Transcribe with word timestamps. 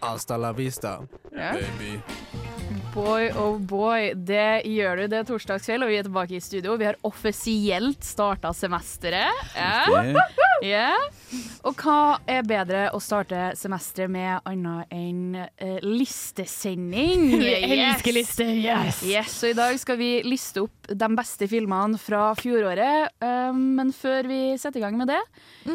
Hasta 0.00 0.38
la 0.38 0.52
vista, 0.52 1.00
Ja. 1.32 1.52
baby. 1.52 2.02
Boy 2.98 3.28
oh 3.38 3.58
boy, 3.62 4.10
det 4.26 4.64
gjør 4.66 4.98
du. 4.98 5.02
Det 5.12 5.18
er 5.20 5.26
torsdagskveld, 5.28 5.84
og 5.86 5.90
vi 5.92 5.98
er 6.00 6.06
tilbake 6.08 6.34
i 6.34 6.40
studio. 6.42 6.74
Vi 6.80 6.86
har 6.88 6.96
offisielt 7.06 8.02
starta 8.02 8.50
semesteret. 8.56 9.42
Yeah. 9.54 10.16
Yeah. 10.66 11.04
Og 11.68 11.78
hva 11.78 12.18
er 12.26 12.46
bedre 12.48 12.88
å 12.96 12.98
starte 13.02 13.52
semesteret 13.58 14.10
med 14.10 14.48
annet 14.48 14.90
enn 14.94 15.36
uh, 15.38 15.78
listesending? 15.84 17.28
Jeg 17.44 17.68
elsker 17.76 18.16
lister, 18.16 18.50
yes! 18.50 19.04
Yes, 19.06 19.36
og 19.44 19.52
I 19.52 19.58
dag 19.60 19.78
skal 19.78 20.00
vi 20.00 20.10
liste 20.26 20.64
opp 20.66 20.90
de 20.90 21.10
beste 21.20 21.46
filmene 21.50 22.00
fra 22.02 22.32
fjoråret. 22.40 23.14
Um, 23.22 23.76
men 23.78 23.94
før 23.94 24.26
vi 24.26 24.40
setter 24.58 24.82
i 24.82 24.86
gang 24.88 24.98
med 24.98 25.12
det 25.12 25.20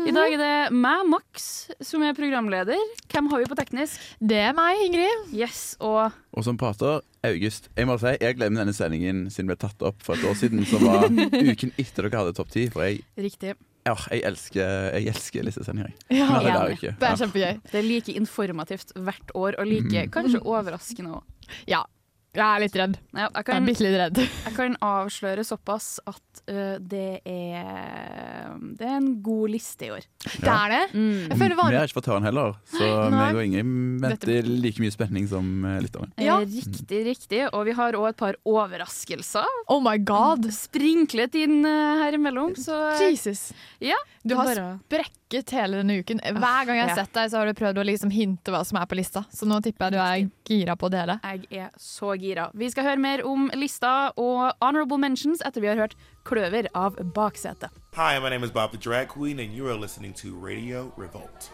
I 0.09 0.11
dag 0.11 0.35
er 0.35 0.43
det 0.43 0.75
meg, 0.75 1.07
Max, 1.13 1.47
som 1.79 2.03
er 2.03 2.19
programleder. 2.19 2.83
Hvem 3.07 3.31
har 3.31 3.45
vi 3.45 3.49
på 3.53 3.59
teknisk? 3.63 4.11
Det 4.19 4.43
er 4.49 4.59
meg, 4.59 4.83
Ingrid. 4.89 5.31
Yes, 5.39 5.77
og 5.79 6.11
Og 6.33 6.45
som 6.47 6.57
prater 6.57 7.03
August. 7.27 7.69
Jeg 7.77 7.87
må 7.87 7.97
si, 8.01 8.13
jeg 8.19 8.37
glemte 8.39 8.63
denne 8.63 8.73
sendingen 8.73 9.27
siden 9.29 9.45
den 9.45 9.51
ble 9.53 9.57
tatt 9.61 9.83
opp 9.85 10.01
for 10.03 10.17
et 10.17 10.25
år 10.25 10.37
siden, 10.39 10.63
som 10.65 10.81
var 10.87 11.05
uken 11.51 11.73
etter 11.77 12.07
dere 12.07 12.23
hadde 12.23 12.33
Topp 12.39 12.49
10. 12.49 12.71
For 12.73 12.87
jeg, 12.87 13.03
riktig. 13.21 13.53
ja, 13.85 13.93
jeg 14.09 14.23
elsker, 14.31 14.87
jeg 14.97 15.11
elsker 15.13 15.45
listesendinger. 15.45 15.93
Ja, 16.09 16.29
det 16.41 16.53
er 16.53 16.73
jo. 16.73 16.93
Det 16.99 17.09
er 17.11 17.19
kjempegøy. 17.21 17.59
Det 17.69 17.79
er 17.81 17.85
like 17.87 18.15
informativt 18.17 18.95
hvert 18.97 19.35
år, 19.37 19.59
og 19.61 19.69
like 19.69 20.07
kanskje 20.15 20.41
overraskende 20.41 21.19
òg. 21.19 21.51
Ja. 21.69 21.83
Jeg 22.33 22.41
er 22.43 22.61
litt 22.63 22.75
redd. 22.79 22.95
Ja, 23.13 23.27
jeg, 23.27 23.29
Jeg 23.33 23.39
er 23.39 23.43
kan- 23.51 23.65
bitte 23.67 23.83
litt 23.85 23.97
redd. 24.01 24.17
jeg 24.47 24.53
kan 24.55 24.75
avsløre 24.81 25.43
såpass 25.45 25.99
at 26.09 26.41
uh, 26.49 26.77
det 26.81 27.21
er 27.29 28.55
Det 28.77 28.87
er 28.87 28.95
en 28.97 29.11
god 29.21 29.51
liste 29.53 29.85
i 29.85 29.91
år. 29.93 30.07
Det 30.41 30.49
er 30.49 30.73
det. 30.73 30.81
Mm. 30.97 31.29
Jeg 31.29 31.37
føler 31.37 31.55
Vi 31.61 31.77
har 31.77 31.87
ikke 31.87 31.99
fått 31.99 32.09
høre 32.09 32.21
den 32.23 32.29
heller, 32.31 32.55
så 32.73 32.87
Nei. 32.89 33.11
meg 33.13 33.35
og 33.37 33.43
Ingrid 33.45 34.01
venter 34.03 34.49
like 34.49 34.81
mye 34.81 34.93
spenning 34.95 35.27
som 35.29 35.45
eh, 35.67 35.77
lytterne. 35.85 36.09
Ja. 36.17 36.39
Eh, 36.41 36.49
Riktig, 36.63 37.03
riktig. 37.05 37.41
Og 37.53 37.65
vi 37.69 37.75
har 37.77 37.93
òg 37.99 38.09
et 38.09 38.17
par 38.19 38.35
overraskelser 38.49 39.45
Oh 39.71 39.79
my 39.83 39.97
god. 40.01 40.49
sprinklet 40.53 41.35
inn 41.39 41.61
uh, 41.65 42.01
her 42.03 42.17
imellom. 42.17 42.55
Så 42.59 42.75
Jesus. 43.01 43.51
ja. 43.79 43.97
Du 44.23 44.35
har 44.39 44.45
bare- 44.47 44.79
sprekket 44.87 45.49
hele 45.51 45.81
denne 45.81 45.97
uken. 45.99 46.19
Hver 46.23 46.65
gang 46.65 46.77
jeg 46.77 46.87
har 46.87 46.95
Ja. 46.95 47.03
sett 47.03 47.13
deg, 47.13 47.29
så 47.31 47.37
har 47.41 47.45
du 47.49 47.53
prøvd 47.57 47.77
å 47.81 47.85
liksom 47.85 48.11
hinte 48.13 48.51
hva 48.53 48.63
som 48.65 48.77
er 48.79 48.85
på 48.87 48.95
lista. 48.95 49.25
Så 49.33 49.45
nå 49.49 49.61
tipper 49.65 49.89
jeg 49.89 49.93
du 49.93 49.99
er 49.99 50.29
gira 50.49 50.75
på 50.75 50.89
å 50.89 50.93
dele. 50.93 51.17
Jeg 51.23 51.47
er 51.63 51.71
så 51.79 52.13
gira. 52.19 52.49
Vi 52.53 52.69
skal 52.73 52.87
høre 52.89 53.03
mer 53.03 53.23
om 53.27 53.49
lista 53.57 54.11
og 54.19 54.51
honorable 54.63 54.99
mentions 55.01 55.43
etter 55.45 55.63
vi 55.63 55.71
har 55.71 55.79
hørt 55.79 55.97
Kløver 56.27 56.69
av 56.73 56.99
Baksetet. 57.15 57.71
Hi, 57.95 58.19
my 58.19 58.29
name 58.29 58.43
is 58.43 58.51
Bob 58.51 58.71
the 58.71 58.77
Drag 58.77 59.09
Queen, 59.09 59.39
and 59.39 59.53
you 59.53 59.67
are 59.67 59.75
listening 59.75 60.13
to 60.13 60.33
Radio 60.35 60.91
Revolt. 60.97 61.51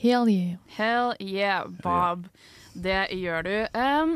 Hell 0.00 0.28
yeah. 0.28 0.56
Hell 0.66 1.14
yeah, 1.20 1.66
Bob. 1.82 2.28
Det 2.72 3.10
gjør 3.12 3.44
du. 3.44 3.54
Um, 3.76 4.14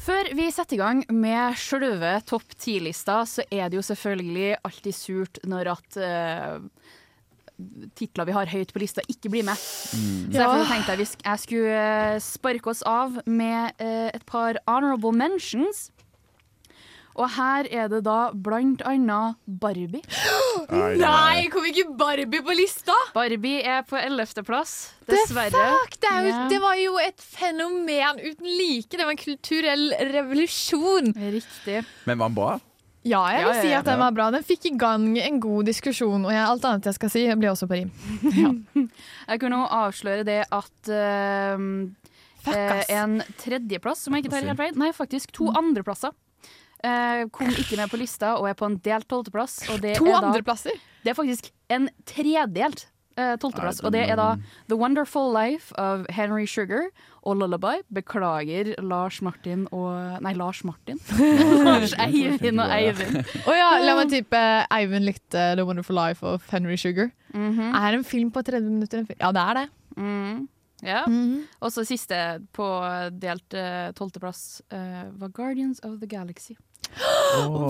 før 0.00 0.32
vi 0.34 0.48
setter 0.52 0.74
i 0.74 0.80
gang 0.80 1.04
med 1.14 1.54
sjølve 1.60 2.16
topp 2.26 2.56
ti-lista, 2.58 3.20
så 3.28 3.44
er 3.46 3.70
det 3.70 3.78
jo 3.78 3.84
selvfølgelig 3.86 4.56
alltid 4.66 4.96
surt 4.96 5.40
når 5.46 5.70
at 5.76 6.00
uh, 6.02 6.83
titler 7.94 8.26
vi 8.26 8.32
har 8.34 8.50
høyt 8.50 8.72
på 8.74 8.80
lista, 8.82 9.02
ikke 9.08 9.30
blir 9.30 9.44
med. 9.46 9.56
Så 9.56 10.32
derfor 10.34 10.64
tenkte 10.66 10.94
jeg 10.96 10.98
vi 11.04 11.08
sk- 11.10 11.24
jeg 11.24 11.42
skulle 11.44 11.80
eh, 12.14 12.18
sparke 12.24 12.70
oss 12.72 12.82
av 12.82 13.20
med 13.26 13.72
eh, 13.78 14.10
et 14.14 14.24
par 14.26 14.58
honorable 14.66 15.12
mentions. 15.14 15.90
Og 17.14 17.28
her 17.36 17.68
er 17.70 17.86
det 17.92 18.00
da 18.08 18.32
blant 18.34 18.80
annet 18.90 19.36
Barbie. 19.46 20.00
Nei, 20.98 21.44
kom 21.52 21.62
ikke 21.68 21.84
Barbie 21.94 22.40
på 22.42 22.56
lista? 22.58 22.96
Barbie 23.14 23.60
er 23.62 23.84
på 23.86 23.94
ellevteplass, 24.00 24.72
The 25.06 25.14
dessverre. 25.20 25.52
fuck? 25.54 25.94
Det, 26.02 26.10
er 26.10 26.26
jo, 26.26 26.32
det 26.50 26.58
var 26.64 26.74
jo 26.80 26.96
et 26.98 27.22
fenomen 27.22 28.18
uten 28.18 28.50
like. 28.58 28.90
Det 28.98 29.06
var 29.06 29.14
en 29.14 29.22
kulturell 29.22 29.86
revolusjon. 30.10 31.12
Riktig. 31.14 31.84
Men 32.10 32.18
var 32.18 32.32
den 32.32 32.38
bra? 32.40 32.56
Ja, 33.04 33.20
jeg 33.28 33.42
Ja, 33.42 33.48
vil 33.48 33.56
ja, 33.56 33.62
si 33.62 33.72
at 33.76 33.84
den 33.84 34.00
var 34.00 34.14
bra. 34.16 34.30
Den 34.32 34.44
fikk 34.46 34.64
i 34.70 34.74
gang 34.80 35.06
en 35.20 35.40
god 35.40 35.68
diskusjon, 35.68 36.24
og 36.24 36.32
jeg, 36.32 36.40
alt 36.40 36.64
annet 36.64 36.88
jeg 36.88 36.96
skal 36.96 37.12
si, 37.12 37.24
blir 37.36 37.52
også 37.52 37.68
på 37.68 37.82
rim. 37.82 37.92
Jeg 39.28 39.40
kunne 39.40 39.62
avsløre 39.72 40.24
det 40.28 40.42
at 40.52 40.88
uh, 40.92 41.62
eh, 42.52 42.82
en 42.92 43.14
tredjeplass, 43.40 44.04
som 44.04 44.12
jeg 44.14 44.24
ikke 44.24 44.34
tar 44.34 44.44
helt 44.44 44.60
feil, 44.60 44.74
nei, 44.76 44.90
faktisk 44.92 45.32
to 45.36 45.48
andreplasser, 45.56 46.12
Uh, 46.84 47.24
kom 47.32 47.48
ikke 47.48 47.78
med 47.80 47.88
på 47.88 47.96
lista 47.96 48.34
og 48.36 48.44
er 48.44 48.56
på 48.60 48.66
en 48.68 48.74
delt 48.84 49.06
tolvteplass. 49.08 49.62
To 49.72 49.78
er 49.80 50.18
andreplasser. 50.18 50.76
Det 51.00 51.14
er 51.14 51.16
faktisk 51.16 51.48
en 51.72 51.86
tredelt 52.04 52.82
eh, 53.16 53.36
tolvteplass, 53.40 53.80
og 53.80 53.94
det 53.94 54.02
er 54.04 54.18
da 54.20 54.34
The 54.68 54.76
Wonderful 54.76 55.32
Life 55.32 55.72
of 55.80 56.04
Henry 56.12 56.44
Sugar 56.44 56.90
og 57.24 57.38
Lullaby. 57.40 57.82
Beklager 57.94 58.74
Lars 58.84 59.20
Martin 59.24 59.66
og 59.72 60.22
Nei, 60.24 60.34
Lars 60.38 60.62
Martin. 60.66 61.00
Lars 61.66 61.94
Eivind 62.00 62.60
og 62.62 62.72
Eivind. 62.74 63.20
Å 63.48 63.56
ja, 63.56 63.68
la 63.82 63.96
meg 63.98 64.12
tippe 64.12 64.40
Eivind 64.74 65.08
likte 65.08 65.52
The 65.58 65.66
Wonderful 65.66 65.96
Life 65.98 66.24
of 66.26 66.46
Henry 66.52 66.76
Sugar. 66.80 67.10
Mhm. 67.34 67.72
Er 67.74 67.98
en 67.98 68.04
film 68.06 68.30
på 68.34 68.44
30 68.46 68.68
minutter 68.70 69.00
en 69.00 69.08
film? 69.08 69.20
Ja, 69.20 69.32
det 69.34 69.44
er 69.44 69.62
det. 69.62 69.66
Mm. 69.96 70.44
Ja. 70.84 71.02
Mhm. 71.08 71.46
Og 71.60 71.72
så 71.72 71.86
siste 71.88 72.20
på 72.52 72.68
delt 73.20 73.58
tolvteplass 73.96 74.62
uh, 74.68 74.78
uh, 74.78 75.02
var 75.20 75.32
Guardians 75.34 75.80
of 75.84 75.98
the 76.00 76.10
Galaxy. 76.10 76.56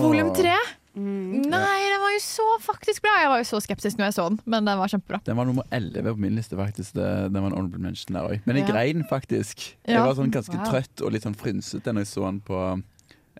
Volum 0.01 0.33
tre? 0.35 0.55
Mm. 0.95 1.41
Nei, 1.51 1.79
den 1.91 1.99
var 1.99 2.13
jo 2.15 2.19
så 2.23 2.43
faktisk 2.63 3.03
bra. 3.03 3.17
Jeg 3.19 3.27
var 3.33 3.41
jo 3.41 3.47
så 3.49 3.59
skeptisk 3.65 3.97
når 3.99 4.07
jeg 4.07 4.15
så 4.15 4.25
den, 4.29 4.37
men 4.47 4.63
den 4.69 4.77
var 4.79 4.87
kjempebra. 4.91 5.19
Den 5.27 5.35
var 5.35 5.47
nummer 5.49 5.65
11 5.75 6.05
på 6.07 6.21
min 6.23 6.37
liste, 6.39 6.55
faktisk. 6.55 6.93
Det, 6.95 7.07
den 7.33 7.41
var 7.43 7.49
en 7.51 7.57
honorable 7.57 7.81
mention 7.83 8.15
der 8.15 8.29
òg. 8.29 8.45
Men 8.47 8.55
jeg 8.61 8.67
Ja. 8.67 8.73
grein 8.73 9.03
faktisk. 9.09 9.65
Jeg 9.87 9.99
var 9.99 10.15
sånn 10.15 10.31
ganske 10.31 10.55
Wow. 10.55 10.69
trøtt 10.71 11.01
og 11.03 11.11
litt 11.11 11.23
sånn 11.27 11.35
frynsete 11.35 11.91
når 11.91 12.05
jeg 12.05 12.11
så 12.13 12.23
den 12.29 12.39
på 12.47 12.61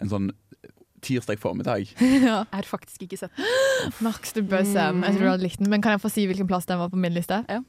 en 0.01 0.09
sånn 0.11 0.31
tirsdag 1.05 1.39
formiddag. 1.39 1.87
ja. 2.01 2.43
Jeg 2.43 2.59
har 2.59 2.67
faktisk 2.67 3.05
ikke 3.07 3.17
sett 3.23 3.31
den. 3.37 3.45
Max, 4.01 4.33
du 4.33 4.41
bør 4.41 4.65
se 4.65 4.73
den. 4.81 5.03
Jeg 5.05 5.15
tror 5.15 5.23
du 5.23 5.29
hadde 5.31 5.43
likt 5.47 5.59
den. 5.63 5.69
Men 5.69 5.81
kan 5.81 5.95
jeg 5.95 6.01
få 6.03 6.11
si 6.11 6.25
hvilken 6.27 6.47
plass 6.49 6.65
den 6.65 6.79
var 6.81 6.89
på 6.91 6.97
min 6.99 7.13
liste? 7.15 7.39
Ja. 7.47 7.61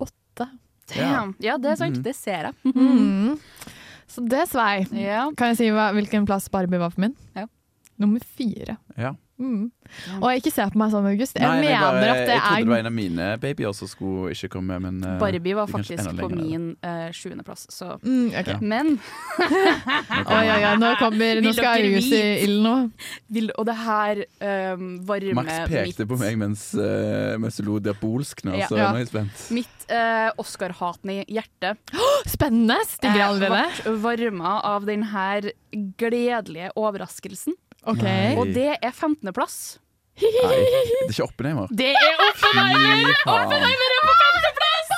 Åtte. 0.00 0.48
Damn. 0.90 1.36
Ja, 1.38 1.54
det 1.60 1.70
er 1.70 1.76
sant. 1.76 2.00
Mm. 2.00 2.02
Det 2.02 2.16
ser 2.16 2.50
jeg. 2.50 2.74
Mm. 2.74 3.38
Så 4.10 4.24
det 4.26 4.46
svei. 4.50 4.84
Ja. 4.98 5.28
Kan 5.38 5.52
jeg 5.52 5.60
si 5.60 5.70
hva, 5.74 5.90
hvilken 5.94 6.26
plass 6.28 6.48
Barbie 6.50 6.80
var 6.82 6.90
for 6.94 7.04
min? 7.06 7.14
Ja. 7.36 7.46
Nummer 8.00 8.22
fire. 8.24 8.76
Ja. 8.98 9.14
Mm. 9.40 9.70
Og 10.20 10.26
ikke 10.36 10.50
se 10.52 10.64
på 10.70 10.78
meg 10.78 10.90
sånn, 10.92 11.06
August. 11.08 11.34
Jeg 11.40 11.42
Nei, 11.48 11.62
mener 11.64 11.80
bare, 11.80 12.10
at 12.12 12.18
det 12.28 12.34
jeg 12.36 12.40
trodde 12.44 12.60
det 12.60 12.68
var 12.70 12.76
er 12.76 12.82
en 12.84 12.88
av 12.90 12.94
mine 12.94 13.28
babyer 13.40 13.72
som 13.74 13.88
skulle 13.90 14.34
ikke 14.36 14.50
komme 14.52 14.76
med, 14.76 14.84
men 15.00 15.08
uh, 15.08 15.18
Barbie 15.22 15.56
var 15.56 15.64
er 15.66 15.72
faktisk 15.72 16.10
på 16.20 16.28
lenger. 16.28 16.44
min 16.44 16.66
uh, 16.84 17.08
sjuendeplass, 17.16 17.64
så 17.72 17.88
mm, 18.04 18.26
okay. 18.36 18.52
Ja. 18.52 18.58
Men 18.60 18.92
Oi, 19.40 20.44
oi, 20.44 20.60
oi, 20.68 20.74
nå 20.82 20.90
kommer 21.00 21.40
Nå 21.42 21.52
skal 21.56 21.80
August 21.88 22.12
i 22.14 22.20
ilden 22.44 22.66
nå. 22.68 22.74
vil, 23.34 23.50
Og 23.58 23.66
det 23.70 23.76
her 23.80 24.22
um, 24.76 24.86
varmer 25.08 25.38
Max 25.40 25.50
pekte 25.70 26.04
mitt, 26.04 26.04
på 26.12 26.20
meg 26.20 26.38
mens, 26.40 26.66
uh, 26.76 27.34
mens 27.40 27.56
du 27.60 27.64
lo 27.66 27.78
diabolsk 27.82 28.44
nå, 28.46 28.58
Ja. 28.60 28.68
så 28.70 28.76
Ja. 28.78 28.90
nå 28.92 29.00
er 29.00 29.04
jeg 29.06 29.10
spent. 29.14 29.46
mitt 29.56 29.88
uh, 29.90 30.30
Oscar-hatende 30.40 31.24
hjerte 31.26 31.74
Spennende! 32.36 32.76
Stiger 32.86 33.24
eh, 33.24 33.28
allerede. 33.30 33.64
ble 33.82 33.96
varma 34.04 34.54
av 34.76 34.86
den 34.88 35.02
her 35.10 35.50
gledelige 35.98 36.70
overraskelsen. 36.78 37.54
OK. 37.88 38.02
Nei. 38.04 38.34
Og 38.36 38.50
det 38.54 38.66
er 38.76 38.90
15.-plass. 38.92 39.78
Nei, 40.20 40.28
det 40.28 40.76
er 40.76 41.06
ikke 41.08 41.24
Oppenheimer. 41.24 41.70
Det 41.72 41.92
er 41.96 42.18
Oppenheimer! 42.26 43.14
Oppenheimer 43.24 43.94
er 43.96 44.02
på 44.04 44.16
femteplass! 44.20 44.90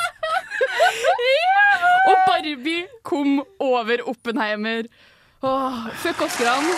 Og 2.10 2.16
Barbie 2.26 2.86
kom 3.06 3.36
over 3.62 4.02
Oppenheimer. 4.10 4.88
Åh, 5.46 5.86
fuck 6.02 6.24
Oscarene. 6.26 6.74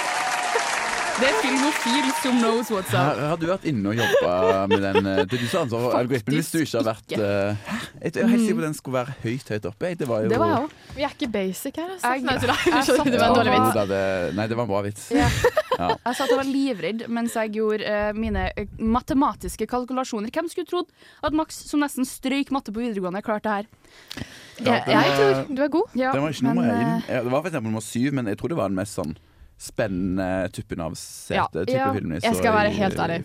Det 1.15 1.29
er 1.31 1.37
filmofil 1.39 2.07
som 2.19 2.39
knows 2.41 2.71
what's 2.75 2.91
Har, 2.91 3.15
up. 3.15 3.21
har 3.31 3.39
du 3.39 3.45
vært 3.47 3.67
inne 3.71 3.93
og 3.93 3.99
jobba 4.01 4.33
med 4.71 4.81
den 4.83 5.07
eh, 5.07 5.21
Det 5.31 5.37
er 5.39 5.43
du 5.45 5.47
sa 5.47 5.61
har 5.61 5.67
ansvar 5.69 5.95
algoritmen 6.01 6.35
hvis 6.41 6.49
du 6.51 6.57
ikke 6.65 6.81
har 6.81 6.87
vært 6.89 7.15
eh, 7.15 7.69
Jeg 8.03 8.17
er 8.25 8.33
helt 8.33 8.43
sikker 8.43 8.57
på 8.59 8.65
at 8.65 8.67
den 8.67 8.75
skulle 8.79 8.97
være 8.99 9.15
høyt, 9.23 9.53
høyt 9.55 9.69
oppe. 9.71 9.93
Det 10.01 10.09
var 10.11 10.25
jo 10.25 10.33
Det 10.33 10.41
var. 10.43 10.67
Vi 10.97 11.05
er 11.07 11.15
ikke 11.15 11.29
basic 11.37 11.79
her, 11.79 11.93
altså. 11.95 12.11
Jeg- 12.11 12.25
Nei, 12.27 12.35
Det 12.41 13.21
var 13.21 13.29
en 13.29 13.39
dårlig 13.39 13.55
vits. 13.55 13.79
det, 13.93 14.01
Nei, 14.41 14.47
det 14.51 14.59
var 14.59 14.67
en 14.67 14.73
bra 14.75 14.83
vits. 14.89 15.07
Ja. 15.15 15.29
Ja. 15.75 15.89
Jeg 15.91 16.15
at 16.23 16.29
jeg 16.31 16.37
var 16.39 16.47
livredd 16.47 17.01
mens 17.11 17.33
jeg 17.35 17.51
gjorde 17.57 17.83
uh, 17.83 18.13
mine 18.15 18.45
eh, 18.55 18.69
matematiske 18.79 19.67
kalkulasjoner. 19.67 20.31
Hvem 20.31 20.47
skulle 20.53 20.69
trodd 20.71 20.93
at 21.27 21.35
Max, 21.35 21.57
som 21.67 21.83
nesten 21.83 22.07
strøyk 22.07 22.53
matte 22.55 22.71
på 22.71 22.79
videregående, 22.79 23.19
klarte 23.27 23.49
det 23.51 23.57
her? 23.57 24.29
Jeg, 24.63 24.85
jeg 24.87 25.17
tror 25.19 25.51
du 25.51 25.63
er 25.67 25.73
god. 25.75 25.97
Ja, 25.99 26.13
Den 26.15 26.23
var 26.23 26.31
ikke 26.37 26.47
nummer 26.47 26.71
én. 26.71 27.03
eh, 27.09 27.25
Det 27.27 27.33
var 27.33 27.41
for 27.43 27.51
eksempel 27.51 27.73
nummer 27.73 27.83
syv, 27.83 28.15
men 28.15 28.31
jeg 28.31 28.39
tror 28.39 28.55
det 28.55 28.61
var 28.63 28.71
den 28.71 28.79
mest 28.79 28.95
sånn 28.95 29.17
spennende 29.65 30.29
tuppen 30.53 30.81
av 30.85 30.93
Ja. 30.95 31.01
sete-type 31.01 31.77
Ja. 31.79 31.93
film. 31.95 32.13
Jeg 32.19 32.37
skal 32.37 32.53
være 32.53 32.73
helt 32.77 32.99
ærlig. 33.01 33.25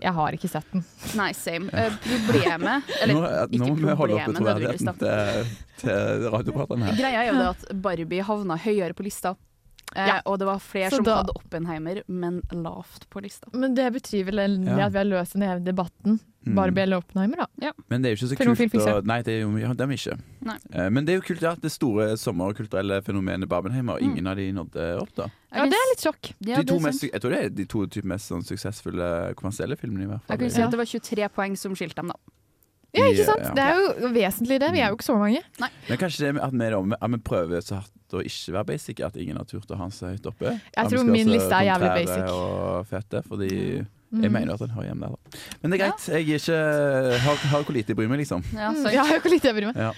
Jeg 0.00 0.12
har 0.12 0.32
ikke 0.38 0.48
sett 0.48 0.72
den. 0.72 0.84
Nei, 1.18 1.32
same. 1.36 1.68
Uh, 1.72 1.98
problemet 2.28 2.82
Eller 3.02 3.14
Nå, 3.14 3.20
nå 3.22 3.48
ikke 3.52 3.68
må 3.68 3.88
vi 3.90 3.98
holde 4.02 4.14
oppe 4.18 4.36
troverdigheten 4.38 4.98
til, 5.02 5.52
til 5.82 6.30
radiopraterne 6.32 6.88
her. 6.88 6.96
Greia 7.02 7.22
er 7.24 7.28
jo 7.32 7.36
det 7.38 7.48
at 7.52 7.68
Barbie 7.84 8.24
havna 8.24 8.56
høyere 8.56 8.96
på 8.96 9.04
lista. 9.06 9.34
Eh, 9.96 10.06
Ja. 10.06 10.20
Og 10.26 10.38
det 10.38 10.46
var 10.46 10.58
flere 10.58 10.90
som 10.90 11.02
da- 11.04 11.16
hadde 11.22 11.32
Oppenheimer, 11.34 12.02
men 12.08 12.42
lavt 12.52 13.08
på 13.10 13.20
lista. 13.22 13.48
Men 13.52 13.74
det 13.74 13.92
betyr 13.92 14.24
vel 14.26 14.38
endelig 14.38 14.76
Ja. 14.78 14.86
at 14.86 14.92
vi 14.92 14.98
har 14.98 15.04
løst 15.06 15.32
den 15.32 15.42
hele 15.42 15.60
debatten. 15.64 16.20
Mm. 16.46 16.54
Barbie 16.54 16.82
eller 16.82 16.98
Oppenheimer, 17.02 17.36
da. 17.36 17.72
Men 17.90 18.00
det 18.02 18.08
er 18.08 18.14
jo 18.16 18.26
ikke 18.26 18.30
så 18.32 18.36
Filmofil 18.38 18.70
kult 18.70 18.86
å. 18.86 19.04
Nei, 19.04 19.22
det 19.22 19.32
er 19.34 19.40
jo 19.42 19.56
ja, 19.58 19.72
det 19.74 19.80
er 19.80 19.92
ikke. 19.92 20.18
Nei. 20.40 20.56
Eh, 20.72 20.88
Men 20.90 21.04
det 21.04 21.12
er 21.12 21.20
jo 21.20 21.34
kult 21.34 21.42
at 21.42 21.60
det 21.60 21.70
store 21.72 22.16
sommerkulturelle 22.16 23.02
fenomenet 23.02 23.48
Barbenheimer, 23.48 23.98
Mm. 23.98 24.02
ingen 24.12 24.26
av 24.26 24.36
de 24.36 24.52
nådde 24.52 25.00
opp, 25.02 25.14
da. 25.14 25.26
Ja, 25.52 25.64
det 25.64 25.72
er 25.74 25.88
litt 25.90 26.00
sjokk. 26.00 26.32
Ja, 26.40 26.62
de 26.62 26.78
mest, 26.80 27.00
jeg 27.02 27.20
tror 27.20 27.30
det 27.30 27.44
er 27.44 27.48
de 27.50 27.64
to 27.64 27.86
typ 27.86 28.04
mest 28.04 28.30
sånn, 28.30 28.42
suksessfulle 28.44 29.34
kommersielle 29.34 29.76
filmene, 29.76 30.04
i 30.04 30.06
hvert 30.06 30.22
fall. 30.22 30.36
Jeg 30.36 30.38
kunne 30.38 30.50
si 30.52 30.60
Ja. 30.60 30.64
at 30.66 30.70
det 30.70 30.78
var 30.78 30.84
23 30.86 31.28
poeng 31.34 31.56
som 31.58 31.74
skilte 31.74 31.94
dem, 31.96 32.08
da. 32.08 32.14
Ja, 32.96 33.04
ikke 33.12 33.24
sant? 33.28 33.42
ja. 33.44 33.52
Det 33.54 33.64
er 33.68 33.80
jo 34.02 34.08
vesentlig, 34.14 34.56
det. 34.62 34.72
Vi 34.72 34.80
er 34.80 34.88
jo 34.88 34.96
ikke 34.96 35.04
så 35.10 35.18
mange. 35.20 35.42
Men 35.60 35.98
kanskje 36.00 36.24
det 36.24 36.34
med 36.38 36.42
at 36.46 36.54
vi, 36.88 36.96
at 37.00 37.10
vi 37.12 37.18
prøver 37.26 37.60
så 37.60 37.82
hardt 37.82 38.16
å 38.16 38.22
ikke 38.24 38.54
være 38.56 38.64
basic, 38.70 39.02
at 39.04 39.16
ingen 39.20 39.36
har 39.36 39.44
turt 39.44 39.68
å 39.68 39.76
ha 39.76 39.90
seg 39.92 40.14
høyt 40.16 40.26
oppe. 40.30 40.54
Jeg 40.72 40.88
tror 40.94 41.04
min 41.04 41.28
liste 41.28 41.52
er 41.52 41.68
jævlig 41.68 41.90
basic. 42.00 42.32
Og 42.32 42.86
fete, 42.88 43.22
fordi 43.28 43.86
Mm. 44.08 44.22
jeg 44.24 44.32
mener 44.32 44.54
at 44.54 44.60
den 44.62 44.70
hører 44.72 44.86
hjemme 44.88 45.04
der. 45.04 45.10
Da. 45.12 45.38
Men 45.60 45.70
det 45.70 45.76
er 45.76 45.82
greit. 45.84 46.04
Jeg 46.08 46.16
er 46.16 46.38
ikke, 46.40 47.18
har, 47.20 47.34
har 47.50 47.62
hvor 47.66 47.74
lite 47.76 47.92
jeg 47.92 47.96
bryr 47.98 48.08
meg, 48.08 48.18
liksom. 48.22 48.40
Ja, 48.56 48.70
Mm. 48.72 48.84
Ja, 48.88 49.04
jeg 49.04 49.20
har 49.20 49.28
litt 49.34 49.44
jeg 49.44 49.54
bryr 49.58 49.66
meg. 49.68 49.76
Ja. 49.76 49.92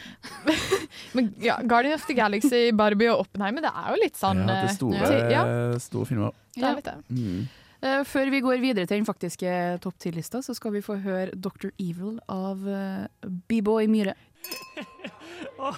Men 1.14 1.28
ja, 1.40 1.56
Guardian 1.62 1.94
of 1.94 2.06
the 2.08 2.14
Galaxy, 2.18 2.72
Barbie 2.74 3.06
og 3.12 3.20
Oppenheimer, 3.22 3.62
det 3.62 3.70
er 3.70 3.94
jo 3.94 4.00
litt 4.02 4.18
sånn 4.18 4.42
ja, 4.42 4.46
det 4.50 4.56
er 4.66 4.74
store, 4.74 5.12
eh, 5.14 5.30
ja, 5.30 5.44
store 5.78 6.06
filmer. 6.10 6.32
det 6.56 6.64
er 6.66 6.74
litt 6.80 6.90
det. 6.90 6.96
Mm. 7.14 7.48
Eh, 7.82 8.02
Før 8.04 8.30
vi 8.32 8.40
går 8.44 8.60
videre 8.60 8.86
til 8.86 8.98
den 9.00 9.08
faktiske 9.08 9.52
topp 9.80 9.96
ti-lista, 10.02 10.42
så 10.44 10.54
skal 10.56 10.74
vi 10.74 10.82
få 10.84 10.98
høre 11.00 11.32
Dr. 11.32 11.70
Evil 11.80 12.18
av 12.28 12.66
eh, 12.68 13.06
B-Boy 13.48 13.88
Myhre. 13.88 14.14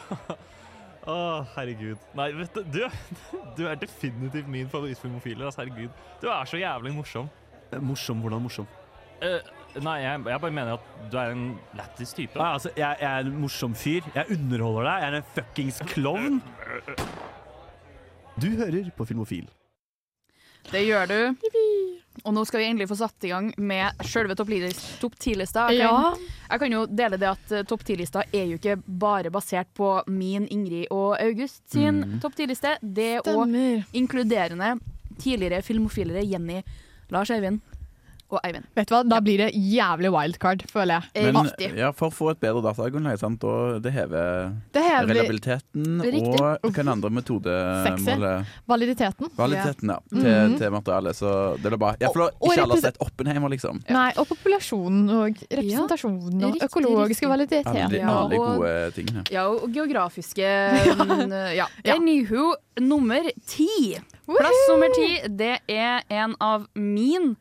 Å, 1.03 1.15
herregud. 1.57 1.99
Nei, 2.15 2.29
vet 2.37 2.55
du, 2.55 2.63
du, 2.75 2.83
du 3.59 3.63
er 3.71 3.79
definitivt 3.79 4.51
min 4.51 4.69
favorittfilmofil. 4.71 5.43
Altså, 5.43 5.63
herregud. 5.65 6.05
Du 6.23 6.29
er 6.31 6.51
så 6.51 6.61
jævlig 6.61 6.95
morsom. 6.95 7.31
Morsom? 7.83 8.21
Hvordan 8.23 8.43
morsom? 8.45 8.69
Uh, 9.23 9.39
nei, 9.83 9.97
jeg, 10.03 10.23
jeg 10.29 10.43
bare 10.43 10.55
mener 10.55 10.77
at 10.77 11.09
du 11.11 11.17
er 11.19 11.33
en 11.35 11.47
lættis 11.79 12.13
type. 12.19 12.39
Nei, 12.39 12.51
altså, 12.59 12.71
jeg, 12.77 12.99
jeg 13.01 13.09
er 13.09 13.27
en 13.31 13.41
morsom 13.43 13.75
fyr. 13.79 14.07
Jeg 14.15 14.37
underholder 14.37 14.89
deg. 14.91 15.03
Jeg 15.07 15.09
er 15.09 15.19
en 15.19 15.33
fuckings 15.39 15.83
klovn. 15.95 16.39
Du 18.43 18.49
hører 18.59 18.91
på 18.99 19.07
Filmofil. 19.07 19.47
Det 20.71 20.85
gjør 20.87 21.09
du. 21.09 21.49
Og 22.25 22.35
nå 22.37 22.43
skal 22.47 22.61
vi 22.61 22.67
endelig 22.69 22.89
få 22.91 22.97
satt 23.01 23.25
i 23.25 23.31
gang 23.33 23.49
med 23.59 23.99
sjølve 24.05 24.37
topp 24.37 24.49
10-lista. 25.19 25.69
Jeg, 25.73 25.79
Ja. 25.81 25.91
kan- 26.13 26.21
jeg 26.51 26.61
kan 26.61 26.73
jo 26.73 26.87
dele 26.87 27.17
det 27.19 27.29
at 27.29 27.53
eh, 27.53 27.63
topp 27.65 27.83
10-lista 27.85 28.23
er 28.33 28.47
jo 28.47 28.59
ikke 28.59 28.77
bare 28.87 29.31
basert 29.31 29.67
på 29.75 30.03
min, 30.07 30.47
Ingrid 30.51 30.87
og 30.91 31.17
August 31.21 31.63
sin 31.73 32.01
Mm. 32.05 32.21
topp 32.21 32.35
10-liste. 32.37 32.77
Det 32.83 33.17
er 33.17 33.21
òg 33.23 33.85
inkluderende 33.95 34.79
tidligere 35.19 35.63
filmofilere 35.63 36.23
Jenny, 36.29 36.63
Lars 37.11 37.31
Eivind 37.31 37.61
og 38.33 38.41
Eivind. 38.45 38.65
Vet 38.75 38.89
du 38.89 38.95
hva, 38.95 39.03
da 39.09 39.21
blir 39.21 39.39
det 39.43 39.51
jævlig 39.55 40.11
wildcard, 40.15 40.63
føler 40.71 41.01
jeg. 41.01 41.11
Eh, 41.15 41.33
Men 41.33 41.77
ja, 41.79 41.91
for 41.93 42.09
å 42.09 42.15
få 42.15 42.31
et 42.33 42.41
bedre 42.41 42.63
datagrunnlag, 42.65 43.19
sant, 43.21 43.45
og 43.45 43.83
det 43.85 43.93
hever 43.93 44.53
Det 44.73 44.83
hever 44.83 45.09
reliabiliteten 45.13 46.01
Riktig. 46.03 46.23
og 46.41 46.41
hva 46.41 46.53
er 46.63 46.77
den 46.83 46.89
andre 46.89 47.11
metodemålet 47.11 48.47
validiteten. 48.67 49.31
Validiteten, 49.37 49.89
ja. 49.93 49.99
ja. 50.13 50.23
Til, 50.23 50.57
til 50.59 50.71
materialet. 50.75 51.17
Så 51.19 51.33
det 51.63 51.73
er 51.73 51.77
bare 51.81 51.97
ja, 52.01 52.09
for 52.13 52.23
Og- 52.23 52.33
og 52.41 52.53
Ikke 52.53 52.63
alle 52.63 52.75
har 52.79 52.81
sett 52.87 52.99
Oppenheimer, 53.01 53.49
liksom. 53.53 53.83
Nei, 53.91 54.13
og 54.17 54.27
populasjonen 54.29 55.11
og 55.11 55.37
representasjonen 55.51 56.45
og 56.45 56.55
Riktig, 56.55 56.69
økologiske 56.69 57.27
riktig. 57.27 57.29
validiteter. 57.29 57.85
Alle, 57.85 57.99
Ja, 57.99 58.17
alle 58.23 58.39
og- 58.41 58.57
gode 58.59 58.93
tingene. 58.97 59.25
Ja, 59.31 59.47
og 59.49 59.73
geografiske 59.73 60.47
mm, 60.97 61.33
Ja. 61.57 61.67
Ja. 61.85 61.95
Anywho, 61.97 62.55
nummer 62.81 63.23
ti. 63.47 63.99
Plass 64.27 64.69
nummer 64.71 64.89
ti, 64.95 65.29
det 65.29 65.61
er 65.69 66.03
en 66.11 66.35
av 66.41 66.67
min 66.75 67.37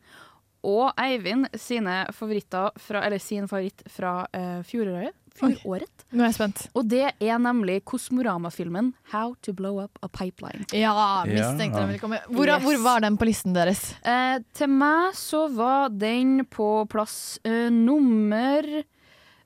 og 0.62 0.92
Eivind 1.00 1.48
sine 1.58 2.04
favoritter 2.14 2.70
fra, 2.78 3.02
Eller 3.06 3.18
sin 3.18 3.48
favoritt 3.50 3.82
fra 3.90 4.22
uh, 4.30 4.62
fjoråret. 4.66 5.16
Fjoråret. 5.32 6.04
Nå 6.12 6.22
er 6.22 6.28
jeg 6.28 6.36
spent. 6.36 6.62
Og 6.76 6.84
det 6.92 7.06
er 7.08 7.38
nemlig 7.40 7.78
Kosmorama-filmen 7.88 8.92
'How 9.10 9.32
to 9.42 9.54
Blow 9.56 9.80
Up 9.82 9.98
a 10.02 10.08
Pipeline'. 10.12 10.66
Ja, 10.76 11.24
mistenkte 11.26 11.80
den 11.80 11.88
ville 11.88 12.02
komme. 12.02 12.20
Hvor, 12.28 12.52
hvor 12.60 12.82
var 12.84 13.00
den 13.00 13.16
på 13.16 13.24
listen 13.24 13.56
deres? 13.56 13.94
Uh, 14.04 14.42
til 14.52 14.68
meg 14.68 15.16
så 15.16 15.46
var 15.48 15.88
den 15.88 16.44
på 16.44 16.84
plass 16.92 17.40
uh, 17.48 17.70
nummer 17.72 18.84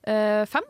eh, 0.07 0.43
fem. 0.47 0.67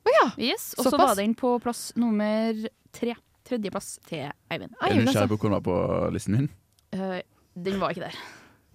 Å 0.00 0.14
ja. 0.14 0.26
Yes, 0.50 0.72
og 0.78 0.88
så 0.88 0.96
var 0.98 1.16
den 1.18 1.34
på 1.38 1.54
plass 1.62 1.90
nummer 2.00 2.56
tre. 2.96 3.16
Tredjeplass 3.46 3.96
til 4.06 4.28
Eivind. 4.52 4.76
Eivind 4.78 5.00
Er 5.00 5.00
du 5.00 5.08
nysgjerrig 5.08 5.32
på 5.32 5.40
hvor 5.40 5.48
den 5.48 5.56
var 5.58 5.64
på 5.66 5.78
listen 6.14 6.36
min? 6.36 6.50
Eh, 6.94 7.20
den 7.58 7.80
var 7.82 7.94
ikke 7.94 8.06
der. 8.08 8.20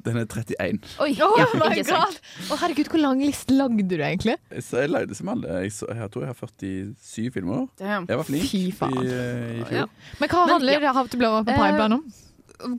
Den 0.06 0.18
er 0.22 0.26
31. 0.30 0.80
Oi, 1.02 1.12
Oh 1.26 1.40
ja, 1.40 1.46
my 1.58 1.70
ikke 1.74 1.86
sant. 1.90 2.20
god! 2.22 2.52
Å 2.54 2.60
herregud, 2.62 2.90
hvor 2.94 3.02
lang 3.02 3.24
liste 3.26 3.56
lagde 3.58 3.88
du 3.90 3.96
egentlig? 3.98 4.36
Så 4.62 4.84
jeg 4.84 4.92
lagde 4.94 5.16
som 5.18 5.32
alle. 5.34 5.48
Jeg, 5.64 5.72
så, 5.74 5.90
jeg 5.90 6.12
tror 6.14 6.28
jeg 6.28 6.34
har 6.34 6.38
47 6.42 7.32
filmer. 7.34 7.66
Damn. 7.82 8.06
Jeg 8.10 8.22
var 8.22 8.28
flink 8.30 8.46
Fy 8.52 8.62
faen. 8.78 9.00
i, 9.02 9.08
eh, 9.10 9.56
i 9.62 9.66
fjor. 9.66 9.82
Ja. 9.82 10.14
Men 10.22 10.30
hva 10.30 10.46
Men, 10.46 10.54
handler 10.60 10.88
How 10.94 11.08
to 11.08 11.18
Blow 11.18 11.40
Up 11.40 11.50
a 11.50 11.52
Eh, 11.52 11.58
Pipeline 11.64 12.00
om? 12.00 12.06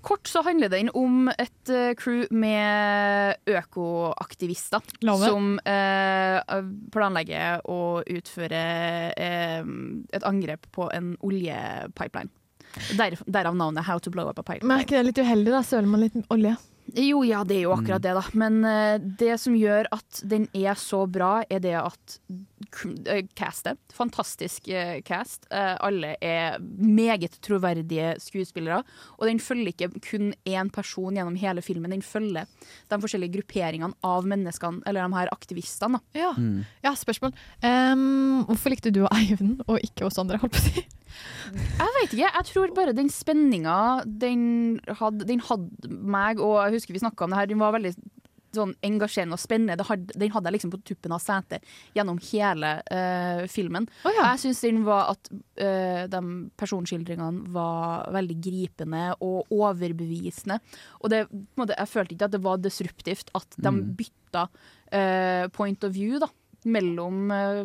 Kort 0.01 0.25
så 0.31 0.41
handler 0.43 0.71
den 0.73 0.89
om 0.97 1.29
et 1.35 1.69
eh, 1.69 1.91
crew 2.01 2.25
med 2.33 3.37
økoaktivister 3.47 4.81
som 5.21 5.59
eh, 5.69 6.39
planlegger 6.95 7.61
å 7.69 8.01
utføre 8.07 8.63
eh, 9.17 9.69
et 10.17 10.25
angrep 10.25 10.65
på 10.73 10.89
en 10.97 11.13
oljepipeline. 11.21 12.31
Der, 12.97 13.15
derav 13.27 13.55
navnet 13.57 13.85
'How 13.87 13.99
to 13.99 14.11
blow 14.11 14.29
up 14.29 14.39
a 14.39 14.43
Men 14.47 14.57
er 14.57 14.61
pipeline'. 14.61 14.81
ikke 14.85 14.97
det 14.97 15.05
litt 15.07 15.19
uheldig, 15.25 15.53
da? 15.53 15.63
Søler 15.63 15.87
man 15.89 16.01
litt 16.01 16.17
olje? 16.31 16.57
Jo, 16.95 17.25
ja, 17.27 17.43
det 17.45 17.57
er 17.57 17.63
jo 17.65 17.73
Mm. 17.75 17.81
akkurat 17.83 18.03
det, 18.03 18.13
da. 18.15 18.23
Men 18.33 18.65
uh, 18.65 18.99
det 19.19 19.41
som 19.41 19.55
gjør 19.59 19.89
at 19.93 20.21
den 20.25 20.47
er 20.55 20.75
så 20.79 21.03
bra, 21.11 21.43
er 21.51 21.59
det 21.61 21.75
at 21.75 22.19
eh, 23.11 23.25
castet 23.35 23.79
Fantastisk 23.93 24.69
uh, 24.69 25.01
cast. 25.05 25.47
Eh, 25.51 25.75
alle 25.81 26.15
er 26.23 26.59
meget 26.61 27.39
troverdige 27.43 28.15
skuespillere. 28.23 28.83
Og 29.19 29.27
den 29.27 29.41
følger 29.43 29.73
ikke 29.73 29.91
kun 30.11 30.33
én 30.47 30.71
person 30.71 31.15
gjennom 31.17 31.37
hele 31.37 31.63
filmen. 31.63 31.91
Den 31.91 32.03
følger 32.03 32.47
de 32.89 33.01
forskjellige 33.03 33.35
grupperingene 33.41 33.95
av 34.05 34.25
menneskene, 34.29 34.83
eller 34.87 35.07
de 35.09 35.19
her 35.19 35.33
aktivistene. 35.33 35.99
Da. 35.99 36.21
Ja. 36.21 36.33
Mm. 36.37 36.65
ja, 36.85 36.95
spørsmål. 36.95 37.35
Um, 37.63 38.45
hvorfor 38.47 38.71
likte 38.73 38.93
du 38.95 39.07
Eivind 39.11 39.63
og 39.67 39.81
ikke 39.83 40.07
oss 40.07 40.19
andre? 40.23 40.39
holdt 40.39 40.55
på 40.57 40.63
å 40.63 40.69
si? 40.71 40.87
Jeg 41.55 41.95
vet 42.01 42.13
ikke, 42.13 42.27
jeg 42.27 42.47
tror 42.51 42.75
bare 42.77 42.97
den 42.97 43.09
spenninga 43.13 43.79
den 44.07 44.81
hadde, 45.01 45.27
den 45.29 45.41
hadde 45.47 45.91
meg, 45.91 46.41
og 46.43 46.59
jeg 46.67 46.79
husker 46.81 46.97
vi 46.97 47.03
snakka 47.05 47.25
om 47.27 47.35
det 47.35 47.39
her, 47.41 47.51
den 47.51 47.63
var 47.63 47.75
veldig 47.77 47.95
sånn 48.57 48.73
engasjerende 48.87 49.37
og 49.37 49.41
spennende. 49.43 49.77
Det 49.77 50.17
den 50.17 50.33
hadde 50.33 50.49
jeg 50.49 50.55
liksom 50.57 50.71
på 50.73 50.79
tuppen 50.89 51.13
av 51.13 51.21
setet 51.21 51.67
gjennom 51.97 52.17
hele 52.31 52.71
uh, 52.89 53.43
filmen. 53.53 53.85
Oh, 54.07 54.13
ja. 54.15 54.31
Jeg 54.33 54.47
syns 54.47 54.63
den 54.65 54.79
var 54.87 55.11
at 55.13 55.29
uh, 55.33 56.07
de 56.09 56.23
personskildringene 56.57 57.53
var 57.53 58.09
veldig 58.17 58.39
gripende 58.47 59.05
og 59.21 59.53
overbevisende. 59.53 60.57
Og 61.03 61.13
det, 61.13 61.27
måte, 61.61 61.77
jeg 61.77 61.93
følte 61.93 62.17
ikke 62.17 62.31
at 62.31 62.37
det 62.39 62.43
var 62.49 62.65
disruptivt 62.65 63.35
at 63.37 63.61
de 63.61 63.75
Mm. 63.77 63.83
bytta 63.99 64.47
uh, 64.49 65.49
point 65.53 65.85
of 65.85 65.93
view 65.93 66.17
da, 66.23 66.31
mellom 66.67 67.31
eh, 67.31 67.61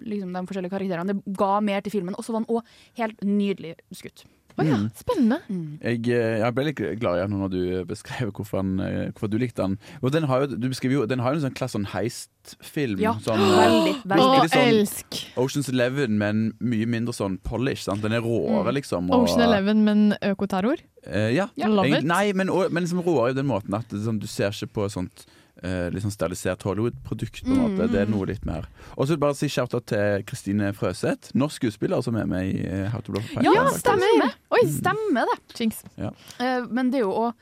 liksom, 0.00 0.32
de 0.32 0.46
forskjellige 0.46 0.70
karakterene. 0.74 1.06
Det 1.24 1.36
ga 1.36 1.60
mer 1.60 1.80
til 1.80 1.92
filmen, 1.92 2.14
og 2.18 2.24
så 2.24 2.32
var 2.32 2.44
den 2.44 2.54
òg 2.56 2.62
helt 2.98 3.20
nydelig 3.24 3.76
skutt. 3.92 4.24
Å 4.58 4.64
ja, 4.66 4.74
Mm. 4.74 4.90
spennende. 4.90 5.36
Jeg, 5.80 6.08
eh, 6.10 6.38
jeg 6.42 6.54
ble 6.54 6.64
litt 6.66 6.80
glad 6.98 7.14
igjen 7.20 7.30
når 7.30 7.50
du 7.52 7.84
beskrev 7.86 8.32
hvorfor, 8.34 8.56
han, 8.58 8.80
eh, 8.80 9.10
hvorfor 9.12 9.30
du 9.30 9.36
likte 9.38 9.62
den. 9.62 9.78
Og 10.02 10.10
den 10.10 10.24
har 10.26 10.40
jo, 10.40 10.56
du 10.56 10.66
beskriver 10.68 10.94
jo, 10.96 11.06
den 11.06 11.20
har 11.20 11.30
jo 11.32 11.38
en 11.38 11.44
sånn 11.46 11.54
klasse 11.54 11.76
sånn 11.78 11.86
heist-film. 11.92 12.98
Ja, 12.98 13.12
sånn, 13.22 13.38
veldig, 13.38 13.92
veldig. 14.02 14.40
Å, 14.42 14.48
sånn 14.50 14.72
elsk! 14.72 15.20
Oceans 15.38 15.68
Eleven, 15.70 16.18
men 16.18 16.42
mye 16.58 16.86
mindre 16.90 17.14
sånn 17.14 17.38
polish. 17.46 17.84
Sant? 17.86 18.02
Den 18.02 18.12
er 18.18 18.20
råere, 18.20 18.72
liksom. 18.74 19.08
og- 19.12 19.28
Ocean 19.28 19.42
Eleven, 19.46 19.84
men 19.84 20.16
økoterror. 20.22 20.78
Uh, 21.06 21.30
ja. 21.32 21.46
Ja, 21.56 21.68
love 21.68 21.86
it. 21.96 22.04
Nei, 22.04 22.32
men, 22.32 22.50
og, 22.50 22.72
men 22.72 22.82
liksom 22.84 23.04
råere 23.04 23.30
i 23.30 23.34
den 23.38 23.46
måten 23.46 23.72
at 23.78 23.88
sånn, 23.94 24.18
du 24.18 24.26
ser 24.26 24.50
ikke 24.50 24.72
på 24.74 24.90
sånt 24.90 25.24
eh, 25.62 25.88
litt 25.90 26.02
sånn 26.04 26.14
sterilisert 26.14 26.62
Hollywood-produkt. 26.66 27.42
på 27.44 27.50
en 27.54 27.62
måte. 27.62 27.86
Mm. 27.88 27.92
Det 27.92 28.00
er 28.02 28.06
noe 28.12 28.26
litt 28.26 28.44
mer. 28.46 28.68
Og 28.96 29.06
så 29.06 29.12
vil 29.12 29.16
jeg 29.18 29.24
bare 29.26 29.34
si 29.38 29.48
shout-out 29.48 29.86
til 29.86 30.22
Kristine 30.28 30.72
Frøseth, 30.76 31.32
norsk 31.34 31.62
skuespiller 31.62 32.02
som 32.02 32.16
er 32.16 32.26
med 32.26 32.50
i 32.52 32.66
eh, 32.66 32.88
How 32.92 33.00
to 33.00 33.12
Blow 33.12 33.22
Fire. 33.22 33.42
Ja, 33.44 33.66
stemmer! 33.74 34.34
Oi, 34.50 34.62
stemmer 34.70 35.26
det. 35.32 35.38
Jinx. 35.58 35.82
Ja. 35.96 36.12
Eh, 36.40 36.62
men 36.70 36.90
det 36.90 37.00
er 37.02 37.06
jo 37.08 37.16
òg 37.28 37.32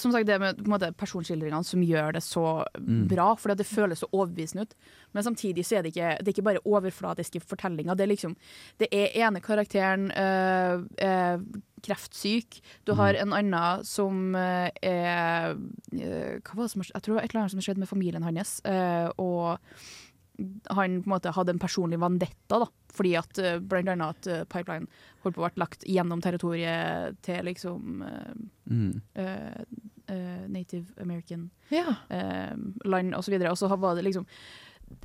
som 0.00 0.08
sagt, 0.10 0.24
det 0.24 0.38
med 0.40 0.56
på 0.56 0.64
en 0.64 0.72
måte, 0.72 0.88
personskildringene 0.96 1.66
som 1.68 1.82
gjør 1.84 2.14
det 2.16 2.22
så 2.24 2.64
Mm. 2.80 3.08
bra, 3.08 3.34
fordi 3.36 3.52
at 3.52 3.58
det 3.58 3.66
føles 3.66 3.98
så 4.00 4.06
overbevisende 4.10 4.62
ut. 4.64 4.74
Men 5.12 5.22
samtidig 5.22 5.66
så 5.68 5.76
er 5.76 5.82
det 5.82 5.92
ikke, 5.92 6.16
det 6.18 6.28
er 6.28 6.32
ikke 6.32 6.44
bare 6.46 6.62
overflatiske 6.64 7.42
fortellinger. 7.44 7.94
Det 7.94 8.04
er 8.06 8.14
liksom 8.16 8.36
Det 8.80 8.88
er 8.90 9.12
ene 9.26 9.40
karakteren 9.40 10.10
øh, 10.16 10.86
er 10.96 11.38
kreftsyk. 11.82 12.60
Du 12.86 12.94
har 12.98 13.14
en 13.18 13.32
annen 13.36 13.84
som 13.84 14.34
øh, 14.38 14.68
er 14.82 15.52
øh, 15.56 16.38
Hva 16.40 16.54
var 16.54 16.64
det 16.64 16.70
som 16.74 16.82
har? 16.84 16.92
Jeg 16.94 17.02
tror 17.02 17.14
det 17.14 17.18
var 17.20 17.24
et 17.26 17.32
eller 17.34 17.40
annet 17.44 17.54
som 17.56 17.60
skjedde 17.66 17.82
med 17.84 17.90
familien 17.90 18.22
hans. 18.26 18.60
øh, 18.64 19.08
og 19.18 19.58
han 20.72 21.02
på 21.02 21.06
en 21.06 21.12
måte 21.12 21.30
hadde 21.36 21.52
en 21.52 21.60
personlig 21.60 21.98
vendetta, 22.00 22.58
da. 22.62 22.66
Fordi 22.92 23.12
at 23.20 23.38
blant 23.68 23.88
annet 23.92 24.26
at 24.26 24.48
Pipeline 24.50 24.88
holdt 25.22 25.36
på 25.36 25.42
å 25.44 25.48
bli 25.52 25.60
lagt 25.62 25.84
gjennom 25.86 26.22
territoriet 26.24 27.18
til 27.22 27.44
liksom 27.46 28.02
Mm. 28.70 29.00
eh, 29.18 29.62
eh, 30.08 30.42
Native 30.48 30.86
American 31.02 31.50
Ja. 31.70 31.96
eh, 32.10 32.54
land 32.84 33.14
videre. 33.34 33.50
Og 33.50 33.58
så 33.58 33.68
var 33.76 33.94
det 33.96 34.04
liksom 34.04 34.26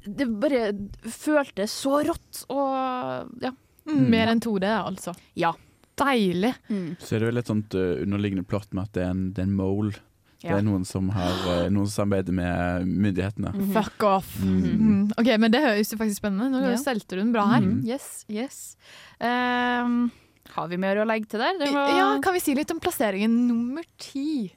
Det 0.05 0.27
bare 0.39 0.71
føltes 1.03 1.71
så 1.71 2.01
rått 2.07 2.45
og 2.49 3.31
ja. 3.41 3.51
Mm, 3.87 4.09
mer 4.09 4.27
enn 4.27 4.41
2D, 4.41 4.63
altså. 4.67 5.13
Ja. 5.35 5.53
Deilig. 5.97 6.53
Så 7.01 7.15
er 7.15 7.23
det 7.23 7.31
vel 7.31 7.41
et 7.41 7.49
sånt 7.49 7.73
uh, 7.77 8.01
underliggende 8.03 8.45
plott 8.47 8.69
med 8.73 8.83
at 8.85 8.93
det 8.97 9.03
er 9.05 9.09
en, 9.15 9.25
det 9.33 9.43
er 9.43 9.49
en 9.49 9.57
mole. 9.57 9.95
Det 10.37 10.53
er 10.53 10.61
noen 10.61 10.83
som, 10.85 11.07
har, 11.09 11.33
eh, 11.49 11.63
noen 11.73 11.87
som 11.89 12.03
samarbeider 12.03 12.35
med 12.37 12.85
myndighetene. 12.85 13.55
Mhm. 13.55 13.71
Fuck 13.73 14.03
off. 14.05 14.35
Mm. 14.43 15.09
Ok, 15.17 15.31
men 15.41 15.51
Det 15.51 15.63
høres 15.63 15.91
jo 15.91 15.97
faktisk 15.97 16.21
spennende 16.21 16.51
Nå 16.53 16.61
Ja. 16.61 16.77
stelte 16.77 17.15
du 17.15 17.21
den 17.23 17.31
bra 17.33 17.45
her. 17.47 17.61
-hmm. 17.61 17.83
Yes, 17.83 18.23
yes. 18.29 18.77
Um, 19.19 20.11
har 20.53 20.67
vi 20.67 20.77
mer 20.77 20.97
å 20.97 21.07
legge 21.07 21.25
til 21.27 21.39
der? 21.39 21.57
Det 21.57 21.73
var 21.73 21.89
Ja, 21.89 22.21
Kan 22.21 22.33
vi 22.33 22.39
si 22.39 22.53
litt 22.53 22.71
om 22.71 22.79
plasseringen 22.79 23.47
nummer 23.47 23.83
ti? 23.97 24.53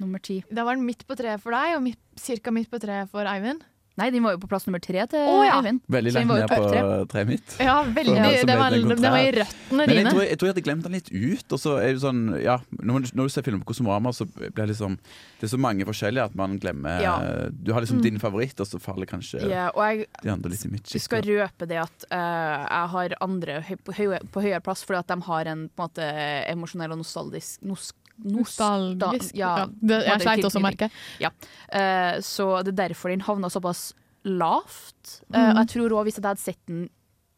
nummer 0.00 0.18
ti. 0.18 0.42
Da 0.50 0.64
var 0.64 0.76
den 0.76 0.86
midt 0.86 1.06
på 1.06 1.14
treet 1.14 1.40
for 1.40 1.52
deg, 1.52 1.76
og 1.76 1.84
ca. 1.84 1.98
cirka 2.16 2.50
midt 2.50 2.70
på 2.70 2.80
treet 2.80 3.08
for 3.10 3.24
Eivind. 3.24 3.60
Nei, 3.98 4.06
den 4.14 4.22
var 4.24 4.32
jo 4.32 4.38
på 4.40 4.48
plass 4.48 4.64
nummer 4.68 4.80
tre 4.80 5.02
til 5.10 5.18
oh, 5.28 5.42
ja. 5.44 5.58
Eivind. 5.58 5.80
Veldig 5.90 6.12
langt 6.14 6.30
var 6.30 6.38
ned 6.40 6.52
på 6.52 7.08
treet 7.12 7.28
mitt. 7.28 7.56
Ja, 7.60 7.74
veldig. 7.84 8.14
Meg 8.16 8.46
Det 8.48 8.56
var, 8.56 8.70
det 8.70 9.10
var 9.10 9.18
i 9.18 9.32
røttene 9.34 9.76
Men 9.76 9.90
jeg 9.90 9.98
dine. 9.98 10.12
tror, 10.14 10.22
jeg 10.24 10.38
tror 10.40 10.48
jeg 10.48 10.54
hadde 10.54 10.64
glemt 10.68 10.86
den 10.86 10.94
litt 10.96 11.10
ut. 11.12 11.52
Og 11.52 11.60
så 11.60 11.74
er 11.82 11.90
det 11.92 12.00
sånn, 12.04 12.22
ja, 12.40 12.54
når, 12.78 13.10
når 13.18 13.28
du 13.28 13.34
ser 13.34 13.44
film 13.44 13.60
på 13.60 13.72
Kosmorama, 13.74 14.12
så 14.16 14.24
blir 14.30 14.54
det 14.56 14.68
liksom 14.72 14.94
Det 15.40 15.48
er 15.48 15.52
så 15.52 15.60
mange 15.60 15.84
forskjellige 15.88 16.24
at 16.30 16.34
man 16.38 16.56
glemmer 16.62 17.02
Ja. 17.04 17.16
Du 17.52 17.72
har 17.74 17.80
liksom 17.84 17.98
Mm. 18.00 18.02
din 18.06 18.18
favoritt, 18.22 18.60
og 18.60 18.66
så 18.70 18.78
faller 18.80 19.04
kanskje 19.04 19.42
yeah, 19.44 19.68
og 19.74 19.82
jeg 19.84 20.06
de 20.22 20.30
andre 20.32 20.50
litt 20.52 20.64
i 20.64 20.68
mitt 20.72 20.88
Vi 20.94 21.00
skal 21.02 21.20
røpe 21.26 21.66
det 21.68 21.76
at 21.82 22.04
uh, 22.08 22.64
jeg 22.64 22.88
har 22.94 23.14
andre 23.20 23.58
høy, 23.66 23.76
på, 23.84 23.92
høy, 23.98 24.14
på 24.32 24.40
høyere 24.46 24.60
plass 24.64 24.84
fordi 24.86 25.00
at 25.02 25.10
de 25.10 25.16
har 25.26 25.50
en 25.50 25.66
på 25.68 25.82
en 25.82 25.90
måte 25.90 26.06
emosjonell 26.52 26.94
og 26.94 27.00
nostalgisk 27.02 27.60
nos, 27.66 27.90
Nostalgisk. 28.24 29.34
Ja, 29.38 29.50
Ja, 29.64 29.66
det, 29.80 30.00
er 30.06 30.18
sleit 30.22 30.44
også 30.44 30.60
å 30.60 30.64
merke. 30.64 30.90
Eh, 31.20 32.20
så 32.20 32.62
det 32.64 32.74
er 32.74 32.88
derfor 32.88 33.10
den 33.10 33.20
havna 33.26 33.48
såpass 33.50 33.92
lavt. 34.24 35.22
Eh, 35.32 35.38
Mm. 35.40 35.50
og 35.56 35.60
jeg 35.64 35.68
tror 35.74 35.90
også 35.92 36.04
hvis 36.04 36.16
jeg 36.20 36.24
hadde 36.24 36.40
sett 36.40 36.66
den 36.68 36.88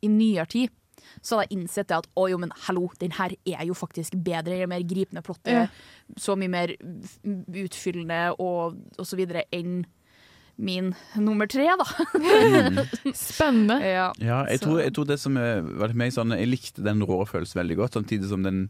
i 0.02 0.08
nyere 0.08 0.46
tid, 0.48 0.70
så 1.22 1.36
hadde 1.36 1.48
jeg 1.50 1.58
innsett 1.60 1.88
det 1.88 1.96
at 1.98 2.06
å 2.16 2.28
jo, 2.30 2.38
men 2.38 2.50
hallo, 2.66 2.88
den 2.98 3.10
her 3.12 3.30
er 3.46 3.64
jo 3.66 3.74
faktisk 3.74 4.14
bedre, 4.22 4.50
den 4.54 4.62
er 4.62 4.66
mer 4.70 4.82
gripende 4.82 5.22
plottet, 5.22 5.52
Ja. 5.52 5.66
så 6.18 6.36
mye 6.38 6.48
mer 6.50 6.68
utfyllende 7.52 8.34
og, 8.40 8.76
og 8.98 9.06
så 9.06 9.16
videre 9.18 9.44
enn 9.52 9.84
min 10.62 10.92
nummer 11.16 11.46
tre, 11.48 11.64
da. 11.80 11.84
Spennende. 13.16 13.78
ja. 13.82 14.12
Ja, 14.20 14.42
jeg 14.50 14.60
tror, 14.62 14.80
jeg 14.82 14.92
tror 14.94 15.06
det 15.08 15.18
som 15.22 15.36
er, 15.40 15.62
meg 15.96 16.12
sånn, 16.12 16.34
Jeg 16.38 16.50
likte 16.50 16.84
den 16.84 17.00
rå 17.02 17.22
følelsen 17.26 17.62
veldig 17.62 17.76
godt, 17.80 17.96
samtidig 17.98 18.28
som 18.30 18.42
den 18.44 18.66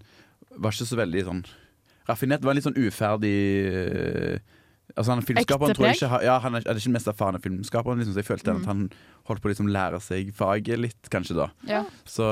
var 0.56 0.72
ikke 0.72 0.86
så 0.88 0.96
veldig 1.00 1.24
sånn 1.26 1.42
raffinert. 2.08 2.42
Det 2.42 2.48
var 2.48 2.54
en 2.54 2.60
litt 2.60 2.68
sånn 2.70 2.82
uferdig 2.82 3.36
eh, 3.70 4.58
Altså 4.92 5.14
han 5.14 5.22
Filmskaperen 5.24 5.72
tror 5.72 5.86
jeg 5.88 5.96
ikke 6.02 6.18
ja, 6.26 6.34
Han 6.44 6.58
er, 6.58 6.64
er 6.68 6.76
ikke 6.76 6.90
den 6.90 6.96
mest 6.98 7.08
erfarne 7.08 7.38
filmskaperen, 7.40 8.02
liksom, 8.02 8.12
så 8.12 8.20
jeg 8.20 8.28
følte 8.28 8.52
Mm. 8.52 8.58
at 8.60 8.66
han 8.68 8.80
holdt 9.30 9.40
på 9.40 9.48
å 9.48 9.52
liksom 9.52 9.70
lære 9.72 10.00
seg 10.04 10.32
faget 10.36 10.82
litt, 10.82 11.08
kanskje 11.08 11.36
da. 11.38 11.46
Ja. 11.64 11.84
Så, 12.04 12.26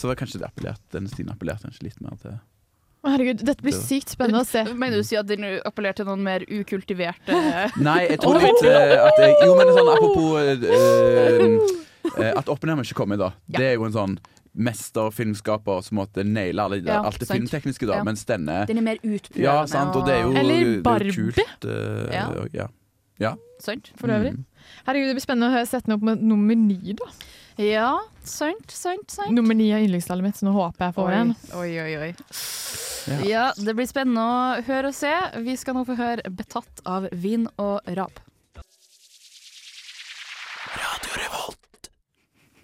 så 0.00 0.08
var 0.08 0.16
kanskje 0.16 0.40
det 0.40 0.48
appellert, 0.48 0.80
denne 0.94 1.10
stilen 1.12 1.34
appellerte 1.34 1.68
kanskje 1.68 1.90
litt 1.90 2.00
mer 2.00 2.16
til 2.22 2.38
Herregud, 3.00 3.40
dette 3.48 3.64
blir 3.64 3.72
sykt 3.72 4.12
spennende 4.12 4.42
å 4.44 4.48
se. 4.48 4.60
Mener 4.76 5.00
du 5.00 5.04
å 5.04 5.08
si 5.08 5.16
at 5.16 5.28
den 5.28 5.46
appellerer 5.64 5.96
til 5.96 6.08
noen 6.08 6.20
mer 6.24 6.44
ukultiverte 6.44 7.32
Nei, 7.88 8.00
jeg 8.10 8.20
tror 8.20 8.36
litt 8.44 8.64
eh, 8.68 8.96
at 9.00 9.20
jeg, 9.20 9.36
Jo, 9.44 9.54
men 9.56 9.72
sånn 9.72 9.88
apropos 9.94 10.36
uh, 10.36 10.66
uh, 12.16 12.32
At 12.34 12.50
Oppenheimer 12.52 12.84
ikke 12.84 12.98
kommer, 13.00 13.20
da. 13.20 13.30
Ja. 13.48 13.56
Det 13.56 13.66
er 13.70 13.78
jo 13.78 13.88
en 13.88 13.96
sånn 13.96 14.18
mesterfilmskaper 14.54 15.82
som 15.86 15.98
måtte 16.00 16.24
naile 16.26 16.58
alle, 16.64 16.80
Ja, 16.84 17.02
alt 17.04 17.18
det 17.20 17.28
sant. 17.28 17.38
filmtekniske, 17.40 17.86
da. 17.86 17.96
Ja. 18.00 18.04
Mens 18.04 18.24
denne 18.24 18.66
Den 18.66 18.78
er 18.78 18.82
mer 18.82 18.96
utprøvende. 19.02 19.42
Ja, 19.44 19.64
sant, 19.66 19.94
og 19.96 20.06
det 20.06 20.14
er 20.14 20.22
jo, 20.22 20.30
Eller 20.34 20.54
det 20.54 20.66
er 20.66 20.76
jo 20.76 20.82
Barbie. 20.82 21.12
kult. 21.12 21.64
uh, 21.64 22.12
Ja. 22.12 22.46
ja. 22.52 22.66
ja. 23.20 23.34
Sant? 23.60 23.92
For 23.96 24.08
øvrig. 24.08 24.32
Mm. 24.32 24.44
Herregud, 24.86 25.06
det 25.08 25.14
blir 25.16 25.26
spennende 25.26 25.50
å 25.50 25.54
høre- 25.54 25.66
sette 25.68 25.86
den 25.86 25.94
opp 25.94 26.02
med 26.02 26.22
nummer 26.22 26.54
ni, 26.56 26.92
da. 26.94 27.04
Ja, 27.58 27.98
sant, 28.24 28.70
sant, 28.70 29.10
sant. 29.10 29.30
Nummer 29.32 29.54
ni 29.54 29.70
er 29.70 29.82
yndlingstallet 29.84 30.22
mitt, 30.22 30.34
så 30.36 30.46
nå 30.48 30.52
håper 30.54 30.86
jeg 30.86 30.94
får 30.94 31.10
en. 31.12 31.36
Oi, 31.54 31.78
oi, 31.78 31.96
oi. 31.96 32.14
Ja. 33.06 33.18
Ja, 33.24 33.52
det 33.56 33.74
blir 33.76 33.86
spennende 33.86 34.20
å 34.20 34.62
høre 34.64 34.88
og 34.88 34.94
se. 34.94 35.12
Vi 35.44 35.56
skal 35.56 35.74
nå 35.74 35.84
få 35.86 35.96
høre 35.96 36.22
'Betatt 36.30 36.80
av 36.86 37.08
vin 37.12 37.46
og 37.58 37.80
rap'. 37.86 38.18
Radio 40.76 41.12
Revolt. 41.16 41.90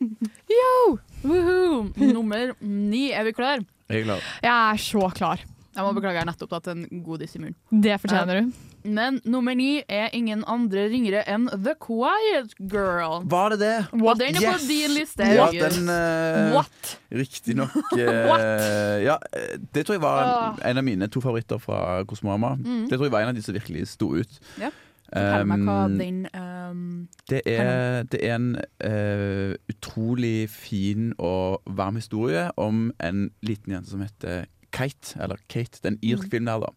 Yo! 0.48 0.98
Woohoo! 1.24 1.90
Nummer 2.12 2.52
ni. 2.60 3.08
Er 3.12 3.24
vi 3.28 3.32
klar? 3.36 3.62
Jeg 3.90 4.00
er 4.02 4.08
klar. 4.08 4.24
Jeg 4.42 4.54
er 4.54 4.80
så 4.82 5.10
klar. 5.14 5.44
Jeg 5.76 5.84
må 5.84 5.90
beklage, 5.92 6.14
jeg 6.16 6.22
har 6.24 6.30
nettopp 6.30 6.52
tatt 6.54 6.68
en 6.72 6.86
godis 7.04 7.34
i 7.36 7.40
munnen. 7.42 7.56
Det 7.84 7.98
fortjener 8.00 8.38
du. 8.40 8.52
Men 8.86 9.18
nummer 9.28 9.52
ni 9.58 9.82
er 9.92 10.12
ingen 10.16 10.44
andre 10.48 10.86
ringere 10.88 11.20
enn 11.28 11.48
The 11.52 11.74
Quiet 11.82 12.54
Girl. 12.70 13.26
Var 13.28 13.52
det 13.52 13.58
det? 13.60 13.72
What? 13.98 14.22
den 14.22 14.38
er 14.38 14.54
på 14.54 14.62
din 14.70 14.94
liste. 14.94 15.26
Ja, 15.36 15.48
August. 15.50 15.76
den 15.76 15.90
uh, 15.90 16.64
Riktignok 17.20 17.74
uh, 17.98 18.00
Ja, 19.04 19.18
eh, 19.36 19.58
det 19.74 19.84
tror 19.84 19.98
jeg 19.98 20.04
var 20.06 20.22
Ah. 20.26 20.56
en 20.70 20.78
av 20.80 20.84
mine 20.86 21.08
to 21.12 21.20
favoritter 21.20 21.58
fra 21.60 22.04
Kosmorama. 22.08 22.54
Mm. 22.56 22.86
Det 22.88 22.96
tror 22.96 23.10
jeg 23.10 23.12
var 23.18 23.26
en 23.26 23.34
av 23.34 23.36
de 23.36 23.42
som 23.44 23.54
virkelig 23.58 23.84
sto 23.92 24.14
ut. 24.16 24.40
Ja. 24.62 24.70
Fortell 25.06 25.46
meg 25.46 25.62
hva 25.66 25.76
din 25.90 25.98
den 26.00 26.26
um, 26.34 26.80
Det 27.30 27.42
er, 27.46 28.02
det 28.10 28.20
er 28.26 28.34
en 28.34 28.48
uh, 28.58 29.54
utrolig 29.70 30.50
fin 30.50 31.12
og 31.18 31.62
varm 31.66 32.00
historie 32.00 32.48
om 32.58 32.90
en 33.02 33.28
liten 33.46 33.76
jente 33.76 33.92
som 33.92 34.02
heter 34.02 34.46
Kate, 34.74 35.16
eller 35.22 35.40
Kate, 35.48 35.78
det 35.80 35.88
er 35.88 35.94
en 35.94 36.02
irsk 36.04 36.30
film 36.32 36.50
der, 36.50 36.66
da. 36.66 36.72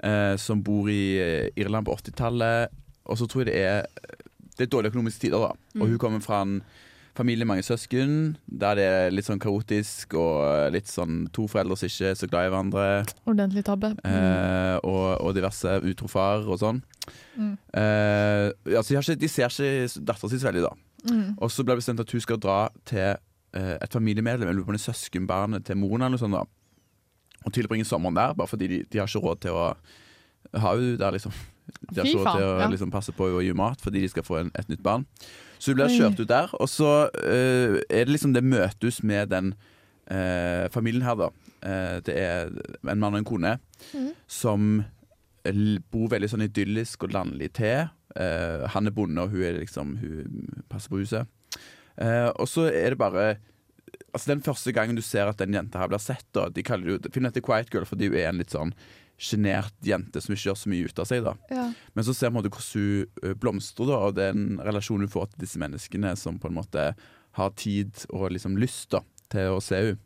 Uh, 0.00 0.36
som 0.40 0.62
bor 0.64 0.88
i 0.88 1.18
eh, 1.20 1.50
Irland 1.60 1.84
på 1.84 1.92
80-tallet. 1.98 2.72
Og 3.04 3.18
så 3.20 3.26
tror 3.28 3.42
jeg 3.44 3.50
det 3.50 3.58
er 3.60 3.82
Det 4.56 4.66
er 4.66 4.70
dårlige 4.72 4.94
økonomiske 4.94 5.20
tider, 5.26 5.42
da. 5.42 5.80
Og 5.80 5.88
hun 5.88 5.98
kommer 5.98 6.20
fra 6.20 6.42
en 6.42 6.62
familie 7.18 7.46
mange 7.48 7.64
søsken, 7.66 8.36
der 8.46 8.78
det 8.78 8.84
er 8.86 9.14
litt 9.14 9.26
sånn 9.26 9.40
kaotisk 9.42 10.14
og 10.18 10.70
litt 10.74 10.90
sånn 10.90 11.24
to 11.34 11.46
foreldre 11.50 11.78
som 11.78 11.90
ikke 11.90 12.12
er 12.12 12.18
så 12.18 12.28
glad 12.30 12.46
i 12.46 12.52
hverandre. 12.52 12.84
Ordentlig 13.28 13.64
tabbe. 13.66 13.92
Eh, 14.06 14.76
og, 14.86 15.06
og 15.18 15.34
diverse 15.36 15.80
utro 15.90 16.10
far 16.10 16.46
og 16.46 16.60
sånn. 16.62 16.82
Mm. 17.34 17.56
Eh, 17.82 18.46
altså, 18.76 18.92
de, 18.92 19.00
ikke, 19.00 19.18
de 19.20 19.32
ser 19.32 19.50
ikke 19.50 20.04
dattera 20.06 20.30
si 20.30 20.40
så 20.40 20.50
veldig, 20.50 20.64
da. 20.68 20.72
Mm. 21.10 21.26
Og 21.38 21.50
så 21.52 21.64
ble 21.64 21.74
det 21.74 21.82
bestemt 21.82 22.04
at 22.04 22.14
hun 22.14 22.24
skal 22.24 22.40
dra 22.42 22.60
til 22.88 23.06
eh, 23.08 23.76
et 23.76 23.96
familiemedlem, 23.96 24.52
eller 24.52 24.66
på 24.66 24.80
søskenbarnet 24.80 25.66
til 25.66 25.80
moren, 25.80 26.06
eller 26.06 26.16
noe 26.16 26.22
sånt, 26.22 26.38
da. 26.38 26.46
Og 27.40 27.54
tilbringe 27.56 27.88
sommeren 27.88 28.18
der, 28.18 28.36
bare 28.36 28.50
fordi 28.50 28.68
de, 28.68 28.82
de 28.92 29.00
har 29.00 29.08
ikke 29.08 29.24
råd 29.24 29.46
til 29.46 29.56
å 29.56 29.70
ha 30.60 30.74
henne 30.76 30.98
der, 31.00 31.16
liksom. 31.16 31.34
De 31.90 32.00
har 32.00 32.08
ikke 32.08 32.20
råd 32.20 32.34
til 32.36 32.48
å 32.48 32.56
ja. 32.60 32.66
liksom, 32.72 32.90
passe 32.92 33.14
på 33.16 33.28
henne 33.28 33.40
og 33.40 33.46
gi 33.46 33.54
mat, 33.56 33.80
fordi 33.82 34.02
de 34.04 34.10
skal 34.12 34.26
få 34.26 34.42
en, 34.42 34.50
et 34.58 34.68
nytt 34.70 34.82
barn. 34.84 35.06
Så 35.60 35.72
du 35.72 35.76
blir 35.76 35.92
kjørt 35.92 36.20
ut 36.20 36.30
der, 36.30 36.52
og 36.56 36.68
så 36.72 36.90
uh, 37.12 37.76
er 37.84 38.06
det 38.06 38.14
liksom 38.14 38.32
det 38.32 38.44
møtes 38.46 39.02
med 39.04 39.28
den 39.32 39.52
uh, 40.08 40.66
familien 40.72 41.04
her, 41.04 41.18
da. 41.20 41.28
Uh, 41.60 41.98
det 42.06 42.16
er 42.16 42.48
en 42.88 43.02
mann 43.02 43.12
og 43.12 43.20
en 43.20 43.28
kone 43.28 43.52
mm. 43.92 44.08
som 44.24 44.72
bor 45.92 46.08
veldig 46.12 46.28
sånn 46.28 46.44
idyllisk 46.44 47.06
og 47.06 47.14
landlig 47.14 47.46
til. 47.56 47.88
Han 48.74 48.90
er 48.90 48.92
bonde, 48.92 49.22
og 49.22 49.32
hun, 49.32 49.44
er 49.46 49.54
liksom, 49.56 49.94
hun 50.02 50.64
passer 50.68 50.92
på 50.92 51.00
huset. 51.00 51.30
Og 51.96 52.44
så 52.50 52.66
er 52.68 52.92
det 52.92 52.98
bare 53.00 53.24
Altså 54.12 54.32
Den 54.32 54.42
første 54.42 54.72
gangen 54.74 54.98
du 54.98 55.02
ser 55.02 55.30
at 55.30 55.38
den 55.40 55.54
jenta 55.54 55.80
her 55.80 55.88
blir 55.90 56.02
sett, 56.02 56.26
da 56.34 56.48
De 56.52 56.64
kaller 56.66 56.86
det 56.86 57.08
jo 57.08 57.12
Filmen 57.14 57.30
heter 57.30 57.44
Quiet 57.46 57.72
Girl 57.72 57.86
fordi 57.88 58.10
hun 58.10 58.18
er 58.18 58.28
en 58.30 58.42
litt 58.42 58.54
sånn 58.54 58.74
sjenert 59.20 59.76
jente 59.84 60.22
som 60.22 60.32
ikke 60.32 60.48
gjør 60.48 60.58
så 60.58 60.72
mye 60.72 60.88
ut 60.88 61.00
av 61.02 61.08
seg. 61.10 61.24
da 61.26 61.34
Ja. 61.52 61.68
Men 61.94 62.06
så 62.06 62.14
ser 62.16 62.32
man 62.32 62.46
hvordan 62.46 62.72
hun 62.72 63.06
ø, 63.22 63.34
blomstrer, 63.36 63.90
da 63.92 63.98
og 64.08 64.16
den 64.16 64.58
relasjonen 64.64 65.04
hun 65.06 65.12
får 65.12 65.32
til 65.32 65.44
disse 65.44 65.60
menneskene 65.60 66.14
som 66.16 66.38
på 66.40 66.48
en 66.48 66.56
måte 66.56 66.90
har 67.38 67.50
tid 67.60 68.06
og 68.10 68.30
liksom 68.34 68.56
lyst 68.58 68.90
da 68.96 69.04
til 69.30 69.54
å 69.54 69.60
se 69.62 69.78
henne. 69.78 70.00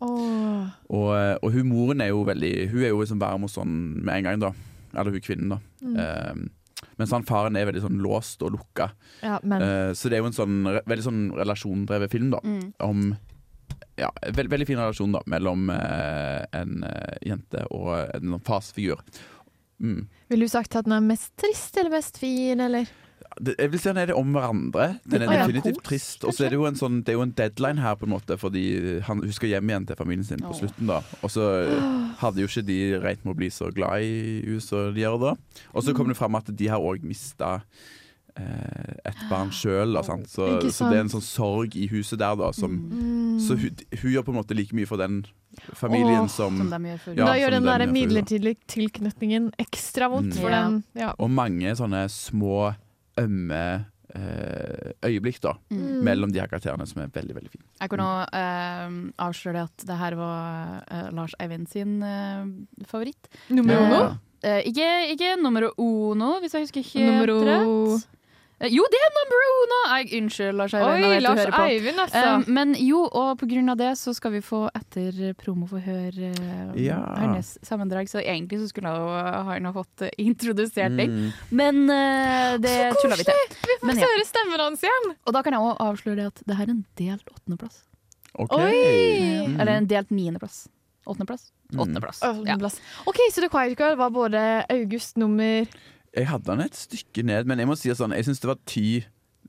Og, 0.93 1.13
og 1.41 1.49
hun 1.55 1.71
moren 1.71 2.03
er 2.05 2.11
jo 2.11 2.25
veldig 2.29 2.53
Hun 2.73 2.83
er 2.83 2.91
jo 2.91 3.01
liksom 3.01 3.23
varm 3.23 3.47
og 3.47 3.53
sånn 3.53 3.73
med 4.05 4.19
en 4.19 4.27
gang, 4.29 4.43
da. 4.43 4.51
Eller 4.95 5.17
hun 5.17 5.25
kvinnen, 5.25 5.55
da. 5.55 5.59
Mm. 5.81 5.97
Um, 5.97 6.45
mens 7.01 7.13
han 7.15 7.25
faren 7.27 7.57
er 7.57 7.67
veldig 7.67 7.83
sånn 7.87 8.03
låst 8.05 8.43
og 8.45 8.53
lukka. 8.55 8.91
Ja, 9.25 9.39
men 9.43 9.63
uh, 9.65 9.91
så 9.97 10.11
det 10.11 10.19
er 10.19 10.25
jo 10.25 10.29
en 10.29 10.37
sånn 10.37 10.59
veldig 10.77 11.07
sånn 11.07 11.23
relasjondrevet 11.39 12.13
film, 12.13 12.35
da. 12.35 12.43
Mm. 12.45 12.67
Om 12.85 13.07
ja, 14.01 14.11
veld, 14.35 14.51
veldig 14.51 14.67
fin 14.69 14.81
relasjon 14.81 15.15
da 15.15 15.23
mellom 15.31 15.71
eh, 15.75 16.43
en 16.57 16.83
eh, 16.89 17.15
jente 17.31 17.65
og 17.75 17.95
en 18.01 18.35
sånn 18.35 18.45
farsfigur. 18.47 19.01
Mm. 19.83 20.05
ville 20.31 20.47
du 20.47 20.49
sagt 20.49 20.77
at 20.79 20.87
den 20.87 20.95
er 20.95 21.03
mest 21.03 21.33
trist 21.37 21.75
eller 21.77 21.91
mest 21.97 22.19
fin, 22.23 22.61
eller? 22.63 22.87
Det, 23.35 23.57
jeg 23.59 23.73
vil 23.73 23.81
si 23.83 23.89
den 23.89 23.99
er 23.99 24.11
det 24.13 24.17
om 24.17 24.29
hverandre. 24.37 24.85
Den 25.11 25.25
er 25.25 25.33
ja, 25.33 25.39
definitivt 25.43 25.81
kos, 25.81 25.87
trist. 25.89 26.27
Og 26.29 26.37
så 26.37 26.47
er 26.47 26.53
det 26.53 26.59
jo 26.61 26.69
en 26.69 26.79
sånn 26.79 27.01
Det 27.03 27.11
er 27.11 27.17
jo 27.19 27.25
en 27.25 27.33
deadline 27.35 27.83
her, 27.83 27.97
på 27.99 28.07
en 28.07 28.13
måte 28.15 28.37
fordi 28.39 28.63
han, 29.07 29.25
hun 29.25 29.35
skal 29.35 29.51
hjem 29.51 29.73
igjen 29.73 29.89
til 29.89 29.99
familien 29.99 30.29
sin 30.29 30.45
på 30.45 30.55
slutten. 30.59 30.87
da 30.91 31.01
Og 31.25 31.33
så 31.35 31.49
hadde 32.21 32.45
jo 32.45 32.51
ikke 32.51 32.67
de 32.69 32.79
regnet 33.03 33.27
med 33.27 33.35
å 33.35 33.41
bli 33.43 33.51
så 33.55 33.73
glad 33.75 34.07
i 34.07 34.15
henne 34.45 34.63
som 34.63 34.95
de 34.95 35.03
gjør 35.03 35.19
da. 35.25 35.35
Og 35.73 35.87
så 35.87 35.97
kommer 35.97 36.15
det 36.15 36.21
fram 36.21 36.39
at 36.39 36.55
de 36.55 36.71
har 36.71 36.83
òg 36.83 37.03
mista 37.07 37.57
et 38.37 39.21
barn 39.31 39.51
sjøl. 39.55 39.95
Så, 40.27 40.47
så 40.75 40.89
det 40.91 40.97
er 40.99 41.05
en 41.05 41.13
sånn 41.13 41.23
sorg 41.23 41.77
i 41.79 41.87
huset 41.93 42.19
der, 42.19 42.35
da. 42.41 42.51
Som, 42.53 42.79
Mm. 42.91 43.39
Så 43.41 43.57
hun, 43.59 43.71
hun 44.03 44.11
gjør 44.13 44.23
på 44.27 44.31
en 44.33 44.37
måte 44.39 44.55
like 44.55 44.75
mye 44.75 44.87
for 44.87 44.97
den 45.01 45.25
familien 45.75 46.25
oh, 46.27 46.31
som 46.31 46.57
Som 46.59 46.71
de 46.71 46.91
gjør 46.93 47.01
for 47.03 47.15
Ja, 47.19 47.25
da 47.27 47.35
gjør 47.39 47.51
den 47.57 47.65
den 47.67 47.81
der 47.81 47.93
midlertidige 47.95 48.57
tilknytningen 48.71 49.51
ekstra 49.59 50.09
vondt 50.11 50.35
Mm. 50.35 50.41
for 50.41 50.51
yeah. 50.51 50.69
den. 50.71 50.85
Ja. 50.95 51.13
Og 51.19 51.31
mange 51.31 51.75
sånne 51.79 52.05
små, 52.11 52.75
ømme 53.19 53.61
eh, 54.15 54.93
øyeblikk 55.07 55.41
da 55.43 55.55
Mm. 55.71 56.03
mellom 56.07 56.33
de 56.33 56.39
her 56.41 56.47
karakterene 56.51 56.87
som 56.87 57.03
er 57.03 57.09
veldig, 57.15 57.35
veldig 57.35 57.51
fine. 57.51 57.65
Jeg 57.81 57.91
kan 57.91 57.99
nå 57.99 58.11
uh, 58.35 59.27
avsløre 59.27 59.65
at 59.67 59.87
det 59.87 59.97
her 59.99 60.15
var 60.15 60.83
uh, 60.91 61.09
Lars 61.15 61.35
Eivind 61.43 61.69
sin 61.71 62.03
uh, 62.03 62.47
favoritt. 62.87 63.29
Nummer 63.51 63.75
Eh, 63.75 63.87
uno? 63.87 64.19
eh, 64.43 64.63
ikke, 64.71 64.89
ikke 65.15 65.37
nummer 65.43 65.71
uno, 65.79 66.39
hvis 66.41 66.53
jeg 66.55 66.67
husker 66.69 66.83
helt 66.95 67.27
nummer 67.31 67.97
rett. 67.97 68.07
Eh, 68.65 68.73
jo, 68.73 68.85
det 68.91 69.01
er 69.01 69.13
Number 69.15 69.45
uno! 69.45 69.79
Jeg, 69.95 70.09
unnskyld, 70.19 70.57
Lars 70.59 70.75
Eivind. 70.77 71.07
Oi, 71.07 71.21
Lars. 71.23 71.43
Eivind, 71.61 72.01
altså. 72.01 72.23
Um, 72.35 72.45
men 72.57 72.75
jo, 72.81 73.03
og 73.05 73.37
på 73.41 73.49
grunn 73.51 73.71
av 73.73 73.79
det 73.81 73.93
så 74.01 74.15
skal 74.17 74.35
vi 74.35 74.41
få 74.45 74.65
etter 74.75 75.35
promo 75.41 75.69
få 75.71 75.81
høre 75.85 76.33
uh, 76.33 76.75
Ja. 76.81 76.99
hans 77.21 77.55
sammendrag. 77.67 78.09
Så 78.11 78.23
egentlig 78.23 78.63
så 78.63 78.71
skulle 78.73 78.91
han 78.91 79.69
ha 79.69 79.75
fått 79.77 80.07
eh, 80.07 80.15
introdusert 80.25 80.97
deg. 80.99 81.13
Mm. 81.13 81.33
men 81.61 81.83
uh, 81.91 82.55
det 82.63 82.77
tulla 83.03 83.19
vi 83.21 83.27
til. 83.29 83.43
Vi 83.55 83.79
får 83.81 83.91
Men 83.91 84.01
ja. 84.01 84.09
høre 84.11 84.29
stemmen 84.29 84.65
hans 84.65 84.85
igjen! 84.85 85.11
Og 85.25 85.37
da 85.37 85.45
kan 85.45 85.57
jeg 85.57 85.65
òg 85.65 85.83
avsløre 85.85 86.21
det 86.23 86.31
at 86.33 86.47
det 86.49 86.61
her 86.61 86.69
er 86.69 86.77
en 86.77 86.85
delt 87.01 87.35
åttendeplass. 87.35 87.83
Okay. 88.35 88.65
Oi! 88.65 89.49
Mm. 89.49 89.59
Eller 89.61 89.77
en 89.79 89.91
delt 89.91 90.11
niendeplass. 90.15 90.65
Åttendeplass? 91.05 91.51
Mm. 91.73 91.81
Åttendeplass. 91.81 92.23
Ja. 92.25 92.59
OK, 93.11 93.19
så 93.33 93.45
The 93.45 93.51
Quiet 93.53 93.79
Girl 93.79 93.99
var 94.01 94.11
både 94.11 94.65
August 94.73 95.21
nummer 95.21 95.69
Jeg 96.15 96.29
hadde 96.31 96.45
den 96.47 96.61
et 96.61 96.75
stykke 96.79 97.25
ned, 97.27 97.47
men 97.51 97.59
jeg 97.59 97.67
må 97.69 97.77
si 97.77 97.91
at 97.91 97.99
sånn, 97.99 98.15
jeg 98.15 98.25
syns 98.29 98.41
det 98.41 98.49
var 98.53 98.59
ti 98.71 99.05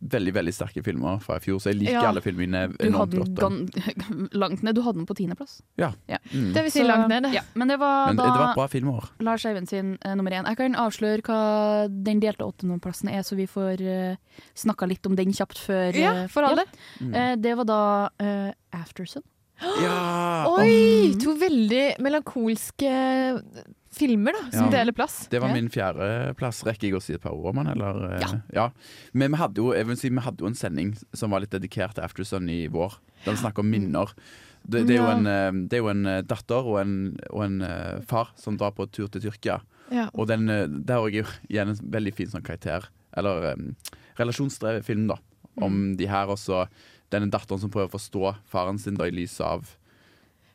veldig 0.05 0.33
veldig 0.35 0.51
sterke 0.51 0.81
filmer 0.83 1.21
fra 1.23 1.37
i 1.39 1.41
fjor, 1.43 1.57
så 1.63 1.69
jeg 1.71 1.77
liker 1.79 1.93
Ja. 2.01 2.09
alle 2.09 2.19
filmene 2.21 2.65
Du 2.77 2.83
enormt 2.83 3.13
hadde 3.15 3.35
den 3.39 3.69
godt. 3.69 4.33
langt 4.41 4.63
ned. 4.65 4.75
Du 4.75 4.81
hadde 4.83 4.99
den 4.99 5.05
på 5.07 5.15
tiendeplass. 5.15 5.61
Ja. 5.79 5.93
Ja. 6.11 6.17
Mm. 6.33 6.49
Det 6.53 6.63
vil 6.65 6.71
si 6.73 6.79
Så- 6.81 6.87
langt 6.89 7.07
ned. 7.09 7.29
Ja, 7.33 7.41
men 7.55 7.67
det 7.71 7.77
var 7.79 8.07
Men 8.11 8.17
da 8.17 8.23
det 8.25 8.39
var 8.41 8.49
et 8.49 8.55
bra 8.59 8.67
filmår. 8.67 9.07
Lars 9.21 9.45
Eivind 9.45 9.69
sin 9.69 9.97
uh, 10.05 10.13
nummer 10.15 10.31
én. 10.35 10.45
Jeg 10.45 10.57
kan 10.57 10.75
avsløre 10.75 11.21
hva 11.23 11.87
den 11.89 12.19
delte 12.19 12.43
åttendeplassen 12.43 13.09
er, 13.09 13.21
så 13.23 13.37
vi 13.39 13.47
får 13.47 13.81
uh, 13.81 14.15
snakka 14.53 14.85
litt 14.91 15.05
om 15.07 15.15
den 15.15 15.31
kjapt 15.31 15.57
før 15.63 15.95
Ja, 15.95 16.11
eh, 16.25 16.27
for 16.27 16.43
alle. 16.43 16.65
Mm. 16.99 17.15
Uh, 17.15 17.35
det 17.37 17.55
var 17.57 17.65
da 17.71 18.09
uh, 18.21 18.51
Aftersun. 18.75 19.23
Ja! 19.79 20.45
Oi! 20.59 21.13
Mm. 21.15 21.19
To 21.23 21.37
veldig 21.39 21.85
melankolske 22.03 22.91
filmer 23.95 24.35
da, 24.35 24.43
som 24.51 24.67
Ja. 24.67 24.71
deler 24.79 24.95
plass. 24.95 25.27
Det 25.31 25.39
var 25.41 25.53
min 25.55 25.69
fjerdeplass. 25.71 26.63
Rekker 26.67 26.89
jeg 26.89 26.97
å 26.97 27.01
si 27.03 27.15
et 27.15 27.23
par 27.23 27.35
ord 27.35 27.53
om 27.53 27.61
den, 27.63 27.71
eller? 27.75 28.19
Ja. 28.21 28.29
ja. 28.53 28.65
Men 29.13 29.31
vi 29.33 29.39
hadde, 29.41 29.61
jo, 29.63 29.71
jeg 29.75 29.87
vil 29.87 29.99
si, 30.01 30.11
vi 30.11 30.23
hadde 30.25 30.43
jo 30.43 30.49
en 30.51 30.57
sending 30.59 30.95
som 31.13 31.31
var 31.31 31.43
litt 31.43 31.53
dedikert 31.55 31.95
til 31.97 32.05
Aftersun 32.05 32.49
i 32.51 32.65
vår. 32.71 32.97
Der 33.25 33.35
vi 33.35 33.41
snakker 33.41 33.63
om 33.63 33.71
minner. 33.71 34.11
Det, 34.65 34.87
det, 34.87 34.95
er 34.95 35.03
jo 35.03 35.09
en, 35.11 35.27
eh, 35.29 35.51
det 35.69 35.77
er 35.77 35.83
jo 35.83 35.91
en 35.91 36.05
eh, 36.09 36.23
datter 36.25 36.65
og 36.65 36.79
en, 36.81 36.95
og 37.29 37.43
en 37.45 37.61
eh, 37.61 38.01
far 38.09 38.31
som 38.41 38.57
drar 38.57 38.73
på 38.73 38.87
tur 38.89 39.07
til 39.13 39.21
Tyrkia. 39.27 39.59
Ja. 39.93 40.07
Og 40.13 40.27
den, 40.31 40.49
eh, 40.49 40.65
der 40.65 40.97
er 40.97 41.05
jo 41.13 41.25
igjen 41.49 41.69
en 41.75 41.91
veldig 41.93 42.13
fin 42.17 42.31
sånn 42.31 42.45
karakter, 42.45 42.87
eller 43.15 43.53
um, 43.53 43.75
relasjonsdrevet 44.17 44.85
film, 44.87 45.05
da. 45.11 45.19
Om 45.61 45.95
de 45.95 46.07
her 46.09 46.27
også 46.27 46.65
denne 47.13 47.29
datteren 47.31 47.61
som 47.61 47.71
prøver 47.71 47.87
å 47.87 47.95
forstå 47.95 48.33
faren 48.51 48.79
sin 48.81 48.97
da 48.99 49.05
i 49.07 49.13
lys 49.13 49.37
av 49.39 49.69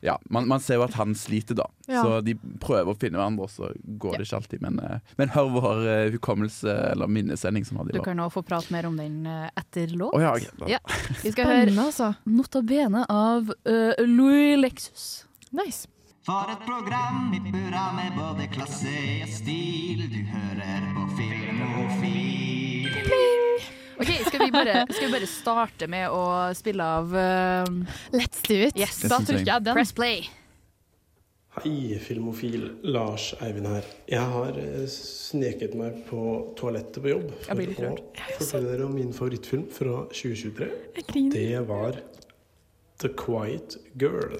ja, 0.01 0.19
man, 0.33 0.47
man 0.49 0.59
ser 0.59 0.79
jo 0.79 0.83
at 0.85 0.95
han 0.97 1.13
sliter, 1.17 1.55
da. 1.57 1.67
Ja. 1.85 2.01
Så 2.01 2.21
de 2.25 2.33
prøver 2.61 2.89
å 2.93 2.97
finne 2.97 3.19
hverandre, 3.19 3.45
og 3.45 3.51
så 3.53 3.69
går 4.01 4.17
det 4.17 4.25
ikke 4.27 4.39
alltid. 4.39 4.61
Men, 4.63 4.79
eh, 4.81 5.15
men 5.19 5.29
hør 5.35 5.51
vår 5.53 5.81
uh, 5.85 6.09
hukommelse- 6.15 6.77
eller 6.91 7.07
minnesending 7.11 7.65
som 7.67 7.77
hadde 7.77 7.93
Du 7.93 7.99
i 7.99 8.01
år. 8.01 8.07
kan 8.09 8.19
òg 8.25 8.31
få 8.33 8.41
prate 8.45 8.73
mer 8.73 8.89
om 8.89 8.97
den 8.97 9.25
eh, 9.29 9.47
etter 9.61 9.93
låt. 9.93 10.15
Oh, 10.17 10.21
ja, 10.21 10.33
okay. 10.33 10.49
Ja. 10.73 10.79
Vi 11.21 11.31
skal 11.35 11.45
høre 11.51 11.77
altså. 11.85 12.13
Nota 12.25 12.61
Bene 12.65 13.05
av 13.09 13.53
uh, 13.53 13.93
Louis 14.05 14.57
Lexus. 14.57 15.25
Nice. 15.51 15.87
For 16.25 16.49
et 16.53 16.61
program 16.65 17.31
i 17.33 17.39
burra 17.51 17.87
med 17.97 18.13
både 18.17 18.45
klasse 18.53 18.93
og 19.25 19.29
stil. 19.33 20.05
Du 20.09 20.21
hører 20.33 20.89
på 20.97 21.07
Filmofil. 21.17 22.89
Ok, 24.01 24.11
skal 24.27 24.45
vi, 24.45 24.51
bare, 24.51 24.85
skal 24.89 25.07
vi 25.07 25.13
bare 25.13 25.27
starte 25.29 25.87
med 25.91 26.09
å 26.09 26.21
spille 26.57 26.85
av 26.97 27.11
uh, 27.13 27.97
Let's 28.15 28.41
do 28.47 28.57
it. 28.65 28.77
Yes. 28.79 29.03
Da 29.05 29.19
trykker 29.21 29.45
jeg 29.45 29.65
den. 29.67 29.75
Press 29.77 29.93
play. 29.93 30.23
Hei, 31.59 31.99
filmofil. 31.99 32.63
Lars 32.87 33.33
Eivind 33.43 33.67
her. 33.67 33.85
Jeg 34.09 34.23
har 34.33 34.57
eh, 34.57 34.85
sneket 34.89 35.75
meg 35.77 35.97
på 36.07 36.21
toalettet 36.57 37.01
på 37.03 37.11
jobb 37.11 37.27
for 37.43 37.59
å 37.59 37.91
fortelle 38.39 38.71
dere 38.71 38.87
om 38.87 38.95
min 38.95 39.11
favorittfilm 39.13 39.65
fra 39.75 40.05
2023. 40.15 40.69
Det 41.35 41.49
var 41.67 41.99
The 43.03 43.11
Quiet 43.19 43.75
Girl, 43.99 44.39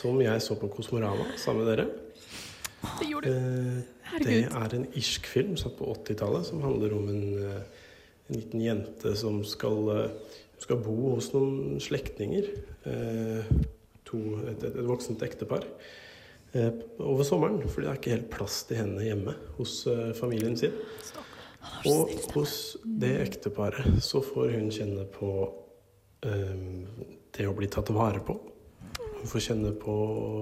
som 0.00 0.18
jeg 0.24 0.42
så 0.42 0.56
på 0.56 0.72
Kosmorama 0.72 1.28
sammen 1.36 1.66
med 1.66 1.72
dere. 1.74 1.86
Det 2.98 3.10
gjorde 3.10 3.28
du. 3.28 3.36
Eh, 3.36 3.98
det 4.24 4.38
er 4.48 4.74
en 4.80 4.88
irsk 4.96 5.28
film 5.28 5.52
satt 5.60 5.76
på 5.76 5.92
80-tallet 5.98 6.48
som 6.48 6.64
handler 6.64 6.96
om 6.96 7.12
en, 7.12 7.22
eh, 7.44 7.77
en 8.28 8.36
liten 8.36 8.60
jente 8.60 9.16
som 9.16 9.44
skal, 9.44 9.88
eh, 9.96 10.10
skal 10.58 10.82
bo 10.84 11.14
hos 11.14 11.32
noen 11.32 11.80
slektninger. 11.80 12.50
Eh, 12.86 13.44
et, 14.08 14.62
et, 14.64 14.76
voksent 14.88 15.22
ektepar. 15.22 15.64
Eh, 16.56 16.72
over 16.98 17.24
sommeren, 17.24 17.60
fordi 17.68 17.84
det 17.86 17.90
er 17.90 18.00
ikke 18.00 18.14
helt 18.16 18.30
plass 18.32 18.62
til 18.68 18.80
henne 18.80 19.04
hjemme 19.04 19.34
hos 19.58 19.82
familien 20.16 20.56
sin. 20.56 20.72
Og 21.84 22.08
hos 22.32 22.78
det 22.84 23.12
ekteparet 23.20 24.00
så 24.02 24.22
får 24.24 24.54
hun 24.56 24.70
kjenne 24.72 25.04
på 25.12 25.30
det 26.22 27.46
å 27.46 27.54
bli 27.54 27.68
tatt 27.68 27.92
vare 27.92 28.24
på. 28.24 28.38
Hun 29.20 29.28
får 29.28 29.44
kjenne 29.50 29.74
på 29.76 29.92
å 29.92 30.34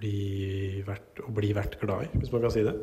bli 0.00 0.82
vært, 0.86 1.20
å 1.22 1.30
bli 1.34 1.52
vært 1.54 1.76
glad 1.82 2.08
i, 2.08 2.12
hvis 2.16 2.32
man 2.32 2.42
kan 2.46 2.56
si 2.56 2.64
det. 2.66 2.74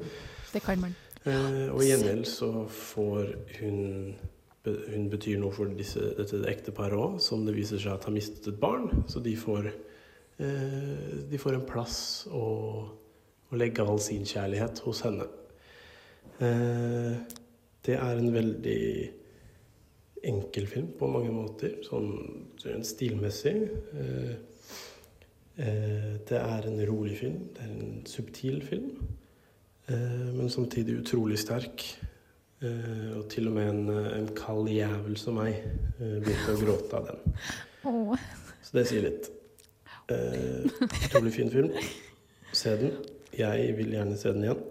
Det 0.53 0.61
kan 0.63 0.79
man. 0.85 0.93
Eh, 1.27 1.67
og 1.67 1.81
i 1.83 1.89
gjengjeld 1.89 2.27
så 2.29 2.51
får 2.71 3.33
hun 3.59 3.79
Hun 4.69 5.05
betyr 5.09 5.39
noe 5.39 5.55
for 5.55 5.71
disse, 5.73 6.01
dette 6.17 6.37
ekteparet 6.45 6.99
òg, 6.99 7.13
som 7.23 7.45
det 7.47 7.55
viser 7.55 7.79
seg 7.79 7.93
at 7.95 8.03
har 8.05 8.13
mistet 8.13 8.45
et 8.51 8.57
barn. 8.59 9.05
Så 9.09 9.21
de 9.23 9.31
får, 9.39 9.69
eh, 10.37 11.13
de 11.31 11.39
får 11.41 11.55
en 11.55 11.63
plass 11.65 12.27
å, 12.27 12.43
å 13.49 13.57
legge 13.57 13.81
all 13.81 14.01
sin 14.03 14.27
kjærlighet 14.29 14.81
hos 14.83 14.99
henne. 15.07 15.25
Eh, 16.43 17.15
det 17.87 17.95
er 17.95 18.19
en 18.19 18.29
veldig 18.35 18.83
enkel 20.29 20.67
film 20.69 20.91
på 20.99 21.09
mange 21.09 21.31
måter, 21.33 21.79
sånn 21.87 22.11
stilmessig. 22.85 23.55
Det 25.55 26.41
er 26.43 26.67
en 26.67 26.83
rolig 26.91 27.15
film. 27.23 27.47
Det 27.55 27.63
er 27.63 27.71
en 27.71 28.03
subtil 28.05 28.61
film. 28.67 28.91
Eh, 29.89 30.33
men 30.35 30.49
samtidig 30.49 30.99
utrolig 31.01 31.39
sterk. 31.41 31.85
Eh, 32.61 33.17
og 33.17 33.29
til 33.31 33.47
og 33.49 33.55
med 33.55 33.69
en, 33.69 33.89
eh, 33.89 34.17
en 34.19 34.29
kald 34.35 34.69
jævel 34.69 35.17
som 35.17 35.39
meg 35.39 35.63
begynte 35.99 36.55
å 36.55 36.59
gråte 36.59 36.97
av 36.99 37.07
den. 37.07 38.17
Så 38.63 38.73
det 38.77 38.87
sier 38.87 39.07
litt. 39.07 39.29
Utrolig 40.09 41.33
fin 41.33 41.49
film. 41.51 41.71
Se 42.53 42.75
den. 42.77 42.91
Jeg 43.37 43.75
vil 43.77 43.93
gjerne 43.93 44.17
se 44.17 44.33
den 44.33 44.43
igjen. 44.43 44.63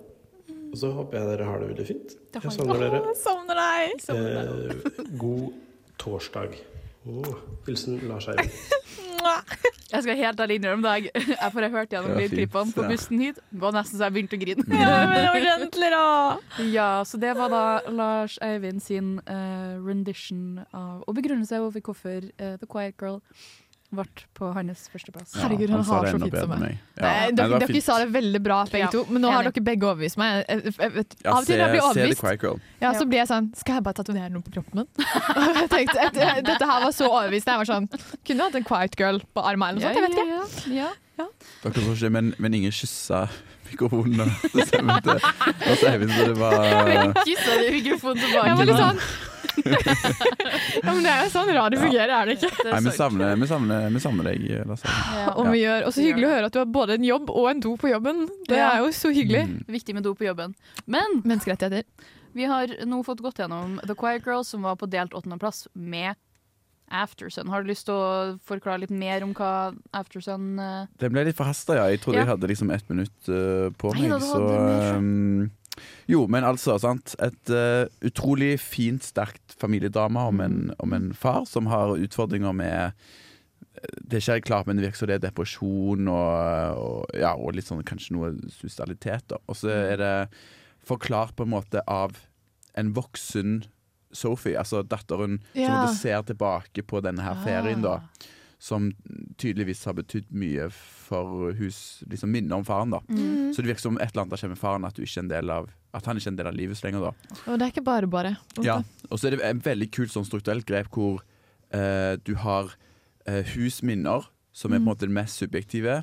Og 0.69 0.77
så 0.77 0.91
håper 0.93 1.19
jeg 1.19 1.29
dere 1.31 1.45
har 1.49 1.63
det 1.63 1.69
veldig 1.71 1.87
fint. 1.89 2.17
Jeg 2.35 2.53
savner 2.53 2.83
dere. 2.83 3.01
Åh, 3.01 3.15
savner 3.17 3.61
deg. 3.63 3.93
Eh, 4.13 5.07
god 5.19 5.53
torsdag. 5.99 6.59
Mwah. 7.09 7.39
Hilsen 7.67 8.01
Lars 8.09 8.29
Eivind. 8.29 8.53
Jeg 9.93 10.05
skal 10.05 10.19
helt 10.21 10.41
ærlig 10.41 10.59
innrømme 10.59 10.85
det. 10.85 11.11
Jeg, 11.15 11.29
jeg 11.43 11.53
får 11.53 11.69
hørt 11.73 11.93
gjennom 11.93 12.11
Det 12.11 12.15
var 12.15 12.23
lydklippene 12.23 12.75
på 12.77 12.87
bussen 12.91 13.23
hit. 13.25 13.39
Det 13.51 13.61
var 13.63 13.77
nesten 13.77 13.97
så 13.97 14.09
jeg 14.09 14.17
begynte 14.17 14.37
å 14.37 14.43
grine. 14.43 14.65
Ja, 14.69 14.99
men 15.09 15.29
ordentlig, 15.33 15.93
da! 15.95 16.03
Ja, 16.79 16.91
så 17.09 17.21
det 17.23 17.33
var 17.39 17.53
da 17.53 17.63
Lars 17.89 18.37
Eivind 18.45 18.85
sin 18.85 19.17
uh, 19.31 19.79
rendition 19.85 20.61
av 20.77 21.07
Og 21.07 21.17
begrunnelse 21.17 21.63
over 21.63 21.81
hvorfor 21.81 22.29
uh, 22.29 22.59
The 22.61 22.69
Quiet 22.69 23.01
Girl 23.01 23.23
ble 23.89 24.05
på 24.37 24.51
hans 24.53 24.85
førsteplass. 24.93 25.33
Herregud, 25.41 25.71
han, 25.73 25.85
har 25.89 26.09
så 26.11 26.19
fint 26.21 26.35
som 26.37 26.51
meg. 26.53 26.75
Ja. 26.99 27.03
Nei, 27.05 27.31
dere, 27.39 27.61
dere 27.63 27.69
fint. 27.71 27.85
sa 27.87 27.97
det 28.03 28.11
veldig 28.13 28.41
bra, 28.45 28.59
begge 28.69 28.85
Ja, 28.85 28.91
to, 28.93 29.05
men 29.09 29.25
nå 29.25 29.33
har 29.33 29.49
dere 29.49 29.65
begge 29.65 29.89
overbevist 29.89 30.21
meg. 30.21 30.43
Jeg, 30.45 30.65
jeg, 30.69 30.93
jeg, 30.99 31.07
av 31.25 31.41
og 31.41 31.49
til 31.49 31.57
når 31.57 31.65
jeg 31.65 31.75
blir 31.75 31.87
overbevist, 31.87 32.69
ja, 32.85 32.93
så 32.99 33.09
blir 33.09 33.23
jeg 33.23 33.31
sånn 33.33 33.51
Skal 33.57 33.79
jeg 33.79 33.87
bare 33.89 33.99
tatovere 34.01 34.31
noe 34.35 34.45
på 34.45 34.55
kroppen 34.59 34.83
min? 34.83 34.89
Jeg 35.59 35.71
tenkte, 35.73 35.99
et, 36.05 36.21
et, 36.21 36.45
Dette 36.47 36.69
her 36.69 36.85
var 36.85 36.95
så 36.95 37.09
overbevist. 37.09 37.49
Jeg 37.49 37.63
var 37.63 37.69
sånn 37.69 37.89
Kunne 38.29 38.49
hatt 38.49 38.59
en 38.61 38.67
quiet 38.69 38.97
girl 39.01 39.21
på 39.35 39.45
armen 39.45 39.79
eller 39.79 39.81
noe 39.81 39.89
sånt. 39.89 39.99
Jeg 39.99 40.41
vet 40.45 40.65
ikke. 40.69 40.89
Ja, 41.19 41.29
Dere 41.65 41.87
får 41.89 41.97
se, 42.03 42.13
men, 42.15 42.33
men 42.39 42.55
ingen 42.61 42.75
kyssa 42.75 43.25
mikrofonen 43.73 44.21
og 44.25 44.61
så 44.69 44.83
Lars 44.83 45.83
Eivind, 45.89 46.13
så 46.13 46.29
det 46.29 46.37
var 46.39 47.17
Kyssa 47.25 47.57
du 47.59 47.67
mikrofonen 47.75 48.23
tilbake? 48.25 48.69
Litt 48.69 48.85
sånn 48.85 49.03
Ja, 50.83 50.93
men 50.93 51.01
det 51.05 51.11
er 51.13 51.25
jo 51.25 51.31
sånn 51.33 51.51
radio 51.55 51.81
fungerer, 51.81 52.13
er 52.15 52.29
det 52.31 52.37
ikke? 52.39 52.51
Nei, 52.69 52.81
vi 52.85 52.93
savner, 52.95 53.35
vi 53.39 53.49
savner, 53.51 53.89
vi 53.95 54.03
savner 54.03 54.29
deg, 54.31 54.45
Lasse. 54.69 54.91
Ja. 54.91 55.33
Og 55.35 55.51
vi 55.53 55.63
gjør, 55.63 55.89
så 55.95 56.05
hyggelig 56.05 56.29
å 56.29 56.35
høre 56.35 56.51
at 56.51 56.55
du 56.55 56.61
har 56.61 56.71
både 56.79 56.99
en 56.99 57.07
jobb 57.07 57.33
og 57.33 57.49
en 57.51 57.65
do 57.65 57.75
på 57.81 57.91
jobben. 57.91 58.27
Det 58.49 58.61
er 58.61 58.83
jo 58.83 58.93
så 58.95 59.13
hyggelig. 59.15 59.45
Mm. 59.51 59.59
Viktig 59.79 59.97
med 59.97 60.07
do 60.07 60.15
på 60.19 60.29
jobben. 60.29 60.55
Men 60.87 61.21
Menneskerettigheter. 61.25 61.87
vi 62.39 62.49
har 62.51 62.75
nå 62.87 63.03
fått 63.07 63.23
gått 63.25 63.43
gjennom 63.43 63.79
The 63.85 63.97
Quiet 63.99 64.27
Girls, 64.27 64.53
som 64.55 64.67
var 64.67 64.79
på 64.81 64.91
delt 64.91 65.17
åttendeplass 65.17 65.67
med 65.75 66.19
Aftersun. 66.91 67.51
Har 67.53 67.63
du 67.63 67.71
lyst 67.71 67.87
til 67.89 67.95
å 67.97 68.39
forklare 68.49 68.85
litt 68.85 68.95
mer 68.95 69.25
om 69.27 69.35
hva 69.37 69.75
Aftersun 69.97 70.59
uh... 70.61 70.89
Det 71.01 71.11
ble 71.13 71.27
litt 71.29 71.39
forhasta, 71.39 71.77
ja. 71.79 71.87
Jeg 71.93 72.03
trodde 72.05 72.21
Ja. 72.21 72.25
jeg 72.25 72.33
hadde 72.33 72.51
liksom 72.51 72.73
ett 72.75 72.89
minutt 72.91 73.31
uh, 73.31 73.69
på 73.79 73.93
Nei 73.97 74.09
meg. 74.09 74.25
så 74.25 74.43
um, 74.97 75.51
Jo, 76.11 76.27
men 76.27 76.45
altså, 76.49 76.79
sant. 76.83 77.15
Et 77.23 77.55
uh, 77.55 77.87
utrolig 78.09 78.57
fint, 78.61 79.05
sterkt 79.05 79.57
familiedrama 79.61 80.29
om 80.33 80.45
en, 80.45 80.61
om 80.79 80.97
en 80.97 81.13
far 81.15 81.45
som 81.51 81.71
har 81.73 81.97
utfordringer 81.99 82.57
med 82.57 83.09
det 83.79 84.17
er 84.17 84.23
ikke 84.23 84.33
helt 84.33 84.47
klart, 84.49 84.67
men 84.67 84.79
det 84.79 84.89
virker 84.89 84.99
som 84.99 85.11
det 85.11 85.19
er 85.19 85.27
depresjon 85.29 86.09
og, 86.11 86.79
og, 86.83 87.13
ja, 87.15 87.35
og 87.39 87.55
litt 87.55 87.69
sånn 87.69 87.85
kanskje 87.87 88.17
noe 88.17 88.33
suicidalitet. 88.51 89.35
Og 89.47 89.59
så 89.59 89.71
er 89.71 90.01
det 90.01 90.15
forklart 90.89 91.37
på 91.39 91.47
en 91.47 91.53
måte 91.53 91.83
av 91.87 92.17
en 92.79 92.93
voksen 92.97 93.61
Sophie, 94.13 94.57
altså 94.59 94.83
datteren, 94.83 95.41
Ja. 95.55 95.87
som 95.87 95.95
ser 95.97 96.23
tilbake 96.23 96.83
på 96.87 97.01
denne 97.03 97.21
her 97.23 97.35
ferien, 97.45 97.83
da. 97.83 97.97
Ah. 98.01 98.27
Som 98.61 98.93
tydeligvis 99.39 99.85
har 99.85 99.95
betydd 99.95 100.33
mye 100.33 100.69
for 100.73 101.53
hus, 101.55 102.03
liksom 102.11 102.31
minnet 102.33 102.53
om 102.57 102.65
faren. 102.65 102.91
da 102.91 102.99
Mm. 103.09 103.53
Så 103.55 103.63
det 103.63 103.67
virker 103.71 103.81
som 103.81 103.99
et 103.99 104.11
eller 104.11 104.23
annet 104.25 104.31
har 104.33 104.39
skjedd 104.39 104.51
med 104.51 104.59
faren, 104.59 104.85
at, 104.85 104.95
du 104.95 105.03
ikke 105.03 105.19
er 105.19 105.23
en 105.23 105.29
del 105.29 105.51
av, 105.51 105.69
at 105.95 106.05
han 106.07 106.17
ikke 106.17 106.27
er 106.27 106.33
en 106.33 106.37
del 106.37 106.47
av 106.49 106.55
livet 106.55 106.77
så 106.77 106.85
lenger. 106.89 107.01
da 107.01 107.53
Og 107.53 107.59
det 107.59 107.63
er 107.69 107.71
ikke 107.73 107.85
bare 107.85 108.07
bare. 108.09 108.37
ja. 108.63 108.83
Og 109.11 109.19
så 109.19 109.27
er 109.29 109.37
det 109.37 109.41
en 109.45 109.61
veldig 109.61 109.91
kult 109.93 110.11
sånn 110.11 110.27
strukturelt 110.27 110.67
grep 110.67 110.89
hvor 110.91 111.21
eh, 111.71 112.17
du 112.25 112.35
har 112.35 112.75
eh, 113.27 113.43
husminner, 113.45 114.25
som 114.53 114.73
er 114.73 114.79
på 114.79 114.81
en 114.81 114.83
Mm. 114.83 114.89
måte 114.89 115.01
det 115.01 115.11
mest 115.11 115.39
subjektive. 115.39 116.03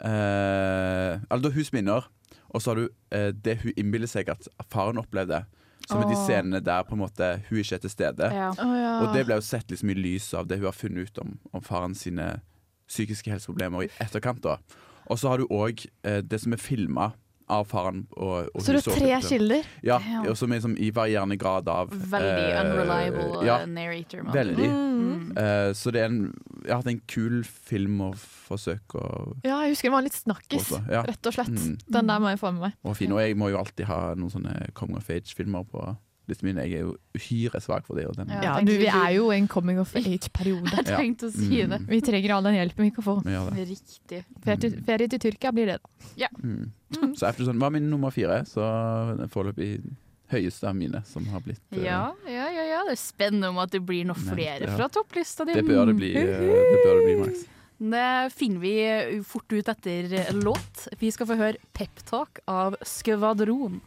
Eh, 0.00 1.18
eller 1.30 1.50
husminner, 1.54 2.04
og 2.52 2.60
så 2.62 2.70
har 2.72 2.76
du 2.80 2.88
eh, 3.12 3.30
det 3.32 3.58
hun 3.62 3.72
innbiller 3.76 4.08
seg 4.10 4.28
at 4.32 4.46
faren 4.72 4.98
opplevde. 5.00 5.44
Som 5.86 6.02
er 6.02 6.10
de 6.10 6.18
scenene 6.18 6.60
der 6.64 6.82
på 6.86 6.96
en 6.96 7.04
måte 7.04 7.28
hun 7.46 7.60
ikke 7.60 7.76
er 7.78 7.82
til 7.84 7.92
stede. 7.92 8.30
Ja. 8.34 8.50
Oh, 8.58 8.74
ja. 8.74 8.94
Og 9.04 9.14
det 9.14 9.22
ble 9.28 9.38
jo 9.38 9.44
sett 9.46 9.70
liksom 9.70 9.92
i 9.92 9.98
lys 9.98 10.32
av 10.34 10.48
det 10.50 10.58
hun 10.58 10.68
har 10.68 10.74
funnet 10.74 11.10
ut 11.10 11.20
om, 11.22 11.36
om 11.54 11.62
faren 11.62 11.94
sine 11.94 12.40
psykiske 12.90 13.30
helseproblemer 13.30 13.86
i 13.86 13.92
etterkant. 14.02 14.42
da 14.42 14.58
Og 15.06 15.20
så 15.20 15.30
har 15.30 15.42
du 15.42 15.46
òg 15.46 15.86
eh, 16.02 16.22
det 16.26 16.42
som 16.42 16.54
er 16.56 16.62
filma 16.62 17.12
av 17.46 17.64
faren. 17.70 18.06
Og, 18.16 18.48
og 18.54 18.62
Så 18.62 18.74
du 18.74 18.78
har 18.80 18.96
tre 18.98 19.18
kilder? 19.22 19.66
Ja, 19.86 19.98
og 20.26 20.34
som 20.38 20.50
er 20.50 20.58
liksom 20.58 20.76
i 20.82 20.90
varierende 20.94 21.38
grad 21.38 21.68
av 21.70 21.92
Veldig 21.94 22.46
eh, 22.48 22.60
unreliable 22.62 23.44
ja, 23.46 23.60
eh, 23.62 23.68
narrator. 23.70 24.24
man. 24.26 24.34
Veldig. 24.34 24.70
Mm. 24.70 25.28
Eh, 25.38 25.68
så 25.78 25.92
det 25.94 26.02
er 26.02 26.10
en, 26.10 26.18
jeg 26.64 26.72
har 26.72 26.82
hatt 26.82 26.90
en 26.90 27.02
kul 27.10 27.42
film 27.46 28.00
å 28.08 28.10
forsøke 28.16 28.98
å 28.98 29.12
Ja, 29.46 29.60
jeg 29.64 29.76
husker 29.76 29.90
den 29.90 29.96
var 29.98 30.06
litt 30.08 30.18
snakkis, 30.18 30.72
ja. 30.90 31.04
rett 31.06 31.30
og 31.30 31.36
slett. 31.38 31.54
Mm. 31.54 31.76
Den 31.98 32.10
der 32.10 32.24
må 32.24 32.34
jeg 32.34 32.42
få 32.42 32.52
med 32.56 32.68
meg. 32.68 32.80
og 32.82 32.98
fin. 32.98 33.14
Og 33.14 33.22
jeg 33.22 33.38
må 33.38 33.52
jo 33.52 33.60
alltid 33.62 33.86
ha 33.90 34.00
noen 34.18 34.32
sånne 34.32 34.58
coming 34.74 34.98
of 34.98 35.10
age-filmer 35.12 35.66
på 35.70 35.86
min. 36.42 36.58
Jeg 36.58 36.72
er 36.74 36.80
jo 36.82 36.96
uhyre 37.14 37.60
svak 37.62 37.86
for 37.86 37.98
det. 37.98 38.08
Og 38.10 38.16
den, 38.18 38.32
Ja, 38.42 38.56
du, 38.60 38.72
vi 38.74 38.88
er 38.90 39.12
jo 39.14 39.30
i 39.30 39.38
en 39.38 39.46
coming 39.48 39.78
of 39.78 39.94
age-periode. 40.00 40.72
Jeg 40.74 40.88
tenkte 40.90 41.30
å 41.30 41.34
si 41.34 41.62
det. 41.62 41.78
Vi 41.86 42.00
trenger 42.02 42.34
all 42.36 42.48
den 42.48 42.58
hjelpen 42.58 42.88
vi 42.88 42.90
kan 42.96 43.06
få. 43.06 43.20
Vi 43.22 43.34
gjør 43.36 43.52
det. 43.54 43.68
Riktig. 43.70 44.24
Ferie 44.42 44.64
til, 44.64 44.80
ferie 44.88 45.12
til 45.14 45.22
Tyrkia 45.28 45.54
blir 45.54 45.70
det, 45.70 45.78
da. 45.78 46.10
Ja. 46.26 46.32
Mm. 46.42 46.72
Så 46.94 47.26
Aftersun 47.26 47.58
var 47.58 47.72
min 47.74 47.88
nummer 47.90 48.12
fire, 48.14 48.44
så 48.46 48.62
foreløpig 49.32 49.80
høyeste 50.30 50.68
av 50.68 50.76
mine 50.76 51.02
som 51.06 51.26
har 51.30 51.42
blitt 51.44 51.62
eh, 51.74 51.84
Ja, 51.86 52.14
ja, 52.26 52.46
ja, 52.50 52.64
ja. 52.70 52.80
Det 52.86 52.96
er 52.96 53.00
spennende 53.00 53.50
om 53.52 53.60
at 53.62 53.74
det 53.74 53.82
blir 53.86 54.06
noen 54.08 54.22
flere 54.22 54.66
ja. 54.66 54.76
fra 54.78 54.88
topplista 54.92 55.46
di. 55.46 55.54
Det 55.58 55.66
bør 55.66 55.90
det 55.90 55.96
bli, 55.98 56.14
eh, 56.18 56.46
det 56.46 56.80
bør 56.84 56.98
det 57.00 57.04
bli 57.04 57.18
Max. 57.24 57.44
Det 57.76 58.32
finner 58.32 58.62
vi 58.62 58.74
fort 59.28 59.52
ut 59.52 59.68
etter 59.68 60.14
låt. 60.32 60.86
Vi 60.98 61.10
skal 61.12 61.28
få 61.28 61.36
høre 61.36 61.60
Peptalk 61.76 62.40
av 62.48 62.78
Skvadron. 62.80 63.82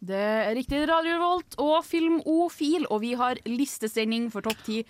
Det 0.00 0.16
er 0.16 0.54
riktig 0.56 0.80
Radio 0.88 1.16
Revolt 1.18 1.56
og 1.60 1.84
Filmofil, 1.84 2.86
og 2.88 3.02
vi 3.04 3.12
har 3.20 3.40
listesending 3.46 4.30
for 4.32 4.40
topp 4.46 4.62
ti 4.64 4.80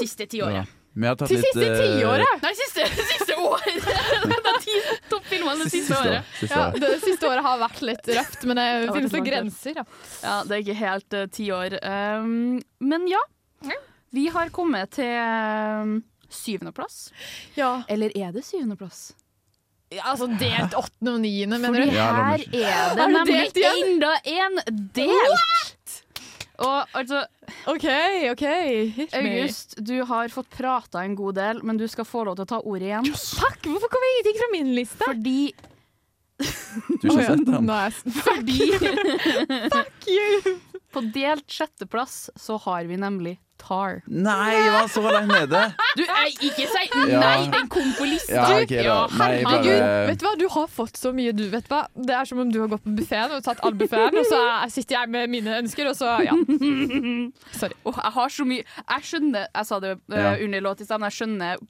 siste 0.00 0.28
tiåret. 0.30 0.62
Ja. 0.62 0.66
Til 0.96 1.42
siste 1.42 1.64
eh, 1.66 1.98
tiåret! 1.98 2.40
Nei, 2.40 2.52
siste, 2.56 2.86
siste 2.88 3.34
år! 3.36 3.64
Det 4.30 4.38
er 4.38 5.00
toppfilmene 5.10 5.66
det 5.66 5.68
Siste 5.68 5.92
siste 5.92 5.98
år, 5.98 6.06
året. 6.08 6.30
siste 6.38 6.56
Ja, 6.56 6.62
det 6.72 6.92
siste 7.02 7.28
året 7.28 7.44
har 7.44 7.58
vært 7.60 7.82
litt 7.84 8.08
røft, 8.16 8.46
men 8.48 8.60
det 8.60 8.66
finnes 8.94 9.12
noen 9.12 9.26
grenser. 9.26 9.76
Ja. 9.76 9.84
Ja, 10.22 10.36
det 10.46 10.56
er 10.56 10.62
ikke 10.64 10.78
helt 10.80 11.16
uh, 11.18 11.26
ti 11.36 11.50
år. 11.52 11.76
Um, 11.84 12.62
men 12.80 13.04
ja. 13.10 13.20
Vi 14.16 14.28
har 14.32 14.48
kommet 14.54 14.94
til 14.96 15.12
um, 15.20 15.98
syvendeplass. 16.32 17.12
Ja. 17.58 17.82
Eller 17.88 18.12
er 18.18 18.32
det 18.34 18.44
syvendeplass? 18.46 19.12
Ja, 19.94 20.02
altså 20.10 20.26
delt 20.26 20.74
åttende 20.74 21.12
og 21.14 21.20
niende, 21.22 21.60
mener 21.62 21.84
Fordi 21.84 21.90
du? 21.90 21.98
Her 22.00 22.42
er 22.66 22.96
det 22.98 23.06
nemlig 23.12 23.66
enda 23.70 24.16
en 24.32 24.58
delt! 24.96 26.02
Og 26.56 26.96
altså, 26.96 27.20
OK, 27.68 27.84
OK. 28.32 28.44
Hit 28.96 29.12
me. 29.12 29.20
August, 29.20 29.76
du 29.78 30.00
har 30.08 30.32
fått 30.32 30.48
prata 30.56 31.04
en 31.04 31.14
god 31.18 31.36
del, 31.38 31.62
men 31.62 31.78
du 31.78 31.84
skal 31.88 32.08
få 32.08 32.24
lov 32.26 32.38
til 32.38 32.46
å 32.46 32.50
ta 32.54 32.60
ordet 32.64 32.88
igjen. 32.88 33.10
Takk! 33.12 33.60
Hvorfor 33.68 33.92
kommer 33.92 34.12
ingenting 34.14 34.38
fra 34.40 34.50
min 34.54 34.74
liste? 34.78 35.02
Fordi 35.04 35.40
Du 37.02 37.08
har 37.12 37.20
ikke 37.20 37.36
sett 37.36 37.46
den? 37.46 37.70
Fordi 38.26 38.58
Fuck 39.76 40.08
you! 40.10 40.56
På 40.92 41.04
delt 41.12 41.46
sjetteplass 41.52 42.30
så 42.40 42.56
har 42.66 42.88
vi 42.88 42.98
nemlig 43.00 43.36
Tar. 43.58 44.02
Nei, 44.06 44.52
jeg 44.52 44.72
var 44.74 44.88
så 44.92 45.02
langt 45.06 45.30
nede! 45.32 45.60
Du, 45.96 46.02
ei, 46.04 46.28
ikke 46.44 46.66
si 46.68 46.82
nei! 47.08 47.46
Den 47.50 47.68
kom 47.72 47.86
på 47.96 48.04
lista! 48.06 48.34
Ja, 48.36 48.44
okay, 48.62 48.82
ja, 48.84 48.96
Nei, 49.16 49.28
bare 49.46 49.78
vet 50.10 50.20
du 50.20 50.26
hva? 50.28 50.32
Du 50.38 50.44
har 50.52 50.66
fått 50.70 51.00
så 51.00 51.10
mye, 51.16 51.32
du. 51.34 51.46
vet 51.50 51.64
du 51.66 51.72
hva? 51.72 51.80
Det 51.96 52.14
er 52.18 52.28
som 52.28 52.42
om 52.44 52.50
du 52.52 52.60
har 52.60 52.68
gått 52.74 52.84
på 52.84 52.92
buffeen 52.98 53.32
og 53.34 53.42
tatt 53.46 53.62
all 53.66 53.74
buffeen, 53.80 54.12
og 54.20 54.28
så 54.28 54.38
er- 54.44 54.70
sitter 54.74 54.98
jeg 55.00 55.12
med 55.16 55.32
mine 55.32 55.56
ønsker, 55.62 55.88
og 55.90 55.96
så 55.98 56.12
ja. 56.26 56.36
Sorry. 57.60 57.74
Oh, 57.88 57.96
jeg 57.96 58.12
har 58.18 58.28
så 58.36 58.44
mye 58.48 58.62
Jeg 58.66 59.06
skjønner 59.08 59.46
Jeg 59.48 59.66
sa 59.68 59.78
det 59.82 59.92
uh, 60.12 60.36
under 60.44 60.60
låt 60.68 60.80
i 60.84 60.86
stad, 60.88 61.00
men 61.00 61.10
jeg 61.10 61.16
skjønner 61.20 61.64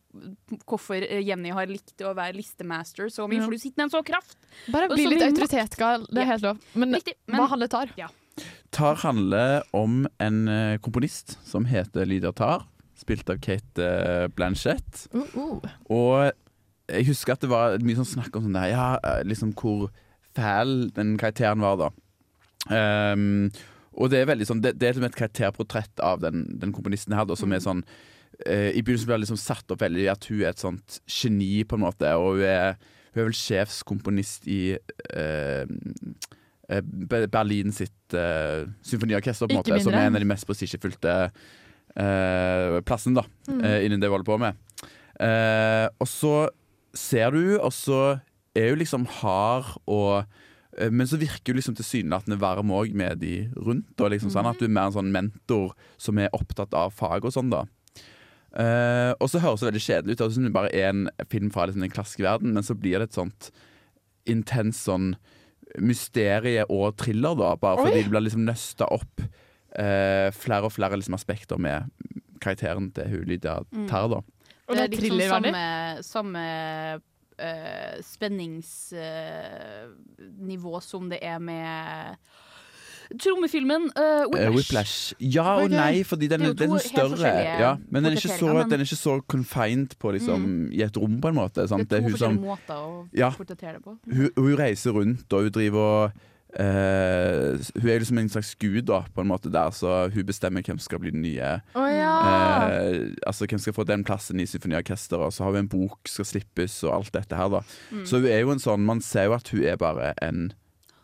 hvorfor 0.66 1.00
eh, 1.06 1.22
Jenny 1.26 1.50
har 1.54 1.68
likt 1.70 2.02
å 2.06 2.12
være 2.16 2.36
listemaster 2.38 3.10
så 3.12 3.26
mye, 3.30 3.42
for 3.44 3.52
du 3.52 3.60
sitter 3.60 3.82
med 3.82 3.88
en 3.90 3.94
så 3.98 4.00
kraft. 4.06 4.36
Bare 4.72 4.88
bli 4.92 5.06
litt 5.12 5.22
autoritetgal, 5.26 6.06
Det 6.10 6.22
er 6.24 6.30
helt 6.34 6.46
lov. 6.50 6.62
Men, 6.74 6.94
Riktig, 6.96 7.14
men- 7.28 7.40
hva 7.42 7.50
handler 7.52 7.68
tar? 7.72 7.92
Tar 8.74 8.98
handler 9.02 9.62
om 9.76 10.06
en 10.22 10.48
eh, 10.48 10.78
komponist 10.82 11.36
som 11.46 11.66
heter 11.68 12.06
Lydia 12.08 12.32
Tar, 12.36 12.66
spilt 12.98 13.28
av 13.30 13.38
Kate 13.44 13.84
eh, 13.84 14.26
Blanchett. 14.32 15.06
Uh, 15.14 15.36
uh. 15.36 15.70
Og 15.92 16.32
jeg 16.90 17.08
husker 17.10 17.34
at 17.34 17.44
det 17.44 17.50
var 17.50 17.78
mye 17.84 17.98
sånn 17.98 18.14
snakk 18.16 18.36
om 18.36 18.46
sånn 18.46 18.56
der, 18.56 18.72
ja, 18.72 18.88
eh, 19.02 19.22
liksom 19.26 19.54
hvor 19.58 19.88
fæl 20.36 20.90
den 20.96 21.14
karakteren 21.20 21.64
var, 21.64 21.78
da. 21.80 21.92
Um, 22.66 23.48
og 23.94 24.10
det 24.10 24.18
er 24.18 24.26
veldig 24.26 24.46
sånn 24.48 24.58
Det, 24.58 24.72
det 24.74 24.88
er 24.88 24.96
liksom 24.96 25.04
et 25.06 25.18
karakterportrett 25.20 26.00
av 26.02 26.18
den, 26.24 26.40
den 26.58 26.72
komponisten 26.74 27.14
her, 27.14 27.22
da, 27.28 27.36
som 27.38 27.52
er 27.54 27.60
sånn 27.62 27.84
uh, 27.86 28.70
I 28.74 28.80
begynnelsen 28.82 29.06
ble 29.06 29.20
det 29.20 29.22
liksom 29.22 29.38
satt 29.38 29.70
opp 29.70 29.84
veldig 29.84 30.08
at 30.10 30.26
hun 30.26 30.40
er 30.40 30.50
et 30.50 30.64
sånt 30.64 30.98
geni, 31.06 31.62
på 31.62 31.78
en 31.78 31.84
måte, 31.84 32.10
og 32.18 32.40
hun 32.40 32.48
er, 32.50 32.74
hun 33.14 33.22
er 33.22 33.28
vel 33.30 33.38
sjefskomponist 33.38 34.50
i 34.50 34.60
Be- 35.06 36.35
Berlin 36.68 37.72
sitt 37.72 38.14
eh, 38.14 38.64
symfoniorkester, 38.82 39.46
på 39.46 39.54
en 39.54 39.60
måte, 39.62 39.80
som 39.84 39.94
er 39.94 40.08
en 40.08 40.16
av 40.18 40.20
de 40.24 40.26
mest 40.26 40.46
prestisjefylte 40.48 41.12
eh, 41.96 42.80
plassen 42.86 43.14
da, 43.14 43.22
Mm. 43.48 43.60
eh, 43.64 43.84
innen 43.86 44.00
det 44.00 44.08
vi 44.10 44.16
holder 44.16 44.30
på 44.32 44.38
med. 44.38 44.54
Eh, 45.20 45.88
og 46.00 46.06
så 46.10 46.48
ser 46.94 47.30
du, 47.30 47.58
og 47.60 47.72
så 47.72 48.20
er 48.56 48.70
hun 48.70 48.78
liksom 48.78 49.06
hard 49.06 49.76
og 49.86 50.26
Eh, 50.76 50.90
Men 50.90 51.06
så 51.08 51.16
virker 51.16 51.54
du 51.54 51.60
liksom 51.60 51.76
tilsynelatende 51.76 52.38
varm 52.40 52.72
òg 52.74 52.92
med 52.96 53.18
de 53.22 53.48
rundt. 53.56 53.94
Og 54.00 54.10
liksom 54.12 54.30
sånn 54.32 54.48
At 54.48 54.58
du 54.60 54.66
er 54.66 54.74
mer 54.76 54.90
en 54.90 54.96
sånn 54.98 55.12
mentor 55.14 55.72
som 55.96 56.18
er 56.18 56.28
opptatt 56.36 56.74
av 56.74 56.92
fag 56.92 57.24
og 57.24 57.32
sånn, 57.32 57.50
da. 57.50 57.64
uh, 58.56 59.12
og 59.20 59.28
så 59.28 59.40
høres 59.40 59.60
det 59.60 59.68
veldig 59.68 59.84
kjedelig 59.84 60.12
ut, 60.12 60.18
det 60.18 60.24
høres 60.24 60.32
ut 60.32 60.38
som 60.38 60.44
det 60.44 60.52
bare 60.52 60.70
er 60.72 60.88
en 60.88 61.08
film 61.28 61.50
fra 61.52 61.66
liksom, 61.66 61.82
den 61.82 61.90
klassiske 61.92 62.24
verden, 62.24 62.54
men 62.54 62.62
så 62.64 62.72
blir 62.74 62.98
det 62.98 63.10
et 63.10 63.16
sånt 63.18 63.50
intens 64.26 64.78
sånn 64.86 65.14
mysterie 65.78 66.64
og 66.70 66.96
thriller, 67.00 67.34
da. 67.38 67.56
Bare 67.60 67.76
fordi 67.82 67.96
Oi. 67.96 68.02
det 68.02 68.10
blir 68.12 68.22
liksom 68.26 68.44
nøsta 68.46 68.84
opp 68.94 69.14
eh, 69.22 70.28
flere 70.34 70.64
og 70.68 70.72
flere 70.76 70.96
liksom, 70.96 71.14
aspekter 71.18 71.56
med 71.60 71.78
karakteren 72.42 72.86
til 72.94 73.06
hun 73.12 73.24
Lydia 73.28 73.54
Mm. 73.72 73.88
Terr, 73.90 74.08
da. 74.08 74.16
Og 74.66 74.72
det 74.74 74.82
er 74.82 74.88
liksom 74.90 75.04
thrillerverdig? 75.04 75.52
samme, 75.52 75.66
samme 76.02 76.42
eh, 77.38 77.96
spenningsnivå 78.02 80.80
som 80.82 81.10
det 81.10 81.18
er 81.22 81.38
med 81.38 82.16
trommefilmen 83.22 83.88
uh, 83.96 84.26
Eh, 84.36 84.50
Whiplash. 84.54 85.14
Ja 85.20 85.56
og 85.62 85.70
nei, 85.70 86.02
fordi 86.04 86.28
den, 86.28 86.42
er 86.42 86.52
er, 86.52 86.58
den 86.58 86.72
er 86.74 86.82
sånn 86.84 87.14
større. 87.16 87.32
Ja, 87.60 87.72
men 87.90 88.02
den 88.04 88.12
er, 88.12 88.20
ikke 88.20 88.36
så, 88.38 88.52
den 88.68 88.80
er 88.80 88.84
ikke 88.86 88.98
så 89.00 89.16
confined 89.30 89.96
på 90.02 90.12
liksom, 90.16 90.46
i 90.74 90.82
et 90.82 90.96
rom, 90.96 91.20
på 91.22 91.28
en 91.32 91.38
måte. 91.38 91.66
Sant? 91.68 91.88
Det 91.90 91.98
er 92.00 92.06
to 92.06 92.08
hun 92.10 92.18
som- 92.18 92.38
forskjellige 92.38 92.56
måter 92.56 92.74
å 92.76 93.08
Ja. 93.14 93.30
portrettere 93.30 93.78
det 93.78 93.84
på. 93.84 93.98
hun, 94.12 94.30
hun 94.36 94.56
reiser 94.58 94.90
rundt, 94.96 95.32
og 95.32 95.42
hun 95.42 95.50
driver 95.52 95.78
og 95.78 96.12
uh, 96.58 97.58
Hun 97.80 97.88
er 97.90 97.98
liksom 98.00 98.18
en 98.18 98.28
slags 98.32 98.54
gud, 98.58 98.82
da, 98.88 99.02
på 99.14 99.20
en 99.20 99.28
måte 99.28 99.50
der, 99.52 99.70
så 99.76 100.08
hun 100.12 100.24
bestemmer 100.24 100.62
hvem 100.64 100.78
som 100.78 100.86
skal 100.86 100.98
bli 101.02 101.10
den 101.12 101.22
nye. 101.22 101.60
Oh, 101.74 101.86
ja. 101.90 102.12
Altså 103.26 103.46
Hvem 103.46 103.60
skal 103.60 103.76
få 103.76 103.84
den 103.88 104.04
plassen 104.04 104.40
i 104.40 104.46
symfoniorkesteret, 104.48 105.20
og 105.28 105.32
så 105.32 105.44
har 105.44 105.50
hun 105.56 105.64
en 105.64 105.68
bok 105.72 105.98
som 106.08 106.24
skal 106.24 106.40
slippes, 106.40 106.78
og 106.84 106.94
alt 106.94 107.12
dette 107.12 107.36
her, 107.36 107.48
da. 107.52 107.60
Mm. 107.92 108.04
Så 108.06 108.20
hun 108.20 108.30
er 108.30 108.40
jo 108.40 108.50
en 108.54 108.62
sånn 108.62 108.86
Man 108.86 109.00
ser 109.04 109.28
jo 109.28 109.36
at 109.36 109.48
hun 109.52 109.64
er 109.64 109.76
bare 109.76 110.14
en 110.22 110.52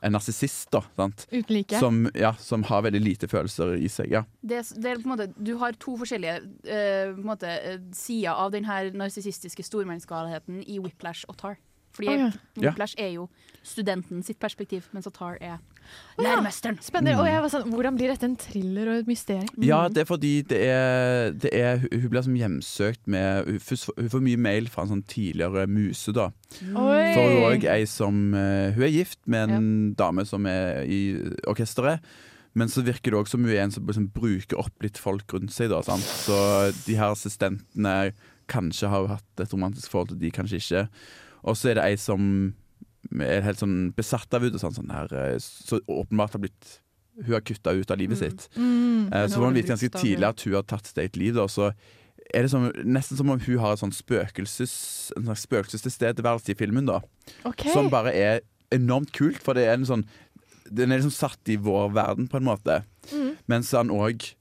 en 0.02 0.14
narsissist, 0.16 0.68
da. 0.74 0.82
Sant? 0.98 1.26
Uten 1.30 1.54
like. 1.54 1.78
Som, 1.78 2.04
ja, 2.18 2.34
som 2.38 2.64
har 2.68 2.84
veldig 2.86 3.02
lite 3.02 3.28
følelser 3.30 3.76
i 3.78 3.90
seg. 3.92 4.10
ja 4.12 4.24
Det, 4.40 4.62
det 4.76 4.90
er 4.90 5.02
på 5.02 5.08
en 5.08 5.14
måte, 5.14 5.28
du 5.36 5.54
har 5.60 5.76
to 5.80 5.96
forskjellige 6.00 6.38
uh, 6.68 7.18
måte, 7.22 7.52
sider 7.96 8.34
av 8.34 8.52
den 8.54 8.66
her 8.68 8.90
narsissistiske 8.96 9.64
stormannsgalheten 9.66 10.62
i 10.66 10.80
Whiplash 10.82 11.28
og 11.30 11.38
Tar. 11.42 11.60
Fordi 11.92 12.08
oh, 12.08 12.18
ja. 12.18 12.30
Ja. 12.56 12.70
Whiplash 12.70 12.98
er 12.98 13.12
jo 13.16 13.28
studenten 13.62 14.22
sitt 14.26 14.40
perspektiv, 14.42 14.88
mens 14.92 15.06
Atar 15.06 15.36
Tar 15.36 15.52
er 15.52 15.58
læremesteren. 16.18 16.78
Spennende. 16.82 17.14
Mm. 17.14 17.20
Og 17.20 17.28
jeg 17.28 17.42
var 17.44 17.52
sånn, 17.52 17.68
hvordan 17.72 17.98
blir 17.98 18.12
dette 18.12 18.26
en 18.26 18.36
thriller 18.38 18.90
og 18.90 19.02
et 19.02 19.10
mysterium? 19.10 19.50
Ja, 19.66 19.80
det 19.92 20.04
er 20.04 20.08
fordi 20.08 20.32
det 20.48 20.58
er, 20.66 21.30
det 21.36 21.52
er 21.56 21.84
Hun 21.84 22.08
blir 22.12 22.24
som 22.26 22.36
hjemsøkt 22.38 23.06
med 23.10 23.48
Hun 23.48 23.60
får, 23.62 23.84
hun 23.98 24.10
får 24.14 24.24
mye 24.24 24.40
mail 24.48 24.68
fra 24.72 24.86
en 24.86 24.92
sånn 24.94 25.06
tidligere 25.10 25.66
muse, 25.70 26.14
da. 26.16 26.30
Oi. 26.62 27.06
For 27.14 27.36
hun 27.36 27.46
er 27.58 27.68
ei 27.76 27.86
som 27.90 28.20
eh, 28.38 28.74
Hun 28.76 28.86
er 28.88 28.94
gift 28.94 29.20
med 29.30 29.56
en 29.56 29.70
dame 29.98 30.26
som 30.28 30.46
er 30.50 30.84
i 30.86 31.02
orkesteret. 31.50 32.04
Men 32.58 32.68
så 32.68 32.84
virker 32.84 33.12
det 33.12 33.20
òg 33.22 33.30
som 33.30 33.44
hun 33.44 33.52
er 33.54 33.62
en 33.62 33.72
som 33.72 33.86
liksom 33.88 34.10
bruker 34.12 34.60
opp 34.60 34.84
litt 34.84 35.00
folk 35.00 35.32
rundt 35.32 35.54
seg. 35.54 35.70
Da, 35.72 35.80
sant? 35.86 36.04
Så 36.04 36.36
de 36.84 36.98
her 36.98 37.14
assistentene 37.14 38.12
kanskje 38.52 38.90
har 38.92 39.08
hatt 39.14 39.40
et 39.40 39.54
romantisk 39.54 39.92
forhold 39.92 40.12
til 40.12 40.20
de, 40.20 40.32
kanskje 40.34 40.60
ikke. 40.60 40.82
Og 41.42 41.58
så 41.58 41.72
er 41.72 41.78
det 41.78 41.86
ei 41.86 41.98
som 42.00 42.22
er 43.12 43.44
helt 43.44 43.60
sånn 43.60 43.90
besatt 43.96 44.32
av 44.34 44.44
henne, 44.46 44.60
sånn, 44.60 44.76
sånn 44.76 44.92
her, 44.94 45.12
eh, 45.18 45.38
så 45.42 45.80
åpenbart 45.90 46.38
har 46.38 46.44
blitt 46.46 46.78
Hun 47.12 47.34
har 47.34 47.42
kutta 47.44 47.74
ut 47.76 47.90
av 47.92 47.98
livet 48.00 48.16
sitt. 48.16 48.46
Mm. 48.56 49.10
uh, 49.12 49.26
Så 49.28 49.36
får 49.36 49.42
man 49.44 49.56
vite 49.58 49.68
ganske 49.68 49.90
tidlig 49.98 50.24
at 50.24 50.40
hun 50.46 50.54
har 50.54 50.62
tatt 50.64 50.86
sitt 50.88 50.96
eget 50.96 51.18
liv. 51.20 51.34
Da, 51.36 51.44
så 51.44 51.66
er 52.32 52.46
det 52.46 52.48
som, 52.48 52.70
nesten 52.88 53.18
som 53.18 53.28
om 53.28 53.42
hun 53.42 53.58
har 53.60 53.74
et 53.74 53.82
sånn 53.82 53.92
spøkelses, 53.92 55.12
en 55.18 55.26
slags 55.26 55.44
spøkelsestilstedeværelse 55.44 56.54
i 56.54 56.56
filmen. 56.56 56.88
da 56.88 57.02
okay. 57.44 57.68
Som 57.74 57.90
bare 57.92 58.14
er 58.16 58.40
enormt 58.72 59.12
kult, 59.12 59.42
for 59.44 59.52
det 59.52 59.66
er 59.68 59.76
en 59.76 59.84
sånn 59.84 60.06
den 60.72 60.92
er 60.92 61.02
liksom 61.02 61.12
satt 61.12 61.52
i 61.52 61.58
vår 61.60 61.92
verden, 61.92 62.28
på 62.30 62.38
en 62.40 62.46
måte. 62.46 62.82
Mm. 63.12 63.34
Mens 63.50 63.72
han 63.76 63.92
òg 63.92 64.32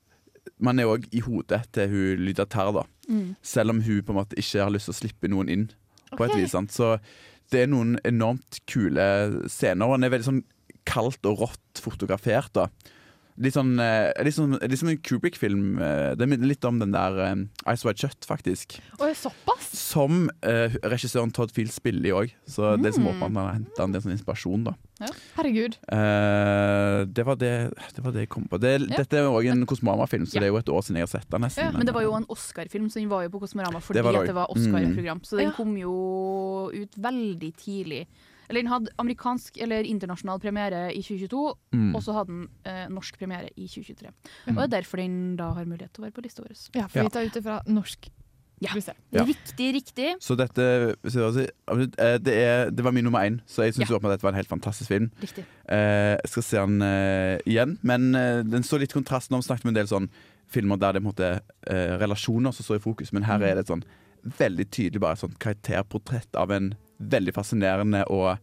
Man 0.62 0.80
er 0.80 0.90
òg 0.90 1.06
i 1.14 1.20
hodet 1.22 1.68
til 1.74 1.90
hun 1.90 2.22
Lydia 2.26 2.48
Terr, 2.50 2.72
da. 2.74 2.84
Mm. 3.10 3.36
Selv 3.46 3.74
om 3.74 3.82
hun 3.82 4.02
på 4.06 4.14
en 4.14 4.18
måte 4.18 4.38
ikke 4.38 4.62
har 4.64 4.72
lyst 4.74 4.88
til 4.90 4.94
å 4.94 4.98
slippe 4.98 5.30
noen 5.30 5.50
inn. 5.50 5.68
På 6.18 6.26
et 6.28 6.36
vis, 6.36 6.52
sant? 6.52 6.72
Så 6.72 7.00
det 7.52 7.64
er 7.64 7.68
noen 7.72 7.98
enormt 8.08 8.60
kule 8.68 9.04
scener. 9.52 9.86
Og 9.88 9.98
den 10.00 10.04
er 10.08 10.14
veldig 10.18 10.28
sånn 10.30 10.44
kaldt 10.86 11.26
og 11.30 11.40
rått 11.46 11.82
fotografert. 11.84 12.52
da 12.54 12.68
Litt 13.42 13.56
sånn, 13.56 13.80
eh, 13.80 14.12
litt 14.24 14.36
sånn, 14.36 14.58
litt 14.60 14.78
som 14.80 14.90
en 14.92 14.98
Kubrick-film. 14.98 15.80
eh, 15.82 16.16
Det 16.16 16.28
minner 16.28 16.48
litt 16.48 16.66
om 16.66 16.80
den 16.80 16.92
der 16.92 17.18
eh, 17.24 17.36
Ice 17.74 17.86
White 17.86 17.98
Shut, 18.04 18.26
faktisk. 18.28 18.80
Oi, 19.00 19.14
såpass? 19.16 19.70
Som 19.78 20.30
uh, 20.46 20.68
regissøren 20.84 21.32
Todd 21.34 21.52
Field 21.56 21.72
spiller 21.72 22.10
i 22.10 22.12
òg. 22.12 22.34
Så 22.48 22.76
det 22.82 22.92
er 22.92 22.98
som 22.98 23.06
Mm. 23.06 23.14
åpenbart 23.16 23.34
han 23.34 23.48
har 23.48 23.54
henta 23.54 23.84
en 23.84 23.92
del 23.94 24.02
sånn 24.02 24.18
inspirasjon. 24.18 24.64
da 24.66 24.74
Herregud. 25.36 25.78
Uh, 25.92 27.06
det, 27.06 27.24
var 27.26 27.36
det, 27.42 27.52
det 27.96 28.04
var 28.06 28.12
det 28.16 28.26
jeg 28.26 28.30
kom 28.30 28.48
på. 28.52 28.60
Det, 28.62 28.74
Ja. 28.90 28.98
Dette 29.02 29.18
er 29.18 29.24
jo 29.28 29.34
òg 29.40 29.50
en 29.52 29.66
Kosmorama-film, 29.66 30.26
så 30.26 30.36
Ja. 30.36 30.40
det 30.42 30.48
er 30.48 30.54
jo 30.54 30.58
et 30.58 30.70
år 30.70 30.82
siden 30.82 30.98
jeg 31.02 31.08
har 31.08 31.14
sett 31.20 31.30
den. 31.30 31.42
nesten 31.42 31.64
Ja, 31.66 31.72
men 31.72 31.86
det 31.86 31.94
var 31.94 32.02
jo 32.04 32.14
en 32.16 32.26
Oscar-film, 32.30 32.90
så 32.90 33.00
den 33.00 33.10
var 33.10 33.24
jo 33.24 33.30
på 33.30 33.40
Kosmorama 33.42 33.80
fordi 33.82 33.98
Det 34.00 34.04
var 34.04 34.26
det 34.26 34.34
var. 34.36 34.48
Mm. 34.48 34.56
Oscar-program. 34.58 35.20
Så 35.24 35.38
den 35.38 35.50
Ja. 35.50 35.52
kom 35.56 35.76
jo 35.78 36.72
ut 36.74 36.96
veldig 36.98 37.54
tidlig. 37.56 38.08
Eller 38.50 38.62
den 38.64 38.68
hadde 38.72 38.90
amerikansk 39.00 39.58
eller 39.62 39.84
internasjonal 39.88 40.40
premiere 40.40 40.92
i 40.94 41.02
2022, 41.02 41.56
Mm. 41.74 41.96
og 41.96 42.02
så 42.04 42.14
hadde 42.14 42.28
den 42.28 42.50
eh, 42.66 42.88
norsk 42.90 43.18
premiere 43.18 43.50
i 43.56 43.66
2023. 43.68 44.10
Mm. 44.48 44.58
Og 44.58 44.70
det 44.70 44.74
er 44.74 44.82
derfor 44.82 44.98
den 44.98 45.36
da 45.38 45.54
har 45.54 45.64
mulighet 45.66 45.94
til 45.94 46.04
å 46.04 46.08
være 46.10 46.14
på 46.14 46.24
lista 46.24 46.44
vår. 46.44 46.70
Ja, 46.76 46.88
for 46.88 47.00
Ja. 47.00 47.04
vi 47.04 47.10
tar 47.10 47.26
ut 47.26 47.36
ifra 47.38 47.62
norsk. 47.68 48.10
Ja. 48.62 48.76
Ja. 49.12 49.24
Riktig, 49.26 49.72
riktig. 49.74 50.10
Så 50.22 50.36
dette 50.38 50.62
eh, 50.94 52.18
det, 52.22 52.34
er, 52.36 52.70
det 52.70 52.84
var 52.86 52.94
min 52.94 53.04
nummer 53.08 53.26
én, 53.26 53.40
så 53.50 53.64
jeg 53.66 53.74
syns 53.76 53.90
Ja. 53.90 53.98
dette 53.98 54.22
var 54.24 54.32
en 54.36 54.38
helt 54.40 54.52
fantastisk 54.52 54.88
film. 54.92 55.10
Riktig. 55.22 55.46
Eh, 55.66 56.18
jeg 56.22 56.30
skal 56.30 56.44
se 56.46 56.58
den 56.62 56.82
eh, 56.86 57.40
igjen, 57.50 57.78
men 57.82 58.14
eh, 58.16 58.44
den 58.46 58.64
står 58.64 58.84
litt 58.86 58.94
i 58.94 59.00
kontrast. 59.00 59.32
Nå 59.32 59.40
har 59.40 59.42
vi 59.42 59.50
snakket 59.50 59.66
med 59.66 59.74
en 59.76 59.82
del 59.82 59.90
sånn 59.90 60.10
filmer 60.52 60.78
der 60.78 60.94
det 60.94 61.02
er 61.02 61.08
måte 61.08 61.28
eh, 61.68 61.98
relasjoner 62.02 62.52
som 62.54 62.64
står 62.68 62.78
i 62.82 62.86
fokus, 62.86 63.12
men 63.16 63.24
her 63.26 63.42
er 63.42 63.56
det 63.58 63.66
et 63.66 63.74
sånn 63.74 63.84
veldig 64.38 64.68
tydelig 64.70 65.02
bare 65.02 65.18
et 65.18 65.24
sånn 65.24 65.38
karakterportrett 65.42 66.36
av 66.38 66.52
en 66.54 66.74
veldig 67.02 67.34
fascinerende 67.34 68.04
og 68.14 68.38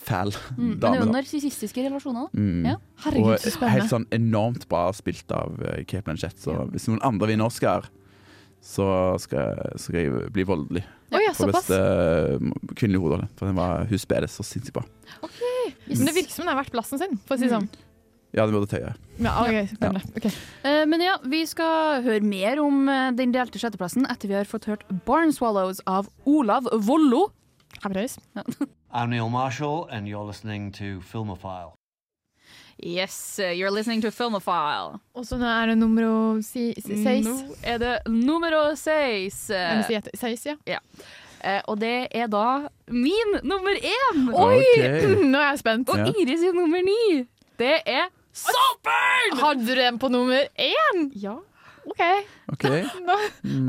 fæl 0.00 0.30
Mm. 0.56 0.56
Men 0.56 0.70
det 0.70 0.80
dame. 0.80 0.96
er 0.96 1.04
jo 1.04 1.12
narsissistiske 1.12 1.82
relasjoner. 1.84 2.28
Mm. 2.32 2.64
Ja. 2.64 2.76
Herregud, 3.04 3.34
og 3.34 3.38
så 3.42 3.50
spennende. 3.52 3.74
helt 3.76 3.90
sånn 3.92 4.06
enormt 4.16 4.64
bra 4.70 4.86
spilt 4.96 5.30
av 5.36 5.58
uh, 5.60 5.74
Kate 5.84 6.02
Blanchett. 6.06 6.38
Så 6.40 6.54
hvis 6.72 6.88
noen 6.88 7.02
andre 7.04 7.28
vinner 7.28 7.44
Oscar, 7.50 7.84
så 8.60 8.86
skal, 9.22 9.76
skal 9.80 10.00
jeg 10.00 10.32
bli 10.34 10.44
voldelig. 10.48 10.84
Oh, 11.10 11.18
ja, 11.18 11.32
på 11.34 11.48
beste 11.50 11.74
uh, 11.74 12.50
kvinnelige 12.76 13.02
hovedrolle. 13.02 13.28
For 13.38 13.50
den 13.50 13.58
var, 13.58 13.86
hun 13.90 14.00
spiller 14.00 14.30
så 14.30 14.44
sinnssykt 14.46 14.76
bra. 14.76 14.84
Men 15.88 16.06
det 16.06 16.14
virker 16.14 16.34
som 16.34 16.44
den 16.44 16.52
er 16.52 16.60
verdt 16.60 16.74
plassen 16.74 17.00
sin, 17.00 17.16
for 17.26 17.34
å 17.34 17.40
si 17.40 17.48
det 17.48 17.56
sånn. 17.56 17.70
Ja, 18.30 18.44
det 18.46 18.54
burde 18.54 18.68
Tøye. 18.70 18.92
Ja, 19.18 19.32
ok, 19.42 19.72
ja. 19.82 19.90
okay. 20.14 20.30
Uh, 20.62 20.84
men 20.86 21.02
ja, 21.02 21.16
vi 21.26 21.42
skal 21.50 22.04
høre 22.06 22.22
mer 22.22 22.62
om 22.62 22.84
uh, 22.86 23.10
den 23.16 23.34
delte 23.34 23.58
sjetteplassen 23.58 24.06
etter 24.12 24.30
vi 24.30 24.38
har 24.38 24.46
fått 24.46 24.70
hørt 24.70 24.86
Barn 25.08 25.34
Swallows 25.34 25.82
av 25.90 26.12
Olav 26.30 26.70
Vollo. 26.86 27.30
Applaus. 27.82 28.18
I'm 28.92 29.10
Neil 29.10 29.30
Marshall, 29.30 29.88
and 29.90 30.06
you're 30.06 30.26
listening 30.26 30.70
to 30.72 31.00
Filmophile. 31.00 31.79
Yes, 32.82 33.38
eh, 33.38 33.52
you're 33.52 33.70
listening 33.70 34.02
to 34.02 34.10
Filmophile. 34.10 35.00
Og 35.14 35.26
så 35.26 35.36
nå 35.40 35.46
er 35.46 35.72
det 35.72 35.78
nummer 35.78 36.42
si, 36.42 36.70
si, 36.80 37.02
seis. 37.02 37.26
Nå 37.26 37.56
er 37.62 37.78
det 37.82 37.96
nummer 38.08 38.54
seis. 38.76 39.50
Etter. 39.50 40.14
Seis, 40.16 40.46
ja. 40.46 40.56
Ja. 40.66 40.78
Eh, 41.44 41.60
og 41.68 41.80
det 41.80 42.08
er 42.12 42.28
da 42.28 42.68
min 42.92 43.36
nummer 43.42 43.72
én! 43.72 44.26
Oi! 44.28 44.60
Okay. 44.60 45.14
Nå 45.32 45.38
er 45.40 45.52
jeg 45.54 45.62
spent. 45.62 45.88
Og 45.88 46.00
Iris 46.02 46.16
Ingrid 46.20 46.42
sin 46.42 46.58
nummer 46.58 46.82
ni. 46.84 47.22
Det 47.60 47.78
er 47.86 48.10
Saltburn! 48.32 49.38
Hadde 49.40 49.66
du 49.66 49.74
den 49.74 49.98
på 49.98 50.08
nummer 50.12 50.44
én? 50.60 51.06
Ja. 51.16 51.38
OK. 51.90 52.02
Okay. 52.54 52.82
Nå, 53.08 53.16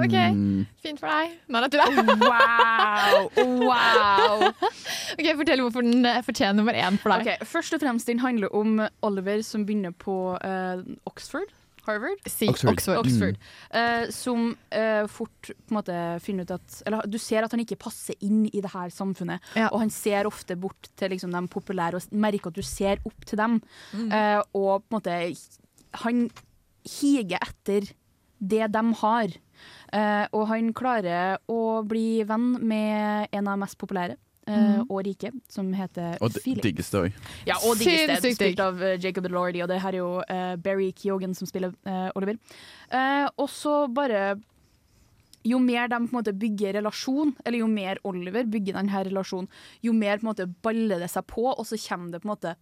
OK. 0.04 0.18
Mm. 0.36 0.66
Fint 0.84 1.02
for 1.02 1.12
deg. 1.12 1.38
Nei, 1.52 1.64
det 1.66 1.80
er 1.80 1.96
deg. 1.96 2.12
Wow! 2.26 3.32
Wow! 3.68 4.46
OK, 5.18 5.32
Fortell 5.42 5.64
hvorfor 5.66 5.86
den 5.86 6.06
eh, 6.06 6.22
fortjener 6.26 6.60
nummer 6.60 6.78
én 6.78 7.00
for 7.02 7.16
deg. 7.16 7.26
Okay, 7.26 7.50
Først 7.50 7.78
og 7.78 7.82
fremst 7.84 8.10
den 8.12 8.22
handler 8.24 8.54
om 8.56 8.80
Oliver 9.06 9.42
som 9.46 9.66
begynner 9.66 9.96
på 9.98 10.36
uh, 10.38 10.86
Oxford. 11.10 11.50
Harvard? 11.88 12.20
Si 12.30 12.48
Oxford. 12.50 12.76
Oxford. 12.76 12.98
Oxford. 13.02 13.38
Eh, 13.74 14.10
som 14.14 14.52
uh, 14.54 15.08
fort 15.10 15.50
på 15.50 15.72
en 15.74 15.78
måte 15.80 15.96
finner 16.22 16.46
ut 16.46 16.54
at 16.54 16.82
Eller 16.86 17.08
du 17.10 17.18
ser 17.22 17.46
at 17.46 17.56
han 17.56 17.64
ikke 17.64 17.80
passer 17.82 18.18
inn 18.22 18.46
i 18.52 18.62
det 18.62 18.74
her 18.74 18.92
samfunnet. 18.94 19.42
Ja. 19.58 19.72
Og 19.72 19.82
han 19.84 19.94
ser 19.94 20.30
ofte 20.30 20.58
bort 20.60 20.92
til 21.00 21.14
liksom, 21.16 21.34
de 21.34 21.42
populære 21.52 21.98
og 21.98 22.14
merker 22.14 22.54
at 22.54 22.60
du 22.60 22.66
ser 22.66 23.02
opp 23.08 23.26
til 23.26 23.42
dem. 23.42 23.60
Mm. 23.96 24.14
Uh, 24.14 24.40
og 24.54 24.86
på 24.86 24.92
en 24.92 25.00
måte 25.00 25.18
Han 26.06 26.30
higer 26.88 27.42
etter 27.42 27.90
det 28.42 28.68
de 28.74 28.84
har. 29.04 29.38
Eh, 29.94 30.26
og 30.34 30.48
han 30.50 30.74
klarer 30.74 31.38
å 31.52 31.62
bli 31.86 32.24
venn 32.26 32.56
med 32.66 33.30
en 33.32 33.48
av 33.48 33.56
de 33.58 33.66
mest 33.68 33.78
populære. 33.78 34.18
eh, 34.48 34.58
Mhm. 34.58 34.88
og 34.90 35.04
rike, 35.06 35.30
som 35.48 35.72
heter 35.72 36.18
Og 36.20 36.32
Philip. 36.34 36.64
Diggeste 36.64 36.98
òg. 36.98 37.14
Ja, 37.46 37.54
og 37.64 37.78
diggeste, 37.78 38.34
spilt 38.34 38.60
av 38.60 38.82
eh, 38.82 38.98
Jacob 38.98 39.24
Elordi, 39.26 39.62
og 39.62 39.70
det 39.70 39.80
her 39.80 39.94
er 39.94 39.98
jo 40.00 40.24
uh, 40.28 40.56
Barry 40.58 40.92
Keoghan 40.92 41.36
som 41.38 41.46
spiller 41.48 41.70
uh, 41.86 42.10
Oliver. 42.16 42.40
Uh, 42.92 43.30
og 43.38 43.48
så 43.54 43.86
bare 43.94 44.42
jo 45.46 45.60
mer 45.60 45.88
de 45.88 45.96
på 45.96 46.10
en 46.10 46.18
måte 46.24 46.34
bygger 46.34 46.74
relasjon, 46.80 47.36
eller 47.46 47.60
jo 47.60 47.68
mer 47.68 47.98
Oliver 48.04 48.44
bygger 48.44 48.74
denne 48.74 49.04
relasjonen, 49.06 49.48
jo 49.82 49.94
mer 49.94 50.18
på 50.18 50.26
en 50.26 50.34
måte 50.34 50.50
baller 50.64 51.00
det 51.00 51.10
seg 51.14 51.26
på, 51.30 51.46
og 51.54 51.66
så 51.66 51.78
kommer 51.78 52.12
det 52.12 52.22
på 52.24 52.28
en 52.30 52.36
måte 52.36 52.56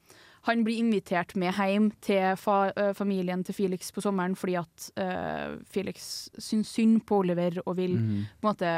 Han 0.48 0.64
blir 0.64 0.80
invitert 0.80 1.36
med 1.36 1.54
hjem 1.58 1.90
til 2.02 2.38
fa 2.40 2.72
øh, 2.72 2.94
familien 2.96 3.44
til 3.44 3.56
Felix 3.58 3.92
på 3.92 4.02
sommeren 4.02 4.38
fordi 4.40 4.56
at 4.60 4.86
uh, 5.00 5.58
Felix 5.68 6.30
syns 6.40 6.72
synd 6.74 7.02
på 7.06 7.20
Oliver 7.24 7.60
og 7.66 7.76
vil, 7.78 7.98
mm. 8.00 8.26
på 8.40 8.48
en 8.48 8.50
måte, 8.50 8.74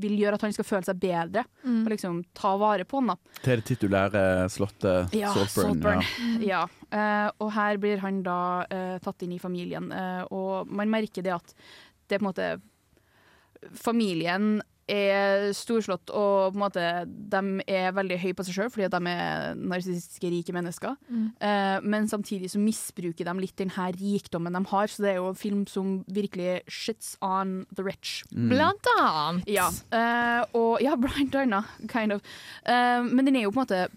vil 0.00 0.14
gjøre 0.20 0.38
at 0.38 0.46
han 0.46 0.54
skal 0.54 0.68
føle 0.68 0.86
seg 0.86 1.00
bedre 1.02 1.44
Mm. 1.60 1.82
og 1.84 1.90
liksom 1.92 2.24
ta 2.34 2.54
vare 2.56 2.84
på 2.88 3.00
han. 3.00 3.10
da. 3.12 3.40
Til 3.42 3.60
det 3.60 3.64
titulære 3.68 4.22
slottet 4.48 5.14
Ja, 5.14 5.32
Saltburn. 5.34 5.80
Saltburn. 6.04 6.40
Ja. 6.40 6.60
Ja. 6.60 6.66
Uh, 6.90 7.30
og 7.44 7.52
her 7.54 7.76
blir 7.78 8.00
han 8.02 8.22
da 8.26 8.64
uh, 8.66 8.96
tatt 9.02 9.22
inn 9.22 9.36
i 9.36 9.38
familien, 9.38 9.90
eh, 9.92 10.22
og 10.34 10.66
man 10.66 10.90
merker 10.90 11.22
det 11.22 11.34
at 11.36 11.54
det 12.08 12.16
er 12.16 12.22
på 12.22 12.24
en 12.24 12.30
måte 12.30 12.50
Familien 13.76 14.62
er 14.90 15.48
storslått, 15.56 16.10
og 16.10 16.52
på 16.52 16.58
en 16.58 16.64
måte 16.64 16.86
de 17.06 17.64
er 17.70 17.94
veldig 17.96 18.18
høye 18.22 18.36
på 18.36 18.46
seg 18.46 18.56
sjøl 18.56 18.72
fordi 18.72 18.86
at 18.88 18.96
de 18.96 19.12
er 19.12 19.60
narsissistiske, 19.60 20.32
rike 20.34 20.54
mennesker. 20.56 20.96
Mm. 21.08 21.28
Uh, 21.42 21.78
men 21.94 22.10
samtidig 22.10 22.52
så 22.52 22.60
misbruker 22.62 23.28
de 23.28 23.36
litt 23.40 23.56
den 23.60 23.72
her 23.76 23.94
rikdommen 23.96 24.56
de 24.56 24.64
har, 24.72 24.90
så 24.90 25.04
det 25.04 25.12
er 25.14 25.20
jo 25.20 25.30
en 25.30 25.40
film 25.40 25.64
som 25.70 26.00
virkelig 26.10 26.60
shits 26.68 27.14
on 27.24 27.64
the 27.76 27.86
rich. 27.86 28.20
Mm. 28.34 28.50
Blant 28.52 28.92
annet. 28.96 29.48
Ja, 29.50 29.70
uh, 29.70 30.44
og 30.58 30.84
ja, 30.84 30.96
blant 31.04 31.34
annet, 31.38 31.74
kind 31.90 32.16
of. 32.16 32.24
Uh, 32.66 33.02
men 33.06 33.26
den 33.28 33.40
er 33.40 33.48
jo 33.48 33.54
på 33.54 33.60
en 33.60 33.66
måte 33.66 33.88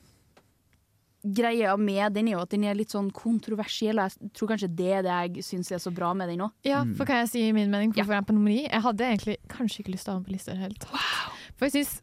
Greia 1.23 1.73
med 1.79 2.15
den 2.17 2.27
er 2.27 2.35
jo 2.35 2.43
at 2.43 2.51
den 2.51 2.65
er 2.67 2.75
litt 2.75 2.91
sånn 2.91 3.09
kontroversiell. 3.15 3.99
og 4.01 4.11
Jeg 4.11 4.31
tror 4.35 4.53
kanskje 4.53 4.71
det 4.75 4.89
er 4.99 5.05
det 5.05 5.19
jeg 5.19 5.45
syns 5.47 5.71
er 5.71 5.79
så 5.79 5.93
bra 5.95 6.13
med 6.17 6.29
den 6.29 6.43
òg. 6.43 6.55
Ja, 6.67 6.83
for 6.97 7.07
kan 7.09 7.23
jeg 7.23 7.31
si 7.31 7.45
min 7.55 7.71
mening 7.71 7.93
hvorfor 7.95 8.17
jeg 8.17 8.23
er 8.23 8.27
på 8.27 8.35
nummer 8.35 8.51
ni? 8.51 8.65
Jeg 8.65 8.83
hadde 8.83 9.07
egentlig 9.07 9.37
kanskje 9.51 9.83
ikke 9.83 9.95
lyst 9.95 10.09
til 10.09 10.13
å 10.13 10.17
ha 10.17 10.19
den 10.19 10.27
på 10.27 10.35
lista 10.35 10.51
i 10.51 10.57
det 10.57 10.65
hele 10.65 10.81
tatt. 10.83 11.37
For 11.55 11.69
jeg 11.69 11.77
synes 11.77 12.01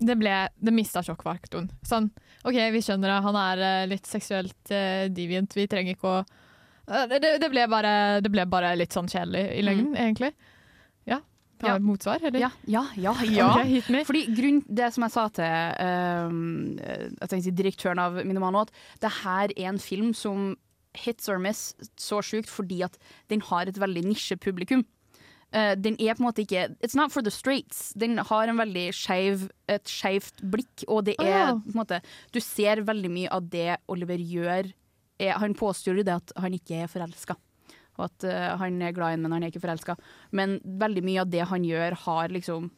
det 0.00 0.14
ble 0.16 0.32
Det 0.56 0.72
mista 0.72 1.02
sjokkfaktoren. 1.04 1.66
Sånn, 1.84 2.06
OK, 2.48 2.56
vi 2.72 2.80
skjønner 2.80 3.10
det, 3.10 3.16
han 3.26 3.36
er 3.36 3.64
eh, 3.66 3.88
litt 3.90 4.06
seksuelt 4.08 4.72
uh, 4.72 5.10
deviant, 5.12 5.52
vi 5.52 5.66
trenger 5.68 5.92
ikke 5.92 6.12
å 6.14 6.22
Eh, 6.90 7.06
det, 7.08 7.38
det, 7.38 7.50
ble 7.50 7.66
bare, 7.70 7.92
det 8.24 8.32
ble 8.32 8.46
bare 8.50 8.74
litt 8.78 8.94
sånn 8.94 9.08
kjedelig 9.10 9.44
i 9.58 9.62
lengden, 9.64 9.94
egentlig. 9.98 10.32
Ja. 11.60 11.74
Har 11.74 11.84
motsvar, 11.84 12.22
eller? 12.24 12.40
Ja, 12.40 12.50
ja, 12.64 12.84
ja. 12.96 13.14
ja. 13.28 13.50
Okay. 13.60 14.04
Fordi 14.08 14.24
grunn, 14.36 14.62
Det 14.66 14.88
som 14.94 15.04
jeg 15.04 15.14
sa 15.14 15.26
til 15.36 15.44
uh, 15.44 17.28
jeg 17.28 17.56
direktøren 17.56 18.00
av 18.00 18.20
Minimal 18.24 18.62
at 18.64 18.72
det 19.02 19.12
her 19.20 19.52
er 19.56 19.72
en 19.72 19.80
film 19.82 20.14
som 20.16 20.54
hits 20.96 21.28
or 21.30 21.38
miss 21.38 21.74
så 22.00 22.18
sjukt 22.24 22.50
fordi 22.50 22.82
at 22.82 22.96
den 23.30 23.44
har 23.46 23.68
et 23.68 23.78
veldig 23.78 24.08
nisjepublikum. 24.08 24.82
Uh, 25.50 25.74
den 25.74 25.98
er 25.98 26.14
på 26.14 26.22
en 26.22 26.28
måte 26.28 26.44
ikke 26.44 26.68
It's 26.78 26.96
not 26.96 27.12
for 27.12 27.22
the 27.26 27.30
streets, 27.30 27.92
Den 27.98 28.18
har 28.18 28.48
en 28.48 28.58
veldig 28.58 28.90
skjev, 28.94 29.48
et 29.68 29.86
skeivt 29.90 30.38
blikk, 30.42 30.84
og 30.88 31.04
det 31.10 31.16
er 31.18 31.30
ja. 31.30 31.54
på 31.58 31.74
en 31.74 31.80
måte 31.82 32.00
Du 32.32 32.40
ser 32.40 32.84
veldig 32.86 33.10
mye 33.10 33.30
av 33.34 33.50
det 33.50 33.76
Oliver 33.90 34.18
gjør. 34.18 34.72
Er, 35.20 35.36
han 35.42 35.54
påstår 35.54 36.00
jo 36.00 36.06
det 36.06 36.16
at 36.22 36.32
han 36.38 36.54
ikke 36.54 36.84
er 36.84 36.88
forelska. 36.88 37.36
Og 38.00 38.08
at 38.08 38.26
uh, 38.26 38.56
han 38.64 38.80
er 38.82 38.96
glad 38.96 39.12
i 39.12 39.16
henne, 39.18 39.28
men 39.28 39.36
han 39.36 39.46
er 39.46 39.52
ikke 39.52 39.62
forelska. 39.66 39.98
Men 40.32 40.58
veldig 40.64 41.04
mye 41.06 41.24
av 41.24 41.32
det 41.32 41.46
han 41.52 41.66
gjør, 41.68 41.98
har 42.08 42.32
liksom 42.32 42.70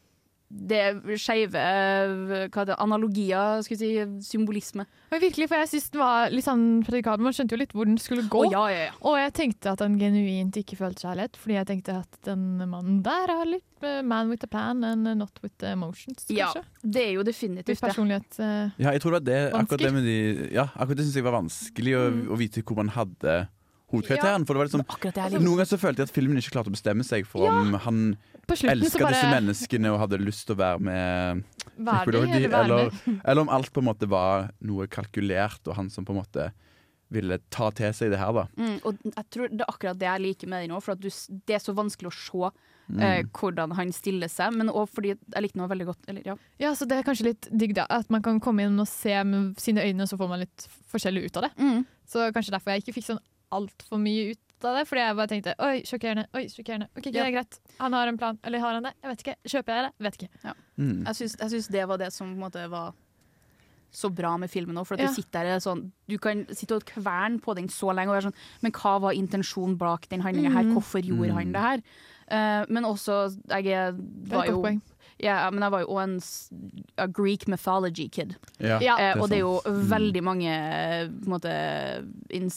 det 0.52 0.80
skeive 1.20 1.56
eh, 1.56 2.42
er 2.44 2.66
det, 2.68 2.76
Analogier, 2.76 3.62
skal 3.64 3.76
vi 3.76 3.80
si. 3.80 3.90
Symbolisme. 4.32 4.84
Men 5.10 5.22
virkelig, 5.22 5.48
for 5.48 5.62
jeg 5.62 5.70
synes 5.72 5.86
den 5.94 6.02
var 6.02 6.32
litt 6.32 6.44
sånn 6.46 6.64
predikabel. 6.84 7.24
Man 7.24 7.36
skjønte 7.36 7.56
jo 7.56 7.60
litt 7.62 7.72
hvor 7.76 7.88
den 7.88 7.96
skulle 8.00 8.26
gå. 8.30 8.42
Oh, 8.44 8.52
ja, 8.52 8.64
ja, 8.72 8.82
ja. 8.90 8.94
Og 9.08 9.16
jeg 9.20 9.32
tenkte 9.38 9.72
at 9.72 9.84
han 9.84 9.96
genuint 10.00 10.58
ikke 10.60 10.76
følte 10.76 11.06
kjærlighet, 11.06 11.38
fordi 11.40 11.56
jeg 11.56 11.68
tenkte 11.70 11.96
at 12.02 12.20
den 12.28 12.44
mannen 12.68 13.00
der 13.06 13.32
har 13.32 13.48
litt 13.48 13.86
eh, 13.88 14.02
man 14.04 14.28
with 14.32 14.44
a 14.44 14.50
plan 14.52 14.84
and 14.86 15.08
not 15.22 15.40
with 15.44 15.56
the 15.62 15.72
emotions, 15.72 16.28
Ja, 16.32 16.52
det 16.84 17.06
er 17.08 17.12
jo 17.16 17.24
definitivt 17.26 17.72
det. 17.72 17.80
personlighet. 17.80 18.38
uh, 18.38 18.68
Ja, 18.76 18.92
jeg 18.92 19.02
tror 19.02 19.16
det 19.16 19.22
var 19.22 19.28
det, 19.30 19.40
akkurat 19.56 19.86
det 19.86 19.94
med 19.96 20.04
de 20.06 20.18
Ja, 20.52 20.68
akkurat 20.76 21.00
det 21.00 21.08
synes 21.08 21.16
jeg 21.16 21.24
var 21.26 21.38
vanskelig 21.40 21.96
å, 21.96 22.04
Mm. 22.12 22.22
å 22.28 22.36
vite 22.38 22.62
hvor 22.62 22.76
man 22.76 22.92
hadde 22.92 23.48
hovedkarakteren. 23.92 24.46
For 24.48 24.56
det 24.56 24.62
var 24.62 24.70
liksom 24.70 24.84
det 24.88 25.12
er 25.12 25.34
litt 25.34 25.44
Noen 25.44 25.60
ganger 25.60 25.70
så 25.70 25.78
følte 25.82 26.02
jeg 26.02 26.10
at 26.10 26.14
filmen 26.16 26.40
ikke 26.40 26.54
klarte 26.56 26.72
å 26.72 26.76
bestemme 26.76 27.06
seg 27.06 27.28
for 27.28 27.48
om 27.50 27.76
han 27.86 28.02
elska 28.48 29.04
bare... 29.04 29.14
disse 29.14 29.30
menneskene 29.30 29.92
og 29.92 30.00
hadde 30.02 30.20
lyst 30.22 30.48
til 30.48 30.56
å 30.56 30.60
være 30.62 30.82
med 30.88 31.44
Nick 31.78 32.10
eller 32.10 32.58
eller, 32.64 32.90
eller 33.28 33.44
om 33.44 33.52
alt 33.52 33.72
på 33.72 33.80
en 33.82 33.88
måte 33.88 34.08
var 34.10 34.50
noe 34.66 34.88
kalkulert, 34.92 35.62
og 35.68 35.78
han 35.78 35.88
som 35.92 36.04
på 36.08 36.14
en 36.14 36.20
måte 36.20 36.50
ville 37.12 37.36
ta 37.52 37.68
til 37.76 37.92
seg 37.92 38.12
det 38.12 38.18
her, 38.20 38.32
da. 38.32 38.46
Mm, 38.56 38.78
og 38.88 39.00
jeg 39.04 39.24
tror 39.34 39.50
det 39.52 39.60
er 39.60 39.68
akkurat 39.72 39.98
det 40.00 40.08
jeg 40.08 40.22
liker 40.26 40.48
med 40.48 40.62
deg 40.64 40.70
nå, 40.72 40.78
for 40.80 40.94
at 40.94 41.02
du, 41.02 41.10
det 41.48 41.58
er 41.58 41.60
så 41.60 41.74
vanskelig 41.76 42.08
å 42.08 42.16
se 42.16 42.52
Mm. 42.90 43.00
eh, 43.00 43.24
hvordan 43.32 43.72
han 43.78 43.92
stiller 43.94 44.28
seg. 44.28 44.54
Men 44.58 44.70
òg 44.72 44.90
fordi 44.92 45.14
jeg 45.14 45.44
likte 45.44 45.60
noe 45.60 45.70
veldig 45.70 45.88
godt. 45.88 46.08
Eller, 46.10 46.26
ja. 46.26 46.36
Ja, 46.60 46.74
så 46.76 46.88
det 46.88 46.98
er 46.98 47.06
kanskje 47.06 47.30
litt 47.30 47.48
digg 47.50 47.76
da, 47.78 47.86
at 47.88 48.10
man 48.12 48.24
kan 48.24 48.40
komme 48.42 48.66
inn 48.66 48.78
og 48.82 48.88
se 48.90 49.14
med 49.24 49.60
sine 49.62 49.84
øyne, 49.86 50.04
og 50.04 50.10
så 50.10 50.18
får 50.20 50.32
man 50.32 50.42
litt 50.44 50.66
forskjellig 50.92 51.26
ut 51.28 51.38
av 51.40 51.46
det. 51.46 51.52
Mm. 51.62 51.84
Så 52.12 52.26
kanskje 52.34 52.54
derfor 52.56 52.74
jeg 52.74 52.84
ikke 52.84 52.96
fikk 52.98 53.08
sånn 53.12 53.22
altfor 53.52 54.00
mye 54.02 54.32
ut 54.32 54.64
av 54.64 54.76
det, 54.78 54.84
fordi 54.88 55.02
jeg 55.02 55.16
bare 55.18 55.30
tenkte 55.32 55.54
oi, 55.58 55.76
sjokkerende, 55.88 56.26
oi, 56.38 56.44
sjokkerende. 56.52 56.86
Ok, 56.96 57.06
Ja. 57.06 57.12
det 57.12 57.22
er 57.26 57.32
greit. 57.36 57.58
Han 57.80 57.92
har 57.98 58.06
en 58.08 58.18
plan, 58.18 58.38
eller 58.44 58.60
har 58.62 58.74
han 58.78 58.82
det? 58.86 58.92
Jeg 59.02 59.10
vet 59.10 59.24
ikke. 59.24 59.36
Kjøper 59.54 59.74
jeg 59.74 59.82
det? 59.88 59.92
Vet 60.06 60.18
ikke. 60.20 60.28
Ja. 60.44 60.52
Mm. 60.78 61.04
Jeg 61.06 61.14
syns- 61.18 61.38
Jeg 61.40 61.50
syns 61.50 61.68
det 61.68 61.88
var 61.88 61.96
det 61.98 62.12
som 62.12 62.28
på 62.28 62.32
en 62.38 62.44
måte 62.50 62.70
var 62.70 62.92
så 63.92 64.08
bra 64.14 64.36
med 64.38 64.48
filmen 64.50 64.76
òg. 64.78 64.86
For 64.86 64.94
at 64.94 65.00
Ja. 65.00 65.06
du 65.08 65.12
sitter 65.14 65.42
der 65.44 65.58
sånn 65.60 65.90
Du 66.08 66.16
kan 66.18 66.46
sitte 66.46 66.76
og 66.76 66.84
kverne 66.84 67.40
på 67.42 67.54
den 67.54 67.68
så 67.68 67.92
lenge 67.94 68.08
og 68.08 68.22
være 68.22 68.30
sånn 68.30 68.38
Men 68.62 68.72
hva 68.72 69.00
var 69.00 69.12
intensjonen 69.12 69.76
bak 69.76 70.08
den 70.08 70.20
handlinga 70.22 70.50
her? 70.52 70.62
Mm. 70.62 70.72
Hvorfor 70.74 71.02
gjorde 71.02 71.32
han 71.34 71.52
det 71.52 71.60
her? 71.60 71.82
Uh, 72.30 72.64
men 72.72 72.84
også 72.84 73.36
Jeg 73.50 73.94
var 74.30 74.46
jo 74.46 74.62
poeng. 74.62 74.80
Ja, 75.22 75.50
men 75.54 75.62
jeg 75.62 75.70
var 75.70 75.80
jo 75.84 75.86
også 75.94 76.02
en 76.02 76.84
a 76.98 77.06
Greek 77.06 77.46
mythology 77.48 78.08
kid. 78.10 78.34
Ja, 78.58 78.78
Ja. 78.82 78.96
Eh, 78.98 79.14
det 79.14 79.22
og 79.22 79.28
det 79.30 79.36
er 79.38 79.44
jo 79.44 79.52
sant. 79.62 79.76
Mm. 79.78 79.88
veldig 79.92 80.22
mange 80.26 80.50
eh, 80.50 81.06
på 81.08 81.26
en 81.28 81.32
måte 81.36 81.52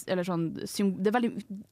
Eller 0.08 0.24
sånn 0.28 0.46
sym, 0.68 0.94
det 0.98 1.12
er 1.12 1.20
veldig, 1.20 1.32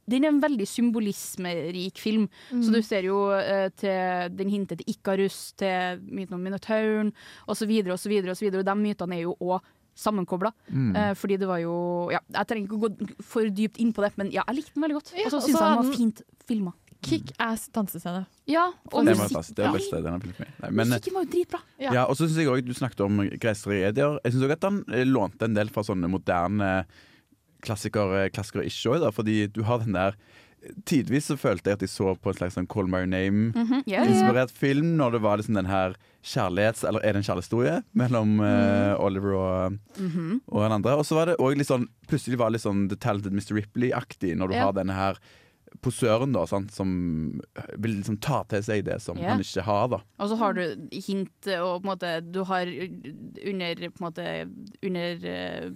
Den 0.09 0.23
er 0.23 0.27
en 0.33 0.41
veldig 0.43 0.67
symbolismerik 0.67 1.97
film. 1.97 2.27
Så 2.51 2.69
Mm. 2.69 2.73
du 2.73 2.81
ser 2.81 3.03
jo 3.03 3.31
eh, 3.31 3.69
til 3.75 4.35
Den 4.35 4.49
hinter 4.49 4.75
til 4.77 4.85
Ikarus, 4.93 5.53
til 5.57 5.99
myten 6.09 6.33
om 6.33 6.41
Minotauren 6.43 7.13
osv. 7.47 7.69
osv. 7.91 8.13
Og 8.53 8.65
de 8.65 8.75
mytene 8.75 9.17
er 9.17 9.21
jo 9.23 9.35
òg 9.41 9.61
sammenkobla. 9.95 10.49
Mm. 10.71 10.95
Uh, 10.95 11.13
fordi 11.13 11.37
det 11.37 11.47
var 11.47 11.59
jo 11.61 12.09
ja, 12.09 12.17
Jeg 12.33 12.47
trenger 12.47 12.65
ikke 12.65 12.79
å 12.79 12.89
gå 12.89 13.17
for 13.21 13.45
dypt 13.45 13.77
inn 13.77 13.93
på 13.93 14.01
det, 14.01 14.13
men 14.17 14.31
ja, 14.33 14.41
jeg 14.47 14.55
likte 14.55 14.73
den 14.73 14.81
veldig 14.87 14.95
godt. 14.97 15.11
Ja, 15.13 15.25
og 15.27 15.31
så 15.31 15.37
og 15.37 15.43
syns 15.43 15.59
jeg 15.59 15.69
den 15.69 15.77
var 15.77 15.97
fint 15.97 16.21
filma. 16.47 16.73
Kick-ass 17.05 17.69
dansescene. 17.75 18.25
Ja, 18.49 18.67
og 18.91 19.05
Det 19.05 19.15
var 19.15 19.23
musikk, 19.23 19.37
fantastisk. 19.37 19.57
Det 19.57 19.65
var 19.65 19.77
beste 19.77 20.01
denne 20.03 20.19
filmen. 20.23 20.53
Nei, 20.63 20.69
men, 20.69 20.91
musikken 20.91 21.17
var 21.17 21.25
jo 21.25 21.31
dritbra. 21.35 21.61
Ja. 21.79 21.95
Ja, 21.99 22.03
og 22.05 22.17
så 22.17 22.27
synes 22.27 22.37
jeg 22.41 22.51
også, 22.51 22.67
Du 22.67 22.73
snakket 22.77 23.03
om 23.05 23.23
greske 23.39 23.69
tragedier. 23.69 24.19
Jeg 24.23 24.35
syns 24.35 24.55
at 24.57 24.69
han 24.69 24.83
eh, 24.91 25.07
lånte 25.07 25.49
en 25.49 25.57
del 25.57 25.71
fra 25.73 25.85
sånne 25.87 26.11
moderne 26.11 26.71
klassikere, 27.63 28.29
klassikere 28.35 28.67
ikke 28.67 28.97
òg, 28.97 29.09
fordi 29.15 29.45
du 29.47 29.63
har 29.67 29.83
den 29.83 29.95
der 29.95 30.17
Tidvis 30.87 31.25
så 31.27 31.35
følte 31.35 31.69
jeg 31.69 31.75
at 31.75 31.81
jeg 31.83 31.91
så 31.91 32.13
på 32.15 32.31
en 32.31 32.37
slags 32.37 32.55
sånn 32.55 32.67
Call 32.71 32.87
My 32.87 33.03
Name-inspirert 33.03 33.55
mm 33.55 33.67
-hmm. 33.67 33.83
Name-inspirert 33.91 34.51
film, 34.51 34.95
når 34.95 35.11
det 35.11 35.21
var 35.21 35.37
liksom 35.37 35.55
den 35.55 35.65
her 35.65 35.95
kjærlighets... 36.23 36.83
Eller 36.83 36.99
er 37.03 37.13
det 37.13 37.19
en 37.19 37.23
kjærlighetshistorie 37.23 37.83
mellom 37.93 38.39
eh, 38.39 38.95
Oliver 38.99 39.33
og, 39.33 39.77
Mhm. 39.99 40.41
og 40.47 40.65
en 40.65 40.71
andre? 40.71 40.95
Og 40.95 41.05
så 41.05 41.15
var 41.15 41.25
det 41.25 41.37
òg 41.37 41.57
litt 41.57 41.67
sånn 41.67 41.87
Plutselig 42.07 42.37
var 42.37 42.49
det 42.49 42.53
litt 42.53 42.61
sånn 42.61 42.89
The 42.89 42.95
Talented 42.95 43.33
Mr. 43.33 43.55
Ripley-aktig, 43.55 44.37
når 44.37 44.47
du 44.47 44.53
yeah. 44.53 44.65
har 44.65 44.73
denne 44.73 44.93
her 44.93 45.17
posøren 45.81 46.33
da, 46.35 46.43
sant, 46.49 46.73
som 46.75 46.89
vil 47.77 47.97
liksom 47.99 48.19
ta 48.23 48.43
til 48.51 48.63
seg 48.65 48.83
det 48.87 48.99
som 49.03 49.17
yeah. 49.19 49.33
han 49.33 49.43
ikke 49.43 49.65
har. 49.65 49.87
da 49.95 49.99
Og 50.21 50.31
så 50.31 50.37
har 50.41 50.57
du 50.57 50.63
hint 50.93 51.49
og 51.57 51.81
på 51.81 51.83
en 51.83 51.89
måte 51.89 52.13
Du 52.25 52.43
har 52.49 52.69
under 52.69 53.83
på 53.83 54.01
en 54.01 54.07
måte 54.07 54.27
Under 54.83 55.27
eh, 55.33 55.67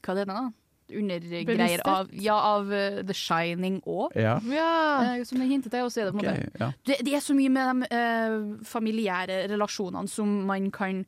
Hva 0.00 0.16
det 0.16 0.24
heter 0.24 0.32
det 0.32 0.38
da? 0.38 0.48
Undergreier 0.90 1.82
av, 1.86 2.08
ja, 2.18 2.34
av 2.34 2.66
uh, 2.66 2.98
The 3.06 3.14
Shining 3.14 3.76
òg. 3.86 4.10
Ja. 4.18 4.40
Ja. 4.50 5.22
som 5.22 5.38
jeg 5.38 5.52
hintet 5.52 5.70
til. 5.70 5.84
Og 5.86 5.92
så 5.94 6.00
er 6.02 6.08
det 6.08 6.16
på 6.16 6.18
en 6.18 6.26
måte 6.26 6.50
ja. 6.58 6.72
det, 6.88 6.96
det 7.06 7.14
er 7.14 7.22
så 7.22 7.36
mye 7.38 7.52
med 7.54 7.64
de 7.70 7.74
uh, 7.94 8.58
familiære 8.66 9.36
relasjonene 9.52 10.10
som 10.10 10.26
man 10.48 10.66
kan 10.74 11.04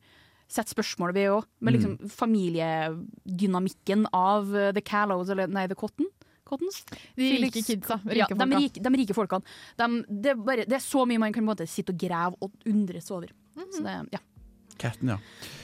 sette 0.47 0.71
spørsmål 0.71 1.11
ved 1.17 1.33
òg. 1.33 1.43
Med 1.59 1.75
liksom 1.75 1.97
familiedynamikken 2.15 4.07
av 4.15 4.47
uh, 4.55 4.71
The 4.71 4.83
Callows, 4.87 5.29
eller 5.33 5.51
nei, 5.51 5.67
The 5.67 5.75
Cotton. 5.79 6.07
Cottons? 6.47 6.83
De 7.15 7.29
rike 7.45 7.63
kidsa. 7.63 7.99
Rike 8.03 8.27
ja, 8.27 8.27
de, 8.27 8.49
rike, 8.57 8.83
de 8.83 8.93
rike 8.99 9.15
folkene. 9.17 9.55
De, 9.79 9.89
det, 10.09 10.35
er 10.35 10.43
bare, 10.51 10.67
det 10.67 10.77
er 10.79 10.83
så 10.83 11.05
mye 11.09 11.21
man 11.21 11.33
kan 11.33 11.43
på 11.43 11.47
en 11.47 11.53
måte 11.53 11.69
sitte 11.69 11.95
og 11.95 11.99
grave 12.01 12.39
og 12.43 12.69
undres 12.69 13.09
over. 13.13 13.31
Så 13.71 13.83
det, 13.85 13.97
ja. 14.13 14.21
Katten, 14.81 15.13
ja. 15.13 15.17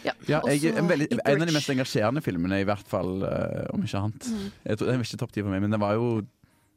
Ja, 0.05 0.13
ja 0.29 0.39
jeg, 0.53 0.73
en, 0.77 0.87
veldig, 0.89 1.09
en 1.17 1.41
av 1.41 1.49
de 1.49 1.55
mest 1.55 1.71
engasjerende 1.73 2.23
filmene, 2.23 2.61
i 2.61 2.67
hvert 2.67 2.87
fall, 2.89 3.23
uh, 3.25 3.65
om 3.73 3.83
ikke 3.83 4.03
annet. 4.03 4.29
Mm. 4.29 4.47
Jeg 4.63 4.79
tror, 4.79 4.91
den 4.91 5.01
var 5.01 5.09
ikke 5.09 5.21
topp 5.23 5.35
ti 5.35 5.43
for 5.43 5.53
meg, 5.53 5.63
men 5.65 5.75
den 5.75 5.81
var 5.81 5.97
jo 5.97 6.09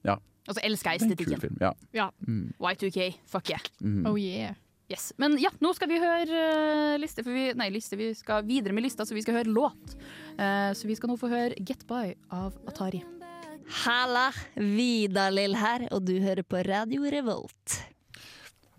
ja, 0.07 0.17
Og 0.49 0.57
så 0.57 0.65
elsker 0.67 0.97
jeg 0.97 1.03
det 1.03 1.11
estetikken. 1.13 1.43
film. 1.45 1.63
Ja. 1.63 1.73
Ja. 1.95 2.11
Mm. 2.27 2.51
Y2K, 2.59 3.13
fuck 3.31 3.53
yeah. 3.53 3.71
Mm. 3.81 4.05
Oh 4.11 4.19
yeah. 4.19 4.59
Yes. 4.91 5.13
Men 5.17 5.39
ja, 5.41 5.53
nå 5.63 5.73
skal 5.77 5.89
vi 5.89 6.01
høre 6.03 6.27
uh, 6.27 6.99
liste, 7.01 7.25
for 7.25 7.33
vi, 7.33 7.51
nei, 7.57 7.71
liste, 7.73 7.97
vi 8.01 8.11
skal 8.19 8.45
videre 8.49 8.77
med 8.77 8.89
lista, 8.89 9.07
så 9.09 9.17
vi 9.17 9.25
skal 9.25 9.41
høre 9.41 9.53
låt. 9.53 9.97
Uh, 10.37 10.73
så 10.77 10.91
vi 10.91 10.99
skal 10.99 11.13
nå 11.13 11.21
få 11.21 11.31
høre 11.33 11.57
Get 11.61 11.87
By 11.89 12.17
av 12.35 12.57
Atari. 12.69 13.05
Halla, 13.85 14.31
Vidar-Lill 14.57 15.55
her, 15.57 15.89
og 15.93 16.05
du 16.07 16.17
hører 16.21 16.43
på 16.47 16.61
Radio 16.67 17.03
Revolt. 17.11 17.79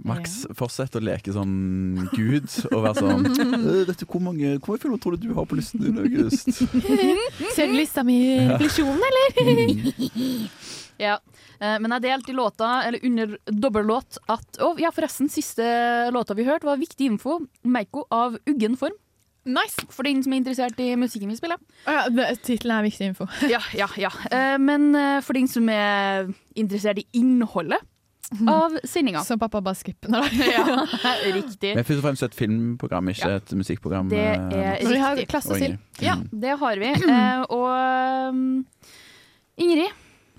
Max 0.03 0.41
fortsett 0.57 0.95
å 0.97 1.01
leke 1.05 1.31
sånn 1.31 2.09
gud 2.11 2.49
og 2.73 2.79
være 2.83 2.95
sånn 2.97 3.27
«Øh, 3.69 3.83
Vet 3.87 4.01
du 4.01 4.05
hvor 4.09 4.23
mange, 4.25 4.55
hvor 4.57 4.73
mange 4.73 4.81
filmer 4.81 4.99
tror 4.99 5.15
du 5.15 5.27
du 5.29 5.35
har 5.37 5.45
på 5.47 5.55
listen 5.55 5.79
din, 5.85 5.99
August? 6.01 6.49
Ser 7.55 7.69
du 7.69 7.75
lista 7.77 8.03
mi 8.03 8.17
i 8.25 8.33
Ja. 8.41 8.57
visjonen, 8.59 8.99
eller? 9.09 10.49
Ja. 11.01 11.15
Eh, 11.59 11.77
Men 11.81 11.95
jeg 11.95 12.03
delte 12.03 12.29
i 12.33 12.35
låta, 12.37 12.67
eller 12.87 12.99
under 13.05 13.37
dobbellåt, 13.49 14.17
at 14.29 14.59
Å, 14.61 14.73
ja, 14.81 14.91
forresten, 14.93 15.29
siste 15.31 15.63
låta 16.13 16.35
vi 16.37 16.45
hørte, 16.45 16.67
var 16.69 16.77
Viktig 16.81 17.07
info. 17.13 17.39
Meiko 17.65 18.03
av 18.13 18.35
Uggen 18.49 18.75
form. 18.77 18.93
Nice. 19.45 19.75
For 19.91 20.07
den 20.07 20.21
som 20.23 20.31
er 20.33 20.39
interessert 20.39 20.77
i 20.79 20.93
musikken 20.95 21.27
vi 21.27 21.35
spiller. 21.35 21.59
Ja, 21.85 22.05
Tittelen 22.43 22.77
er 22.77 22.85
viktig 22.85 23.09
info. 23.11 23.27
Ja, 23.51 23.59
ja, 23.75 23.89
ja. 23.99 24.11
Eh, 24.31 24.57
Men 24.61 24.93
eh, 24.95 25.17
for 25.25 25.33
den 25.35 25.49
som 25.51 25.67
er 25.69 26.29
interessert 26.55 27.01
i 27.01 27.07
innholdet 27.19 27.81
av 28.49 28.73
sendinga. 28.87 29.21
Som 29.27 29.37
pappa 29.41 29.59
bare 29.61 29.75
skipper. 29.77 30.09
Nei, 30.09 30.23
Ja, 30.55 30.87
riktig. 31.35 31.73
Men 31.75 31.83
først 31.85 31.99
og 31.99 32.05
fremst 32.07 32.23
et 32.25 32.37
filmprogram, 32.39 33.11
ikke 33.11 33.29
et 33.35 33.51
musikkprogram. 33.59 34.07
Det 34.09 34.23
eh, 34.23 34.39
er 34.39 34.79
Men 34.81 34.93
vi 34.95 35.01
har 35.03 35.15
riktig. 35.19 35.29
klasse 35.35 35.59
til. 35.59 35.75
Ja, 36.01 36.15
det 36.31 36.55
har 36.63 36.79
vi. 36.81 36.93
Eh, 37.13 37.43
Og 37.53 37.69
um, 38.31 38.65
Ingrid, 39.59 39.91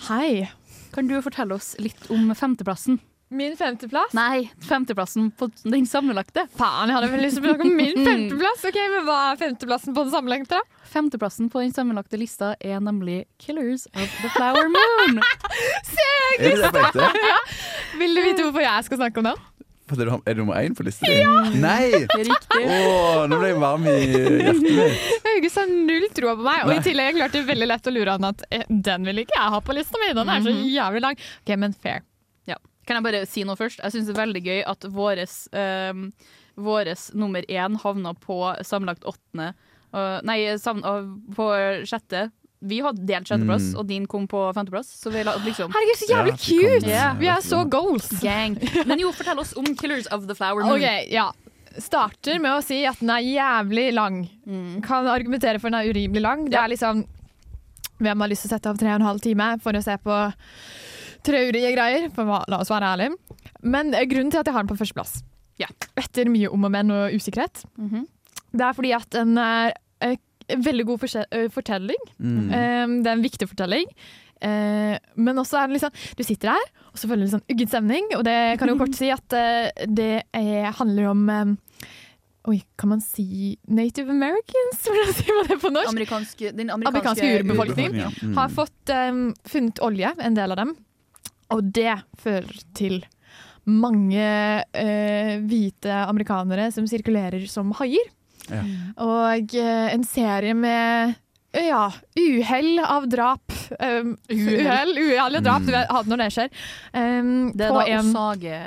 Hei. 0.08 0.48
kan 0.96 1.06
du 1.06 1.14
fortelle 1.22 1.54
oss 1.54 1.74
litt 1.78 2.08
om 2.10 2.32
femteplassen? 2.34 2.98
Min 3.30 3.56
femteplass? 3.56 4.12
Nei, 4.14 4.50
femteplassen 4.68 5.30
på 5.34 5.48
den 5.64 5.86
sammenlagte. 5.90 6.44
Faen, 6.58 6.88
jeg 6.92 6.94
hadde 6.98 7.08
vel 7.10 7.22
lyst 7.24 7.38
til 7.40 7.46
å 7.46 7.54
snakke 7.54 7.64
om 7.66 7.76
min 7.76 7.96
femteplass. 8.08 8.64
Ok, 8.68 8.76
Men 8.92 9.06
hva 9.08 9.16
er 9.32 9.40
femteplassen 9.40 9.94
på 9.96 10.04
den 10.04 10.12
sammenlengte, 10.12 10.60
da? 10.60 10.84
Femteplassen 10.94 11.48
på 11.50 11.62
den 11.64 11.72
sammenlagte 11.74 12.20
lista 12.20 12.52
er 12.60 12.78
nemlig 12.84 13.24
'Killers 13.40 13.86
of 13.96 14.12
the 14.22 14.28
Flower 14.36 14.68
Moon'. 14.70 15.18
Se, 15.88 16.10
det 16.38 16.52
Ja. 17.32 17.40
Vil 17.98 18.14
du 18.14 18.22
vite 18.22 18.42
hvorfor 18.44 18.62
jeg 18.62 18.84
skal 18.84 19.02
snakke 19.02 19.18
om 19.18 19.30
den? 19.32 19.42
Er 19.94 19.96
du- 20.08 20.22
er 20.30 20.34
nummer 20.38 20.54
én 20.56 20.72
på 20.76 20.84
listen 20.86 21.04
din? 21.10 21.60
Nei! 21.60 21.90
Riktig. 22.14 22.62
Åh, 22.64 23.26
nå 23.28 23.36
ble 23.40 23.50
jeg 23.50 23.58
varm 23.60 23.84
i 23.84 23.98
hjertet 24.00 24.62
mitt. 24.62 25.26
August 25.34 25.58
har 25.60 25.66
null 25.68 26.06
troa 26.16 26.36
på 26.38 26.46
meg, 26.46 26.62
og 26.64 26.70
Nei. 26.72 26.78
i 26.78 26.86
tillegg 26.86 27.18
klarte 27.18 27.40
det 27.42 27.46
veldig 27.50 27.68
lett 27.68 27.90
å 27.90 27.92
lure 27.92 28.14
han 28.16 28.24
at 28.30 28.46
eh, 28.50 28.64
den 28.70 29.04
vil 29.04 29.18
ikke 29.26 29.36
jeg 29.36 29.52
ha 29.56 29.60
på 29.60 29.76
lista 29.76 30.00
mi. 30.00 30.12
Den 30.16 30.28
er 30.32 30.40
så 30.40 30.54
Mhm. 30.54 30.64
jævlig 30.72 31.02
lang. 31.04 31.18
Ok, 31.44 31.56
men 31.58 31.72
fair. 31.74 32.00
Kan 32.86 32.98
jeg 32.98 33.04
bare 33.06 33.26
si 33.26 33.44
noe 33.44 33.56
først? 33.56 33.80
Jeg 33.82 33.92
syns 33.94 34.06
det 34.08 34.14
er 34.16 34.22
veldig 34.26 34.42
gøy 34.44 34.62
at 34.68 34.86
våres, 34.92 35.36
um, 35.56 36.08
våres 36.56 37.10
nummer 37.14 37.42
én 37.48 37.78
havna 37.80 38.12
på 38.14 38.38
sammenlagt 38.64 39.04
åttende. 39.08 39.54
Uh, 39.94 40.18
nei, 40.26 40.40
sam, 40.58 40.82
uh, 40.84 41.06
på 41.34 41.46
sjette. 41.86 42.26
Vi 42.64 42.78
hadde 42.80 43.04
delt 43.04 43.28
sjetteplass, 43.28 43.72
Mm. 43.74 43.78
og 43.78 43.86
din 43.86 44.06
kom 44.08 44.26
på 44.28 44.40
femteplass. 44.56 44.88
Så 45.02 45.10
vi 45.12 45.22
la, 45.22 45.34
liksom 45.44 45.70
Herregud, 45.72 45.98
så 46.00 46.06
jævlig 46.08 46.32
Ja, 46.32 46.36
cute! 46.40 46.88
Yeah. 46.88 47.16
Vi 47.20 47.26
er 47.28 47.42
så 47.44 47.64
goals. 47.68 48.08
Gang. 48.22 48.56
Men 48.86 48.98
jo, 49.02 49.12
fortell 49.12 49.38
oss 49.38 49.52
om 49.56 49.64
'Killers 49.76 50.06
of 50.10 50.26
the 50.26 50.34
Flower 50.34 50.62
Moon'. 50.64 50.78
Ok, 50.80 51.10
ja. 51.12 51.30
Starter 51.78 52.38
med 52.40 52.52
å 52.54 52.62
si 52.64 52.84
at 52.86 53.00
den 53.00 53.10
er 53.10 53.20
jævlig 53.26 53.92
lang. 53.92 54.28
Kan 54.82 55.06
argumentere 55.10 55.58
for 55.60 55.68
den 55.70 55.80
er 55.80 55.90
urimelig 55.92 56.22
lang. 56.22 56.44
Det 56.48 56.56
er 56.60 56.68
liksom 56.68 57.04
Hvem 58.00 58.20
har 58.20 58.28
lyst 58.28 58.42
til 58.42 58.50
å 58.50 58.54
sette 58.56 58.66
av 58.70 58.78
tre 58.78 58.88
og 58.90 59.00
en 59.00 59.06
halv 59.06 59.20
time 59.22 59.58
for 59.62 59.72
å 59.72 59.82
se 59.82 59.94
på 60.02 60.16
traurige 61.24 61.70
greier? 61.74 62.08
For 62.14 62.24
la 62.48 62.58
oss 62.60 62.70
være 62.72 62.90
ærlige. 62.94 63.16
Men 63.62 63.94
eh, 63.94 64.04
grunnen 64.10 64.30
til 64.34 64.40
at 64.42 64.46
jeg 64.50 64.54
har 64.56 64.64
den 64.66 64.72
på 64.72 64.78
førsteplass, 64.80 65.22
Ja. 65.58 65.66
etter 65.96 66.26
mye 66.28 66.48
om 66.52 66.64
og 66.66 66.70
men 66.74 66.90
og 66.90 67.12
usikkerhet, 67.14 67.64
Mhm. 67.78 68.06
det 68.52 68.60
er 68.68 68.72
fordi 68.74 68.92
at 68.94 69.08
den 69.10 69.36
er 69.38 69.72
eh, 70.00 70.16
en 70.48 70.62
veldig 70.62 70.84
god 70.86 71.04
eh, 71.32 71.48
fortelling. 71.48 72.02
Mm. 72.20 72.50
Eh, 72.52 72.86
det 73.02 73.06
er 73.06 73.12
en 73.16 73.22
viktig 73.24 73.48
fortelling. 73.48 73.86
Eh, 74.44 74.98
men 75.16 75.36
også 75.40 75.56
er 75.62 75.68
det 75.68 75.80
liksom 75.80 75.92
Du 76.18 76.22
sitter 76.22 76.50
her, 76.50 76.64
og 76.92 76.98
så 76.98 77.08
føler 77.08 77.24
du 77.24 77.30
litt 77.30 77.36
sånn 77.38 77.48
uggen 77.50 77.68
stemning. 77.70 78.04
Og 78.18 78.24
det 78.24 78.58
kan 78.58 78.68
jo 78.68 78.76
kort 78.76 78.94
si 78.94 79.08
at 79.10 79.26
det 79.88 80.24
er, 80.34 80.70
handler 80.72 81.06
om 81.14 81.58
Oi, 82.46 82.58
kan 82.76 82.90
man 82.90 83.00
si 83.00 83.56
Native 83.72 84.10
Americans? 84.12 84.82
Hvordan 84.84 85.14
sier 85.16 85.34
man 85.38 85.46
det 85.48 85.56
på 85.62 85.70
norsk? 85.72 85.88
Amerikanske, 85.94 86.50
den 86.52 86.68
Amerikanske 86.74 87.22
amerikanske 87.24 87.38
urbefolkningen 87.40 87.96
Ja. 88.02 88.10
Mm. 88.20 88.34
har 88.36 88.50
fått, 88.52 88.92
um, 88.92 89.22
funnet 89.48 89.80
olje, 89.80 90.10
en 90.20 90.34
del 90.36 90.52
av 90.52 90.56
dem. 90.60 90.74
Og 91.52 91.72
det 91.74 91.98
fører 92.20 92.62
til 92.74 93.02
mange 93.64 94.24
eh, 94.76 95.34
hvite 95.40 95.92
amerikanere 96.04 96.70
som 96.72 96.86
sirkulerer 96.88 97.46
som 97.48 97.72
haier. 97.80 98.10
Ja. 98.50 98.60
Og 99.00 99.54
eh, 99.56 99.92
en 99.94 100.04
serie 100.04 100.52
med 100.56 101.14
ja, 101.54 101.86
uhell 102.18 102.80
av 102.82 103.06
drap. 103.08 103.52
Um, 103.78 104.16
uhell, 104.28 104.90
uhell 104.98 105.38
og 105.38 105.44
drap, 105.46 105.62
Mm. 105.62 105.68
du 105.68 105.72
vet 105.72 106.08
når 106.10 106.20
det 106.24 106.26
skjer. 106.34 106.48
Um, 106.92 107.52
Det 107.54 107.64
er 107.68 107.70
på 107.70 107.78
da 107.78 107.84
en, 107.94 108.10
Osage... 108.10 108.58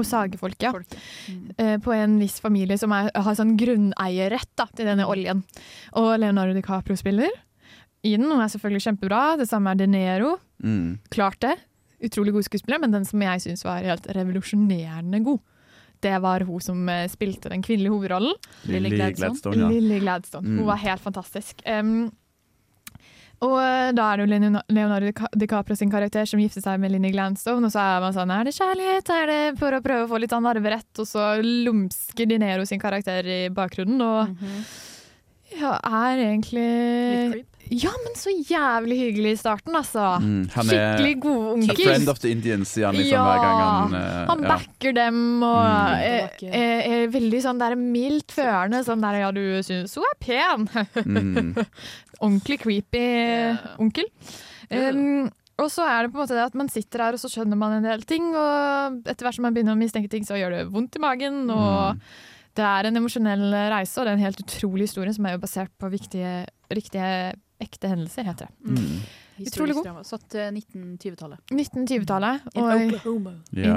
Osagefolk, 0.00 0.56
ja. 0.64 0.72
Mm. 0.72 1.42
Uh, 1.60 1.76
på 1.84 1.92
en 1.94 2.18
viss 2.22 2.40
familie 2.40 2.78
som 2.80 2.94
er, 2.96 3.10
har 3.14 3.36
sånn 3.36 3.52
grunneierrett 3.60 4.48
da, 4.56 4.66
til 4.72 4.88
denne 4.88 5.04
oljen. 5.06 5.44
Og 6.00 6.14
Leonardo 6.22 6.56
DiCaprio 6.56 6.96
spiller 6.96 7.30
i 8.02 8.16
den, 8.16 8.26
og 8.32 8.40
er 8.42 8.50
selvfølgelig 8.50 8.86
kjempebra. 8.88 9.20
Det 9.38 9.46
samme 9.50 9.70
er 9.76 9.82
De 9.84 9.86
Nero. 9.92 10.38
Mm. 10.64 10.98
Klart 11.12 11.38
det. 11.44 11.58
Utrolig 12.02 12.32
god 12.34 12.44
skuespiller, 12.48 12.80
men 12.82 12.90
den 12.92 13.04
som 13.08 13.20
jeg 13.22 13.40
syns 13.44 13.64
var 13.64 13.82
helt 13.86 14.06
revolusjonerende 14.16 15.22
god, 15.24 15.40
det 16.02 16.16
var 16.22 16.40
hun 16.48 16.60
som 16.60 16.88
eh, 16.90 17.04
spilte 17.08 17.48
den 17.52 17.62
kvinnelige 17.62 17.92
hovedrollen. 17.94 18.34
Lily 18.66 18.90
Gladstone. 18.96 19.30
Gladstone, 19.30 19.60
ja. 19.60 19.68
Lily 19.70 20.00
Gladstone. 20.02 20.48
Mm. 20.48 20.58
Hun 20.58 20.66
var 20.66 20.80
helt 20.82 21.00
fantastisk. 21.04 21.62
Um, 21.66 22.10
og 23.42 23.56
eh, 23.58 23.90
da 23.94 24.04
er 24.12 24.20
det 24.20 24.26
jo 24.26 24.50
Leonardo- 24.70 25.28
DiCaprio 25.38 25.74
sin 25.78 25.90
karakter 25.90 26.26
som 26.30 26.38
gifter 26.42 26.62
seg 26.62 26.78
med 26.82 26.92
Lily 26.94 27.10
Gladstone, 27.14 27.66
og 27.66 27.72
så 27.74 27.80
er 27.82 28.02
man 28.04 28.14
sånn 28.14 28.30
Er 28.34 28.44
det 28.46 28.54
kjærlighet? 28.54 29.10
Er 29.14 29.26
det 29.30 29.40
for 29.58 29.74
å 29.74 29.82
prøve 29.82 30.04
å 30.06 30.10
få 30.12 30.20
litt 30.22 30.30
sånn 30.34 30.46
arverett? 30.46 30.90
Og 31.02 31.08
så 31.10 31.24
lumsker 31.42 32.26
Dinero 32.30 32.66
sin 32.66 32.82
karakter 32.82 33.26
i 33.26 33.40
bakgrunnen, 33.54 34.02
og 34.02 34.30
Mhm. 34.30 34.62
ja, 35.58 35.72
er 35.82 36.22
egentlig 36.22 36.66
Litt 36.66 37.32
creep. 37.34 37.51
Ja, 37.72 37.90
men 38.04 38.12
så 38.18 38.28
jævlig 38.36 38.96
hyggelig 39.00 39.30
i 39.32 39.38
starten, 39.40 39.72
altså. 39.78 40.18
Mm. 40.20 40.42
Han 40.52 40.68
er 40.68 40.72
Skikkelig 40.98 41.14
god 41.24 41.42
a 41.46 41.52
onkel. 41.54 41.84
friend 41.86 42.08
of 42.12 42.18
the 42.20 42.30
Indians, 42.34 42.68
sier 42.74 42.86
han 42.90 42.98
liksom 42.98 43.14
Ja, 43.16 43.22
hver 43.24 43.40
gang 43.40 43.60
han 43.62 43.94
uh, 43.96 44.26
Han 44.28 44.42
ja. 44.44 44.92
dem 44.98 45.20
og 45.42 45.60
Mm. 45.62 45.94
er, 46.04 46.28
er, 46.52 46.80
er 46.92 47.06
veldig 47.14 47.40
sånn 47.46 47.58
der 47.62 47.76
mildt 47.80 48.34
førende. 48.36 48.82
Sånn 48.84 49.00
der 49.00 49.20
'ja, 49.22 49.30
du 49.32 49.62
syns 49.64 49.94
hun 49.96 50.04
er 50.04 50.18
pen'. 50.20 50.68
Mm. 51.06 51.54
Ordentlig 52.22 52.60
creepy 52.60 53.06
onkel. 53.78 54.04
Um, 54.70 55.30
og 55.60 55.68
så 55.70 55.84
er 55.86 56.02
det 56.06 56.12
på 56.12 56.18
en 56.18 56.22
måte 56.26 56.36
det 56.36 56.44
at 56.46 56.54
man 56.58 56.68
sitter 56.72 56.98
her 57.06 57.12
og 57.16 57.20
så 57.20 57.28
skjønner 57.30 57.56
man 57.58 57.72
en 57.78 57.84
del 57.88 58.02
ting, 58.08 58.30
og 58.34 59.02
etter 59.06 59.26
hvert 59.26 59.34
som 59.36 59.42
man 59.46 59.54
begynner 59.54 59.76
å 59.76 59.80
mistenke 59.80 60.08
ting, 60.10 60.24
så 60.24 60.36
gjør 60.38 60.50
det 60.56 60.62
vondt 60.72 60.96
i 60.96 61.02
magen. 61.02 61.48
Og 61.50 61.94
Mm. 61.96 62.00
det 62.56 62.64
er 62.64 62.86
en 62.88 62.96
emosjonell 62.96 63.46
reise, 63.72 63.98
og 63.98 64.04
det 64.06 64.12
er 64.12 64.18
en 64.18 64.26
helt 64.26 64.40
utrolig 64.44 64.88
historie 64.88 65.12
som 65.14 65.26
er 65.26 65.32
jo 65.36 65.42
basert 65.44 65.70
på 65.80 65.90
viktige, 65.92 66.46
riktige, 66.70 67.34
ekte 67.62 67.88
hendelser, 67.92 68.26
heter 68.28 68.48
det. 68.50 68.70
Mm. 68.70 69.00
Utrolig 69.46 69.74
god. 69.78 70.02
Satt 70.06 70.34
1920-tallet. 70.36 71.40
1920-tallet. 71.50 72.40
In 72.54 72.62
og- 72.62 72.82
Oklahoma. 72.92 73.32
Ja. 73.52 73.62
In 73.62 73.76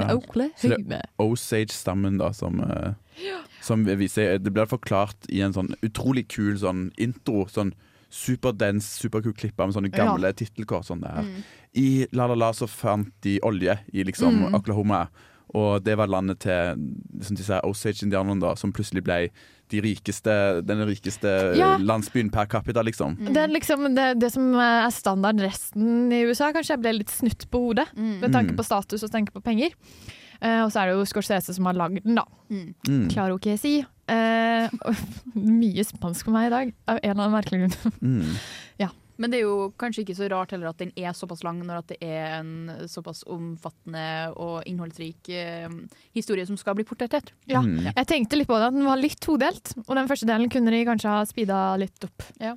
Så 0.56 0.68
det 0.68 0.78
Oklahoma. 0.78 0.94
er 0.94 1.08
Osage-stammen 1.24 2.18
da, 2.18 2.32
som, 2.32 2.60
ja. 3.24 3.38
som 3.62 3.84
viser 3.84 4.38
Det 4.38 4.52
blir 4.52 4.66
forklart 4.70 5.26
i 5.32 5.40
en 5.40 5.52
sånn 5.56 5.72
utrolig 5.82 6.26
kul 6.28 6.56
sånn 6.58 6.90
intro. 6.98 7.46
Sånn 7.48 7.72
superdens, 8.10 8.86
superkul 9.00 9.34
klipper 9.34 9.66
med 9.66 9.74
sånne 9.74 9.90
Ja. 9.92 10.04
gamle 10.04 10.32
tittelkort. 10.32 10.84
Sånn 10.86 11.00
der. 11.02 11.22
Mm. 11.24 11.42
I 11.74 12.06
La 12.12 12.26
La 12.26 12.34
La 12.34 12.52
så 12.52 12.68
fant 12.68 13.10
de 13.22 13.38
olje 13.42 13.78
i 13.92 14.04
liksom 14.04 14.46
Mm. 14.48 14.54
Oklahoma. 14.54 15.08
Og 15.54 15.82
det 15.84 15.96
var 15.96 16.06
landet 16.08 16.40
til 16.40 16.76
liksom 17.18 17.36
disse 17.36 17.60
Osage-indianerne, 17.64 18.40
da, 18.40 18.54
som 18.54 18.72
plutselig 18.72 19.02
ble 19.04 19.30
de 19.72 19.80
rikeste, 19.82 20.34
den 20.66 20.84
rikeste 20.86 21.30
Ja. 21.58 21.76
landsbyen 21.78 22.30
per 22.32 22.46
capita, 22.46 22.82
liksom. 22.82 23.16
Det 23.32 23.36
er 23.36 23.48
liksom 23.48 23.94
det, 23.94 24.18
det 24.20 24.30
som 24.32 24.54
er 24.54 24.88
standard 24.94 25.40
resten 25.40 26.12
i 26.12 26.22
USA, 26.28 26.52
kanskje 26.52 26.76
jeg 26.76 26.80
ble 26.84 26.92
litt 27.00 27.10
snutt 27.10 27.48
på 27.50 27.58
hodet. 27.68 27.88
Mm. 27.96 28.20
Med 28.20 28.32
tanke 28.32 28.52
Mm. 28.54 28.56
på 28.56 28.64
status 28.64 29.02
og 29.02 29.10
tanke 29.10 29.32
på 29.32 29.42
penger. 29.42 29.70
Eh, 30.40 30.62
og 30.62 30.70
så 30.70 30.82
er 30.82 30.86
det 30.90 30.96
jo 30.98 31.04
Scorsese 31.08 31.54
som 31.54 31.64
har 31.64 31.74
lagd 31.74 32.02
den, 32.04 32.14
da. 32.14 32.24
Mm. 32.50 32.74
Mm. 32.86 33.08
Klarer 33.10 33.28
si. 33.58 33.84
Eh, 34.08 34.68
mye 35.34 35.82
spansk 35.84 36.24
for 36.24 36.32
meg 36.32 36.46
i 36.46 36.54
dag, 36.54 36.74
av 36.86 36.98
en 37.02 37.10
eller 37.10 37.24
annen 37.24 37.42
merkelig 37.42 37.60
grunn. 37.64 37.92
Mm. 38.02 38.36
Men 39.16 39.32
det 39.32 39.38
er 39.40 39.46
jo 39.46 39.70
kanskje 39.80 40.02
ikke 40.04 40.16
så 40.18 40.28
rart 40.32 40.52
heller 40.52 40.70
at 40.70 40.80
den 40.82 40.92
er 40.96 41.14
såpass 41.16 41.44
lang, 41.46 41.62
når 41.64 41.78
at 41.82 41.92
det 41.94 41.98
er 42.04 42.38
en 42.40 42.88
såpass 42.90 43.22
omfattende 43.32 44.06
og 44.36 44.66
innholdsrik 44.68 45.30
eh, 45.32 45.68
historie 46.16 46.46
som 46.48 46.58
skal 46.60 46.76
bli 46.78 46.84
portrettert. 46.88 47.32
Ja. 47.50 47.62
Mm. 47.64 47.92
Jeg 47.92 48.08
tenkte 48.10 48.40
litt 48.40 48.50
på 48.50 48.58
det, 48.60 48.68
at 48.70 48.76
den 48.76 48.88
var 48.88 49.00
litt 49.00 49.20
todelt. 49.24 49.72
Og 49.86 49.94
den 49.96 50.10
første 50.10 50.28
delen 50.28 50.52
kunne 50.52 50.74
de 50.74 50.84
kanskje 50.88 51.14
ha 51.14 51.24
speeda 51.28 51.62
litt 51.80 52.08
opp. 52.08 52.28
Ja. 52.42 52.54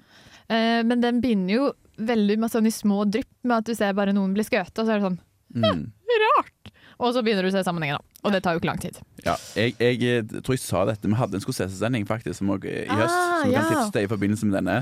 Eh, 0.50 0.82
men 0.84 1.00
den 1.04 1.24
begynner 1.24 1.56
jo 1.56 1.72
veldig 2.00 2.40
med 2.40 2.52
sånn 2.52 2.68
i 2.68 2.74
små 2.76 3.04
drypp, 3.12 3.32
med 3.44 3.58
at 3.62 3.72
du 3.72 3.76
ser 3.76 3.96
bare 3.98 4.16
noen 4.16 4.36
bli 4.36 4.46
skutt, 4.48 4.76
og 4.76 4.86
så 4.86 4.94
er 4.94 5.00
det 5.02 5.10
sånn 5.10 5.20
Mm. 5.50 5.92
rart. 6.38 6.59
Og 7.00 7.14
så 7.16 7.22
begynner 7.24 7.46
du 7.46 7.48
å 7.48 7.52
se 7.56 7.62
sammenhengen, 7.64 7.96
da. 7.96 8.04
Og 8.28 8.34
det 8.36 8.42
tar 8.44 8.52
jo 8.52 8.60
ikke 8.60 8.68
lang 8.68 8.80
tid. 8.84 8.98
Ja, 9.24 9.38
jeg, 9.56 9.72
jeg, 9.80 10.00
eh, 10.04 10.42
tror 10.44 10.52
jeg 10.58 10.60
sa 10.60 10.82
dette. 10.84 11.08
Vi 11.08 11.16
hadde 11.16 11.38
en 11.38 11.44
skosesesending 11.44 12.04
faktisk 12.06 12.36
som 12.42 12.50
også, 12.52 12.68
i 12.68 12.82
høst. 12.92 13.16
Ah, 13.16 13.38
som 13.40 13.48
vi 13.48 13.56
kan 13.56 13.68
tipse 13.70 13.94
deg 13.96 14.04
i 14.04 14.10
forbindelse 14.12 14.50
med 14.50 14.58
denne. 14.60 14.76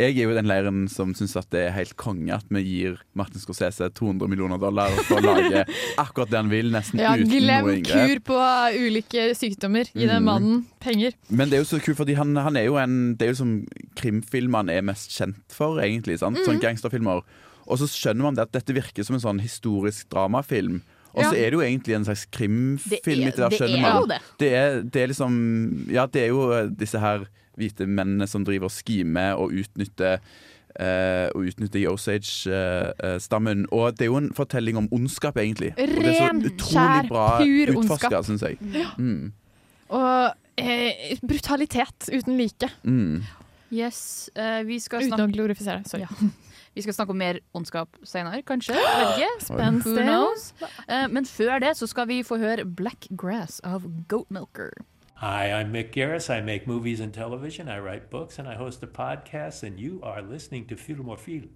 Jeg 0.00 0.14
er 0.16 0.22
jo 0.30 0.32
den 0.38 0.48
leiren 0.48 0.78
som 0.88 1.12
syns 1.18 1.36
det 1.52 1.60
er 1.66 1.74
helt 1.76 1.92
konge 2.00 2.32
at 2.38 2.48
vi 2.48 2.62
gir 2.64 2.96
Martin 3.14 3.42
Scorsese 3.42 3.90
200 3.92 4.30
millioner 4.32 4.56
dollar 4.62 4.88
for 5.04 5.20
å 5.20 5.26
lage 5.36 5.66
akkurat 6.06 6.32
det 6.32 6.40
han 6.40 6.48
vil, 6.48 6.72
nesten 6.72 7.04
Ja, 7.04 7.12
uten 7.20 7.28
glem 7.36 7.68
noe 7.68 7.76
inngrep. 7.76 8.24
kur 8.24 8.24
på 8.32 8.40
ulike 8.88 9.28
sykdommer. 9.36 9.92
Gi 9.92 10.06
den 10.08 10.22
Mm. 10.22 10.24
mannen 10.32 10.66
penger. 10.80 11.12
Men 11.28 11.50
det 11.52 11.58
er 11.58 11.64
jo 11.66 11.68
så 11.76 11.82
kult, 11.84 11.98
fordi 12.00 12.16
han, 12.16 12.32
han 12.36 12.56
er 12.56 12.64
jo 12.70 12.76
en 12.80 13.14
Det 13.20 13.28
er 13.28 13.34
jo 13.34 13.40
som 13.44 13.52
krimfilm 13.94 14.54
han 14.56 14.70
er 14.72 14.80
mest 14.88 15.12
kjent 15.12 15.36
for, 15.52 15.76
egentlig. 15.84 16.18
Sant? 16.18 16.38
Sånn 16.48 16.56
Mhm. 16.56 16.64
gangsterfilmer. 16.64 17.22
Og 17.68 17.76
så 17.78 17.84
skjønner 17.84 18.22
man 18.24 18.34
det 18.34 18.42
at 18.48 18.52
dette 18.56 18.72
virker 18.72 19.04
som 19.04 19.14
en 19.16 19.20
sånn 19.20 19.40
historisk 19.44 20.08
dramafilm. 20.08 20.80
Og 21.14 21.24
så 21.24 21.32
Ja. 21.34 21.38
er 21.46 21.50
det 21.50 21.52
jo 21.52 21.60
egentlig 21.64 21.94
en 21.96 22.04
slags 22.04 22.26
krimfilm. 22.30 23.24
Det 23.24 23.38
er- 23.38 23.48
det, 23.48 23.58
det 23.58 23.78
er 23.80 23.94
jo 24.00 24.06
det. 24.06 24.20
Det 24.38 24.52
er, 24.54 24.82
det 24.82 25.02
er 25.02 25.06
liksom 25.08 25.86
Ja, 25.90 26.06
det 26.06 26.22
er 26.22 26.26
jo 26.28 26.52
eh, 26.52 26.68
disse 26.68 26.98
her 27.00 27.24
hvite 27.58 27.86
mennene 27.86 28.28
som 28.28 28.44
driver 28.44 28.64
og 28.64 28.70
skimer 28.70 29.34
og 29.38 29.50
utnytter 29.52 30.18
Uh, 30.78 31.26
og 31.34 31.42
utnytte 31.48 31.80
Osage-stammen. 31.90 33.64
og 33.72 33.96
det 33.96 34.02
er 34.04 34.10
jo 34.12 34.16
en 34.20 34.28
fortelling 34.36 34.76
om 34.76 34.88
ondskap, 34.92 35.36
egentlig. 35.36 35.72
og 35.72 35.88
det 35.88 36.06
er 36.06 36.28
så 36.28 36.52
utrolig 36.52 37.08
bra 37.08 37.40
utforska, 37.42 38.20
syns 38.22 38.42
jeg. 38.42 38.58
Ja. 38.72 38.90
Mm. 38.98 39.32
Og 39.90 40.34
eh, 40.58 41.16
brutalitet 41.26 42.08
uten 42.12 42.36
like. 42.38 42.68
Mm. 42.84 43.24
Yes, 43.72 44.30
eh, 44.36 44.62
vi 44.68 44.78
skal 44.78 45.02
snakke 45.02 45.22
Uten 45.24 45.32
å 45.32 45.34
glorifisere. 45.34 45.82
Sorry. 45.88 46.06
Vi 46.74 46.82
skal 46.84 46.94
snakke 46.94 47.14
om 47.14 47.18
mer 47.20 47.40
ondskap 47.56 47.96
senere, 48.04 48.42
kanskje. 48.42 48.74
Vet 48.78 49.86
Who 49.86 49.96
knows? 50.02 50.52
Eh, 50.88 51.08
men 51.10 51.26
før 51.26 51.58
det 51.64 51.76
så 51.76 51.86
skal 51.86 52.08
vi 52.08 52.22
få 52.26 52.38
høre 52.38 52.64
Black 52.64 53.08
Grass 53.16 53.60
av 53.64 53.86
Goatmilker. 54.08 54.72
Hi, 55.18 55.50
I'm 55.50 55.72
Mick 55.72 55.92
Garris. 55.92 56.30
I 56.30 56.40
make 56.40 56.66
movies 56.66 57.00
and 57.00 57.12
television. 57.12 57.68
I 57.68 57.80
write 57.80 58.08
books 58.10 58.38
and 58.38 58.46
I 58.46 58.54
host 58.54 58.82
a 58.82 58.86
podcast. 58.86 59.64
And 59.64 59.80
you 59.80 60.00
are 60.02 60.22
listening 60.22 60.68
to 60.68 60.76
Feel 60.76 61.02
More 61.02 61.16
Feel. 61.16 61.48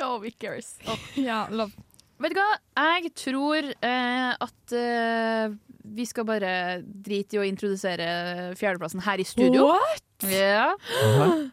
Oh, 0.00 0.18
Mick 0.18 0.38
Garris. 0.38 0.78
ja, 1.14 1.46
love. 1.50 1.72
Vet 2.20 2.32
du 2.32 2.40
hva? 2.40 2.56
Jeg 3.00 3.12
tror 3.16 3.68
eh, 3.68 4.32
at 4.32 4.72
eh, 4.76 5.52
vi 5.84 6.04
skal 6.08 6.26
bare 6.28 6.52
drite 6.84 7.36
i 7.36 7.40
å 7.40 7.46
introdusere 7.48 8.54
fjerdeplassen 8.60 9.04
her 9.04 9.20
i 9.20 9.28
studio. 9.28 9.70
What? 9.72 10.09
Ja. 10.28 10.74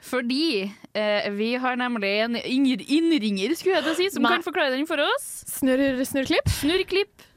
Fordi 0.03 0.68
eh, 0.93 1.30
vi 1.38 1.53
har 1.61 1.78
nemlig 1.80 2.11
en 2.26 2.36
innringer, 2.36 3.55
skulle 3.55 3.78
jeg 3.78 3.86
til 3.86 3.93
å 3.93 3.97
si, 3.99 4.09
som 4.15 4.26
Nei. 4.26 4.34
kan 4.36 4.45
forklare 4.45 4.74
den 4.76 4.88
for 4.89 5.01
oss. 5.03 5.28
Snurr, 5.57 6.03
snurrklipp? 6.07 6.51
Snurrklipp. 6.59 7.28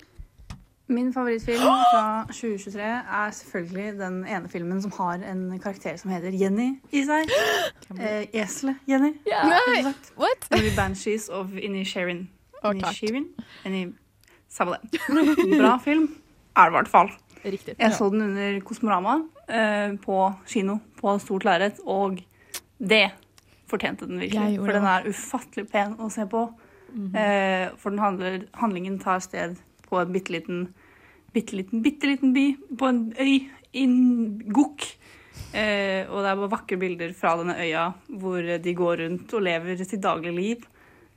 Min 0.90 1.12
favorittfilm 1.14 1.62
fra 1.62 2.24
2023 2.34 2.82
er 2.82 3.30
selvfølgelig 3.36 3.92
den 4.00 4.16
ene 4.26 4.48
filmen 4.50 4.80
som 4.82 4.90
har 4.96 5.22
en 5.22 5.44
karakter 5.62 5.94
som 6.00 6.10
heter 6.10 6.34
Jenny 6.34 6.72
i 6.90 7.04
seg. 7.06 7.30
Eh, 7.94 8.26
Eselet 8.42 8.82
Jenny. 8.90 9.12
Ja. 9.30 9.44
rett 9.46 9.86
og. 9.86 10.10
What? 10.24 10.50
Movie 10.50 10.74
Banshees 10.74 11.28
of 11.30 11.54
Inisherin. 11.54 12.26
Inisherin? 12.64 13.30
Inni 13.64 13.86
Samme. 14.50 14.80
Bra 15.06 15.76
film 15.78 16.08
er 16.58 16.66
det 16.66 16.72
i 16.72 16.76
hvert 16.80 16.90
fall. 16.90 17.10
Riktig. 17.44 17.74
Jeg 17.78 17.94
så 17.96 18.10
den 18.12 18.22
under 18.26 18.60
Kosmorama 18.66 19.14
eh, 19.48 19.94
på 20.02 20.16
kino 20.46 20.78
på 21.00 21.14
stort 21.22 21.46
lerret, 21.48 21.80
og 21.88 22.20
det 22.78 23.06
fortjente 23.70 24.08
den 24.08 24.20
virkelig. 24.20 24.58
For 24.60 24.76
den 24.76 24.88
er 24.90 25.08
ufattelig 25.08 25.66
pen 25.70 25.96
å 26.02 26.10
se 26.12 26.26
på. 26.30 26.44
eh, 27.14 27.70
for 27.78 27.90
den 27.94 28.02
handler, 28.02 28.40
handlingen 28.58 28.98
tar 28.98 29.20
sted 29.24 29.56
på 29.86 30.00
en 30.00 30.12
bitte 30.12 30.32
liten, 30.34 30.64
bitte 31.32 31.56
liten, 31.56 31.82
bitte 31.84 32.10
liten 32.10 32.32
by 32.34 32.46
på 32.76 32.88
en 32.90 33.04
øy 33.18 33.36
i 33.72 33.86
Gok. 34.50 34.86
Eh, 35.54 36.06
og 36.10 36.20
det 36.22 36.30
er 36.30 36.38
bare 36.38 36.50
vakre 36.50 36.78
bilder 36.78 37.14
fra 37.16 37.36
denne 37.38 37.56
øya 37.58 37.88
hvor 38.20 38.42
de 38.62 38.74
går 38.74 39.00
rundt 39.04 39.32
og 39.34 39.42
lever 39.42 39.80
sitt 39.82 40.02
daglige 40.02 40.34
liv. 40.34 40.66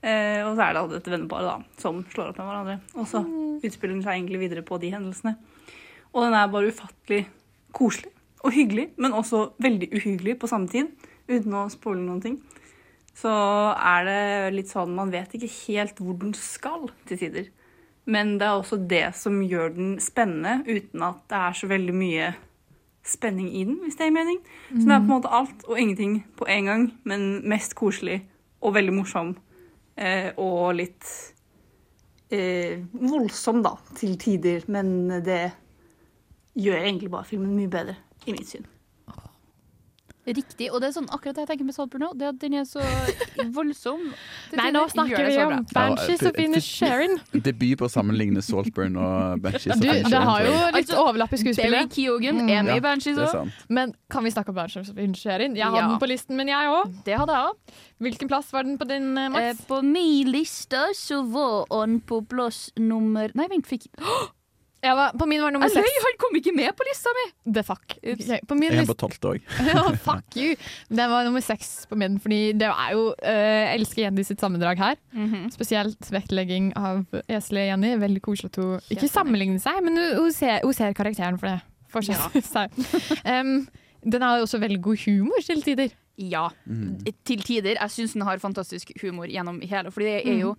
Eh, 0.04 0.42
og 0.44 0.58
så 0.58 0.66
er 0.68 0.76
det 0.76 0.98
dette 0.98 1.12
venneparet 1.14 1.48
da, 1.48 1.80
som 1.80 2.02
slår 2.12 2.32
opp 2.32 2.40
med 2.42 2.50
hverandre. 2.50 2.78
Og 2.98 3.08
så 3.10 3.22
utspiller 3.64 3.96
den 3.96 4.04
seg 4.06 4.18
egentlig 4.18 4.42
videre 4.46 4.66
på 4.66 4.80
de 4.82 4.92
hendelsene. 4.94 5.38
Og 6.14 6.26
den 6.26 6.36
er 6.38 6.52
bare 6.52 6.70
ufattelig 6.70 7.26
koselig 7.74 8.12
og 8.44 8.54
hyggelig, 8.54 8.90
men 9.02 9.16
også 9.16 9.48
veldig 9.64 9.90
uhyggelig 9.96 10.38
på 10.40 10.50
samme 10.52 10.70
tid. 10.70 10.92
Uten 11.30 11.56
å 11.56 11.68
spoile 11.72 12.04
noen 12.04 12.22
ting. 12.24 12.40
Så 13.18 13.32
er 13.32 14.08
det 14.08 14.22
litt 14.56 14.72
sånn 14.72 14.96
man 14.98 15.14
vet 15.14 15.36
ikke 15.38 15.52
helt 15.68 16.02
hvor 16.02 16.18
den 16.20 16.34
skal 16.38 16.90
til 17.08 17.22
tider. 17.22 17.52
Men 18.10 18.36
det 18.40 18.48
er 18.48 18.58
også 18.58 18.82
det 18.90 19.06
som 19.16 19.38
gjør 19.46 19.76
den 19.78 19.94
spennende, 20.04 20.60
uten 20.68 21.06
at 21.08 21.22
det 21.32 21.40
er 21.40 21.56
så 21.56 21.70
veldig 21.72 21.96
mye 21.96 22.34
spenning 23.04 23.50
i 23.52 23.64
den, 23.68 23.78
hvis 23.84 23.98
det 24.00 24.10
gir 24.10 24.16
mening. 24.16 24.40
Så 24.72 24.84
det 24.84 24.96
er 24.96 25.04
på 25.04 25.08
en 25.08 25.16
måte 25.16 25.32
alt 25.40 25.66
og 25.68 25.80
ingenting 25.80 26.18
på 26.40 26.48
en 26.52 26.70
gang, 26.70 26.86
men 27.08 27.30
mest 27.48 27.76
koselig 27.80 28.22
og 28.64 28.76
veldig 28.76 28.96
morsom. 28.96 29.34
Eh, 29.96 30.32
og 30.42 30.74
litt 30.80 31.10
eh, 32.34 32.82
voldsom, 32.92 33.62
da, 33.64 33.76
til 34.00 34.18
tider. 34.20 34.66
Men 34.72 35.22
det 35.24 35.42
gjør 36.56 36.80
egentlig 36.84 37.10
bare 37.12 37.26
filmen 37.26 37.56
mye 37.58 37.70
bedre, 37.70 37.96
i 38.28 38.32
mitt 38.32 38.48
syn. 38.48 38.66
Riktig. 40.24 40.70
Og 40.72 40.80
det 40.80 40.88
er 40.88 40.94
sånn 40.96 41.10
akkurat 41.12 41.36
det 41.36 41.42
jeg 41.44 41.48
tenker 41.50 41.68
med 41.68 41.76
Saltburn 41.76 42.00
nå. 42.06 42.10
Det 42.16 42.28
at 42.30 42.38
den 42.40 42.54
er 42.56 42.64
så 42.64 42.80
voldsom. 43.52 44.06
Nei, 44.56 44.70
nå 44.72 44.86
snakker 44.88 45.26
vi 45.28 45.34
om. 45.44 45.66
Banshees 45.76 46.22
Ja, 46.24 46.30
of 46.30 46.38
Inisherin. 46.40 47.18
Debut 47.44 47.74
på 47.82 47.90
å 47.90 47.92
sammenligne 47.92 48.40
Saltburn 48.46 48.96
og 49.04 49.42
Banshees. 49.44 49.74
Of 49.76 49.84
Inisherin, 49.84 50.14
det 50.14 50.22
har 50.30 50.46
jo 50.48 50.54
litt 50.78 50.94
overlapp 50.96 51.36
i 51.36 51.40
skuespillet. 51.42 51.76
Barry 51.76 51.92
Keogan 51.98 52.40
er 52.46 52.64
med 52.70 52.72
i 52.78 52.84
Banshees 52.86 53.20
òg. 53.20 53.52
Men 53.68 53.92
kan 54.16 54.24
vi 54.24 54.32
snakke 54.32 54.54
om 54.56 54.58
Banshees 54.62 54.94
of 54.94 55.02
Inisherin? 55.04 55.58
Jeg 55.60 55.66
hadde 55.68 55.82
Ja. 55.82 55.90
den 55.92 56.00
på 56.00 56.08
listen, 56.14 56.38
men 56.40 56.48
jeg 56.54 56.72
òg. 56.72 56.94
Det 57.04 57.18
hadde 57.20 57.36
jeg 57.36 57.50
òg. 57.50 57.76
Hvilken 58.08 58.32
plass 58.32 58.54
var 58.56 58.64
den 58.64 58.78
på 58.80 58.88
din, 58.88 59.10
Max? 59.20 59.42
Eh, 59.60 59.68
på 59.68 59.82
min 59.84 60.32
liste 60.32 60.86
så 60.96 61.20
var 61.28 61.68
den 61.84 62.00
på 62.00 62.22
plass 62.32 62.70
nummer 62.80 63.28
Nei, 63.36 63.50
vent, 63.52 63.68
fikk 63.68 63.92
Jeg 64.84 64.96
var, 65.00 65.14
på 65.16 65.26
min 65.32 65.40
var 65.40 65.54
nummer 65.56 65.72
seks. 65.72 66.00
han 66.04 66.16
kom 66.20 66.36
ikke 66.36 66.52
med 66.56 66.74
på 66.76 66.84
lista 66.88 67.12
mi! 67.16 67.26
The 67.56 67.64
fuck. 67.64 67.96
Okay, 68.02 68.40
På 68.50 68.58
min 68.60 68.74
Jeg 68.74 68.84
er 68.84 68.90
på 68.90 68.96
tolvte 69.00 69.30
òg. 69.32 69.46
Fuck 70.08 70.36
you. 70.40 70.58
Den 70.92 71.14
var 71.14 71.24
nummer 71.24 71.44
seks 71.46 71.86
på 71.88 71.96
min, 72.00 72.18
fordi 72.24 72.42
det 72.60 72.68
er 72.68 72.92
jo 72.98 73.06
uh, 73.14 73.74
elsker 73.74 74.04
Jenny 74.06 74.26
sitt 74.28 74.44
sammendrag 74.44 74.82
her. 74.84 75.00
Mhm. 75.16 75.48
Spesielt 75.56 76.12
vektlegging 76.12 76.74
av 76.80 77.06
eselet 77.32 77.70
Jenny. 77.72 77.94
Veldig 78.04 78.24
koselig 78.26 78.52
at 78.52 78.60
hun 78.60 78.94
ikke 78.98 79.12
sammenligner 79.12 79.64
seg, 79.64 79.80
men 79.86 79.96
hun, 80.00 80.12
hun, 80.26 80.36
ser, 80.36 80.60
hun 80.66 80.76
ser 80.76 80.96
karakteren 80.98 81.40
for 81.40 81.54
det. 81.54 81.62
For 81.94 82.04
seg. 82.56 82.76
um, 83.24 83.56
den 84.04 84.26
har 84.26 84.40
jo 84.42 84.48
også 84.50 84.60
veldig 84.60 84.82
god 84.84 85.04
humor 85.06 85.46
til 85.48 85.64
tider. 85.64 85.94
Ja, 86.18 86.50
til 87.26 87.42
tider. 87.42 87.74
Jeg 87.80 87.90
syns 87.90 88.14
den 88.14 88.22
har 88.22 88.38
fantastisk 88.38 88.92
humor 89.02 89.26
gjennom 89.26 89.60
hele. 89.66 89.90
For 89.92 90.02
det 90.06 90.20
er 90.28 90.38
jo, 90.44 90.52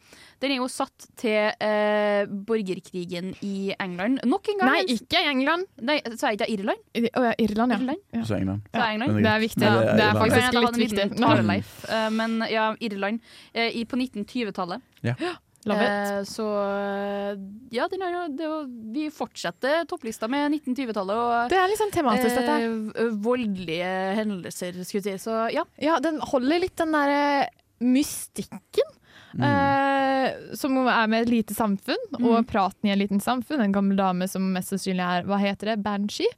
den 0.42 0.50
er 0.50 0.56
jo 0.56 0.66
satt 0.66 1.06
til 1.16 1.52
eh, 1.62 2.26
borgerkrigen 2.26 3.36
i 3.40 3.72
England. 3.78 4.18
Nok 4.26 4.48
en 4.50 4.58
gang. 4.58 4.70
Nei, 4.72 4.82
ikke 4.96 5.20
England. 5.30 5.66
Nei, 5.80 6.00
Sa 6.18 6.32
jeg 6.32 6.40
ikke 6.40 6.50
Irland? 6.56 6.82
I- 6.94 7.06
Å 7.06 7.22
ja, 7.28 7.34
Irland, 7.38 7.72
ja. 7.72 7.78
Irland? 7.78 7.98
ja. 8.12 8.24
Så 8.24 8.34
England. 8.40 8.62
Jeg 8.74 8.94
England? 8.98 9.22
Det 9.22 9.30
er 9.30 9.40
viktig. 9.40 9.60
Men 9.62 9.72
Ja. 9.72 9.80
Det 9.80 9.90
er 9.90 9.94
Irland. 9.94 10.18
faktisk 10.18 10.52
litt 10.60 10.90
viktig. 10.90 11.18
taleleif? 11.22 11.84
Eh, 11.88 12.10
men 12.10 12.36
ja, 12.50 12.74
Irland. 12.80 13.20
eh, 13.54 13.84
på 13.84 13.96
1920-tallet. 13.96 14.82
Ja. 15.02 15.14
Eh, 15.64 16.18
så 16.28 16.46
eh, 16.60 17.30
ja, 17.72 17.86
den 17.88 18.04
jo, 18.04 18.24
det 18.36 18.48
vi 18.94 19.06
fortsetter 19.14 19.86
topplista 19.88 20.28
med 20.28 20.58
1920-tallet 20.60 21.22
og 21.22 21.52
Det 21.52 21.58
er 21.58 21.70
liksom 21.72 21.92
tematisk, 21.94 22.36
dette 22.36 22.58
eh, 23.00 23.14
voldelige 23.24 23.94
hendelser, 24.20 24.76
skulle 24.84 25.14
jeg 25.14 25.22
si. 25.22 25.24
Så 25.24 25.38
ja. 25.54 25.64
Ja, 25.80 25.96
den 26.04 26.20
holder 26.20 26.62
litt 26.66 26.76
den 26.80 26.92
derre 26.94 27.48
mystikken. 27.84 28.92
Eh, 29.42 30.54
som 30.56 30.76
er 30.86 31.08
med 31.10 31.22
et 31.24 31.30
lite 31.32 31.54
samfunn, 31.56 32.04
og 32.20 32.46
praten 32.46 32.88
i 32.88 32.92
en 32.94 32.98
liten 33.00 33.20
samfunn. 33.20 33.60
En 33.64 33.72
gammel 33.74 33.96
dame 33.98 34.28
som 34.30 34.46
mest 34.54 34.70
sannsynlig 34.72 35.04
er 35.04 35.26
hva 35.28 35.38
heter 35.42 35.72
det, 35.72 35.82
banshee. 35.84 36.30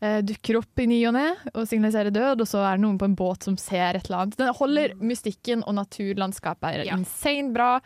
eh, 0.00 0.20
dukker 0.22 0.60
opp 0.60 0.78
i 0.78 0.86
ny 0.86 1.00
og 1.08 1.14
ne 1.14 1.26
og 1.54 1.66
signaliserer 1.68 2.10
død, 2.14 2.40
og 2.44 2.46
så 2.48 2.62
er 2.64 2.76
det 2.78 2.84
noen 2.86 2.98
på 3.00 3.08
en 3.10 3.16
båt 3.18 3.42
som 3.48 3.56
ser 3.60 3.96
et 3.98 4.06
eller 4.08 4.22
annet. 4.26 4.36
Den 4.40 4.54
holder 4.54 4.94
mystikken, 5.00 5.64
og 5.66 5.74
naturlandskapet 5.80 6.64
er 6.74 6.84
Ja. 6.86 6.96
insane 6.96 7.52
bra. 7.52 7.80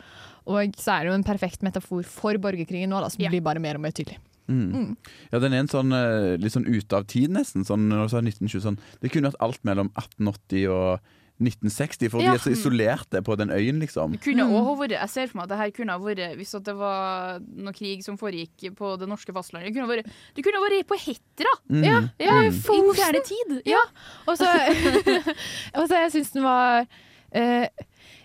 Og 0.47 0.75
så 0.77 0.93
er 1.01 1.05
det 1.05 1.09
jo 1.11 1.15
en 1.15 1.25
perfekt 1.25 1.63
metafor 1.63 2.05
for 2.05 2.35
borgerkrigen 2.37 2.89
nå, 2.91 3.01
da, 3.01 3.09
som 3.09 3.23
Ja. 3.23 3.31
blir 3.31 3.41
bare 3.43 3.59
mer 3.61 3.75
og 3.77 3.81
mer 3.81 3.93
tydelig. 3.93 4.19
Mm. 4.47 4.95
Ja, 5.33 5.39
den 5.39 5.55
er 5.55 5.61
en 5.61 5.69
sånn 5.69 5.91
eh, 5.91 6.37
litt 6.37 6.53
sånn 6.53 6.67
ute 6.69 6.93
av 6.93 7.07
tid, 7.07 7.31
nesten. 7.31 7.65
Sånn, 7.65 7.89
når 7.89 8.03
du 8.05 8.09
sa 8.11 8.21
1920, 8.21 8.61
sånn. 8.61 8.79
Det 9.01 9.11
kunne 9.11 9.31
vært 9.33 9.41
alt 9.41 9.63
mellom 9.65 9.89
1880 9.97 10.69
og 10.69 11.01
1960, 11.43 12.09
for 12.13 12.21
Ja. 12.23 12.31
de 12.31 12.37
er 12.37 12.43
så 12.45 12.53
isolerte 12.55 13.23
på 13.27 13.37
den 13.37 13.51
øyen, 13.51 13.81
liksom. 13.83 14.13
Det 14.13 14.21
kunne 14.23 14.45
også 14.47 14.77
vært, 14.79 14.91
jeg 15.01 15.09
ser 15.11 15.27
for 15.27 15.39
meg 15.39 15.43
at 15.45 15.49
det 15.51 15.59
her 15.59 15.71
kunne 15.75 15.93
ha 15.93 15.99
vært 15.99 16.37
hvis 16.39 16.55
at 16.55 16.65
det 16.65 16.75
var 16.79 17.41
noe 17.57 17.73
krig 17.75 18.05
som 18.05 18.17
foregikk 18.17 18.75
på 18.79 18.93
det 19.01 19.09
norske 19.09 19.33
fastlandet. 19.35 19.73
Det 19.73 19.75
kunne 19.75 19.89
ha 19.89 19.95
vært, 19.97 20.07
det 20.37 20.45
kunne 20.45 20.61
ha 20.63 20.69
vært 20.69 20.87
på 20.87 20.99
Hetra! 21.05 21.55
Mm. 21.69 21.83
Ja, 21.85 21.97
ja, 22.23 22.37
i 22.43 22.53
I 22.55 22.83
moderne 22.87 23.25
tid. 23.27 23.63
Ja. 23.67 23.83
Og 24.29 24.39
så, 24.39 24.47
jeg 25.75 26.13
syns 26.15 26.31
den 26.37 26.45
var 26.47 26.87
eh, 27.35 27.67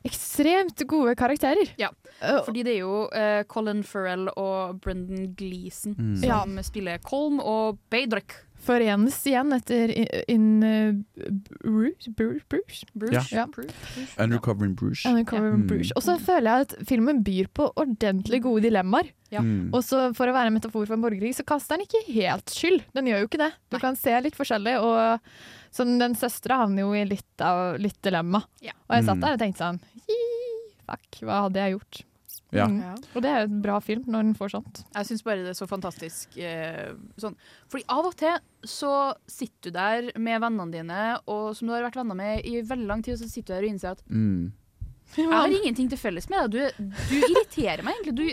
ekstremt 0.05 0.85
gode 0.87 1.15
karakterer. 1.19 1.73
Ja. 1.79 1.89
Fordi 2.45 2.63
det 2.67 2.75
er 2.75 2.81
jo 2.83 3.07
eh, 3.15 3.41
Colin 3.49 3.81
Farrell 3.83 4.29
og 4.37 4.79
Brendan 4.83 5.33
Gleeson 5.39 5.95
Mm. 5.97 6.15
som 6.21 6.57
spiller 6.63 6.99
Colm 7.01 7.39
og 7.39 7.79
Beidrek. 7.89 8.35
Forenes 8.59 9.15
igjen 9.29 9.53
etter 9.55 9.91
In, 9.95 10.07
in 10.27 10.63
uh, 10.63 11.29
Bruce, 11.63 12.09
Bruce, 12.17 12.43
Bruce? 12.51 12.81
Bruce? 12.93 13.29
Ja. 13.31 13.45
Bruce, 13.47 13.71
Bruce. 13.93 14.15
Undercovering 14.19 14.75
Bruce. 14.75 15.05
Undercovering 15.09 15.61
yeah. 15.63 15.69
Bruce. 15.69 15.93
Og 15.95 16.03
så 16.03 16.17
føler 16.19 16.49
jeg 16.51 16.67
at 16.67 16.75
filmen 16.89 17.21
byr 17.23 17.47
på 17.55 17.69
ordentlig 17.79 18.41
gode 18.43 18.65
dilemmaer. 18.67 19.13
Ja. 19.31 19.43
Mm. 19.45 19.69
Og 19.73 19.83
så 19.85 20.09
for 20.17 20.27
å 20.29 20.33
være 20.35 20.49
en 20.51 20.57
metafor 20.57 20.85
for 20.89 20.97
en 20.97 21.03
borgerkrig, 21.05 21.31
så 21.37 21.45
kaster 21.47 21.77
den 21.77 21.85
ikke 21.87 22.03
helt 22.17 22.49
skyld. 22.53 22.83
Den 22.97 23.07
gjør 23.11 23.23
jo 23.23 23.29
ikke 23.29 23.41
det. 23.45 23.51
Du 23.71 23.79
kan 23.81 23.95
se 23.99 24.15
litt 24.25 24.37
forskjellig, 24.37 24.75
og 24.81 25.21
sånn, 25.75 25.95
den 26.01 26.17
søstera 26.17 26.63
havner 26.63 26.83
jo 26.87 26.93
i 26.97 27.05
litt, 27.07 27.29
av, 27.45 27.77
litt 27.79 27.99
dilemma. 28.05 28.41
Og 28.65 28.95
jeg 28.97 29.05
satt 29.05 29.17
Mm. 29.19 29.25
der 29.27 29.37
og 29.37 29.41
tenkte 29.45 29.63
sånn 29.65 29.81
Fuck, 30.89 31.19
hva 31.21 31.43
hadde 31.45 31.61
jeg 31.61 31.75
gjort? 31.77 31.99
Ja. 32.51 32.65
Mm. 32.65 32.97
Og 33.13 33.21
det 33.21 33.29
er 33.29 33.43
en 33.45 33.59
bra 33.61 33.75
film 33.83 34.07
når 34.09 34.23
den 34.25 34.37
får 34.37 34.53
sånt. 34.55 34.79
Jeg 34.95 35.05
syns 35.05 35.21
bare 35.25 35.43
det 35.45 35.51
er 35.53 35.57
så 35.59 35.67
fantastisk 35.69 36.37
eh, 36.41 36.95
sånn. 37.21 37.35
Fordi 37.69 37.85
av 37.93 38.07
og 38.09 38.15
til 38.17 38.39
så 38.65 38.93
sitter 39.29 39.69
du 39.69 39.75
der 39.77 40.09
med 40.17 40.41
vennene 40.41 40.73
dine, 40.73 41.03
og 41.29 41.51
som 41.55 41.69
du 41.69 41.75
har 41.75 41.85
vært 41.85 41.99
venner 42.01 42.17
med 42.17 42.45
i 42.49 42.59
veldig 42.65 42.89
lang 42.89 43.03
tid, 43.05 43.15
og 43.15 43.21
så 43.21 43.29
sitter 43.29 43.53
du 43.53 43.57
der 43.59 43.67
og 43.67 43.73
innser 43.75 43.91
at 43.93 44.03
Mm. 44.09 44.49
Jeg 45.17 45.29
har 45.33 45.49
ingenting 45.51 45.87
til 45.89 45.97
felles 45.99 46.27
med 46.29 46.51
deg. 46.53 46.75
Du, 46.77 46.93
du 47.09 47.15
irriterer 47.17 47.81
meg 47.83 47.97
egentlig. 47.97 48.13
Du, 48.15 48.23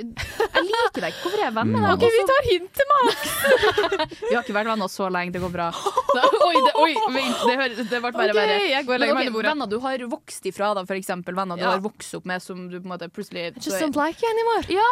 jeg 0.45 0.64
liker 0.66 1.01
deg 1.07 1.14
ikke. 1.14 1.22
Hvorfor 1.24 1.41
er 1.41 1.45
jeg 1.47 1.55
venn 1.57 1.70
med 1.72 1.87
deg? 1.87 1.93
Ok, 1.97 2.05
vi 2.14 2.24
tar 2.31 2.49
hint 2.51 2.70
til 2.77 2.91
Max! 2.93 3.24
Vi 4.27 4.35
har 4.35 4.43
ikke 4.45 4.57
vært 4.57 4.68
venner 4.70 4.91
så 4.93 5.09
lenge, 5.12 5.33
det 5.35 5.41
går 5.43 5.53
bra. 5.55 5.66
Oi, 5.77 6.55
det, 6.66 6.72
oi 6.81 6.93
vent, 7.14 7.43
det, 7.47 7.55
hører- 7.61 7.77
det 7.79 8.01
ble 8.03 8.12
bare 8.12 8.31
Ok, 8.33 8.39
verre. 8.39 8.57
jeg 8.70 8.87
går 8.89 8.95
og 8.97 9.03
legger 9.03 9.16
meg 9.18 9.27
under 9.29 9.37
bordet. 9.39 9.51
Venner 9.55 9.70
du 9.72 9.77
har 9.87 10.05
vokst 10.12 10.49
ifra, 10.53 10.70
da, 10.79 10.85
for 10.89 10.99
eksempel. 11.01 11.37
Venner 11.39 11.57
du 11.61 11.64
Ja. 11.66 11.72
har 11.77 11.83
vokst 11.85 12.14
opp 12.18 12.27
med 12.29 12.43
som 12.45 12.66
du 12.70 12.77
på 12.79 12.85
en 12.85 12.93
måte 12.95 13.09
plutselig 13.12 13.49
just 13.57 13.77
don't 13.83 13.97
like 13.99 14.20
you 14.22 14.31
anymore. 14.33 14.64
Ja. 14.72 14.89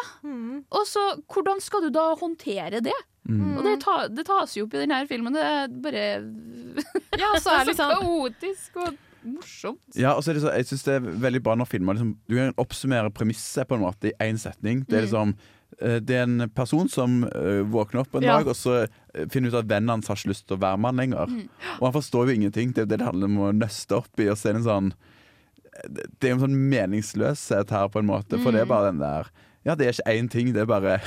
Og 0.80 0.86
så, 0.90 1.04
hvordan 1.32 1.60
skal 1.64 1.86
du 1.86 1.90
da 1.94 2.10
håndtere 2.20 2.80
det? 2.84 2.96
Mm. 3.28 3.56
Og 3.58 3.64
det, 3.64 3.78
ta, 3.84 3.94
det 4.12 4.26
tas 4.28 4.52
jo 4.56 4.66
opp 4.66 4.74
i 4.76 4.82
denne 4.84 5.02
filmen. 5.08 5.32
Det 5.36 5.44
er 5.48 5.68
bare 5.84 6.04
Ja, 7.20 7.30
så 7.40 7.54
er 7.54 7.64
det 7.64 7.68
litt 7.72 7.80
sånn 7.80 7.94
kaotisk 8.00 8.80
og 8.84 8.96
morsomt. 9.24 9.80
Ja, 9.96 10.12
og 10.14 10.22
så 10.24 10.30
er 10.30 10.34
det 10.38 10.42
så, 10.44 10.52
jeg 10.54 10.66
synes 10.66 10.82
det 10.84 10.94
er 10.94 11.00
veldig 11.24 11.42
bra 11.42 11.54
når 11.56 11.66
filmer 11.70 11.94
liksom, 11.96 12.16
Du 12.28 12.36
kan 12.36 12.54
oppsummere 12.60 13.10
premisset 13.10 13.66
på 13.68 13.74
en 13.78 13.84
måte 13.86 14.10
i 14.10 14.14
én 14.20 14.38
setning. 14.38 14.84
Det 14.86 14.98
er 14.98 15.02
Mm. 15.02 15.08
liksom 15.08 15.34
eh, 15.80 15.98
det 16.00 16.14
er 16.16 16.22
en 16.22 16.48
person 16.54 16.88
som 16.88 17.24
eh, 17.24 17.62
våkner 17.66 18.00
opp 18.04 18.14
en 18.14 18.22
Ja. 18.22 18.36
dag, 18.38 18.46
og 18.48 18.54
så 18.54 18.82
eh, 19.14 19.26
finner 19.30 19.48
ut 19.50 19.54
at 19.64 19.66
vennen 19.68 19.88
hans 19.90 20.06
har 20.08 20.16
ikke 20.16 20.30
lyst 20.30 20.46
til 20.46 20.56
å 20.56 20.60
være 20.60 20.78
med 20.78 20.92
han 20.92 20.96
lenger. 21.02 21.26
Mm. 21.26 21.48
Og 21.80 21.92
han 21.92 21.96
forstår 22.02 22.26
jo 22.28 22.34
ingenting. 22.36 22.72
Det 22.74 22.82
er 22.82 22.86
det 22.86 22.98
det 22.98 23.06
handler 23.06 23.26
om 23.26 23.38
å 23.38 23.52
nøste 23.52 23.96
opp 23.96 24.20
i. 24.20 24.28
Og 24.28 24.36
så 24.36 24.48
er 24.50 24.52
det 24.52 24.62
en 24.62 24.70
sånn 24.70 24.92
Det 25.90 26.28
er 26.28 26.34
en 26.36 26.40
sånn 26.44 26.54
meningsløshet 26.70 27.70
her, 27.70 27.88
på 27.88 27.98
en 27.98 28.06
måte. 28.06 28.38
For 28.38 28.52
det 28.52 28.60
er 28.60 28.64
Mm. 28.66 28.68
bare 28.68 28.90
den 28.92 28.98
der 29.00 29.26
Ja, 29.66 29.74
det 29.74 29.86
er 29.86 29.92
ikke 29.92 30.12
én 30.20 30.28
ting, 30.30 30.52
det 30.52 30.62
er 30.62 30.66
bare 30.66 31.00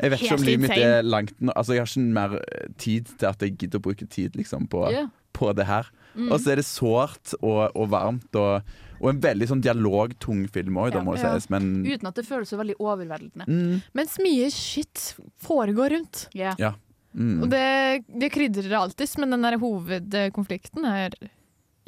Jeg 0.00 0.10
vet 0.10 0.20
ikke 0.22 0.34
om 0.38 0.42
livet 0.46 0.60
mitt 0.60 0.78
er 0.78 1.02
langt. 1.02 1.32
Altså, 1.56 1.72
jeg 1.74 1.80
har 1.80 1.86
ikke 1.86 2.12
mer 2.12 2.38
tid 2.78 3.06
til 3.18 3.26
at 3.28 3.38
jeg 3.42 3.58
gidder 3.58 3.78
å 3.78 3.82
bruke 3.82 4.08
tid 4.08 4.36
liksom, 4.36 4.68
på, 4.68 4.90
yeah. 4.92 5.08
på 5.32 5.52
det 5.54 5.66
her. 5.66 5.86
Mm. 6.14 6.32
Og 6.32 6.40
så 6.40 6.52
er 6.52 6.56
det 6.62 6.66
sårt 6.66 7.34
og, 7.40 7.70
og 7.76 7.88
varmt, 7.92 8.34
og, 8.34 8.62
og 8.98 9.08
en 9.12 9.20
veldig 9.22 9.48
sånn 9.52 9.62
dialogtung 9.62 10.46
film 10.50 10.80
òg, 10.82 10.94
Ja. 10.94 11.02
må 11.04 11.14
det 11.14 11.22
Ja. 11.22 11.34
sies. 11.36 11.48
Men 11.50 11.84
Uten 11.86 12.08
at 12.08 12.14
det 12.14 12.26
føles 12.26 12.50
så 12.50 12.58
veldig 12.58 12.76
overveldende. 12.78 13.46
mm, 13.46 13.82
Mens 13.94 14.18
mye 14.18 14.50
shit 14.50 15.14
foregår 15.38 15.90
rundt. 15.96 16.28
Ja. 16.34 16.54
ja. 16.58 16.74
Mm. 17.14 17.42
Og 17.42 17.50
det, 17.50 18.04
det 18.20 18.30
krydrer 18.32 18.68
det 18.68 18.78
alltid, 18.78 19.18
men 19.18 19.30
den 19.30 19.42
der 19.42 19.58
hovedkonflikten 19.58 20.84
er 20.84 21.10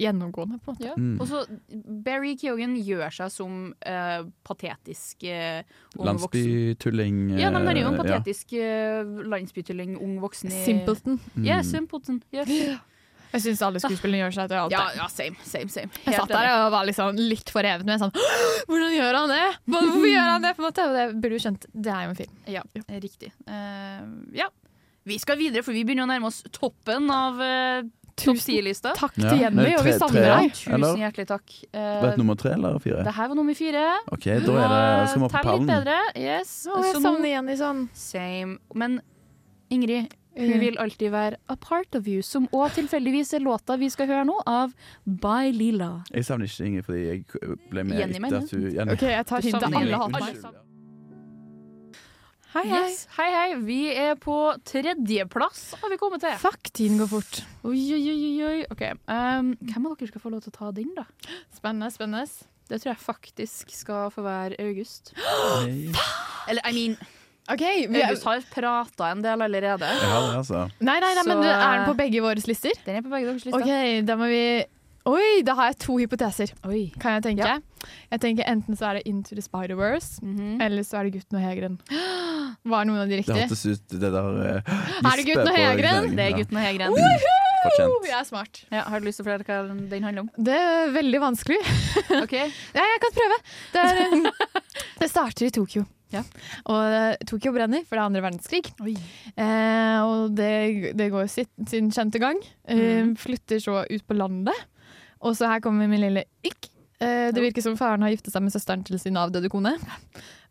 gjennomgående, 0.01 0.59
på 0.64 0.73
en 0.73 0.77
måte. 0.79 0.87
Ja. 0.89 0.95
Mm. 0.97 1.21
Og 1.21 1.29
så 1.29 1.43
Barry 2.05 2.35
Keoghan 2.41 2.77
gjør 2.81 3.12
seg 3.12 3.33
som 3.35 3.57
uh, 3.85 4.23
patetisk 4.47 5.27
uh, 5.29 5.61
ung 5.99 6.21
voksen. 6.23 6.41
Landsbytulling 6.41 7.18
Ja, 7.39 7.51
men 7.53 7.66
det 7.68 7.75
er 7.75 7.83
jo 7.83 7.91
en 7.91 7.99
eh, 7.99 8.05
patetisk 8.05 8.55
uh, 8.57 9.27
landsbytulling, 9.35 9.99
ung 10.01 10.16
voksen 10.23 10.53
i 10.53 10.62
Simpleton. 10.64 11.21
Mm. 11.35 11.45
Ja, 11.51 11.61
Simpleton. 11.66 12.23
Yes. 12.33 12.49
Jeg 13.31 13.45
syns 13.45 13.61
alle 13.62 13.83
skuespillerne 13.83 14.24
gjør 14.24 14.35
seg 14.37 14.49
til 14.51 14.59
alt. 14.61 14.74
Ja, 14.74 14.87
det. 14.91 14.99
ja, 14.99 15.07
same, 15.12 15.37
same, 15.47 15.70
same. 15.70 15.93
Jeg 16.07 16.16
satt 16.18 16.33
der 16.33 16.49
og 16.57 16.64
var 16.74 16.89
liksom 16.89 17.20
litt 17.20 17.53
forrevet 17.55 17.87
med 17.87 18.03
sånn 18.03 18.14
Hvordan 18.70 18.97
gjør 18.97 19.20
han 19.20 19.31
det? 19.35 19.45
Hvorfor 19.70 20.09
gjør 20.11 20.33
han 20.33 20.47
det? 20.47 20.57
på 20.57 20.64
en 20.64 20.66
måte? 20.66 20.89
Og 20.89 20.99
det 20.99 21.07
burde 21.14 21.39
du 21.39 21.45
skjønt. 21.45 21.68
Det 21.70 21.95
er 21.95 22.09
jo 22.09 22.14
en 22.14 22.18
film. 22.18 22.35
Ja, 22.51 22.64
riktig. 23.07 23.31
Uh, 23.47 24.03
ja. 24.37 24.51
Vi 25.09 25.16
skal 25.22 25.39
videre, 25.41 25.64
for 25.64 25.74
vi 25.76 25.87
begynner 25.87 26.05
å 26.05 26.11
nærme 26.11 26.28
oss 26.28 26.43
toppen 26.53 27.09
av 27.14 27.39
uh, 27.41 27.87
topp 28.20 28.37
Tusen 28.37 28.53
10-lista. 28.59 28.93
takk 28.99 29.14
til 29.16 29.41
Jenny, 29.41 29.64
det 29.64 29.76
og 29.78 29.87
vi 29.87 29.95
savner 29.97 30.26
deg. 30.26 30.51
Tusen 30.57 30.76
Eller? 30.76 30.99
hjertelig 31.07 31.28
takk. 31.31 31.55
Uh, 31.72 31.78
var 31.81 32.12
du 32.12 32.20
nummer 32.20 32.39
tre 32.41 32.53
eller 32.57 32.76
fire? 32.83 33.05
det 33.07 33.14
her 33.16 33.31
var 33.31 33.39
nummer 33.39 33.57
fire. 33.57 33.85
OK, 34.12 34.26
da 34.26 34.35
er 34.35 34.74
det, 34.74 35.09
skal 35.12 35.22
vi 35.22 35.28
opp 35.28 35.37
på 35.37 35.39
Tell 35.39 35.47
litt 35.47 35.55
pallen. 35.55 35.70
bedre. 35.70 35.99
Yes. 36.20 36.53
Å, 36.66 36.83
jeg 36.85 37.01
savner 37.07 37.33
Jenny 37.33 37.57
sånn. 37.61 37.87
Same. 37.97 38.59
Men 38.76 39.01
Ingrid, 39.70 40.14
hun 40.37 40.51
Mm. 40.53 40.61
vil 40.61 40.76
alltid 40.78 41.11
være 41.11 41.37
a 41.49 41.57
part 41.57 41.95
of 41.95 42.07
you, 42.07 42.22
som 42.22 42.47
òg 42.49 42.70
tilfeldigvis 42.76 43.35
er 43.35 43.41
låta 43.41 43.76
vi 43.78 43.89
skal 43.91 44.07
høre 44.07 44.24
nå, 44.24 44.37
av 44.47 44.72
By 45.07 45.51
Lila. 45.53 46.05
Jeg 46.14 46.24
savner 46.24 46.47
ikke 46.47 46.66
Inger, 46.66 46.83
fordi 46.83 47.05
jeg 47.07 47.24
ble 47.70 47.85
med 47.85 47.99
Jenny, 47.99 48.18
etter 48.18 48.37
at 48.39 48.51
hun 48.51 48.70
Jenny. 48.72 48.93
OK, 48.93 49.03
jeg 49.03 49.26
tar 49.26 49.41
hintet. 49.41 49.74
Alle 49.74 49.97
hater 49.97 50.20
meg. 50.20 50.45
Hei, 52.51 52.64
hei. 52.66 52.78
Yes. 52.91 53.07
Hei, 53.14 53.28
hei. 53.31 53.51
Vi 53.62 53.76
er 53.95 54.16
på 54.18 54.35
tredjeplass, 54.66 55.74
har 55.78 55.91
vi 55.93 55.99
kommet 56.01 56.20
til. 56.24 56.33
Fuck, 56.43 56.72
tiden 56.74 56.99
går 56.99 57.07
fort. 57.12 57.43
Oi, 57.62 57.76
oi, 57.95 58.01
oi, 58.11 58.16
oi, 58.26 58.49
oi. 58.49 58.64
Ok, 58.74 58.83
um, 59.07 59.53
Hvem 59.70 59.87
av 59.87 59.95
dere 60.01 60.09
skal 60.11 60.20
få 60.24 60.33
lov 60.35 60.43
til 60.43 60.51
å 60.51 60.57
ta 60.57 60.70
den, 60.74 60.91
da? 60.97 61.05
Spennende, 61.55 61.93
spennende. 61.95 62.26
Det 62.70 62.81
tror 62.83 62.91
jeg 62.91 63.03
faktisk 63.05 63.70
skal 63.74 64.11
få 64.11 64.22
være 64.26 64.59
August. 64.66 65.12
Eller, 66.51 66.62
I 66.66 66.72
mean, 66.74 66.97
OK. 67.55 67.65
Vi 67.91 68.01
er, 68.01 68.09
August 68.09 68.27
har 68.29 68.43
prata 68.55 69.13
en 69.15 69.23
del 69.25 69.47
allerede. 69.47 69.87
Ja, 69.87 70.19
det, 70.27 70.37
altså. 70.43 70.67
nei, 70.79 70.99
nei, 71.03 71.15
nei, 71.19 71.25
men 71.27 71.37
Så, 71.37 71.41
du, 71.43 71.49
er 71.49 71.65
den 71.65 71.81
eh, 71.81 71.89
på 71.89 71.97
begge 71.99 72.23
våre 72.25 72.45
lister? 72.51 72.77
Den 72.87 73.01
er 73.01 73.07
på 73.07 73.13
begge 73.13 73.31
deres 73.33 73.49
lister. 73.49 73.65
OK, 73.65 74.07
da 74.09 74.19
må 74.21 74.31
vi 74.31 74.45
Oi, 75.09 75.41
da 75.47 75.55
har 75.57 75.71
jeg 75.71 75.79
to 75.81 75.95
hypoteser. 75.97 76.51
Oi. 76.69 76.91
Kan 77.01 77.15
jeg 77.17 77.23
tenke? 77.25 77.47
Ja. 77.49 77.87
Jeg 78.13 78.21
tenker 78.21 78.45
Enten 78.51 78.77
så 78.77 78.91
er 78.91 78.99
det 78.99 79.09
Into 79.09 79.35
the 79.35 79.43
Spider-Verse, 79.43 80.21
-hmm. 80.21 80.61
eller 80.63 80.83
så 80.85 80.99
er 80.99 81.09
det 81.09 81.13
Gutten 81.15 81.39
og 81.39 81.43
Hegren. 81.43 81.79
Var 82.65 82.85
noen 82.85 83.01
av 83.01 83.09
de 83.09 83.17
Det 83.17 83.19
riktige? 83.19 83.49
hørtes 83.49 83.67
ut 83.67 83.89
det 83.89 84.01
der 84.13 84.21
uh, 84.21 84.61
Er 85.13 85.17
det 85.17 85.25
Gutten 85.27 85.49
og 85.49 85.57
Hegren? 85.57 86.17
Det 86.17 86.25
er 86.27 86.37
Gutten 86.37 86.57
og 86.57 86.63
Hegren. 86.63 86.93
Fortjent. 87.61 88.09
Jeg 88.09 88.21
er 88.21 88.25
smart. 88.25 88.65
Ja, 88.73 88.83
har 88.89 89.01
du 89.01 89.07
lyst 89.07 89.21
til 89.21 89.25
å 89.25 89.29
fortelle 89.31 89.45
hva 89.45 89.89
den 89.91 90.05
handler 90.05 90.23
om? 90.23 90.31
Det 90.37 90.57
er 90.57 90.93
veldig 90.93 91.21
vanskelig. 91.21 91.61
Ok. 92.23 92.37
Ja, 92.79 92.85
jeg 92.85 93.01
kan 93.01 93.13
prøve. 93.17 93.37
Det, 93.73 93.81
er, 93.81 94.33
det 95.01 95.11
starter 95.11 95.47
i 95.47 95.51
Tokyo. 95.51 95.85
Ja. 96.11 96.23
Og 96.67 96.81
eh, 96.91 97.17
Tokyo 97.29 97.53
brenner, 97.55 97.85
for 97.87 97.95
det 97.97 98.03
er 98.03 98.09
andre 98.09 98.23
verdenskrig. 98.25 98.65
Eh, 99.37 100.01
og 100.03 100.35
det, 100.35 100.93
det 100.99 101.11
går 101.13 101.29
sitt, 101.31 101.53
sin 101.71 101.91
kjente 101.95 102.19
gang. 102.23 102.41
Eh, 102.67 102.77
Mhm. 103.05 103.17
Flytter 103.21 103.61
så 103.63 103.85
ut 103.91 104.07
på 104.07 104.17
landet. 104.19 104.57
Og 105.23 105.37
så 105.37 105.47
her 105.53 105.61
kommer 105.61 105.87
min 105.89 106.01
lille 106.01 106.25
Ykk. 106.47 106.69
Eh, 107.01 107.31
det 107.33 107.41
virker 107.43 107.63
som 107.65 107.77
faren 107.79 108.03
har 108.03 108.11
giftet 108.13 108.33
seg 108.35 108.43
med 108.43 108.53
søsteren 108.53 108.83
til 108.85 108.99
sin 109.01 109.17
avdøde 109.17 109.49
kone. 109.53 109.77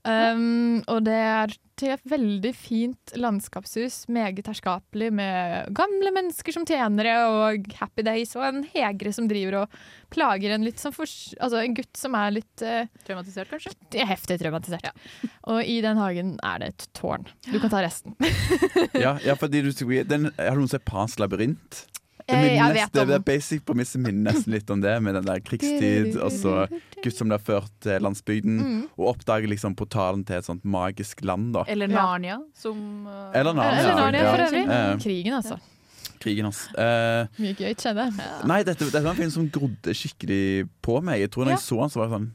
Um, 0.08 0.80
og 0.88 1.04
det 1.08 1.16
er 1.16 1.54
til 1.80 1.93
et 1.93 2.04
veldig 2.12 2.52
fint 2.56 3.14
landskapshus, 3.20 4.02
meget 4.12 4.47
herskapelig, 4.47 5.10
med 5.16 5.70
gamle 5.76 6.12
mennesker 6.16 6.56
som 6.56 6.66
tjenere 6.68 7.14
og 7.32 7.68
Happy 7.80 8.04
Days, 8.08 8.34
og 8.39 8.45
en 8.47 8.62
hegre 8.74 9.14
som 9.16 9.30
driver 9.32 9.62
og 9.62 9.78
plager 10.12 10.56
en 10.56 10.66
litt 10.68 10.82
sånn 10.82 10.95
for, 10.95 11.08
Altså 11.39 11.62
en 11.62 11.76
gutt 11.78 12.00
som 12.00 12.16
er 12.20 12.36
litt 12.39 12.66
uh, 12.66 12.88
Traumatisert, 13.08 13.52
kanskje? 13.52 13.76
er 14.00 14.10
heftig 14.10 14.39
traumatisert. 14.41 14.89
Og 15.52 15.64
i 15.64 15.80
den 15.84 16.00
hagen 16.00 16.36
er 16.45 16.62
det 16.62 16.72
et 16.74 16.88
tårn. 16.97 17.26
Du 17.47 17.58
kan 17.60 17.72
ta 17.72 17.82
resten. 17.84 18.16
Ja, 18.93 19.16
ja, 19.24 19.36
fordi 19.39 19.62
du 19.64 19.72
den, 20.08 20.30
Har 20.38 20.56
du 20.58 20.64
noen 20.64 20.72
sett 20.72 20.86
Pans 20.88 21.18
labyrint? 21.22 21.84
Det 22.30 22.38
Eh, 22.38 22.55
jeg 22.55 22.73
vet 22.75 22.99
om- 23.01 23.07
det 23.09 23.15
er 23.15 23.19
basic 23.25 23.61
premisset 23.65 24.01
minner 24.01 24.32
nesten 24.32 24.53
litt 24.53 24.69
om 24.69 24.82
det, 24.82 25.01
med 25.01 25.15
den 25.15 25.25
der 25.25 25.39
krigstid, 25.39 26.15
og 26.23 26.32
så 26.32 26.67
gutt 27.03 27.15
som 27.17 27.27
blir 27.30 27.39
ført 27.41 27.71
til 27.82 27.99
landsbygden, 28.01 28.59
Mm. 28.59 28.84
og 28.97 29.15
oppdager 29.15 29.47
liksom 29.49 29.75
portalen 29.75 30.23
til 30.25 30.38
et 30.38 30.45
sånt 30.45 30.63
magisk 30.63 31.23
land, 31.25 31.53
da. 31.53 31.63
Eller 31.67 31.88
Narnia, 31.88 32.38
som 32.53 33.07
uh, 33.07 33.32
Eller 33.34 33.53
Narnia, 33.53 33.80
Eller 33.82 33.95
Narnia, 33.95 34.21
ja. 34.23 34.32
for 34.32 34.45
øvrig. 34.45 34.65
Ja. 34.67 34.97
Krigen, 34.97 35.34
altså. 35.34 35.59
Krigen 36.19 36.45
altså. 36.49 36.67
Uh, 36.75 37.27
Mye 37.39 37.55
gøy 37.55 37.73
skjedde. 37.80 38.05
nei, 38.45 38.61
dette, 38.63 38.84
dette 38.89 39.03
var 39.03 39.11
en 39.11 39.15
film 39.21 39.32
som 39.32 39.49
grodde 39.49 39.93
skikkelig 39.95 40.67
på 40.84 41.01
meg. 41.01 41.21
Jeg 41.21 41.32
tror 41.32 41.45
når 41.45 41.55
Ja. 41.55 41.55
jeg 41.55 41.63
så 41.63 41.80
han, 41.80 41.89
så 41.89 41.99
var 42.01 42.07
det 42.09 42.17
sånn 42.19 42.32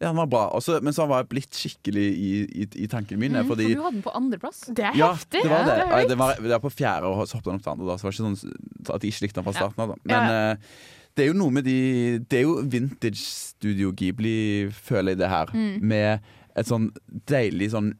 Ja, 0.00 0.08
han 0.10 0.16
var 0.16 0.26
bra. 0.28 0.42
Også, 0.52 0.80
men 0.84 0.92
så 0.92 1.06
var 1.08 1.22
jeg 1.22 1.28
blitt 1.30 1.56
skikkelig 1.56 2.02
i, 2.20 2.32
i, 2.62 2.66
i 2.84 2.86
tankene 2.92 3.16
mine. 3.22 3.40
Mm, 3.40 3.48
fordi 3.48 3.68
For 3.70 3.78
du 3.78 3.82
hadde 3.86 3.94
den 3.96 4.02
på 4.04 4.12
andreplass. 4.18 4.58
Det 4.68 4.84
er 4.84 4.98
Ja, 4.98 5.12
heftig. 5.14 5.40
det 5.42 5.50
var 5.50 5.64
det. 5.64 5.76
Ja, 5.88 6.00
det, 6.10 6.18
var, 6.20 6.34
det 6.42 6.50
var 6.52 6.60
på 6.66 6.72
fjerde, 6.74 7.06
og 7.08 7.22
så 7.28 7.38
hoppet 7.38 7.52
han 7.52 7.56
opp 7.60 7.64
til 7.64 7.72
andre. 7.72 7.86
Da, 7.88 7.96
så 7.96 8.04
det 8.04 8.08
var 8.10 8.12
ikke 8.12 8.26
sånn 8.26 8.94
at 8.96 9.02
jeg 9.06 9.12
ikke 9.14 9.24
likte 9.26 9.40
han 9.40 9.46
fra 9.48 9.56
starten 9.56 9.84
av. 9.86 9.94
Men 10.04 10.14
Ja, 10.16 10.50
eh, 10.52 10.56
det 11.16 11.24
er 11.24 11.30
jo 11.32 11.38
noe 11.40 11.50
med 11.56 11.64
de 11.64 12.18
Det 12.28 12.36
er 12.36 12.42
jo 12.44 12.58
vintage 12.68 13.22
Studio 13.24 13.88
Ghibli, 13.96 14.68
føler 14.70 15.14
jeg 15.14 15.18
det 15.22 15.30
her. 15.32 15.46
Mm. 15.56 15.80
Med 15.80 16.20
et 16.56 16.66
sånn 16.68 16.90
deilig 17.32 17.70
sånn 17.72 17.94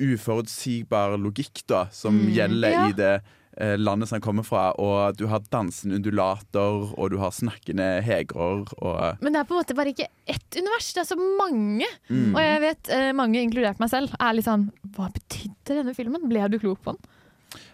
uforutsigbar 0.00 1.16
logikk 1.20 1.62
da, 1.68 1.86
som 1.92 2.18
Mm. 2.20 2.34
gjelder 2.34 2.70
Ja. 2.70 2.88
i 2.88 2.92
det 2.92 3.22
landet 3.58 4.08
som 4.08 4.16
han 4.16 4.22
kommer 4.24 4.44
fra, 4.46 4.70
og 4.78 5.16
du 5.18 5.24
har 5.28 5.42
dansende 5.52 5.98
undulater, 5.98 6.92
og 6.94 7.10
du 7.12 7.16
har 7.20 7.34
snakkende 7.34 7.88
hegrer, 8.06 8.62
og 8.78 9.20
Men 9.20 9.34
det 9.34 9.40
er 9.40 9.48
på 9.48 9.56
en 9.56 9.60
måte 9.60 9.76
bare 9.76 9.92
ikke 9.92 10.06
ett 10.30 10.56
univers, 10.56 10.92
det 10.94 11.02
er 11.02 11.08
så 11.10 11.18
mange. 11.18 11.88
Mm. 12.08 12.30
Og 12.30 12.40
jeg 12.40 12.60
vet 12.62 12.92
eh, 12.94 13.10
mange, 13.16 13.42
inkludert 13.42 13.82
meg 13.82 13.90
selv, 13.92 14.14
er 14.22 14.36
litt 14.38 14.46
sånn 14.46 14.68
Hva 14.94 15.10
betydde 15.12 15.80
denne 15.80 15.96
filmen? 15.98 16.28
Ble 16.30 16.46
du 16.52 16.60
klok 16.62 16.80
på 16.84 16.94
den? 16.94 17.16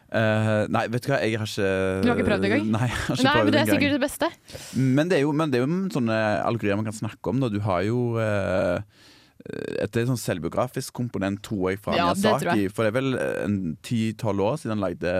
Uh, 0.06 0.64
Nei, 0.70 0.84
vet 0.86 1.02
du 1.02 1.08
hva, 1.10 1.16
jeg 1.18 1.34
har 1.34 1.48
ikke 1.50 1.70
Du 2.04 2.08
har 2.08 2.14
ikke 2.14 2.28
prøvd 2.28 2.46
engang? 2.46 2.68
Nei, 2.70 2.86
jeg 2.86 2.98
har 3.00 3.16
ikke 3.16 3.26
Nei, 3.26 3.40
men 3.40 3.50
det 3.50 3.60
er 3.60 3.70
sikkert 3.72 3.94
det 3.96 4.02
beste. 4.04 4.28
Men 4.78 5.10
det 5.10 5.18
er 5.18 5.24
jo, 5.24 5.32
men 5.34 5.52
det 5.52 5.58
er 5.58 5.64
jo 5.66 5.80
sånne 5.92 6.18
allegorier 6.46 6.78
man 6.78 6.86
kan 6.86 6.96
snakke 6.96 7.32
om. 7.32 7.42
Da. 7.42 7.50
Du 7.50 7.58
har 7.66 7.82
jo 7.84 8.04
uh, 8.14 8.78
et 9.82 9.98
sånn 10.08 10.20
selvbiografisk 10.20 10.94
komponent, 10.96 11.42
tror 11.44 11.72
jeg, 11.72 11.82
fra 11.82 11.98
Ja, 11.98 12.12
Miyazaki. 12.14 12.68
For 12.70 12.86
det 12.86 12.92
er 12.92 12.96
vel 13.00 13.18
en 13.18 13.58
ti-tolv 13.86 14.46
år 14.46 14.62
siden 14.62 14.76
han 14.76 14.86
lagde 14.86 15.16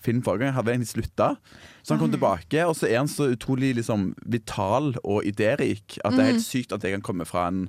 film 0.00 0.22
forrige 0.22 0.46
gang. 0.46 0.54
Hadde 0.56 0.72
egentlig 0.74 0.88
slutta. 0.94 1.36
Så 1.82 1.94
han 1.94 1.98
kom 2.00 2.10
Mm. 2.10 2.16
tilbake, 2.18 2.64
og 2.68 2.74
så 2.76 2.88
er 2.90 2.96
han 2.98 3.08
så 3.08 3.28
utrolig 3.34 3.74
liksom, 3.76 4.14
vital 4.26 4.94
og 5.04 5.22
idérik 5.24 5.98
at 6.04 6.12
det 6.12 6.20
er 6.20 6.26
Mm. 6.30 6.32
helt 6.34 6.46
sykt 6.46 6.72
at 6.72 6.82
jeg 6.82 6.92
kan 6.92 7.02
komme 7.02 7.26
fra 7.26 7.48
en 7.48 7.68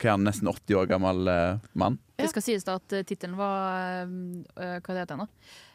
hva 0.00 0.06
er 0.08 0.10
han, 0.16 0.24
nesten 0.24 0.48
80 0.48 0.74
år 0.74 0.86
gammel 0.88 1.28
uh, 1.28 1.58
mann. 1.74 1.98
Det 2.18 2.28
skal 2.30 2.42
sies 2.42 2.64
da 2.64 2.74
at 2.74 2.92
uh, 2.92 3.02
tittelen 3.06 3.36
var 3.36 4.02
uh, 4.06 4.80
Hva 4.80 4.94
det 4.94 4.98
heter 5.06 5.16
den, 5.16 5.18
da? 5.18 5.28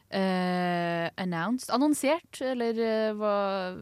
Uh, 0.07 1.09
announced 1.17 1.69
Annonsert, 1.69 2.39
eller 2.41 2.71
uh, 3.11 3.13
var 3.19 3.77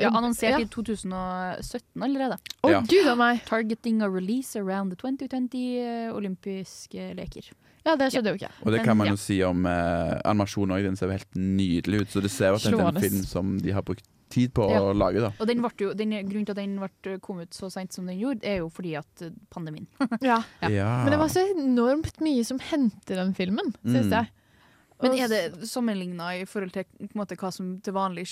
Ja, 0.00 0.10
annonsert 0.10 0.50
Ja. 0.50 0.58
i 0.60 0.64
2017 0.68 2.02
allerede. 2.02 2.38
Å, 2.64 2.70
Ja. 2.70 2.80
gud 2.80 3.06
a 3.08 3.14
meg. 3.16 3.44
Targeting 3.46 4.02
a 4.02 4.08
release 4.08 4.56
around 4.56 4.90
the 4.92 4.96
2020 4.96 5.78
eh, 5.80 6.12
olympiske 6.12 7.14
leker. 7.16 7.50
Ja, 7.84 7.96
det 8.00 8.10
skjedde 8.14 8.32
jo 8.32 8.38
ikke. 8.38 8.48
Og 8.64 8.72
det 8.72 8.82
kan 8.84 8.96
man 8.96 9.06
ja. 9.10 9.12
jo 9.12 9.20
si 9.20 9.42
om 9.44 9.66
eh, 9.68 10.14
animasjonen 10.24 10.72
òg. 10.78 10.82
Den 10.86 10.96
ser 10.96 11.10
jo 11.10 11.16
helt 11.18 11.34
nydelig 11.36 12.00
ut. 12.04 12.08
Så 12.14 12.22
det 12.24 12.30
ser 12.32 12.48
jo 12.54 12.56
at 12.56 12.62
det 12.64 12.70
er 12.72 12.78
en 12.78 12.80
Slående. 12.80 13.02
film 13.04 13.22
som 13.28 13.58
de 13.60 13.74
har 13.76 13.82
brukt 13.84 14.06
tid 14.32 14.54
på 14.56 14.64
Ja. 14.72 14.80
å 14.80 14.94
lage. 14.96 15.20
da 15.20 15.32
Og 15.38 15.46
den 15.46 15.60
ble 15.62 15.70
jo, 15.78 15.92
den, 15.94 16.10
grunnen 16.26 16.46
til 16.48 16.54
at 16.56 16.62
den 16.62 16.78
ble, 16.80 17.18
kom 17.20 17.40
ut 17.44 17.52
så 17.54 17.68
seint 17.70 17.92
som 17.92 18.06
den 18.08 18.18
gjorde, 18.18 18.40
er 18.42 18.62
jo 18.64 18.70
fordi 18.72 18.96
at 18.98 19.22
eh, 19.22 19.30
pandemien. 19.52 19.86
Ja. 20.24 20.40
Ja. 20.62 21.04
Men 21.04 21.12
det 21.12 21.18
var 21.20 21.28
så 21.28 21.44
enormt 21.54 22.18
mye 22.24 22.42
som 22.48 22.58
hendte 22.58 23.14
den 23.20 23.34
filmen, 23.36 23.74
syns 23.84 24.08
Mm. 24.08 24.16
jeg. 24.16 24.30
Men 25.04 25.14
er 25.20 25.28
det 25.30 25.68
sammenligna 25.70 26.30
i 26.40 26.44
forhold 26.48 26.72
til 26.74 26.84
på 27.12 27.18
måte, 27.20 27.36
hva 27.38 27.50
som 27.54 27.68
til 27.84 27.94
vanlig 27.94 28.24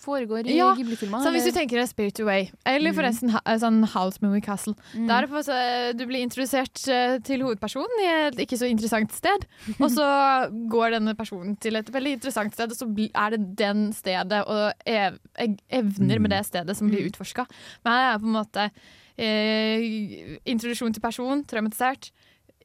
foregår 0.00 0.46
i 0.48 0.56
Ja, 0.56 0.70
Ghibli-filmer? 0.78 1.20
Så 1.24 1.32
hvis 1.34 1.44
du 1.48 1.52
tenker 1.56 1.80
deg 1.82 1.88
Spirit 1.90 2.20
Away, 2.24 2.48
eller 2.64 2.92
Mm. 2.92 2.96
forresten 3.00 3.34
eh, 3.34 3.58
sånn 3.58 3.82
House 3.92 4.18
Movie 4.22 4.40
Castle 4.44 4.74
Mm. 4.94 5.08
Der 5.08 5.26
så, 5.42 5.58
Du 5.96 6.06
blir 6.06 6.22
introdusert 6.24 6.82
eh, 6.88 7.18
til 7.26 7.42
hovedpersonen 7.42 8.00
i 8.00 8.08
et 8.28 8.40
ikke 8.46 8.56
så 8.60 8.68
interessant 8.70 9.12
sted, 9.12 9.44
og 9.80 9.90
så 9.90 10.06
går 10.74 10.90
denne 10.96 11.14
personen 11.18 11.56
til 11.60 11.76
et 11.76 11.90
veldig 11.92 12.16
interessant 12.18 12.54
sted, 12.54 12.70
og 12.70 12.76
så 12.76 12.88
er 13.14 13.30
det 13.36 13.56
den 13.56 13.92
stedet 13.92 14.44
og 14.46 14.72
ev 14.86 15.18
ev- 15.38 15.58
evner 15.70 16.18
med 16.20 16.30
det 16.30 16.44
stedet 16.46 16.76
som 16.76 16.88
blir 16.88 17.06
utforska. 17.10 17.46
Men 17.84 17.92
her 17.92 18.14
er 18.14 18.18
på 18.18 18.26
en 18.30 18.36
måte 18.38 18.70
eh, 19.18 20.38
introduksjon 20.48 20.94
til 20.94 21.02
person, 21.04 21.42
traumatisert. 21.48 22.10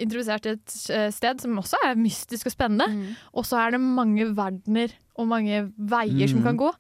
Introdusert 0.04 0.46
til 0.46 0.58
et 0.58 0.78
eh, 0.94 1.10
sted 1.16 1.42
som 1.44 1.58
også 1.62 1.80
er 1.86 1.98
mystisk 2.00 2.50
og 2.50 2.54
spennende. 2.56 3.16
Og 3.34 3.48
så 3.48 3.60
er 3.64 3.76
det 3.76 3.82
mange 3.82 4.30
verdener 4.38 4.94
og 5.18 5.28
mange 5.28 5.66
veier 5.78 6.30
som 6.30 6.40
Mm. 6.40 6.44
kan 6.46 6.58
gå. 6.58 6.72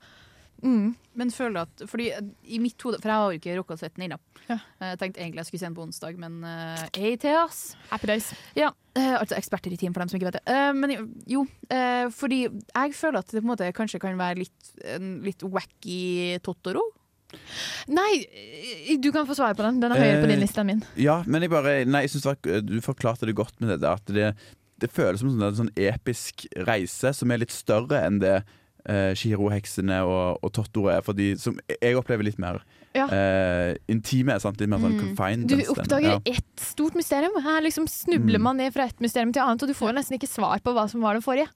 Mm. 0.63 0.95
Men 1.13 1.29
føler 1.29 1.53
du 1.53 1.59
at 1.61 1.89
Fordi 1.89 2.07
eh, 2.11 2.21
i 2.49 2.57
mitt 2.57 2.81
hode 2.81 2.97
For 2.97 3.11
jeg 3.11 3.13
har 3.21 3.29
jo 3.29 3.37
ikke 3.37 3.57
rukket 3.59 3.77
å 3.77 3.81
sett 3.83 3.95
den 3.97 4.07
ennå. 4.07 4.17
Jeg 4.47 4.97
tenkte 5.01 5.21
egentlig 5.21 5.43
jeg 5.43 5.49
skulle 5.49 5.59
se 5.59 5.67
den 5.67 5.75
på 5.75 5.83
onsdag, 5.83 6.17
men 6.17 6.37
uh, 6.45 6.85
hey 6.95 7.17
oss. 7.35 7.75
Happy 7.91 8.07
days. 8.07 8.29
Ja, 8.55 8.69
uh, 8.71 9.15
altså 9.19 9.35
eksperter 9.35 9.73
i 9.73 9.77
team, 9.77 9.93
for 9.93 9.99
dem 9.99 10.09
som 10.09 10.17
ikke 10.17 10.29
vet 10.31 10.37
det. 10.39 10.45
Uh, 10.47 10.71
men 10.77 10.93
jo, 11.27 11.43
uh, 11.73 12.07
fordi 12.15 12.45
jeg 12.47 12.95
føler 12.95 13.19
at 13.19 13.27
det 13.27 13.41
på 13.41 13.43
en 13.43 13.51
måte 13.51 13.67
kanskje 13.75 13.99
kan 13.99 14.15
være 14.17 14.39
litt, 14.45 14.71
en 14.95 15.17
litt 15.25 15.43
wacky 15.43 16.39
Totoro. 16.45 16.85
Nei, 17.87 18.25
du 19.01 19.09
kan 19.11 19.27
få 19.27 19.35
svare 19.37 19.55
på 19.57 19.63
den. 19.65 19.79
Den 19.83 19.91
er 19.95 19.99
høyere 20.01 20.21
på 20.23 20.29
din 20.31 20.37
Eh, 20.37 20.43
liste 20.45 20.61
enn 20.63 20.69
min. 20.71 20.83
Ja, 20.99 21.23
men 21.27 21.41
jeg 21.43 21.51
bare 21.51 21.85
Nei, 21.85 22.05
jeg 22.07 22.21
var, 22.23 22.37
du 22.63 22.77
forklarte 22.81 23.25
det 23.27 23.35
godt 23.35 23.59
med 23.59 23.69
det 23.73 23.81
der. 23.83 23.97
At 23.99 24.05
det, 24.05 24.29
det 24.79 24.91
føles 24.93 25.19
som 25.23 25.29
en 25.33 25.39
sånn, 25.41 25.57
sånn 25.67 25.73
episk 25.75 26.47
reise 26.67 27.13
som 27.13 27.31
er 27.31 27.43
litt 27.43 27.51
større 27.55 28.03
enn 28.07 28.19
det 28.23 28.37
uh, 28.87 29.11
Shihiro-heksene 29.17 30.01
og, 30.07 30.39
og 30.43 30.53
Totoro 30.55 30.87
er. 30.93 31.01
Fordi 31.03 31.33
som 31.41 31.59
jeg 31.81 31.95
opplever 31.99 32.23
litt 32.23 32.39
mer 32.39 32.61
Ja. 32.95 33.05
eh, 33.13 33.75
intime. 33.91 34.39
Sant? 34.41 34.59
Litt 34.63 34.69
mer 34.71 34.79
sånn 34.81 34.95
confined. 34.97 35.47
Du 35.51 35.59
oppdager 35.73 36.15
Ja. 36.15 36.19
ett 36.25 36.63
stort 36.63 36.95
mysterium. 36.95 37.35
Her 37.43 37.61
liksom 37.61 37.85
snubler 37.91 38.39
Mm. 38.39 38.41
man 38.47 38.57
ned 38.57 38.73
fra 38.73 38.85
ett 38.87 38.99
mysterium 39.03 39.33
til 39.33 39.43
annet, 39.43 39.61
og 39.63 39.67
du 39.69 39.73
får 39.75 39.93
nesten 39.93 40.17
ikke 40.17 40.29
svar 40.31 40.59
på 40.63 40.73
hva 40.73 40.87
som 40.89 41.01
var 41.01 41.13
det 41.13 41.23
forrige. 41.23 41.47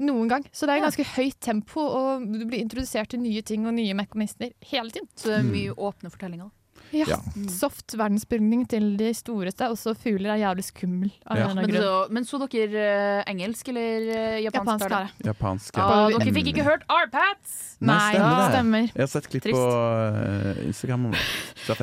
Noen 0.00 0.30
gang. 0.30 0.46
Så 0.52 0.66
det 0.66 0.76
er 0.76 0.86
ganske 0.86 1.04
høyt 1.16 1.36
tempo, 1.44 1.82
og 1.84 2.24
du 2.24 2.46
blir 2.46 2.62
introdusert 2.62 3.12
til 3.12 3.20
nye 3.20 3.42
ting 3.44 3.66
og 3.68 3.76
nye 3.76 3.96
mekanismer 3.98 4.54
hele 4.70 4.94
tiden. 4.94 5.10
Så 5.14 5.28
det 5.28 5.38
er 5.42 5.50
mye 5.50 5.76
åpne 5.76 6.12
fortellinger. 6.12 6.48
Ja. 6.92 7.06
Ja. 7.08 7.18
Soft 7.48 7.94
verdensbygning 7.98 8.64
til 8.70 8.96
de 8.98 9.12
storeste. 9.14 9.68
Også 9.70 9.94
fugler 9.98 10.32
er 10.34 10.40
jævlig 10.44 10.64
skummel. 10.66 11.12
Ja. 11.30 11.48
Men, 11.54 11.70
så, 11.74 11.92
men 12.10 12.24
så 12.26 12.40
dere 12.50 12.84
eh, 13.20 13.30
engelsk 13.30 13.68
eller 13.72 14.08
eh, 14.10 14.38
japansk? 14.44 14.54
Japansk 14.60 14.84
er 14.84 14.96
det. 14.96 15.26
Japanske. 15.30 15.80
Ah, 15.80 16.06
Mm. 16.10 16.18
dere 16.24 16.32
fikk 16.34 16.48
ikke 16.54 16.64
hørt 16.66 16.82
R-Pats! 16.90 17.76
Nei, 17.80 18.12
stemmer 18.12 18.36
det. 18.36 18.48
stemmer. 18.52 18.88
Jeg 18.90 19.00
har 19.00 19.08
sett 19.08 19.28
klipp 19.30 19.42
Trist. 19.46 19.56
på 19.56 19.66
eh, 19.70 20.66
Instagram. 20.66 21.06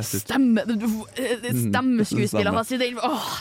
Stemme, 0.07 0.61
stemmeskuespiller 1.57 2.51
Mm, 2.51 2.55
hans 2.57 2.71
i 2.71 2.77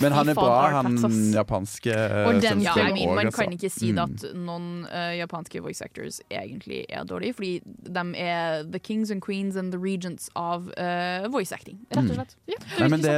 Men 0.00 0.12
han 0.12 0.28
er 0.28 0.34
bra, 0.34 0.70
han 0.70 0.96
japanske 1.34 1.92
uh, 1.92 2.40
den, 2.40 2.60
ja, 2.64 2.72
jeg 2.76 2.94
mener, 2.94 3.14
man 3.14 3.26
altså. 3.26 3.42
kan 3.42 3.52
ikke 3.52 3.70
si 3.70 3.92
Mm. 3.92 3.98
at 4.02 4.24
noen 4.34 4.68
uh, 4.90 5.12
japanske 5.16 5.60
voice 5.62 5.82
actors 5.84 6.20
egentlig 6.30 6.84
er 6.88 7.04
dårlige, 7.04 7.34
fordi 7.34 7.60
de 7.64 8.04
er 8.16 8.62
the 8.70 8.78
kings 8.78 9.10
and 9.10 9.22
queens 9.22 9.56
and 9.56 9.72
the 9.72 9.78
regents 9.80 10.30
av 10.36 10.68
uh, 10.78 11.28
voice 11.32 11.52
acting, 11.56 11.78
rett 11.90 12.10
og 12.12 12.18
slett. 12.20 12.36
Nei, 12.78 12.88
men 12.92 13.02
det, 13.02 13.14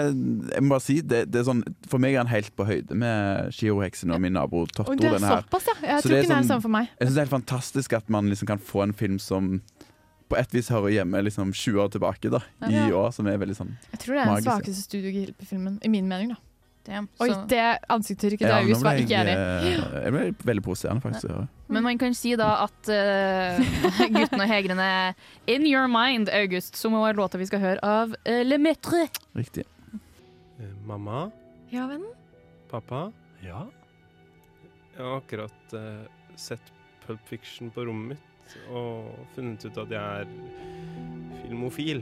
jeg 0.54 0.62
må 0.64 0.72
bare 0.76 0.84
si, 0.86 0.96
det, 1.02 1.24
det 1.30 1.42
er 1.42 1.46
sånn, 1.50 1.60
For 1.90 1.98
meg 2.02 2.14
er 2.16 2.22
han 2.24 2.30
helt 2.32 2.54
på 2.56 2.64
høyde 2.68 2.96
med 2.98 3.50
Shio-heksen 3.58 4.14
og 4.14 4.22
min 4.24 4.32
nabo 4.38 4.64
Totto. 4.70 4.94
Det 4.96 5.10
er 5.10 5.18
såpass, 5.26 5.66
ja. 5.68 5.76
Jeg 5.82 6.02
Så 6.02 6.08
tror 6.08 6.16
ikke 6.22 6.28
det 6.28 6.36
er 6.38 6.42
det 6.46 6.50
sånn- 6.52 6.62
for 6.64 6.74
meg. 6.78 6.88
Jeg 6.94 7.08
synes 7.08 7.14
det 7.14 7.20
er 7.22 7.26
helt 7.28 7.36
fantastisk 7.36 7.98
at 7.98 8.08
man 8.08 8.30
liksom 8.32 8.46
kan 8.54 8.58
få 8.62 8.82
en 8.86 8.92
film 8.96 9.18
som 9.18 9.58
på 10.28 10.36
et 10.36 10.50
vis 10.52 10.68
hører 10.68 10.92
hjemme 10.92 11.22
liksom 11.24 11.52
20 11.56 11.78
år 11.80 11.88
tilbake 11.94 12.28
da, 12.30 12.42
i 12.68 12.74
Ja. 12.74 12.88
år, 12.92 13.12
som 13.16 13.26
er 13.26 13.38
veldig 13.40 13.56
sånn 13.56 13.70
Jeg 13.94 14.00
tror 14.02 14.14
det 14.14 14.20
er 14.20 14.34
den 14.34 14.44
svakeste 14.44 14.82
Studio 14.84 15.10
Ghibli-filmen, 15.14 15.78
i 15.82 15.88
min 15.88 16.06
mening. 16.08 16.28
da. 16.34 16.36
Damn, 16.88 17.08
Oi, 17.20 17.28
så- 17.28 17.42
det 17.50 17.64
ansiktsuttrykket 17.92 18.38
til 18.40 18.48
Ja, 18.48 18.60
nå 18.62 18.64
August 18.64 18.82
var 18.86 18.96
ikke 18.96 19.12
jeg, 19.12 19.26
enig. 19.28 19.34
eh, 19.36 20.04
jeg 20.04 20.12
ble 20.14 20.22
veldig 20.48 20.62
provoserende, 20.64 21.02
faktisk. 21.04 21.28
Ja. 21.28 21.42
Men 21.74 21.82
man 21.84 21.98
kan 22.00 22.14
si 22.16 22.30
da 22.40 22.46
at 22.64 22.88
uh, 22.88 23.58
gutten 24.14 24.40
og 24.40 24.48
hegrene 24.48 24.86
In 25.46 25.66
Your 25.68 25.84
Mind, 25.92 26.30
August, 26.32 26.78
som 26.80 26.94
er 26.96 27.12
låta 27.18 27.36
vi 27.36 27.44
skal 27.50 27.60
høre 27.60 27.82
av 27.84 28.14
uh, 28.16 28.38
Le 28.46 28.56
Maître. 28.56 29.04
Riktig. 29.36 29.66
Eh, 29.92 30.72
Mamma? 30.88 31.26
Ja, 31.70 31.84
vennen? 31.90 32.08
Pappa? 32.70 33.10
Ja? 33.44 33.66
Jeg 34.96 35.04
har 35.04 35.20
akkurat 35.20 35.76
uh, 35.76 36.08
sett 36.40 36.72
Pulp 37.04 37.20
Fiction 37.28 37.68
på 37.70 37.84
rommet 37.84 38.16
mitt 38.16 38.24
og 38.72 39.12
funnet 39.36 39.60
ut 39.68 39.76
at 39.84 39.90
jeg 39.92 40.24
er 40.24 40.26
filmofil. 41.42 42.00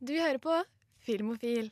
Du 0.00 0.12
hører 0.16 0.38
på 0.42 0.58
Filmofil. 1.10 1.70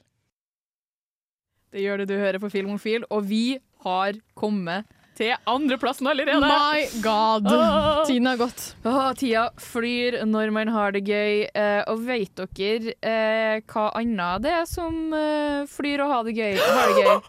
Det 1.72 1.82
gjør 1.84 2.02
det 2.02 2.08
du 2.10 2.16
hører 2.18 2.40
på 2.42 2.50
Filmofil, 2.50 3.04
og 3.12 3.26
vi 3.28 3.58
har 3.84 4.16
kommet 4.38 4.88
til 5.18 5.34
andreplassen 5.50 6.06
allerede. 6.06 6.40
My 6.40 6.86
god. 7.02 7.46
Åh. 7.52 8.06
Tiden 8.06 8.26
har 8.26 8.38
gått. 8.40 8.64
Åh, 8.86 9.12
tida 9.18 9.48
flyr 9.60 10.20
når 10.26 10.52
man 10.54 10.70
har 10.74 10.94
det 10.94 11.02
gøy. 11.06 11.42
Eh, 11.50 11.82
og 11.90 12.04
vet 12.06 12.42
dere 12.58 12.94
eh, 13.02 13.58
hva 13.66 13.88
annet 13.98 14.46
det 14.46 14.54
er 14.60 14.68
som 14.70 15.12
eh, 15.14 15.66
flyr 15.70 16.04
og 16.06 16.14
har 16.14 16.28
det 16.28 16.36
gøy? 16.38 16.54
Har 16.62 16.94
det 16.94 17.04
gøy? 17.04 17.14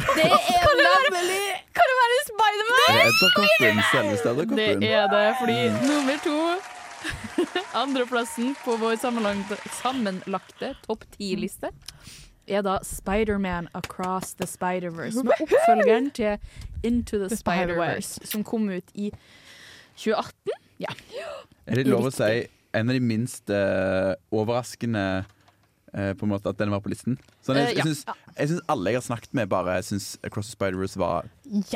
Det 0.00 0.24
er 0.24 1.06
nemlig 1.12 1.38
Kan 1.76 1.88
det 1.90 1.96
være 1.98 2.18
Spiderman? 2.26 2.78
Det 2.80 2.94
er 2.94 3.08
Edderkoppen, 3.10 3.80
selveste 3.90 4.34
Det 4.56 4.90
er 4.90 5.08
det, 5.12 5.24
fordi 5.40 5.58
nummer 5.86 6.20
to 6.24 6.36
Andreplassen 7.80 8.54
på 8.64 8.76
vår 8.80 8.96
sammenlagte, 9.00 9.56
sammenlagte 9.82 10.74
topp 10.86 11.06
ti-liste 11.16 11.70
er 12.50 12.64
da 12.66 12.78
Spiderman 12.82 13.68
Across 13.78 14.34
the 14.40 14.46
Spider-Verse. 14.46 15.14
Som 15.14 15.30
er 15.30 15.42
oppfølgeren 15.44 16.10
til 16.10 16.38
Into 16.82 17.18
the, 17.18 17.28
The 17.28 17.36
Spider-Verse, 17.36 18.26
som 18.26 18.44
kom 18.44 18.68
ut 18.68 18.90
i 18.94 19.10
2018. 19.96 20.56
Ja. 20.80 20.94
Er 21.66 21.78
det 21.78 21.86
lov 21.86 22.08
å 22.08 22.14
si 22.14 22.30
en 22.74 22.90
av 22.90 22.96
de 22.96 23.02
minst 23.02 23.50
uh, 23.52 24.14
overraskende 24.34 25.24
på 25.92 26.22
en 26.22 26.28
måte 26.30 26.46
at 26.48 26.56
den 26.58 26.70
var 26.70 26.80
på 26.80 26.88
listen? 26.92 27.18
Sånn, 27.44 27.56
jeg 27.56 27.70
Eh, 27.70 27.74
jeg 27.74 27.84
syns 27.84 28.04
jeg 28.38 28.48
syns 28.48 28.60
alle 28.68 28.90
jeg 28.92 29.00
har 29.02 29.16
snakket 29.16 29.32
med, 29.34 29.48
bare 29.48 29.82
syns 29.82 30.18
Across 30.24 30.50
the 30.50 30.56
Spider-Verse 30.56 30.96
var 30.96 31.28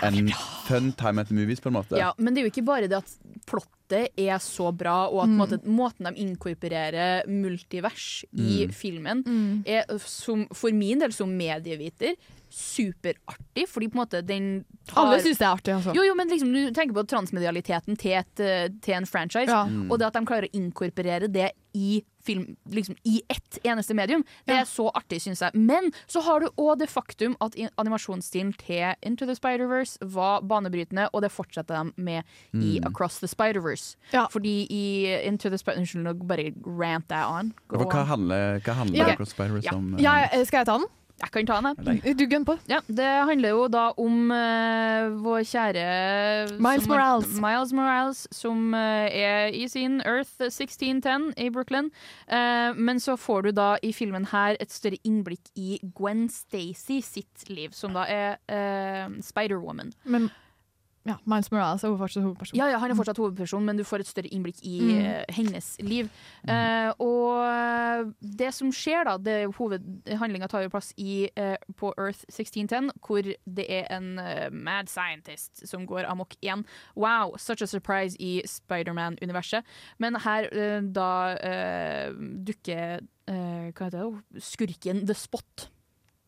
en 0.03 0.29
fun 0.67 0.93
time 0.93 1.19
at 1.21 1.29
the 1.29 1.35
movies, 1.35 1.61
på 1.61 1.67
en 1.69 1.75
måte. 1.75 1.97
Ja, 1.99 2.13
men 2.19 2.35
det 2.35 2.41
er 2.43 2.47
jo 2.49 2.53
ikke 2.53 2.65
bare 2.67 2.89
det 2.89 2.97
at 3.03 3.17
plottet 3.47 4.09
er 4.17 4.39
så 4.39 4.71
bra, 4.75 5.09
og 5.11 5.25
at 5.25 5.29
Mm. 5.29 5.37
måten, 5.37 5.61
måten 5.67 6.05
de 6.15 6.23
inkorporerer 6.25 7.27
multivers 7.29 8.25
i 8.33 8.67
Mm. 8.67 8.73
filmen, 8.73 9.23
Mm. 9.25 9.63
er 9.67 9.85
som, 9.99 10.47
for 10.53 10.71
min 10.73 10.99
del 11.01 11.13
som 11.13 11.29
medieviter 11.37 12.15
superartig, 12.55 13.67
fordi 13.69 13.89
på 13.91 13.99
en 13.99 14.03
måte 14.05 14.23
den 14.27 14.49
tar 14.89 15.03
Alle 15.07 15.21
syns 15.25 15.39
det 15.41 15.47
er 15.47 15.53
artig, 15.57 15.75
altså. 15.75 15.95
Jo, 15.97 16.03
jo, 16.07 16.15
men 16.19 16.29
liksom, 16.31 16.53
du 16.55 16.71
tenker 16.77 16.95
på 16.97 17.05
transmedialiteten 17.11 17.97
til, 17.99 18.13
et, 18.21 18.41
eh, 18.41 18.69
til 18.85 18.95
en 18.95 19.07
franchise, 19.07 19.51
Ja. 19.51 19.65
Mm. 19.67 19.91
og 19.91 19.99
det 19.99 20.07
at 20.07 20.15
de 20.19 20.25
klarer 20.27 20.49
å 20.49 20.55
inkorporere 20.55 21.29
det 21.33 21.51
i 21.75 22.05
film, 22.25 22.57
liksom 22.71 22.97
i 23.05 23.21
ett 23.29 23.59
eneste 23.65 23.95
medium, 23.95 24.23
det 24.47 24.55
er 24.57 24.65
så 24.65 24.87
artig, 24.95 25.19
syns 25.21 25.41
jeg. 25.43 25.51
Men 25.55 25.91
så 26.09 26.23
har 26.23 26.41
du 26.41 26.47
òg 26.57 26.79
det 26.79 26.89
faktum 26.89 27.35
at 27.41 27.55
animasjonsstilen 27.77 28.55
til 28.57 28.95
Into 29.03 29.27
the 29.27 29.35
Spider-Verse 29.35 29.99
var 30.01 30.41
banebrytende, 30.43 31.09
og 31.13 31.21
det 31.23 31.33
fortsetter 31.33 31.75
de 31.85 31.93
med 31.97 32.23
i 32.55 32.79
Mm. 32.81 32.87
Across 32.87 33.19
the 33.21 33.27
Spider-Verse. 33.29 33.97
Fordi 34.31 34.67
i 34.71 35.27
Into 35.27 35.51
the 35.51 35.59
Spider 35.59 35.81
Unnskyld, 35.81 36.05
nå 36.05 36.15
bare 36.27 36.53
rant 36.65 37.09
jeg 37.11 37.25
on. 37.27 37.53
Hva 37.69 38.05
handler, 38.07 38.61
hva 38.61 38.73
handler 38.75 38.97
Ja. 38.97 39.13
Across 39.13 39.35
Spider-Verse 39.35 39.65
Ja. 39.65 39.75
om? 39.77 39.95
eh? 39.97 40.03
Ja, 40.03 40.29
eh, 40.33 40.45
skal 40.45 40.59
jeg 40.59 40.67
ta 40.67 40.79
den? 40.79 40.87
Jeg 41.23 41.31
kan 41.31 41.47
ta 41.47 41.61
den, 41.63 42.01
jeg. 42.03 42.17
Du 42.19 42.25
gunn 42.29 42.45
på. 42.45 42.57
Ja, 42.69 42.81
det 42.91 43.07
handler 43.29 43.53
jo 43.55 43.69
da 43.71 43.85
om 44.03 44.31
uh, 44.35 45.15
vår 45.23 45.45
kjære 45.47 45.85
Miles 46.59 46.83
som- 46.85 46.91
Morales. 46.93 47.33
Miles 47.41 47.73
Morales, 47.73 48.23
som 48.35 48.75
uh, 48.75 49.07
er 49.09 49.55
i 49.55 49.69
sin 49.71 50.01
Earth 50.03 50.35
1610 50.43 51.33
i 51.39 51.49
Brooklyn. 51.55 51.91
Uh, 52.29 52.75
men 52.77 52.99
så 53.01 53.15
får 53.17 53.43
du 53.47 53.51
da 53.57 53.77
i 53.83 53.93
filmen 53.95 54.27
her 54.35 54.57
et 54.61 54.75
større 54.75 54.99
innblikk 55.07 55.53
i 55.57 55.79
Gwen 55.95 56.27
Stacy 56.29 56.99
sitt 57.01 57.47
liv, 57.49 57.71
som 57.73 57.95
da 57.95 58.05
er 58.11 58.37
eh, 58.49 59.09
Spider-Woman. 59.23 59.93
Men 60.05 60.29
ja, 61.05 61.19
Miles 61.29 61.51
Morales 61.53 61.83
er 61.85 61.97
fortsatt 62.01 62.25
hovedperson. 62.25 62.57
Ja, 62.57 62.67
ja, 62.73 62.79
han 62.81 62.91
er 62.91 62.97
fortsatt 62.97 63.19
hovedperson, 63.21 63.65
men 63.65 63.77
du 63.77 63.85
får 63.85 64.01
et 64.01 64.09
større 64.09 64.31
innblikk 64.33 64.63
i 64.65 64.79
Mm. 64.81 65.05
eh, 65.05 65.25
hennes 65.37 65.67
liv. 65.81 66.09
Uh, 66.49 66.93
og 66.99 68.15
det 68.21 68.55
som 68.55 68.71
skjer, 68.73 69.05
da 69.05 69.17
det 69.19 69.55
Hovedhandlinga 69.57 70.49
tar 70.49 70.63
jo 70.65 70.71
plass 70.73 70.93
i, 70.97 71.29
uh, 71.39 71.57
på 71.77 71.93
Earth 71.99 72.25
1610, 72.31 72.91
hvor 73.05 73.23
det 73.23 73.67
er 73.69 73.85
en 73.91 74.15
mad 74.53 74.89
scientist 74.89 75.67
som 75.69 75.87
går 75.87 76.09
amok 76.09 76.35
igjen. 76.41 76.65
Wow, 76.97 77.37
such 77.37 77.61
a 77.63 77.67
surprise 77.67 78.17
i 78.19 78.43
Spiderman-universet. 78.47 79.63
Men 79.99 80.17
her 80.25 80.49
da 80.81 81.35
dukker 82.45 83.01
hva 83.27 83.87
heter 83.87 83.91
det, 83.91 84.43
skurken 84.45 85.07
The 85.07 85.15
Spot 85.15 85.69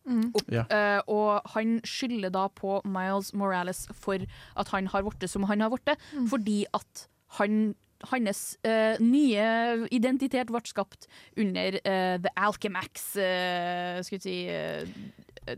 Mm. 0.07 0.29
opp. 0.33 0.47
Ja. 0.51 0.63
uh, 0.71 1.01
og 1.11 1.41
han 1.55 1.81
skylder 1.83 2.31
da 2.31 2.47
på 2.47 2.81
Miles 2.85 3.33
Morales 3.35 3.87
for 3.93 4.23
at 4.55 4.67
han 4.71 4.87
har 4.87 5.03
blitt 5.03 5.27
som 5.29 5.43
han 5.51 5.59
har 5.61 5.69
blitt, 5.69 5.97
Mm. 6.13 6.27
fordi 6.31 6.63
at 6.73 7.07
han 7.41 7.75
hans 8.11 8.57
uh, 8.63 8.95
nye 9.01 9.87
identitet 9.91 10.47
ble 10.53 10.59
skapt 10.69 11.07
under 11.35 11.79
uh, 11.81 12.17
The 12.21 12.29
Alchemax 12.37 13.15
uh, 13.17 14.01
skulle 14.05 14.21
si 14.21 14.35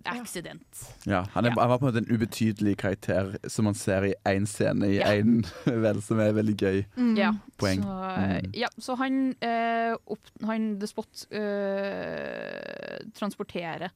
accident. 0.05 0.81
Ja, 1.09 1.23
han, 1.33 1.45
er, 1.45 1.53
han 1.57 1.69
var 1.69 1.77
på 1.81 1.87
en 1.87 1.93
måte 1.93 2.03
en 2.05 2.15
ubetydelig 2.15 2.75
karakter 2.77 3.31
som 3.49 3.65
man 3.65 3.73
ser 3.77 4.05
i 4.05 4.13
én 4.29 4.45
scene 4.47 4.85
i 4.87 4.99
Ja. 4.99 5.11
vel, 5.83 6.01
som 6.05 6.19
er 6.21 6.31
veldig 6.37 6.55
gøy. 6.61 6.83
Ja, 7.17 7.33
Poeng. 7.57 7.81
Så, 7.83 7.95
Mm. 8.19 8.51
ja, 8.55 8.67
så 8.79 8.95
han, 8.99 9.35
eh, 9.41 9.95
opp, 10.07 10.29
han 10.45 10.79
The 10.79 10.87
Spot 10.87 11.25
eh, 11.31 12.99
transporterer 13.17 13.89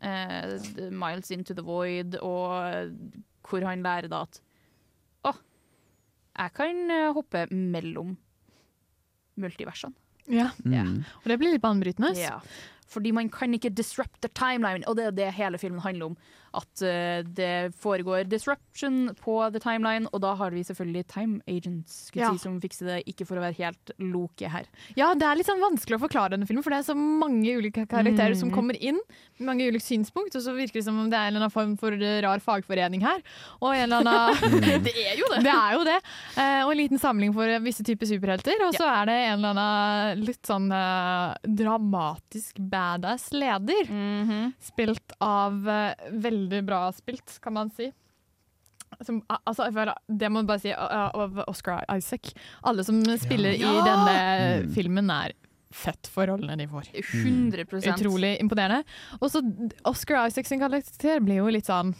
eh, 0.00 0.90
Miles 0.90 1.30
into 1.34 1.54
the 1.54 1.64
void, 1.64 2.18
og 2.22 2.92
hvor 3.46 3.66
han 3.66 3.84
lærer 3.86 4.10
da 4.12 4.24
at 4.26 4.40
Å, 5.26 5.32
jeg 6.36 6.54
kan 6.56 6.90
eh, 6.92 7.12
hoppe 7.16 7.46
mellom 7.50 8.16
multiversene. 9.40 9.94
Ja. 10.32 10.50
Mm. 10.64 11.04
Og 11.22 11.28
det 11.30 11.36
blir 11.38 11.54
litt 11.54 11.62
banebrytende. 11.62 12.12
Ja. 12.18 12.40
Fordi 12.90 13.12
man 13.14 13.28
kan 13.30 13.54
ikke 13.54 13.72
disrupt 13.74 14.20
the 14.22 14.30
timeline, 14.30 14.86
og 14.86 14.98
det 14.98 15.08
er 15.08 15.14
det 15.14 15.30
hele 15.36 15.58
filmen 15.58 15.82
handler 15.82 16.12
om. 16.12 16.16
At 16.56 16.82
eh, 16.82 17.20
det 17.36 17.74
foregår 17.76 18.24
disruption 18.32 19.10
på 19.20 19.36
the 19.52 19.60
timeline, 19.60 20.08
og 20.12 20.22
da 20.24 20.34
har 20.40 20.50
vi 20.56 20.62
selvfølgelig 20.64 21.04
time 21.12 21.40
agents 21.46 22.10
Ja. 22.16 22.30
si, 22.32 22.38
som 22.40 22.58
fikser 22.62 22.86
det, 22.88 22.98
ikke 23.12 23.26
for 23.28 23.36
å 23.36 23.44
være 23.44 23.58
helt 23.60 23.90
loke 24.00 24.48
her. 24.48 24.64
Ja, 24.96 25.10
det 25.14 25.26
er 25.28 25.36
litt 25.36 25.46
sånn 25.50 25.60
vanskelig 25.60 25.98
å 25.98 26.04
forklare 26.08 26.30
denne 26.36 26.46
filmen, 26.48 26.64
for 26.64 26.72
det 26.72 26.78
er 26.80 26.88
så 26.88 26.96
mange 26.96 27.44
ulike 27.58 27.84
karakterer 27.86 28.34
som 28.36 28.48
Mhm. 28.48 28.54
kommer 28.56 28.76
inn. 28.80 28.98
Mange 29.38 29.68
ulike 29.68 29.84
synspunkt, 29.84 30.34
og 30.34 30.40
så 30.42 30.54
virker 30.56 30.80
det 30.80 30.84
som 30.84 30.98
om 30.98 31.10
det 31.10 31.18
er 31.18 31.28
en 31.28 31.36
eller 31.36 31.44
annen 31.44 31.52
form 31.52 31.76
for 31.76 31.92
eh, 31.92 32.22
rar 32.24 32.40
fagforening 32.40 33.02
her. 33.04 33.20
Og 33.60 33.74
en 33.76 33.92
eller 33.92 34.00
annen 34.00 34.82
Det 34.86 34.94
er 34.96 35.16
jo 35.20 35.28
det! 35.34 35.42
Det 35.44 35.52
er 35.52 35.72
jo 35.76 35.84
det. 35.84 35.98
Eh, 36.38 36.62
og 36.64 36.72
en 36.72 36.78
liten 36.80 36.98
samling 36.98 37.34
for 37.36 37.52
visse 37.60 37.84
typer 37.84 38.06
superhelter. 38.08 38.56
Og 38.66 38.72
så 38.74 38.86
er 38.88 39.06
det 39.12 39.18
en 39.26 39.44
eller 39.44 39.52
annen 39.52 40.24
litt 40.24 40.42
sånn 40.48 40.70
uh, 40.72 41.34
dramatisk 41.44 42.56
badass 42.72 43.28
leder. 43.36 43.84
Mhm. 43.92 44.54
Spilt 44.62 45.12
av 45.20 45.52
uh, 45.68 45.92
Veldig 46.12 46.44
bra 46.66 46.90
spilt, 46.92 47.38
kan 47.42 47.52
man 47.56 47.70
si. 47.76 47.92
Som, 49.02 49.22
altså, 49.44 49.66
det 50.08 50.28
må 50.30 50.40
man 50.40 50.46
bare 50.46 50.62
si 50.62 50.72
av 50.72 51.40
Oscar 51.48 51.82
Isaac. 51.96 52.32
Alle 52.64 52.84
som 52.86 53.02
spiller 53.18 53.56
Ja! 53.58 53.72
i 53.72 53.82
denne 53.84 54.16
Mm. 54.62 54.70
filmen, 54.74 55.10
er 55.10 55.32
fett 55.72 56.06
for 56.06 56.26
rollene 56.26 56.56
de 56.56 56.66
får. 56.70 56.88
100% 56.94 57.98
Utrolig 57.98 58.38
imponerende. 58.40 58.84
Og 59.20 59.28
så 59.30 59.42
Oscar 59.84 60.26
Isaac 60.28 60.46
sin 60.46 60.60
karakter 60.60 61.20
blir 61.20 61.42
jo 61.42 61.48
litt 61.50 61.66
sånn 61.66 61.94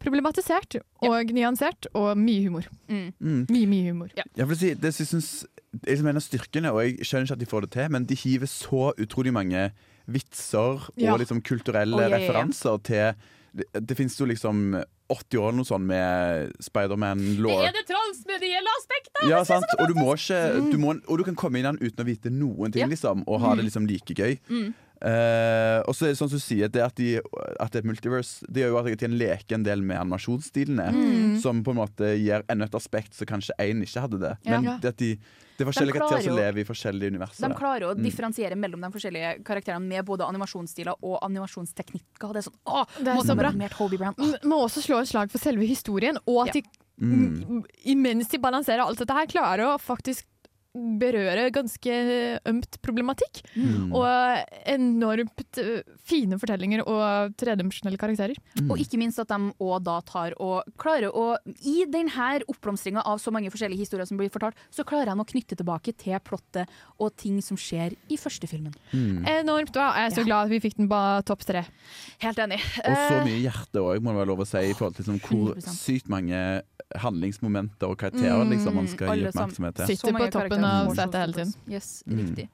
problematisert 0.00 0.78
og 1.04 1.32
nyansert, 1.36 1.86
og 1.94 2.16
mye 2.16 2.46
humor. 2.46 2.66
Mm. 2.88 3.12
Mm. 3.20 3.46
Mye, 3.50 3.66
mye 3.68 3.90
humor. 3.90 4.08
Ja, 4.16 4.24
Jeg 4.36 4.56
si, 4.56 4.74
det 4.74 4.94
som 4.94 5.20
jeg 5.20 5.98
mener 5.98 6.10
en 6.10 6.16
av 6.16 6.24
styrkene, 6.24 6.72
og 6.72 6.80
jeg 6.82 7.04
skjønner 7.04 7.28
ikke 7.28 7.36
at 7.36 7.42
de 7.44 7.50
får 7.50 7.60
det 7.66 7.70
til, 7.76 7.90
men 7.90 8.06
de 8.08 8.16
hiver 8.16 8.46
så 8.50 8.92
utrolig 8.98 9.32
mange 9.32 9.70
vitser 10.10 10.88
Ja. 10.96 11.12
og 11.12 11.20
liksom 11.20 11.42
kulturelle 11.42 11.94
oh, 11.94 12.00
ja, 12.00 12.08
ja, 12.08 12.16
ja. 12.16 12.24
referanser 12.24 12.82
til 12.82 13.14
Det, 13.52 13.66
det 13.82 13.96
finnes 13.98 14.14
jo 14.18 14.28
liksom 14.30 14.76
80 15.10 15.40
år 15.40 15.48
eller 15.48 15.58
noe 15.58 15.66
sånt 15.68 15.86
med 15.88 16.52
Spiderman-law. 16.62 17.64
det 17.74 17.82
transmedielle 17.88 18.74
aspektet! 18.78 19.24
Ja, 19.30 19.40
sant? 19.48 19.66
Og 19.78 19.90
du, 19.90 19.96
må 19.98 20.14
ikke, 20.14 20.38
du 20.70 20.78
må, 20.78 20.94
og 21.02 21.18
du 21.18 21.26
kan 21.26 21.38
komme 21.38 21.58
inn 21.58 21.66
i 21.66 21.70
den 21.72 21.80
uten 21.82 22.04
å 22.04 22.06
vite 22.06 22.30
noen 22.30 22.70
ting, 22.70 22.84
Ja. 22.84 22.90
liksom, 22.90 23.24
og 23.26 23.42
ha 23.42 23.56
det 23.58 23.66
liksom 23.66 23.88
like 23.90 24.14
gøy. 24.14 24.38
Mm. 24.50 24.70
Uh, 25.00 25.80
og 25.88 25.96
så 25.96 26.04
er 26.06 26.12
det 26.12 26.18
sånn 26.20 26.28
som 26.28 26.36
du 26.36 26.44
sier, 26.44 26.68
det 26.68 26.82
at, 26.84 26.94
de, 27.00 27.14
at 27.58 27.72
det 27.72 27.80
er 27.80 27.88
multiverse, 27.88 28.44
det 28.52 28.62
gjør 28.62 28.74
jo 28.74 28.80
at 28.82 29.04
en 29.06 29.16
leker 29.16 29.56
en 29.56 29.64
del 29.64 29.82
med 29.82 29.96
animasjonsstilene. 29.96 30.90
Mm. 30.94 31.36
Som 31.42 31.64
på 31.64 31.72
en 31.74 31.80
måte 31.80 32.14
gir 32.20 32.44
enda 32.52 32.68
et 32.68 32.76
aspekt 32.76 33.16
som 33.16 33.28
kanskje 33.30 33.56
én 33.64 33.80
ikke 33.82 34.04
hadde 34.04 34.20
det. 34.20 34.34
Ja. 34.44 34.60
Men 34.60 34.76
det 34.84 34.92
at 34.94 35.00
de, 35.00 35.14
det 35.60 35.66
er 35.66 35.70
forskjellige 35.70 35.96
karakterer 36.00 36.24
som 36.26 36.36
lever 36.40 36.60
i 36.62 36.64
forskjellige 36.64 37.12
universer. 37.14 37.48
De 37.48 37.54
klarer 37.60 37.84
å 37.90 37.94
Mm. 37.94 38.02
differensiere 38.08 38.56
mellom 38.56 38.80
de 38.80 38.90
forskjellige 38.96 39.32
karakterene 39.44 39.86
med 39.86 40.04
både 40.08 40.24
animasjonsstiler 40.26 40.94
og 41.02 41.18
animasjonsteknikker. 41.28 42.32
Det 42.32 42.40
er 42.40 42.46
sånn, 42.48 42.58
å, 42.66 42.86
Det 42.98 43.08
er 43.08 43.14
må 43.18 43.22
så 43.24 43.36
bra. 43.36 43.50
Brown. 43.52 44.14
Må 44.44 44.64
også 44.64 44.80
slå 44.82 45.00
et 45.02 45.08
slag 45.12 45.30
for 45.30 45.38
selve 45.38 45.66
historien, 45.68 46.16
og 46.26 46.48
at 46.48 46.54
Ja. 46.56 46.60
de 46.60 46.62
Mm. 47.00 47.64
imens 47.86 48.28
de 48.28 48.36
balanserer 48.38 48.80
alt 48.84 48.98
dette 48.98 49.10
her, 49.12 49.26
klarer 49.26 49.64
å 49.72 49.78
faktisk 49.80 50.24
berøre 50.74 51.48
ganske 51.50 51.94
ømt 52.46 52.78
problematikk. 52.84 53.40
Mm. 53.56 53.90
Og 53.96 54.06
enormt 54.70 55.58
eh, 55.58 55.82
fine 56.06 56.38
fortellinger 56.40 56.84
og 56.86 57.34
tredimensjonelle 57.40 57.98
karakterer. 58.00 58.38
Mm. 58.60 58.70
Og 58.70 58.82
ikke 58.82 59.00
minst 59.00 59.18
at 59.22 59.32
de 59.32 59.50
òg 59.58 59.82
da 59.86 59.98
tar 60.06 60.36
og 60.38 60.68
klarer 60.80 61.10
å 61.10 61.32
I 61.66 61.84
denne 61.90 62.28
oppblomstringa 62.50 63.02
av 63.06 63.18
så 63.22 63.32
mange 63.34 63.50
forskjellige 63.50 63.82
historier 63.82 64.06
som 64.06 64.18
blir 64.20 64.30
fortalt, 64.32 64.58
så 64.70 64.84
klarer 64.86 65.10
de 65.10 65.24
å 65.24 65.26
knytte 65.26 65.58
tilbake 65.58 65.94
til 65.98 66.18
plottet 66.22 66.70
og 67.00 67.14
ting 67.18 67.40
som 67.42 67.58
skjer 67.58 67.96
i 68.08 68.18
første 68.20 68.46
filmen. 68.50 68.74
Mm. 68.92 69.26
Enormt 69.40 69.72
bra. 69.74 69.90
Jeg 69.98 70.10
er 70.10 70.14
så 70.14 70.20
Ja. 70.20 70.28
glad 70.30 70.44
at 70.44 70.50
vi 70.50 70.60
fikk 70.60 70.76
den 70.76 70.88
på 70.88 71.00
topp 71.26 71.44
tre. 71.46 71.64
Helt 72.20 72.38
enig. 72.38 72.60
Og 72.84 72.94
så 72.94 73.20
Eh, 73.20 73.24
mye 73.24 73.42
hjerte 73.42 73.80
òg, 73.82 74.00
må 74.02 74.12
det 74.12 74.18
være 74.20 74.30
lov 74.30 74.44
å 74.44 74.46
si, 74.46 74.58
i 74.58 74.74
forhold 74.74 74.94
til 74.94 75.04
liksom, 75.04 75.20
hvor 75.20 75.54
100%. 75.56 75.74
sykt 75.80 76.08
mange 76.08 76.62
handlingsmomenter 76.98 77.88
og 77.90 77.98
karakterer 78.00 78.44
liksom, 78.50 78.74
man 78.74 78.88
skal 78.90 79.16
gi 79.16 79.26
oppmerksomhet 79.30 79.76
til. 79.78 79.86
Sitter 79.92 80.16
på 80.16 80.30
toppen 80.34 80.59
får 80.68 80.94
så 80.94 80.94
setet 81.02 81.20
hele 81.20 81.32
tiden. 81.32 81.54
Yes, 81.70 82.02
Mm. 82.06 82.18
riktig. 82.18 82.48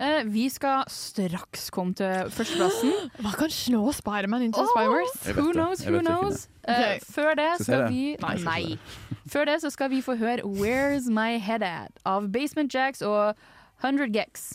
Eh, 0.00 0.22
vi 0.24 0.48
skal 0.48 0.84
straks 0.88 1.70
komme 1.70 1.94
til 1.94 2.30
førsteplassen. 2.30 2.92
Hva 3.24 3.32
kan 3.34 3.50
slå 3.50 3.92
Spiderman 3.92 4.42
into 4.42 4.60
oh, 4.60 4.68
Spywars? 4.76 5.36
Who 5.36 5.52
knows, 5.52 5.82
who 5.82 6.00
knows? 6.00 6.48
Uh, 6.68 7.00
før 7.10 7.34
det 7.34 7.48
Skal 7.64 7.88
vi? 7.90 8.16
Nei, 8.20 8.34
Nei. 8.44 8.78
Før 9.26 9.44
det 9.44 9.60
så 9.62 9.70
skal 9.70 9.90
vi 9.90 10.00
få 10.02 10.14
høre 10.14 10.44
Where's 10.44 11.10
My 11.10 11.38
Head 11.38 11.62
At 11.62 11.90
av 12.04 12.28
Basement 12.32 12.74
Jacks 12.74 13.02
og 13.02 13.34
100 13.82 14.12
Gex. 14.14 14.52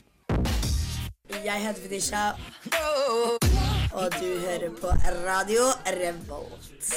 Jeg 1.44 1.60
heter 1.60 1.82
Fetisha, 1.82 2.32
og 3.94 4.12
du 4.20 4.40
hører 4.46 4.70
på 4.82 4.88
Radio 5.28 5.64
Revolt. 5.88 6.94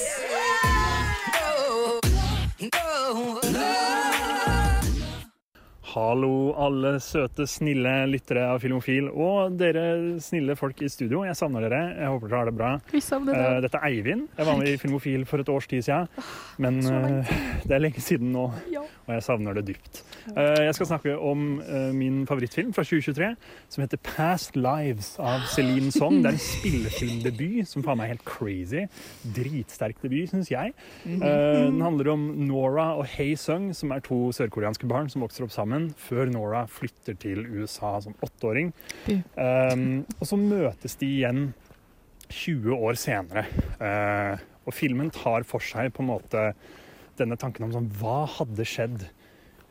Hallo, 5.97 6.53
alle 6.61 6.99
søte, 7.01 7.47
snille 7.49 7.89
lyttere 8.11 8.43
av 8.53 8.59
Filmofil, 8.61 9.07
og 9.09 9.55
dere 9.57 10.19
snille 10.21 10.53
folk 10.59 10.83
i 10.85 10.91
studio. 10.93 11.23
Jeg 11.25 11.39
savner 11.39 11.65
dere. 11.65 11.79
Jeg 11.97 12.11
håper 12.13 12.29
dere 12.29 12.41
har 12.43 12.51
det 12.51 12.55
bra. 12.59 12.73
Vi 12.93 13.01
savner 13.01 13.39
Eh, 13.39 13.61
dette 13.65 13.81
er 13.81 13.87
Eivind. 13.89 14.27
Jeg 14.37 14.45
var 14.47 14.59
med 14.61 14.69
i 14.69 14.77
Filmofil 14.77 15.25
for 15.25 15.41
et 15.41 15.49
års 15.49 15.65
tid 15.71 15.87
siden. 15.87 16.11
Men 16.61 16.83
eh, 16.85 17.33
det 17.67 17.79
er 17.79 17.81
lenge 17.81 18.05
siden 18.05 18.29
nå. 18.37 18.45
Og 19.07 19.15
jeg 19.15 19.23
savner 19.23 19.55
det 19.55 19.65
dypt. 19.69 20.01
Eh, 20.33 20.65
jeg 20.67 20.75
skal 20.75 20.89
snakke 20.91 21.15
om 21.23 21.61
eh, 21.63 21.91
min 21.95 22.25
favorittfilm 22.27 22.73
fra 22.75 22.83
2023, 22.83 23.29
som 23.71 23.83
heter 23.85 24.01
'Past 24.03 24.57
Lives' 24.59 25.15
av 25.23 25.47
Celine 25.53 25.93
Song. 25.95 26.19
Det 26.23 26.33
er 26.33 26.35
en 26.35 26.43
spillefilmdebut 26.43 27.69
som 27.71 27.85
faen 27.87 28.01
meg 28.01 28.09
er 28.09 28.15
helt 28.17 28.25
crazy. 28.27 28.87
Dritsterk 29.37 30.03
debut, 30.03 30.31
syns 30.31 30.51
jeg. 30.51 30.75
Mhm. 31.05 31.23
Eh, 31.23 31.63
den 31.71 31.81
handler 31.81 32.13
om 32.13 32.27
Nora 32.49 32.97
og 32.99 33.07
Hei 33.07 33.35
Sung, 33.37 33.73
som 33.75 33.93
er 33.93 34.01
to 34.01 34.33
sørkoreanske 34.33 34.89
barn 34.89 35.09
som 35.09 35.23
vokser 35.23 35.45
opp 35.47 35.55
sammen 35.55 35.95
før 35.95 36.27
Nora 36.33 36.67
flytter 36.67 37.15
til 37.19 37.47
USA 37.47 38.01
som 38.01 38.15
åtteåring. 38.23 38.73
Og 39.37 40.27
så 40.27 40.37
møtes 40.37 40.97
de 40.99 41.07
igjen 41.07 41.55
20 42.29 42.75
år 42.75 42.95
senere. 42.99 43.47
Og 44.67 44.75
filmen 44.75 45.11
tar 45.11 45.45
for 45.45 45.63
seg 45.63 45.93
på 45.95 46.03
en 46.03 46.11
måte 46.11 46.55
denne 47.19 47.39
tanken 47.41 47.67
om 47.69 47.75
sånn 47.75 47.93
Hva 48.01 48.25
hadde 48.39 48.67
skjedd 48.69 49.09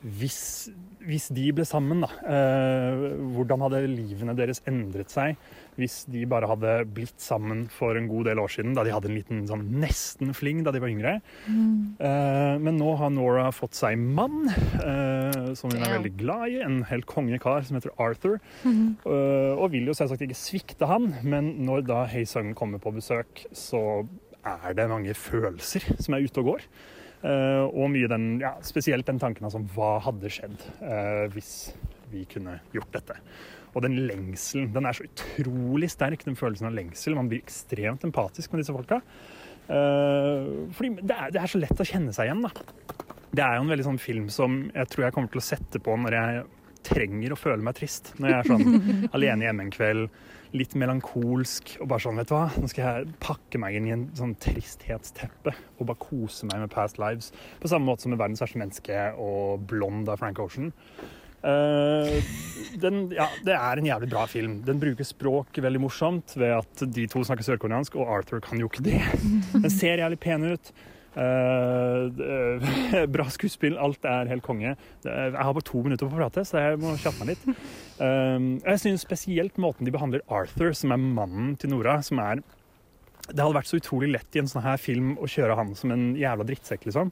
hvis, 0.05 0.69
hvis 1.01 1.31
de 1.33 1.47
ble 1.55 1.63
sammen, 1.65 2.03
da? 2.03 2.09
Eh, 2.29 3.05
hvordan 3.33 3.63
hadde 3.65 3.79
livene 3.89 4.35
deres 4.37 4.61
endret 4.69 5.09
seg 5.09 5.39
hvis 5.79 6.03
de 6.07 6.21
bare 6.29 6.47
hadde 6.47 6.73
blitt 6.93 7.17
sammen 7.19 7.65
for 7.73 7.97
en 7.97 8.05
god 8.07 8.29
del 8.29 8.39
år 8.39 8.51
siden, 8.53 8.75
da 8.77 8.83
de 8.85 8.93
hadde 8.93 9.09
en 9.09 9.17
liten 9.17 9.41
sånn 9.49 9.65
nesten-fling 9.81 10.61
da 10.63 10.71
de 10.71 10.79
var 10.83 10.93
yngre? 10.93 11.15
Eh, 11.49 12.53
men 12.61 12.77
nå 12.79 12.93
har 13.01 13.11
Nora 13.11 13.49
fått 13.55 13.75
seg 13.75 13.97
mann, 13.99 14.45
eh, 14.47 15.51
som 15.57 15.73
hun 15.73 15.81
er 15.81 15.97
veldig 15.97 16.13
glad 16.21 16.53
i. 16.53 16.61
En 16.63 16.83
helt 16.87 17.09
kongekar 17.09 17.65
som 17.67 17.79
heter 17.79 17.95
Arthur. 17.97 18.37
Eh, 18.63 19.53
og 19.57 19.71
vil 19.73 19.89
jo 19.89 19.97
selvsagt 19.97 20.23
ikke 20.23 20.37
svikte 20.37 20.87
han, 20.87 21.15
men 21.25 21.55
når 21.65 21.87
da 21.89 22.05
Haesung 22.13 22.53
kommer 22.55 22.79
på 22.79 22.93
besøk, 22.95 23.47
så 23.51 24.05
er 24.45 24.77
det 24.77 24.87
mange 24.91 25.17
følelser 25.17 25.89
som 25.97 26.15
er 26.15 26.29
ute 26.29 26.45
og 26.45 26.53
går. 26.53 26.69
Eh, 27.25 27.65
og 27.65 27.89
mye 27.89 28.09
den, 28.11 28.35
ja, 28.43 28.53
spesielt 28.65 29.07
den 29.07 29.19
tanken 29.21 29.47
altså 29.47 29.63
hva 29.73 29.95
hadde 30.05 30.29
skjedd 30.29 30.65
eh, 30.85 31.25
hvis 31.33 31.53
vi 32.11 32.25
kunne 32.29 32.59
gjort 32.75 32.91
dette. 32.93 33.17
Og 33.75 33.83
den 33.83 33.97
lengselen, 34.07 34.69
den 34.75 34.85
er 34.87 34.95
så 34.95 35.07
utrolig 35.07 35.89
sterk, 35.91 36.21
den 36.27 36.37
følelsen 36.39 36.69
av 36.69 36.75
lengsel. 36.77 37.17
Man 37.17 37.31
blir 37.31 37.41
ekstremt 37.43 38.05
empatisk 38.07 38.53
med 38.53 38.61
disse 38.61 38.75
folka. 38.75 39.01
Eh, 39.65 40.51
fordi 40.77 40.93
det 41.01 41.15
er, 41.15 41.33
det 41.33 41.41
er 41.41 41.51
så 41.51 41.63
lett 41.63 41.81
å 41.81 41.87
kjenne 41.87 42.13
seg 42.15 42.29
igjen, 42.29 42.45
da. 42.45 42.53
Det 43.35 43.43
er 43.43 43.57
jo 43.57 43.65
en 43.65 43.73
veldig 43.73 43.87
sånn 43.89 43.99
film 43.99 44.29
som 44.31 44.61
jeg 44.69 44.91
tror 44.91 45.07
jeg 45.07 45.15
kommer 45.17 45.33
til 45.33 45.41
å 45.41 45.47
sette 45.49 45.81
på 45.83 45.97
når 45.99 46.15
jeg 46.15 46.45
trenger 46.85 47.33
å 47.33 47.39
føle 47.39 47.65
meg 47.65 47.75
trist. 47.79 48.13
Når 48.21 48.31
jeg 48.31 48.37
er 48.37 48.51
sånn 48.53 49.09
alene 49.17 49.49
hjemme 49.49 49.65
en 49.65 49.73
kveld, 49.73 50.21
litt 50.55 50.75
melankolsk 50.79 51.75
og 51.81 51.89
bare 51.91 52.05
sånn, 52.05 52.19
vet 52.21 52.31
du 52.31 52.35
hva, 52.35 52.45
nå 52.59 52.69
skal 52.71 52.85
jeg 52.85 53.17
pakke 53.23 53.59
meg 53.61 53.77
inn 53.77 53.89
i 53.89 53.93
en 53.95 54.07
sånn 54.17 54.35
tristhetsteppe 54.41 55.53
og 55.77 55.83
bare 55.89 56.01
kose 56.01 56.47
meg 56.49 56.63
med 56.63 56.73
Past 56.73 56.99
Lives. 57.01 57.31
På 57.61 57.71
samme 57.71 57.89
måte 57.89 58.05
som 58.05 58.15
med 58.15 58.21
Verdens 58.21 58.43
verste 58.43 58.61
menneske 58.61 59.03
og 59.21 59.67
Blond 59.69 60.09
av 60.11 60.21
Frank 60.23 60.39
Ocean. 60.43 60.71
Uh, 61.45 62.17
den, 62.81 63.03
ja, 63.13 63.27
det 63.45 63.53
er 63.53 63.77
en 63.77 63.85
jævlig 63.85 64.09
bra 64.09 64.23
film. 64.29 64.57
Den 64.65 64.79
bruker 64.81 65.05
språk 65.05 65.59
veldig 65.61 65.83
morsomt 65.83 66.33
ved 66.39 66.55
at 66.57 66.85
de 66.95 67.05
to 67.11 67.21
snakker 67.27 67.45
sørkoreansk, 67.45 67.99
og 68.01 68.09
Arthur 68.17 68.41
kan 68.41 68.61
jo 68.61 68.71
ikke 68.71 68.85
det. 68.87 69.01
Den 69.53 69.69
ser 69.73 70.01
jævlig 70.01 70.21
pen 70.23 70.47
ut. 70.55 70.73
Det- 71.15 73.05
bra 73.15 73.25
skuespill, 73.31 73.77
alt 73.79 74.03
er 74.09 74.27
helt 74.31 74.43
konge. 74.45 74.75
Jeg 75.05 75.31
har 75.37 75.53
bare 75.55 75.67
to 75.67 75.81
minutter 75.85 76.09
på 76.09 76.15
å 76.15 76.19
prate, 76.19 76.43
så 76.47 76.59
jeg 76.61 76.81
må 76.81 76.95
kjappe 76.99 77.23
meg 77.23 77.33
litt. 77.33 77.45
Uh, 77.99 78.59
jeg 78.59 78.81
syns 78.83 79.05
spesielt 79.07 79.57
måten 79.61 79.87
de 79.87 79.93
behandler 79.95 80.25
Arthur, 80.27 80.73
som 80.75 80.91
er 80.95 80.99
mannen 81.01 81.55
til 81.61 81.71
Nora, 81.71 82.01
som 82.03 82.19
er 82.23 82.43
Det 83.25 83.41
hadde 83.41 83.55
vært 83.57 83.71
så 83.71 83.79
utrolig 83.79 84.11
lett 84.11 84.35
i 84.35 84.41
en 84.43 84.49
sånn 84.51 84.61
her 84.61 84.77
film 84.77 85.15
å 85.17 85.25
kjøre 85.25 85.55
han 85.57 85.71
som 85.73 85.89
en 85.95 86.11
jævla 86.19 86.45
drittsekk, 86.45 86.83
liksom. 86.85 87.09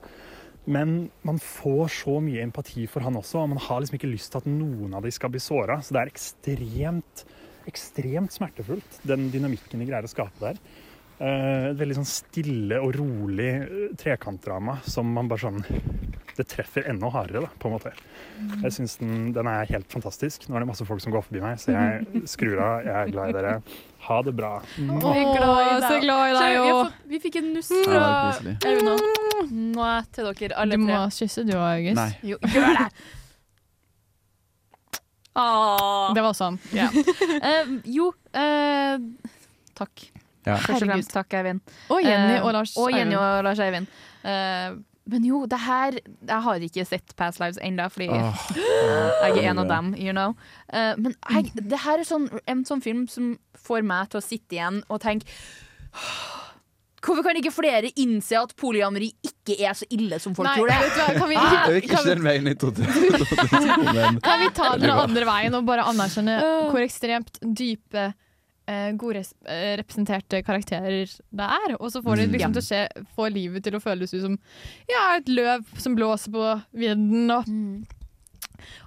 Men 0.70 1.10
man 1.26 1.40
får 1.42 1.88
så 1.92 2.20
mye 2.24 2.44
empati 2.46 2.86
for 2.88 3.02
han 3.04 3.18
også, 3.20 3.42
og 3.42 3.50
man 3.56 3.64
har 3.66 3.82
liksom 3.82 3.98
ikke 3.98 4.12
lyst 4.12 4.30
til 4.32 4.44
at 4.44 4.46
noen 4.48 4.94
av 4.94 5.04
de 5.04 5.12
skal 5.12 5.32
bli 5.34 5.42
såra. 5.44 5.80
Så 5.82 5.96
det 5.96 6.04
er 6.04 6.12
ekstremt, 6.14 7.24
ekstremt 7.68 8.36
smertefullt, 8.36 9.00
den 9.10 9.26
dynamikken 9.34 9.82
de 9.82 9.90
greier 9.90 10.06
å 10.06 10.12
skape 10.12 10.38
der. 10.44 10.62
Eh, 11.22 11.70
et 11.70 11.78
veldig 11.78 12.00
sånn 12.00 12.10
stille 12.10 12.80
og 12.82 12.96
rolig 12.98 13.52
eh, 13.62 13.92
trekantdrama 14.02 14.80
som 14.90 15.12
man 15.14 15.28
bare 15.30 15.44
sånn 15.44 15.60
Det 16.34 16.48
treffer 16.50 16.88
enda 16.90 17.12
hardere, 17.14 17.44
da, 17.46 17.50
på 17.62 17.70
en 17.70 17.76
måte. 17.76 17.92
Jeg 18.64 18.74
syns 18.74 18.96
den, 18.98 19.28
den 19.36 19.46
er 19.52 19.68
helt 19.70 19.86
fantastisk. 19.94 20.48
Nå 20.50 20.58
er 20.58 20.64
det 20.64 20.70
masse 20.72 20.88
folk 20.88 21.04
som 21.04 21.14
går 21.14 21.22
forbi 21.28 21.44
meg, 21.44 21.60
så 21.62 21.76
jeg 21.76 22.24
skrur 22.32 22.58
av. 22.58 22.88
Jeg 22.88 22.96
er 22.98 23.12
glad 23.14 23.30
i 23.30 23.36
dere. 23.38 23.52
Ha 24.08 24.18
det 24.26 24.34
bra. 24.40 24.50
Vi 24.74 24.88
er 24.90 25.30
glad 25.30 25.60
i 25.62 25.68
deg. 25.70 25.86
så 25.86 26.00
glad 26.02 26.24
i 26.24 26.34
deg 26.40 26.56
vi 26.56 26.72
òg. 26.72 26.96
Vi 27.12 27.20
fikk 27.28 27.38
en 27.44 27.52
nuss 27.54 27.70
fra 27.84 28.08
koselig. 28.32 28.56
Nå. 29.54 29.92
Til 30.18 30.32
dere 30.32 30.58
alle 30.64 30.82
Du 30.82 30.88
må 30.88 31.04
kysse 31.14 31.46
du 31.46 31.54
òg, 31.54 31.68
August. 31.68 32.02
Nei. 32.02 32.10
Jo, 32.34 32.42
gjør 32.50 32.82
det! 32.82 32.90
Ah. 35.34 36.12
Det 36.14 36.22
var 36.22 36.36
sånn. 36.38 36.60
Yeah. 36.74 36.94
uh, 37.46 37.78
jo, 37.90 38.12
uh, 38.38 39.32
takk. 39.78 40.10
Ja. 40.46 40.56
Først 40.60 40.84
og 40.84 40.90
fremst 40.90 41.14
takk, 41.14 41.34
Eivind. 41.40 41.62
Og 41.90 42.02
Jenny 42.04 42.38
Eh, 42.38 42.44
og 42.46 42.54
Lars 42.54 42.74
Og 42.78 42.92
Jenny 42.92 43.14
Eivind. 43.16 43.20
og 43.20 43.44
Lars 43.48 43.60
Eivind. 43.60 43.88
Uh, 44.24 44.82
men 45.06 45.26
jo, 45.28 45.46
det 45.52 45.60
her 45.60 45.92
Jeg 46.00 46.42
har 46.46 46.56
ikke 46.64 46.86
sett 46.88 47.16
Past 47.20 47.40
Lives 47.42 47.58
ennå, 47.62 47.90
fordi 47.92 48.08
Åh. 48.08 48.46
jeg 49.26 49.38
er 49.44 49.50
en 49.52 49.60
av 49.60 49.68
dem, 49.68 49.94
you 50.00 50.12
know. 50.16 50.36
Uh, 50.72 50.94
men 50.98 51.16
jeg, 51.30 51.52
det 51.56 51.80
her 51.84 52.00
er 52.00 52.08
sånn, 52.08 52.30
en 52.48 52.64
sånn 52.66 52.82
film 52.84 53.08
som 53.12 53.34
får 53.68 53.84
meg 53.84 54.10
til 54.14 54.20
å 54.20 54.24
sitte 54.24 54.56
igjen 54.56 54.84
og 54.90 55.02
tenke 55.04 55.28
Hvorfor 57.04 57.20
kan 57.26 57.36
ikke 57.36 57.52
flere 57.52 57.90
innse 58.00 58.38
at 58.40 58.54
polyamori 58.56 59.10
ikke 59.28 59.58
er 59.68 59.74
så 59.76 59.84
ille 59.92 60.16
som 60.24 60.32
folk 60.38 60.48
Nei, 60.48 60.54
tror 60.56 60.70
det? 60.72 60.78
vet 60.80 60.94
du 60.96 61.02
hva, 61.02 61.16
kan 61.20 61.30
vi- 61.30 61.40
Det 61.44 61.74
er 61.76 61.82
ikke 61.84 62.04
den 62.08 62.22
veien 62.24 62.48
i 62.48 62.54
trodde. 62.56 62.86
Men- 62.88 64.20
Kan 64.24 64.40
vi 64.40 64.48
ta 64.56 64.70
den 64.80 64.90
andre 64.90 65.26
veien 65.28 65.54
og 65.60 65.66
bare 65.68 65.84
anerkjenne 65.84 66.38
hvor 66.72 66.80
ekstremt 66.80 67.42
dype, 67.44 68.14
eh, 68.68 68.92
gode 69.00 69.18
res 69.20 69.34
eh, 69.46 69.74
representerte 69.82 70.44
karakterer 70.48 71.10
det 71.32 71.48
er? 71.58 71.76
Og 71.80 71.90
så 71.92 72.02
får 72.04 72.16
det 72.22 72.28
Mm. 72.30 72.34
liksom 72.38 72.52
mm. 72.52 72.58
til 72.58 72.64
å 72.64 72.68
skje, 72.70 73.06
få 73.16 73.28
livet 73.34 73.64
til 73.66 73.76
å 73.76 73.82
føles 73.84 74.14
ut 74.14 74.22
som 74.22 74.38
ja, 74.90 75.04
et 75.18 75.28
løv 75.30 75.66
som 75.78 75.96
blåser 75.96 76.32
på 76.32 76.46
vinden. 76.74 77.32
Og, 77.32 77.44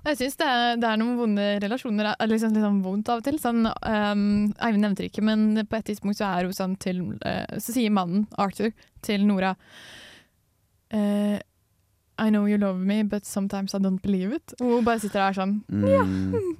og 0.04 0.08
jeg 0.12 0.16
syns 0.22 0.36
det, 0.40 0.46
er- 0.48 0.76
det 0.80 0.88
er 0.88 0.96
noen 1.02 1.16
vonde 1.18 1.46
relasjoner. 1.60 2.14
er 2.18 2.26
Liksom, 2.30 2.52
litt 2.54 2.64
sånn 2.64 2.82
vondt 2.84 3.08
av 3.12 3.18
og 3.20 3.24
til. 3.24 3.38
Sånn, 3.42 3.66
um, 3.66 4.52
Eivind 4.60 4.82
nevnte 4.86 5.02
det 5.04 5.10
ikke, 5.12 5.24
men 5.26 5.66
på 5.66 5.76
et 5.76 5.84
tidspunkt 5.90 6.16
så 6.16 6.30
er 6.38 6.44
hun 6.48 6.52
sånn 6.56 6.76
til 6.80 7.02
uh, 7.26 7.44
Så 7.58 7.72
sier 7.76 7.90
mannen, 7.92 8.26
Arthur, 8.38 8.72
til 9.02 9.26
Nora 9.26 9.54
uh, 10.94 11.38
I 12.18 12.30
know 12.30 12.46
you 12.46 12.56
love 12.56 12.78
me, 12.80 13.02
but 13.02 13.26
sometimes 13.26 13.74
I 13.74 13.78
don't 13.78 14.00
believe 14.00 14.32
it. 14.32 14.54
Og 14.60 14.78
hun 14.78 14.84
bare 14.86 15.00
sitter 15.02 15.20
der 15.20 15.36
sånn 15.36 15.58
ja. 15.84 16.00
Mm. 16.06 16.54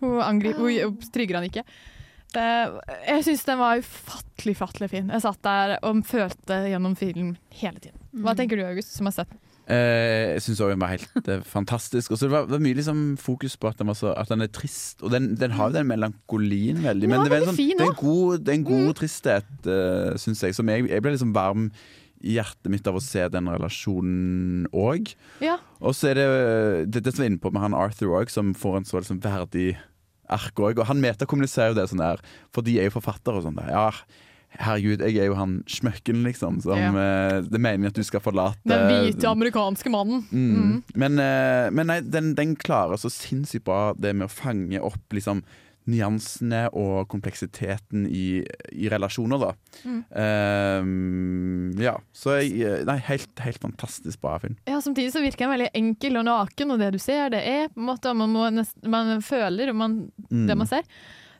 Hun, 0.00 0.20
angriper, 0.22 0.62
hun 0.86 1.00
trygger 1.12 1.40
han 1.40 1.48
ikke. 1.50 1.64
Det, 2.34 2.46
jeg 3.08 3.24
syns 3.26 3.44
den 3.48 3.58
var 3.58 3.80
ufattelig 3.82 4.54
fattelig 4.56 4.90
fin. 4.92 5.08
Jeg 5.10 5.22
satt 5.24 5.40
der 5.44 5.76
og 5.82 6.02
følte 6.06 6.60
gjennom 6.70 6.96
film 6.98 7.36
hele 7.60 7.78
tiden. 7.82 7.98
Hva 8.14 8.32
Mm. 8.34 8.36
tenker 8.38 8.56
du, 8.60 8.64
August, 8.66 8.94
som 8.96 9.06
har 9.10 9.12
sett 9.16 9.30
den? 9.30 9.38
Eh, 9.70 10.32
jeg 10.34 10.42
syns 10.42 10.60
òg 10.64 10.70
den 10.72 10.80
var 10.82 10.88
helt 10.96 11.28
eh, 11.30 11.42
fantastisk. 11.46 12.10
Og 12.10 12.18
så 12.18 12.26
det 12.26 12.32
var, 12.32 12.46
det 12.48 12.56
var 12.56 12.62
mye 12.64 12.74
liksom 12.78 13.02
fokus 13.22 13.54
på 13.56 13.68
at 13.70 13.78
den, 13.78 13.86
var 13.86 13.94
så, 13.98 14.14
at 14.18 14.28
den 14.32 14.42
er 14.42 14.50
trist. 14.50 15.02
Og 15.02 15.10
den, 15.14 15.34
den 15.38 15.52
har 15.54 15.70
jo 15.70 15.76
den 15.78 15.86
melankolien 15.90 16.80
veldig. 16.82 17.08
Men 17.10 17.18
Ja, 17.20 17.24
det, 17.24 17.30
er 17.30 17.36
veldig 17.36 17.48
en 17.48 17.54
sånn, 17.54 17.78
det 17.78 17.86
er 17.86 17.92
en 17.92 18.00
god, 18.00 18.48
er 18.48 18.54
en 18.56 18.64
god 18.66 18.94
tristhet, 18.98 19.52
uh, 19.66 20.16
syns 20.18 20.42
jeg. 20.42 20.54
Som 20.58 20.72
jeg, 20.72 20.88
jeg 20.90 21.02
ble 21.04 21.12
liksom 21.14 21.34
varm 21.36 21.68
i 22.20 22.34
hjertet 22.36 22.68
mitt 22.68 22.86
av 22.90 22.98
å 22.98 23.00
se 23.04 23.22
den 23.32 23.46
relasjonen 23.48 24.66
òg. 24.76 25.14
Ja. 25.40 25.58
Og 25.80 25.94
så 25.96 26.10
er 26.10 26.18
det 26.18 26.26
det, 26.92 27.04
det 27.06 27.14
som 27.14 27.24
er 27.24 27.30
inne 27.30 27.40
på 27.40 27.52
med 27.54 27.62
han 27.64 27.74
Arthur 27.78 28.12
òg, 28.18 28.28
som 28.32 28.50
får 28.54 28.76
en 28.80 28.84
så 28.90 29.00
liksom 29.00 29.22
verdig 29.24 29.70
ark 30.32 30.60
òg. 30.62 30.80
Og 30.80 30.88
han 30.90 31.00
metakommuniserer 31.02 31.74
jo 31.74 31.80
det 31.80 31.88
sånn 31.92 32.02
der, 32.02 32.20
for 32.54 32.66
de 32.66 32.78
er 32.80 32.88
jo 32.88 32.96
forfattere 32.98 33.40
og 33.40 33.46
sånn. 33.46 33.60
Ja, 33.70 33.88
herregud, 34.58 35.04
jeg 35.06 35.20
er 35.22 35.30
jo 35.30 35.36
han 35.38 35.60
smøkken, 35.70 36.24
liksom. 36.26 36.60
Som 36.64 36.78
Ja. 36.78 36.90
uh, 36.90 37.40
Det 37.42 37.60
mener 37.60 37.88
at 37.88 37.94
du 37.94 38.02
skal 38.02 38.20
forlate 38.20 38.58
Den 38.66 38.86
hvite 38.88 39.28
amerikanske 39.30 39.90
mannen. 39.90 40.24
Mm. 40.30 40.54
Mm. 40.56 40.82
Men, 40.94 41.18
uh, 41.18 41.70
men 41.70 41.86
nei, 41.86 42.00
den, 42.00 42.34
den 42.34 42.56
klarer 42.56 42.98
så 42.98 43.10
sinnssykt 43.10 43.64
bra 43.64 43.92
det 43.94 44.14
med 44.16 44.26
å 44.26 44.32
fange 44.32 44.80
opp 44.80 45.14
liksom 45.14 45.42
nyansene 45.90 46.64
og 46.76 47.08
kompleksiteten 47.12 48.06
i, 48.08 48.42
i 48.72 48.88
relasjoner, 48.92 49.38
da. 49.42 49.50
Mm. 49.84 50.00
Um, 50.80 51.70
ja, 51.82 51.94
så 52.16 52.38
jeg, 52.40 52.84
nei, 52.88 52.96
helt, 53.08 53.30
helt 53.44 53.62
fantastisk 53.62 54.20
bra 54.24 54.36
film. 54.42 54.56
Ja, 54.70 54.80
Samtidig 54.84 55.12
så 55.14 55.22
virker 55.24 55.46
den 55.46 55.54
veldig 55.56 55.70
enkel 55.80 56.20
og 56.20 56.26
naken, 56.28 56.74
og 56.74 56.82
det 56.82 56.92
du 56.96 57.00
ser, 57.02 57.30
det 57.34 57.42
er 57.46 57.68
på 57.72 57.80
en 57.82 57.88
måte 57.90 58.14
man, 58.16 58.32
må 58.34 58.46
nest, 58.54 58.76
man 58.86 59.20
føler 59.24 59.72
man, 59.76 60.00
Mm. 60.30 60.46
det 60.46 60.54
man 60.56 60.68
ser. 60.70 60.84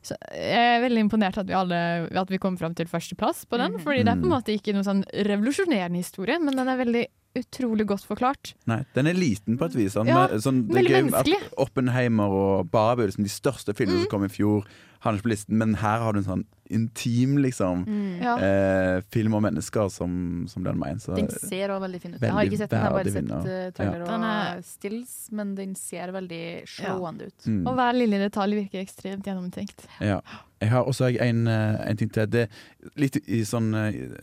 Så 0.02 0.16
jeg 0.32 0.56
er 0.76 0.80
veldig 0.82 1.02
imponert 1.04 1.36
at 1.38 1.46
vi 1.46 1.54
alle 1.54 1.78
at 2.16 2.30
vi 2.32 2.38
kom 2.40 2.56
fram 2.58 2.72
til 2.74 2.88
førsteplass 2.88 3.44
på 3.46 3.58
den. 3.60 3.74
Mhm. 3.76 3.82
Fordi 3.84 4.02
det 4.02 4.08
er 4.08 4.16
på 4.18 4.24
en 4.24 4.30
Mm. 4.30 4.36
måte 4.38 4.54
ikke 4.56 4.72
noen 4.74 4.86
sånn 4.86 5.04
revolusjonerende 5.12 6.00
historie, 6.00 6.38
men 6.40 6.56
den 6.56 6.68
er 6.68 6.76
veldig 6.80 7.04
utrolig 7.36 7.86
godt 7.86 8.04
forklart. 8.08 8.54
Nei, 8.66 8.84
den 8.94 9.06
er 9.06 9.14
liten 9.14 9.56
på 9.58 9.64
et 9.70 9.74
vis. 9.78 9.94
Sånn, 9.94 10.06
Ja, 10.06 10.26
med- 10.28 10.40
sånn, 10.42 10.64
veldig 10.68 10.90
gøy 10.90 11.02
menneskelig. 11.10 11.42
At 11.46 11.54
Oppenheimer 11.58 12.28
og 12.30 12.70
Barbie, 12.70 13.06
liksom, 13.06 13.22
de 13.24 13.30
største 13.30 13.74
filmene 13.74 14.02
som 14.02 14.10
kom 14.10 14.24
i 14.24 14.28
fjor, 14.28 14.64
havner 15.00 15.18
ikke 15.20 15.28
på 15.28 15.30
listen, 15.32 15.56
men 15.56 15.74
her 15.80 15.98
har 16.00 16.12
du 16.12 16.18
en 16.18 16.24
sånn 16.24 16.44
intim 16.70 17.38
liksom, 17.40 17.84
Mm. 17.86 18.20
Ja. 18.22 18.36
eh, 18.36 19.00
film 19.10 19.34
om 19.34 19.42
mennesker 19.42 19.88
som, 19.90 20.44
som 20.46 20.62
den 20.62 20.78
mener. 20.78 20.98
Så 21.00 21.16
Den 21.16 21.28
ser 21.30 21.68
også 21.70 21.80
veldig 21.86 22.00
fin 22.02 22.14
ut. 22.14 22.20
Jeg 22.20 22.30
har 22.30 22.44
ikke 22.44 22.58
sett 22.58 22.70
den, 22.70 22.80
jeg 22.80 22.90
har 22.90 22.92
bare 22.92 23.10
sett 23.10 23.30
uh, 23.30 23.70
trailer 23.72 24.04
Den 24.06 24.22
er- 24.22 24.62
stills, 24.62 25.28
men 25.32 25.54
den 25.54 25.74
ser 25.74 26.12
veldig 26.12 26.66
slående 26.66 27.22
ut. 27.26 27.38
Mm. 27.46 27.66
Og 27.66 27.74
hver 27.74 27.92
lille 27.94 28.18
detalj 28.30 28.54
virker 28.68 28.84
ekstremt 28.84 29.24
gjennomtenkt. 29.24 29.86
Ja. 30.00 30.20
Jeg 30.60 30.68
har 30.70 30.84
også 30.84 31.18
en, 31.20 31.46
eh, 31.48 31.88
en 31.90 31.96
ting 31.96 32.10
til. 32.10 32.26
Det, 32.26 32.48
litt 32.96 33.16
i 33.28 33.40
sånn 33.42 33.74
eh, 33.74 34.16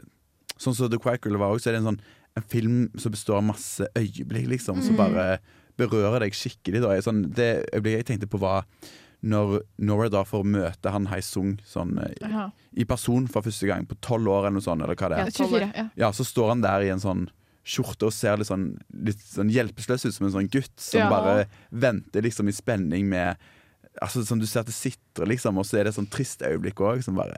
Sånn 0.59 0.73
som 0.73 0.89
The 0.89 0.97
Quackle 0.97 1.37
var 1.37 1.53
også, 1.53 1.61
så 1.61 1.67
er 1.69 1.71
det 1.73 1.85
en 1.85 1.95
sånn 1.95 1.99
en 2.37 2.45
film 2.47 2.77
som 2.99 3.11
består 3.13 3.39
av 3.41 3.47
masse 3.49 3.87
øyeblikk, 3.97 4.47
liksom, 4.55 4.81
som 4.85 4.95
Mm. 4.95 5.01
bare 5.01 5.39
berører 5.77 6.23
deg 6.25 6.33
skikkelig. 6.37 6.81
Da. 6.81 6.93
Jeg, 6.95 7.03
sånn, 7.05 7.23
det 7.33 7.49
øyeblikket 7.73 8.01
jeg 8.01 8.05
tenkte 8.13 8.29
på, 8.31 8.39
var 8.41 8.65
når 9.25 9.63
Nora 9.81 10.09
da 10.13 10.21
får 10.23 10.43
møte 10.45 10.91
han 10.93 11.07
Haisung 11.09 11.55
sånn, 11.65 11.97
i, 11.97 12.81
i 12.81 12.85
person 12.85 13.25
for 13.27 13.41
første 13.45 13.65
gang, 13.67 13.85
på 13.89 13.97
tolv 14.01 14.27
år 14.29 14.45
eller 14.47 14.57
noe 14.59 14.65
sånt, 14.65 14.81
eller 14.85 14.95
hva 14.95 15.09
det 15.09 15.17
er. 15.17 15.25
Ja, 15.25 15.45
24, 15.47 15.71
ja. 15.75 15.85
Ja, 15.97 16.11
så 16.13 16.23
står 16.25 16.49
han 16.53 16.61
der 16.61 16.85
i 16.85 16.89
en 16.93 17.01
sånn 17.01 17.27
skjorte 17.67 18.07
og 18.07 18.13
ser 18.15 18.37
litt 18.39 18.47
sånn, 18.47 18.77
litt 18.93 19.19
sånn 19.19 19.49
hjelpeløs 19.51 20.05
ut, 20.07 20.13
som 20.15 20.27
en 20.29 20.35
sånn 20.37 20.49
gutt 20.53 20.77
som 20.79 21.01
Ja. 21.01 21.09
bare 21.09 21.47
venter 21.73 22.21
liksom 22.23 22.47
i 22.47 22.55
spenning 22.55 23.05
med 23.09 23.35
Altså 23.99 24.21
Som 24.23 24.37
du 24.37 24.45
ser 24.45 24.59
at 24.59 24.67
det 24.67 24.75
sitter, 24.75 25.25
liksom, 25.25 25.57
og 25.57 25.65
så 25.65 25.79
er 25.79 25.85
det 25.85 25.89
et 25.89 25.95
sånn 25.97 26.07
trist 26.13 26.43
øyeblikk 26.45 26.75
òg, 26.85 27.01
som 27.03 27.15
bare 27.17 27.33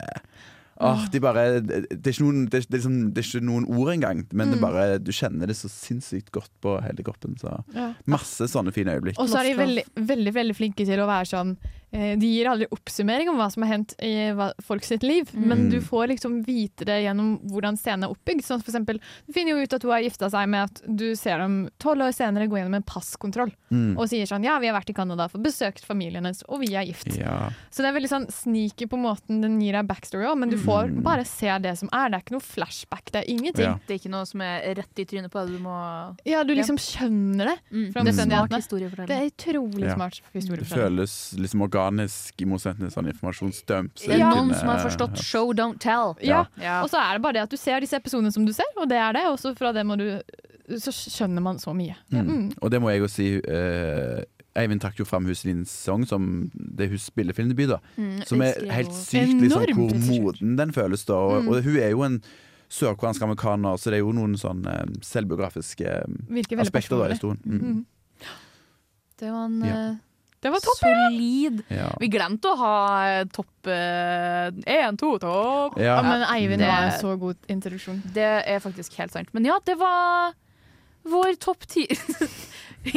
Åh, 0.80 1.10
de 1.12 1.20
bare, 1.20 1.42
det, 1.60 1.80
er 1.92 2.12
ikke 2.14 2.24
noen, 2.24 2.46
det, 2.48 2.62
er- 2.62 2.68
det, 2.70 2.74
er 2.74 2.78
liksom, 2.78 2.98
det 3.14 3.20
er 3.24 3.28
ikke 3.28 3.46
noen 3.46 3.66
ord 3.68 3.90
engang, 3.94 4.22
men 4.32 4.50
det 4.54 4.60
Mm. 4.60 4.62
bare, 4.64 5.00
du 5.04 5.12
kjenner 5.12 5.48
det 5.52 5.58
så 5.60 5.68
sinnssykt 5.68 6.32
godt 6.32 6.52
på 6.62 6.78
hele 6.82 7.04
kroppen. 7.04 7.36
Så 7.42 7.52
Ja. 7.76 7.94
Masse 8.08 8.48
sånne 8.48 8.72
fine 8.72 8.96
øyeblikk. 8.96 9.20
Og 9.20 9.28
så 9.28 9.40
er 9.42 9.50
de 9.52 9.58
veldig, 9.60 9.84
veldig 10.08 10.34
veldig 10.34 10.56
flinke 10.56 10.86
til 10.88 11.00
å 11.04 11.08
være 11.10 11.28
sånn 11.28 11.58
De 11.92 12.28
gir 12.28 12.46
aldri 12.46 12.68
oppsummering 12.70 13.30
om 13.30 13.38
hva 13.40 13.48
som 13.52 13.64
har 13.64 13.72
hendt 13.78 13.96
i 14.06 14.30
folk 14.62 14.84
sitt 14.84 15.02
liv, 15.04 15.30
men 15.34 15.58
Mm. 15.66 15.70
du 15.72 15.82
får 15.82 16.08
liksom 16.10 16.44
vite 16.46 16.86
det 16.86 17.04
gjennom 17.04 17.40
hvordan 17.50 17.76
scenen 17.78 18.04
er 18.06 18.14
oppbygd. 18.14 18.44
Sånn 18.46 18.62
for 18.64 18.70
eksempel, 18.72 19.00
du 19.26 19.34
finner 19.34 19.52
jo 19.58 19.64
ut 19.64 19.74
at 19.74 19.82
hun 19.82 19.92
har 19.92 20.02
gifta 20.02 20.30
seg 20.30 20.48
med 20.50 20.64
at 20.70 20.82
du 20.86 21.16
ser 21.16 21.40
dem 21.40 21.70
tolv 21.80 22.02
år 22.06 22.14
senere 22.14 22.48
gå 22.48 22.58
gjennom 22.60 22.76
en 22.76 22.84
passkontroll 22.84 23.52
Mm. 23.72 23.98
og 23.98 24.08
sier 24.08 24.26
sånn 24.28 24.44
Ja, 24.44 24.60
vi 24.60 24.68
har 24.68 24.80
vært 24.80 24.90
i 24.90 24.94
Canada 24.94 25.28
for 25.28 25.40
besøkt 25.40 25.84
familien 25.84 26.24
hennes, 26.26 26.44
og 26.48 26.60
vi 26.62 26.76
er 26.76 26.86
gift. 26.86 27.18
Ja. 27.18 27.50
Så 27.72 27.82
det 27.82 27.86
er 27.90 28.00
veldig 28.00 28.10
sånn 28.10 28.28
sneaky 28.32 28.86
på 28.88 28.98
måten 28.98 29.42
den 29.42 29.60
gir 29.60 29.74
deg 29.74 29.88
backstory 29.88 30.26
òg, 30.30 30.38
men 30.38 30.50
du 30.50 30.58
får 30.58 30.90
Mm. 30.92 31.02
bare 31.04 31.26
se 31.26 31.48
det 31.60 31.78
som 31.78 31.90
er. 31.92 32.10
Det 32.10 32.16
er 32.18 32.24
ikke 32.24 32.38
noe 32.38 32.46
flashback, 32.46 33.12
det 33.12 33.26
er 33.28 33.34
ingenting. 33.34 33.66
Ja. 33.66 33.80
Det 33.88 33.96
er 33.96 34.00
ikke 34.08 34.12
noe 34.12 34.26
som 34.26 34.42
er 34.42 34.76
rett 34.76 35.00
i 35.00 35.06
trynet 35.06 35.32
på 35.32 35.46
deg. 35.46 35.58
Du 35.58 35.64
må 35.64 36.16
Ja, 36.26 36.44
du 36.44 36.54
liksom 36.54 36.78
skjønner 36.78 37.46
det 37.46 37.60
Mm. 37.72 37.94
Det 37.94 38.08
er 38.08 38.26
smart 38.26 38.52
historiefortelling. 38.52 39.08
Det 39.08 39.18
er 39.18 39.30
utrolig 39.32 39.94
smart 39.94 40.16
smart 40.16 40.22
Det 40.34 40.42
historiefortelling. 40.44 40.98
føles 41.00 41.34
liksom 41.40 41.62
organisk, 41.80 42.42
i 42.42 42.46
motsetning 42.46 42.90
til 42.90 42.96
sånn 42.98 43.08
informasjonsdump. 43.14 43.92
så 43.96 44.12
er 44.12 44.20
noen 44.20 44.54
som 44.56 44.68
har 44.68 44.80
forstått 44.84 45.18
show, 45.24 45.52
don't 45.54 45.80
tell. 45.80 46.16
Ja. 46.22 46.46
Ja. 46.60 46.82
Og 46.84 46.90
så 46.92 46.98
er 47.00 47.14
det 47.18 47.22
bare 47.24 47.34
det 47.34 47.42
at 47.48 47.50
du 47.50 47.58
ser 47.58 47.80
disse 47.82 47.96
episodene 47.98 48.32
som 48.32 48.46
du 48.46 48.52
ser, 48.54 48.68
og 48.78 48.90
det 48.90 48.98
er 48.98 49.14
det. 49.14 49.26
Og 49.32 49.40
så 49.40 49.56
fra 49.58 49.72
det 49.74 49.86
må 49.86 49.98
du 49.98 50.22
Så 50.70 50.92
skjønner 50.94 51.42
man 51.42 51.58
så 51.58 51.74
mye. 51.74 51.96
Mm. 52.12 52.28
Mm. 52.28 52.52
Og 52.62 52.70
det 52.70 52.80
må 52.82 52.92
jeg 52.92 53.00
jo 53.02 53.08
si 53.10 53.30
Uh, 53.42 54.22
Eivind 54.56 54.82
trakk 54.82 55.00
jo 55.00 55.06
fram 55.06 55.26
Huselins 55.26 55.70
sang 55.72 56.06
som 56.06 56.52
det 56.54 56.90
hun 56.90 56.98
spiller 57.00 57.34
filmdebut, 57.34 57.70
da. 57.70 57.80
Mm, 57.98 58.24
som 58.26 58.42
er 58.42 58.54
helt 58.74 58.94
sykt 58.94 59.40
liksom, 59.42 59.66
hvor 59.78 59.96
moden 60.10 60.56
den 60.58 60.72
føles 60.74 61.06
da. 61.06 61.14
Og, 61.16 61.44
Mm. 61.44 61.48
og 61.50 61.64
hun 61.64 61.78
er 61.78 61.90
jo 61.90 62.04
en 62.04 62.22
sørkoreansk 62.70 63.22
amerikaner, 63.22 63.78
så 63.78 63.90
det 63.90 63.98
er 63.98 64.04
jo 64.04 64.12
noen 64.12 64.36
sånn 64.38 64.66
eh, 64.68 64.86
selvbiografiske 65.02 65.86
eh, 65.88 66.60
aspekter 66.62 66.98
da 67.00 67.08
i 67.08 67.14
historien. 67.16 67.40
Mm. 67.46 67.62
Mm. 67.62 67.86
Det 69.20 69.32
var 69.32 69.46
en 69.46 69.64
Ja. 69.66 69.96
Eh, 70.40 70.46
Det 70.46 70.52
var 70.52 70.60
topp, 70.60 70.80
solid. 70.80 71.64
Ja. 71.70 71.90
Vi 72.00 72.08
glemte 72.08 72.48
å 72.54 72.58
ha 72.58 72.76
eh, 73.10 73.24
topp 73.26 73.68
én, 73.68 74.98
to, 74.98 75.18
topp. 75.20 75.78
Ja. 75.78 75.98
Ja, 76.00 76.02
men 76.04 76.24
Eivind 76.24 76.60
Det- 76.62 76.68
var 76.68 76.84
en 76.90 77.00
så 77.00 77.16
god 77.20 77.38
introduksjon. 77.48 78.02
Det 78.14 78.30
er 78.48 78.60
faktisk 78.60 78.96
helt 78.98 79.12
sant. 79.12 79.30
Men 79.34 79.46
ja, 79.46 79.60
det 79.66 79.76
var 79.78 80.34
vår 81.10 81.36
topp 81.40 81.66
ti 81.68 81.88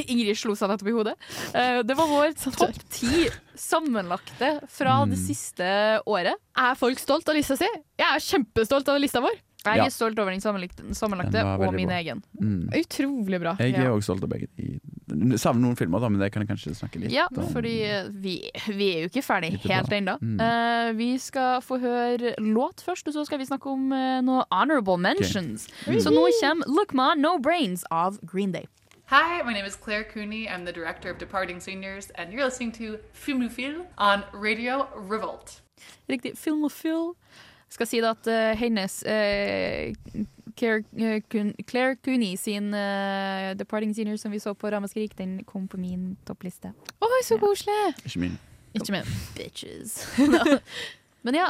Ingrid 0.06 0.36
slo 0.38 0.54
seg 0.54 0.70
nettopp 0.70 0.88
i 0.88 0.94
hodet. 0.94 1.14
Eh, 1.58 1.82
Det 1.82 1.94
var 1.98 2.06
vår 2.10 2.34
topp 2.38 2.76
ti 2.90 3.26
sammenlagte 3.58 4.60
fra 4.70 5.04
det 5.06 5.16
Mm. 5.18 5.26
siste 5.26 5.66
året. 6.06 6.34
Er 6.56 6.74
folk 6.78 6.98
stolt 6.98 7.28
av 7.28 7.34
lista 7.34 7.56
si? 7.56 7.66
Jeg 7.98 8.06
er 8.06 8.20
kjempestolt 8.22 8.88
av 8.88 9.00
lista 9.00 9.20
vår. 9.20 9.34
Jeg 9.64 9.76
Ja. 9.78 9.84
er 9.86 9.90
stolt 9.90 10.18
over 10.18 10.30
den 10.32 10.40
sammenlagte, 10.40 10.82
sammenlagte 10.94 11.32
Den 11.32 11.46
og 11.46 11.74
min 11.74 11.86
bra. 11.88 11.96
egen. 11.98 12.22
Mm. 12.40 12.68
Utrolig 12.74 13.40
bra. 13.40 13.56
Jeg 13.60 13.74
er 13.74 13.82
Ja. 13.84 13.90
òg 13.90 14.02
stolt 14.02 14.22
av 14.22 14.28
begge. 14.28 14.48
de. 14.56 14.80
Savner 15.38 15.62
noen 15.66 15.76
filmer, 15.78 16.02
da, 16.02 16.08
men 16.12 16.20
det 16.22 16.30
kan 16.32 16.44
jeg 16.44 16.50
kanskje 16.52 16.74
snakke 16.78 17.02
litt 17.02 17.12
Ja, 17.14 17.28
om. 17.30 17.46
fordi 17.52 17.74
eh, 17.86 18.10
vi, 18.10 18.36
vi 18.68 18.88
er 18.96 19.06
jo 19.06 19.10
ikke 19.12 19.24
ferdig 19.26 19.52
Litt 19.56 19.66
helt 19.70 19.92
ennå. 19.92 20.16
Mm. 20.22 20.36
Uh, 20.40 20.90
vi 20.98 21.10
skal 21.22 21.62
få 21.64 21.78
høre 21.82 22.34
låt 22.40 22.84
først, 22.84 23.08
og 23.08 23.16
så 23.16 23.24
skal 23.28 23.42
vi 23.42 23.48
snakke 23.48 23.70
om 23.70 23.90
uh, 23.92 24.20
noe 24.24 24.44
honorable 24.50 24.98
mentions. 25.00 25.68
Så 25.86 26.12
nå 26.12 26.28
kommer 26.40 26.68
Look 26.68 26.94
Ma, 26.94 27.12
No 27.14 27.38
Brains 27.38 27.84
av 27.90 28.18
Green 28.22 28.52
Day. 28.52 28.66
Hi, 29.12 29.42
my 29.42 29.52
name 29.52 29.66
is 29.66 29.76
Claire 29.76 30.04
Cooney. 30.04 30.48
I'm 30.48 30.64
the 30.64 30.72
director 30.72 31.10
of 31.10 31.18
Departing 31.18 31.60
Seniors, 31.60 32.10
and 32.14 32.32
you're 32.32 32.44
listening 32.44 32.72
to 32.72 32.98
Filmofil 33.12 33.84
on 33.98 34.24
Radio 34.32 34.88
Revolt. 34.96 35.60
Riktig. 36.08 36.38
Filmofil. 36.38 37.12
Skal 37.68 37.86
si 37.86 38.00
det 38.00 38.08
at 38.08 38.26
uh, 38.28 38.58
hennes 38.58 39.02
eh, 39.02 39.92
Claire, 40.56 40.82
eh, 40.96 41.20
Claire 41.66 41.96
Cooney 42.04 42.36
sin 42.36 42.74
eh, 42.74 43.54
Departing 43.58 43.94
Senior 43.94 44.16
som 44.16 44.30
vi 44.32 44.38
så 44.42 44.54
på 44.54 44.70
Ramaskrik, 44.72 45.16
den 45.18 45.44
kom 45.44 45.68
på 45.68 45.76
min 45.78 46.16
toppliste. 46.28 46.72
Oi, 47.02 47.22
så 47.24 47.38
koselig! 47.38 47.94
Ikke 48.04 48.18
min. 48.20 48.38
Ikke 48.74 48.92
min. 48.92 49.04
Bitches. 49.36 49.98
Men 51.22 51.34
ja, 51.38 51.46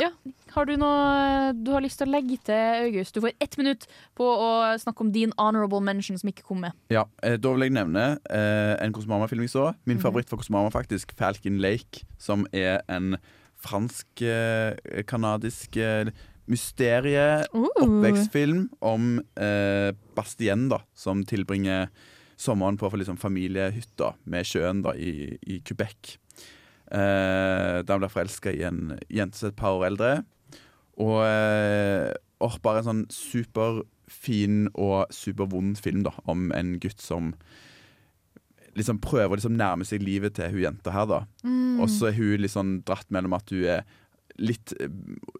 har 0.53 0.65
du 0.69 0.75
noe 0.77 1.53
du 1.57 1.71
har 1.73 1.81
lyst 1.81 1.97
til 1.97 2.05
å 2.11 2.13
legge 2.13 2.37
til, 2.45 2.85
August? 2.91 3.15
Du 3.17 3.23
får 3.25 3.33
ett 3.41 3.55
minutt 3.57 3.87
på 4.19 4.27
å 4.29 4.77
snakke 4.83 5.01
om 5.01 5.09
din 5.15 5.33
honorable 5.41 5.81
mention 5.81 6.19
som 6.21 6.29
ikke 6.29 6.45
kom 6.45 6.61
med. 6.67 6.73
Ja, 6.93 7.07
eh, 7.25 7.39
Da 7.41 7.49
vil 7.55 7.63
jeg 7.65 7.73
nevne 7.79 8.03
eh, 8.29 8.75
en 8.85 8.93
Kosmama-film 8.93 9.41
jeg 9.47 9.55
så. 9.55 9.71
Min 9.87 9.97
Mhm. 9.97 10.03
favoritt 10.05 10.29
for 10.29 10.37
Kosmama 10.43 10.69
faktisk 10.75 11.15
Falcon 11.17 11.57
Lake, 11.65 12.05
som 12.19 12.45
er 12.53 12.83
en 12.89 13.17
fransk-kanadisk 13.63 15.77
eh, 15.77 16.07
mysterie-oppvekstfilm 16.53 18.69
om 18.85 19.21
eh, 19.41 19.91
Bastien, 20.17 20.69
da, 20.71 20.79
som 20.95 21.25
tilbringer 21.29 21.89
sommeren 22.43 22.79
på 22.79 22.97
liksom, 22.97 23.17
familiehytta 23.21 24.15
med 24.31 24.47
sjøen 24.49 24.83
da, 24.85 24.91
i, 24.95 25.39
i 25.43 25.61
Quebec. 25.65 26.19
Eh, 26.93 27.77
der 27.81 27.93
han 27.93 28.01
blir 28.03 28.13
forelska 28.13 28.51
i 28.53 28.63
en 28.69 28.81
jente 29.09 29.39
som 29.39 29.47
er 29.49 29.53
et 29.55 29.63
par 29.63 29.73
år 29.79 29.87
eldre. 29.93 30.11
Og 31.01 31.19
eh, 31.25 32.09
åh, 32.43 32.57
bare 32.65 32.79
en 32.83 32.91
sånn 32.91 33.05
superfin 33.13 34.69
og 34.75 35.07
supervond 35.15 35.79
film 35.81 36.03
da, 36.07 36.13
om 36.29 36.51
en 36.57 36.69
gutt 36.83 37.03
som 37.03 37.33
liksom 38.77 39.01
prøver 39.05 39.35
å 39.35 39.37
liksom 39.37 39.57
nærme 39.59 39.85
seg 39.85 40.05
livet 40.05 40.37
til 40.37 40.53
hun 40.53 40.65
jenta 40.67 40.93
her. 40.95 41.09
da. 41.09 41.21
Mm. 41.45 41.81
Og 41.83 41.91
så 41.93 42.11
er 42.11 42.19
hun 42.19 42.45
liksom 42.45 42.79
dratt 42.89 43.09
mellom 43.13 43.37
at 43.37 43.53
hun 43.53 43.67
er 43.79 43.85
litt, 44.41 44.73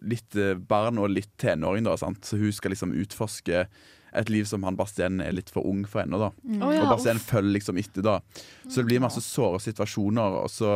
litt 0.05 0.37
eh, 0.39 0.53
barn 0.57 1.01
og 1.01 1.11
litt 1.13 1.31
tenåring. 1.41 1.85
da, 1.87 1.97
sant? 1.97 2.23
Så 2.25 2.39
hun 2.41 2.53
skal 2.53 2.73
liksom 2.75 2.95
utforske 3.03 3.65
et 4.13 4.29
liv 4.29 4.45
som 4.45 4.63
han 4.67 4.77
Bastien 4.77 5.21
er 5.25 5.33
litt 5.33 5.49
for 5.53 5.65
ung 5.65 5.83
for 5.89 6.03
ennå. 6.03 6.19
da. 6.21 6.29
Mm. 6.45 6.61
Oh, 6.61 6.73
ja, 6.73 6.83
og 6.85 6.93
Bastien 6.93 7.17
uff. 7.17 7.27
følger 7.31 7.57
liksom 7.57 7.81
etter. 7.81 8.05
da. 8.05 8.19
Så 8.67 8.81
det 8.81 8.89
blir 8.91 9.03
masse 9.03 9.23
såre 9.25 9.61
situasjoner. 9.63 10.39
Og 10.43 10.49
så, 10.53 10.69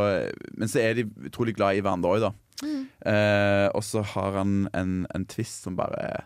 men 0.57 0.71
så 0.71 0.81
er 0.83 0.97
de 0.97 1.07
utrolig 1.29 1.55
glad 1.57 1.77
i 1.77 1.85
hverandre 1.85 2.15
òg, 2.15 2.27
da. 2.27 2.33
Mm. 2.65 2.83
Eh, 3.05 3.67
og 3.77 3.83
så 3.85 4.01
har 4.15 4.39
han 4.39 4.67
en, 4.73 4.93
en 5.13 5.25
twist 5.29 5.67
som 5.67 5.77
bare 5.77 6.25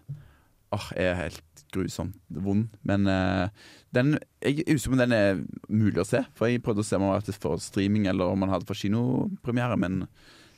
oh, 0.72 0.88
er 0.96 1.18
helt 1.20 1.66
grusomt 1.76 2.16
vond. 2.32 2.70
Men 2.88 3.08
eh, 3.12 3.48
den, 3.96 4.16
jeg 4.44 4.64
er 4.64 4.76
usikker 4.76 4.94
på 4.94 4.98
om 4.98 5.04
den 5.04 5.16
er 5.18 5.42
mulig 5.68 6.04
å 6.04 6.08
se. 6.08 6.24
For 6.38 6.52
jeg 6.52 6.64
prøvde 6.64 6.86
å 6.86 6.88
se 6.88 7.00
om 7.00 7.08
den 7.08 7.14
var 7.14 7.42
for 7.44 7.64
streaming 7.64 8.08
eller 8.12 8.32
om 8.32 8.46
han 8.46 8.56
hadde 8.56 8.70
for 8.70 8.80
kinopremiere, 8.80 9.80
men 9.80 10.06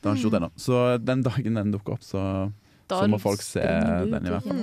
det 0.03 0.09
har 0.11 0.17
ikke 0.19 0.25
gjort 0.27 0.35
Mm. 0.35 0.43
ennå. 0.43 0.51
Så 0.59 0.81
den 0.99 1.23
dagen 1.23 1.55
den 1.61 1.71
dukker 1.73 1.95
opp, 1.95 2.03
så, 2.03 2.23
så 2.91 3.07
må 3.07 3.19
folk 3.23 3.41
se 3.41 3.63
den 3.63 4.27
i 4.27 4.33
hvert 4.33 4.43
fall. 4.43 4.61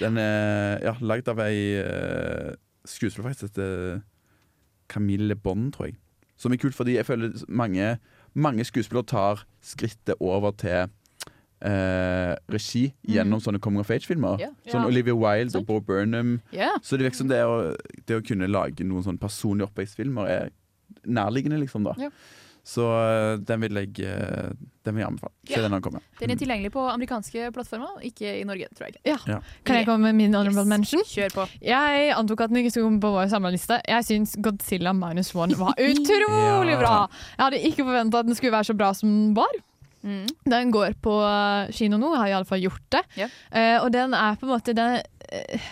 Den 0.00 0.16
er 0.22 0.78
ja, 0.86 0.94
lagd 1.04 1.28
av 1.28 1.42
ei 1.44 1.58
uh, 1.82 2.54
skuespiller 2.88 3.26
faktisk 3.28 3.50
heter 3.50 3.98
Camille 4.88 5.34
Bond, 5.36 5.72
tror 5.74 5.90
jeg. 5.90 5.98
Som 6.40 6.54
er 6.54 6.56
kult, 6.62 6.74
fordi 6.78 6.94
jeg 6.96 7.04
føler 7.04 7.34
mange, 7.52 7.98
mange 8.34 8.64
skuespillere 8.64 9.04
tar 9.10 9.42
skrittet 9.60 10.16
over 10.24 10.54
til 10.56 10.86
eh, 11.60 12.32
regi 12.48 12.86
gjennom 13.04 13.42
sånne 13.44 13.60
Coming 13.60 13.82
of 13.84 13.90
Age-filmer. 13.92 14.40
Yeah. 14.40 14.54
Sånn. 14.72 14.86
Olivia 14.88 15.14
Wilde 15.14 15.60
og 15.60 15.66
Bo 15.68 15.80
Burnham. 15.84 16.38
Yeah. 16.54 16.78
Så 16.82 16.96
det 16.96 17.04
virker 17.10 17.20
som 17.20 17.28
det 17.28 17.42
å, 17.44 17.58
det 18.08 18.16
å 18.16 18.24
kunne 18.24 18.48
lage 18.48 18.86
noen 18.88 19.04
sånne 19.04 19.20
personlige 19.20 19.68
oppvekstfilmer 19.68 20.30
er 20.32 20.50
nærliggende, 21.04 21.60
liksom. 21.60 21.84
da 21.84 21.92
Ja. 22.00 22.08
Så 22.66 22.84
eh, 22.84 23.38
den 23.48 23.62
vil 23.64 23.78
jeg 23.80 24.04
eh, 24.04 24.50
Den 24.84 24.94
vil 24.94 25.00
jeg 25.02 25.08
anbefale. 25.08 25.32
Se 25.48 25.56
den 25.60 25.70
når 25.72 25.78
den 25.80 25.84
kommer. 25.86 26.02
Den 26.20 26.30
er 26.34 26.38
tilgjengelig 26.40 26.70
på 26.74 26.82
amerikanske 26.92 27.48
plattformer, 27.56 28.00
ikke 28.06 28.34
i 28.40 28.44
Norge, 28.48 28.68
tror 28.76 28.88
jeg. 28.90 29.00
Ja. 29.08 29.16
Ja. 29.28 29.38
Kan 29.64 29.80
jeg 29.80 29.88
komme 29.88 30.10
med 30.10 30.18
min 30.18 30.34
honorable 30.36 30.64
mention? 30.68 31.02
Kjør 31.08 31.34
på. 31.34 31.46
Jeg 31.64 32.12
antok 32.16 32.44
at 32.46 32.52
den 32.52 32.60
ikke 32.62 32.70
skulle 32.74 32.88
komme 32.90 33.00
på 33.02 33.10
vår 33.16 33.28
samla 33.32 33.50
liste. 33.54 33.80
Jeg 33.88 34.06
syns 34.08 34.36
Godzilla 34.44 34.92
minus 34.96 35.34
one 35.34 35.56
var 35.60 35.74
utrolig 35.90 36.76
Ja. 36.76 36.78
bra! 36.80 36.94
Jeg 37.36 37.44
hadde 37.44 37.64
ikke 37.72 37.84
forventa 37.88 38.22
at 38.22 38.30
den 38.30 38.38
skulle 38.38 38.52
være 38.56 38.70
så 38.70 38.76
bra 38.78 38.92
som 38.96 39.08
den 39.10 39.34
var. 39.36 39.60
Mm. 40.02 40.26
Den 40.48 40.70
går 40.72 40.94
på 41.04 41.12
eh, 41.28 41.70
kino 41.76 41.98
nå, 42.00 42.14
har 42.16 42.30
iallfall 42.32 42.62
gjort 42.64 42.86
det. 42.96 43.02
Yeah. 43.18 43.34
Uh, 43.52 43.84
og 43.84 43.90
den 43.92 44.14
er 44.16 44.38
på 44.40 44.46
en 44.48 44.52
måte 44.54 44.72
den, 44.72 44.94
eh, 45.28 45.66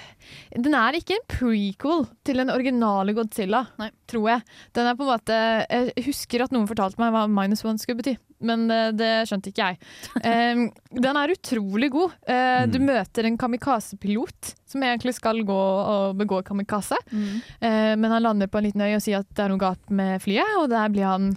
den 0.56 0.74
er 0.76 0.96
ikke 0.98 1.16
en 1.16 1.26
prequel 1.30 2.06
til 2.26 2.40
den 2.40 2.50
originale 2.52 3.14
Godzilla, 3.16 3.64
tror 4.08 4.28
jeg. 4.30 4.44
Den 4.76 4.88
er 4.88 4.96
på 4.96 5.04
en 5.04 5.10
måte 5.10 5.36
Jeg 5.68 6.06
husker 6.06 6.44
at 6.44 6.54
noen 6.54 6.68
fortalte 6.68 7.00
meg 7.00 7.12
hva 7.14 7.26
minus 7.30 7.64
one 7.66 7.80
skulle 7.80 8.00
bety, 8.00 8.14
men 8.44 8.66
eh, 8.72 8.90
det 8.96 9.10
skjønte 9.28 9.52
ikke 9.52 9.66
jeg. 9.66 9.78
um, 10.56 10.64
den 11.04 11.20
er 11.20 11.34
utrolig 11.34 11.90
god. 11.94 12.16
Eh, 12.28 12.64
Du 12.70 12.78
møter 12.84 13.28
en 13.28 13.38
kamikaze-pilot 13.40 14.54
som 14.68 14.84
egentlig 14.84 15.14
skal 15.16 15.42
gå 15.48 15.58
og 15.58 16.16
begå 16.18 16.42
kamikaze. 16.46 16.98
Mm. 17.12 17.38
uh, 17.64 17.94
men 17.98 18.10
han 18.12 18.24
lander 18.24 18.50
på 18.50 18.60
en 18.60 18.68
liten 18.68 18.84
øy 18.84 18.96
og 18.96 19.04
sier 19.04 19.22
at 19.22 19.30
det 19.32 19.44
er 19.44 19.52
noe 19.54 19.62
galt 19.62 19.92
med 19.92 20.20
flyet, 20.24 20.56
og 20.60 20.68
der 20.72 20.92
blir 20.92 21.08
han 21.08 21.32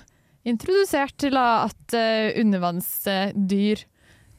introdusert 0.48 1.16
til 1.22 1.38
at 1.38 1.96
uh, 1.96 2.32
undervannsdyr 2.42 3.86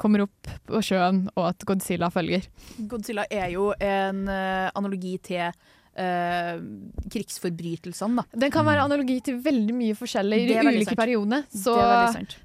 kommer 0.02 0.26
opp 0.26 0.50
på 0.68 0.82
sjøen, 0.84 1.24
og 1.36 1.52
at 1.52 1.68
Godzilla 1.68 2.10
følger. 2.12 2.48
Godzilla 2.90 3.28
er 3.30 3.52
jo 3.54 3.70
en 3.78 4.26
eh, 4.30 4.68
analogi 4.74 5.16
til 5.22 5.46
eh, 5.98 6.60
krigsforbrytelsene, 7.12 8.22
da. 8.22 8.40
Den 8.44 8.52
kan 8.54 8.66
være 8.66 8.84
analogi 8.86 9.18
til 9.26 9.38
veldig 9.44 9.74
mye 9.76 9.96
forskjellig 9.98 10.38
i 10.40 10.46
ulike 10.56 10.96
perioder. 10.96 11.00
periodene. 11.02 11.40
Så 11.52 11.76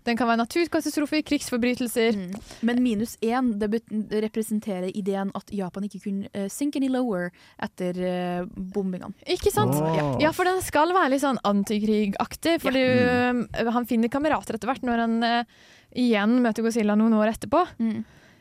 den 0.08 0.20
kan 0.20 0.30
være 0.30 0.42
naturkatastrofer, 0.44 1.24
krigsforbrytelser. 1.28 2.20
Men 2.68 2.84
minus 2.84 3.18
én 3.22 3.54
det 3.60 3.82
representerer 4.24 4.92
ideen 4.96 5.32
at 5.38 5.54
Japan 5.54 5.88
ikke 5.88 6.04
kunne 6.08 6.32
uh, 6.36 6.48
sink 6.52 6.76
any 6.76 6.90
lower 6.92 7.32
etter 7.64 8.02
uh, 8.02 8.44
bombingene. 8.48 9.16
Ikke 9.28 9.54
sant? 9.54 9.76
Oh. 9.78 10.18
Ja, 10.22 10.34
for 10.36 10.50
den 10.50 10.62
skal 10.66 10.94
være 10.96 11.14
litt 11.16 11.24
sånn 11.24 11.42
antikrigaktig. 11.48 12.60
for 12.64 12.76
ja. 12.76 13.34
mm. 13.34 13.72
han 13.74 13.88
finner 13.90 14.12
kamerater 14.12 14.58
etter 14.58 14.70
hvert 14.70 14.86
når 14.86 15.04
han 15.04 15.18
øh, 15.24 15.66
igjen 15.98 16.38
møter 16.44 16.65
Godzilla 16.65 16.95
noen 16.99 17.15
år 17.18 17.34
etterpå. 17.34 17.64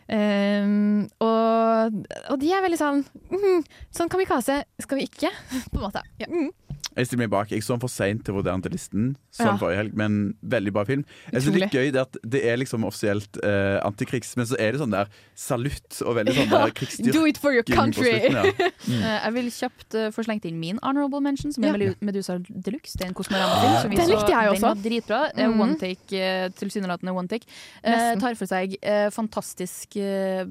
Um, 0.07 1.07
og, 1.25 1.97
og 2.31 2.37
de 2.39 2.51
er 2.55 2.63
veldig 2.63 2.77
sånn 2.79 3.01
mm, 3.27 3.65
Sånn 3.91 4.11
kamikaze 4.13 4.61
skal 4.79 5.01
vi 5.01 5.09
ikke, 5.09 5.33
på 5.73 5.81
en 5.81 5.87
måte. 5.89 6.05
Ja. 6.23 6.31
Mm. 6.31 6.53
Jeg 6.97 7.07
stiller 7.07 7.25
meg 7.27 7.31
bak. 7.31 7.51
Jeg 7.53 7.63
så 7.63 7.75
den 7.77 7.81
for 7.83 7.93
seint 7.93 8.25
til 8.25 8.33
å 8.35 8.39
vurdere 8.39 8.55
den 8.57 8.63
til 8.67 8.73
listen, 8.73 9.17
som 9.31 9.47
Ja. 9.53 9.57
forrige 9.61 9.77
helg, 9.83 9.95
men 9.95 10.35
veldig 10.43 10.73
bra 10.73 10.85
film. 10.89 11.05
Jeg 11.33 11.43
synes 11.43 11.55
det 11.59 11.63
er 11.63 11.75
gøy 11.77 11.93
det 11.93 12.01
at 12.01 12.17
det 12.25 12.41
er 12.45 12.57
liksom 12.57 12.85
offisielt 12.89 13.37
eh, 13.45 13.79
antikrigs, 13.85 14.37
men 14.37 14.47
så 14.47 14.57
er 14.59 14.73
det 14.73 14.81
sånn 14.81 14.91
der 14.95 15.07
salutt 15.37 16.01
og 16.07 16.17
veldig 16.17 16.35
sånn 16.35 16.51
der 16.51 16.71
krigsstyrking. 16.71 17.13
Do 17.13 17.27
it 17.27 17.39
for 17.39 17.53
your 17.53 17.63
country. 17.65 18.15
slutten. 18.17 18.73
Mm. 18.89 19.03
uh, 19.03 19.19
jeg 19.27 19.33
vil 19.37 19.51
kjapt 19.51 19.95
uh, 19.95 20.09
få 20.17 20.25
slengt 20.25 20.45
inn 20.49 20.59
min 20.59 20.79
honorable 20.83 21.21
mention, 21.21 21.53
som 21.53 21.65
er 21.65 21.77
Ja. 21.77 21.93
Medusa 22.01 22.39
Deluxe. 22.49 22.97
Det 22.97 23.05
er 23.05 23.09
en 23.13 23.15
Kosmorama-film. 23.15 23.77
som 23.83 23.91
vi 23.91 23.97
Den 23.97 24.09
likte 24.09 24.33
jeg 24.33 24.51
også. 24.55 24.61
Den 24.61 24.69
var 24.69 24.83
dritbra. 24.89 25.21
Mm. 25.37 25.51
Mhm. 25.53 25.61
One 25.61 25.77
take, 25.79 26.13
uh, 26.17 26.49
tilsynelatende 26.57 27.13
one 27.15 27.29
take. 27.29 27.47
Eh, 27.85 28.17
tar 28.21 28.35
for 28.35 28.47
seg 28.47 28.77
eh, 28.83 29.11
fantastisk 29.15 29.97
eh, 30.01 30.45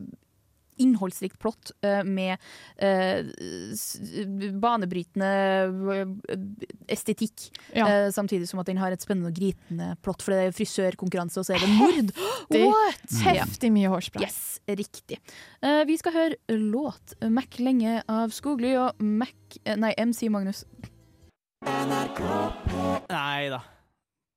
innholdsrikt 0.81 1.39
plott 1.41 1.71
eh, 1.85 2.03
med 2.03 2.37
eh, 2.77 3.25
banebrytende 4.61 5.29
eh, 5.95 6.39
estetikk. 6.91 7.49
Ja. 7.75 8.11
Samtidig 8.11 8.49
som 8.49 8.61
at 8.61 8.69
den 8.69 8.79
har 8.81 8.93
et 8.95 9.03
spennende 9.03 9.31
og 9.31 9.37
gritende 9.37 9.93
plott, 10.05 10.23
for 10.25 10.35
det 10.35 10.49
er 10.49 10.55
frisørkonkurranse, 10.55 11.41
og 11.41 11.47
så 11.47 11.55
er 11.57 11.63
det 11.63 11.71
mord. 11.75 12.13
Heftig. 12.45 12.63
What? 12.69 13.19
Heftig 13.25 13.71
mye 13.75 13.91
hårspray. 13.91 14.25
Yes, 14.25 14.59
riktig. 14.69 15.19
Eh, 15.61 15.83
vi 15.89 15.97
skal 16.01 16.15
høre 16.15 16.59
låt 16.59 17.15
Mac 17.29 17.59
lenge 17.59 18.01
av 18.11 18.33
Skogly 18.35 18.75
og 18.79 19.01
Mac 19.01 19.33
Nei, 19.65 19.93
MC 19.97 20.27
Magnus. 20.33 20.65
Nei 21.65 23.47
da. 23.49 23.61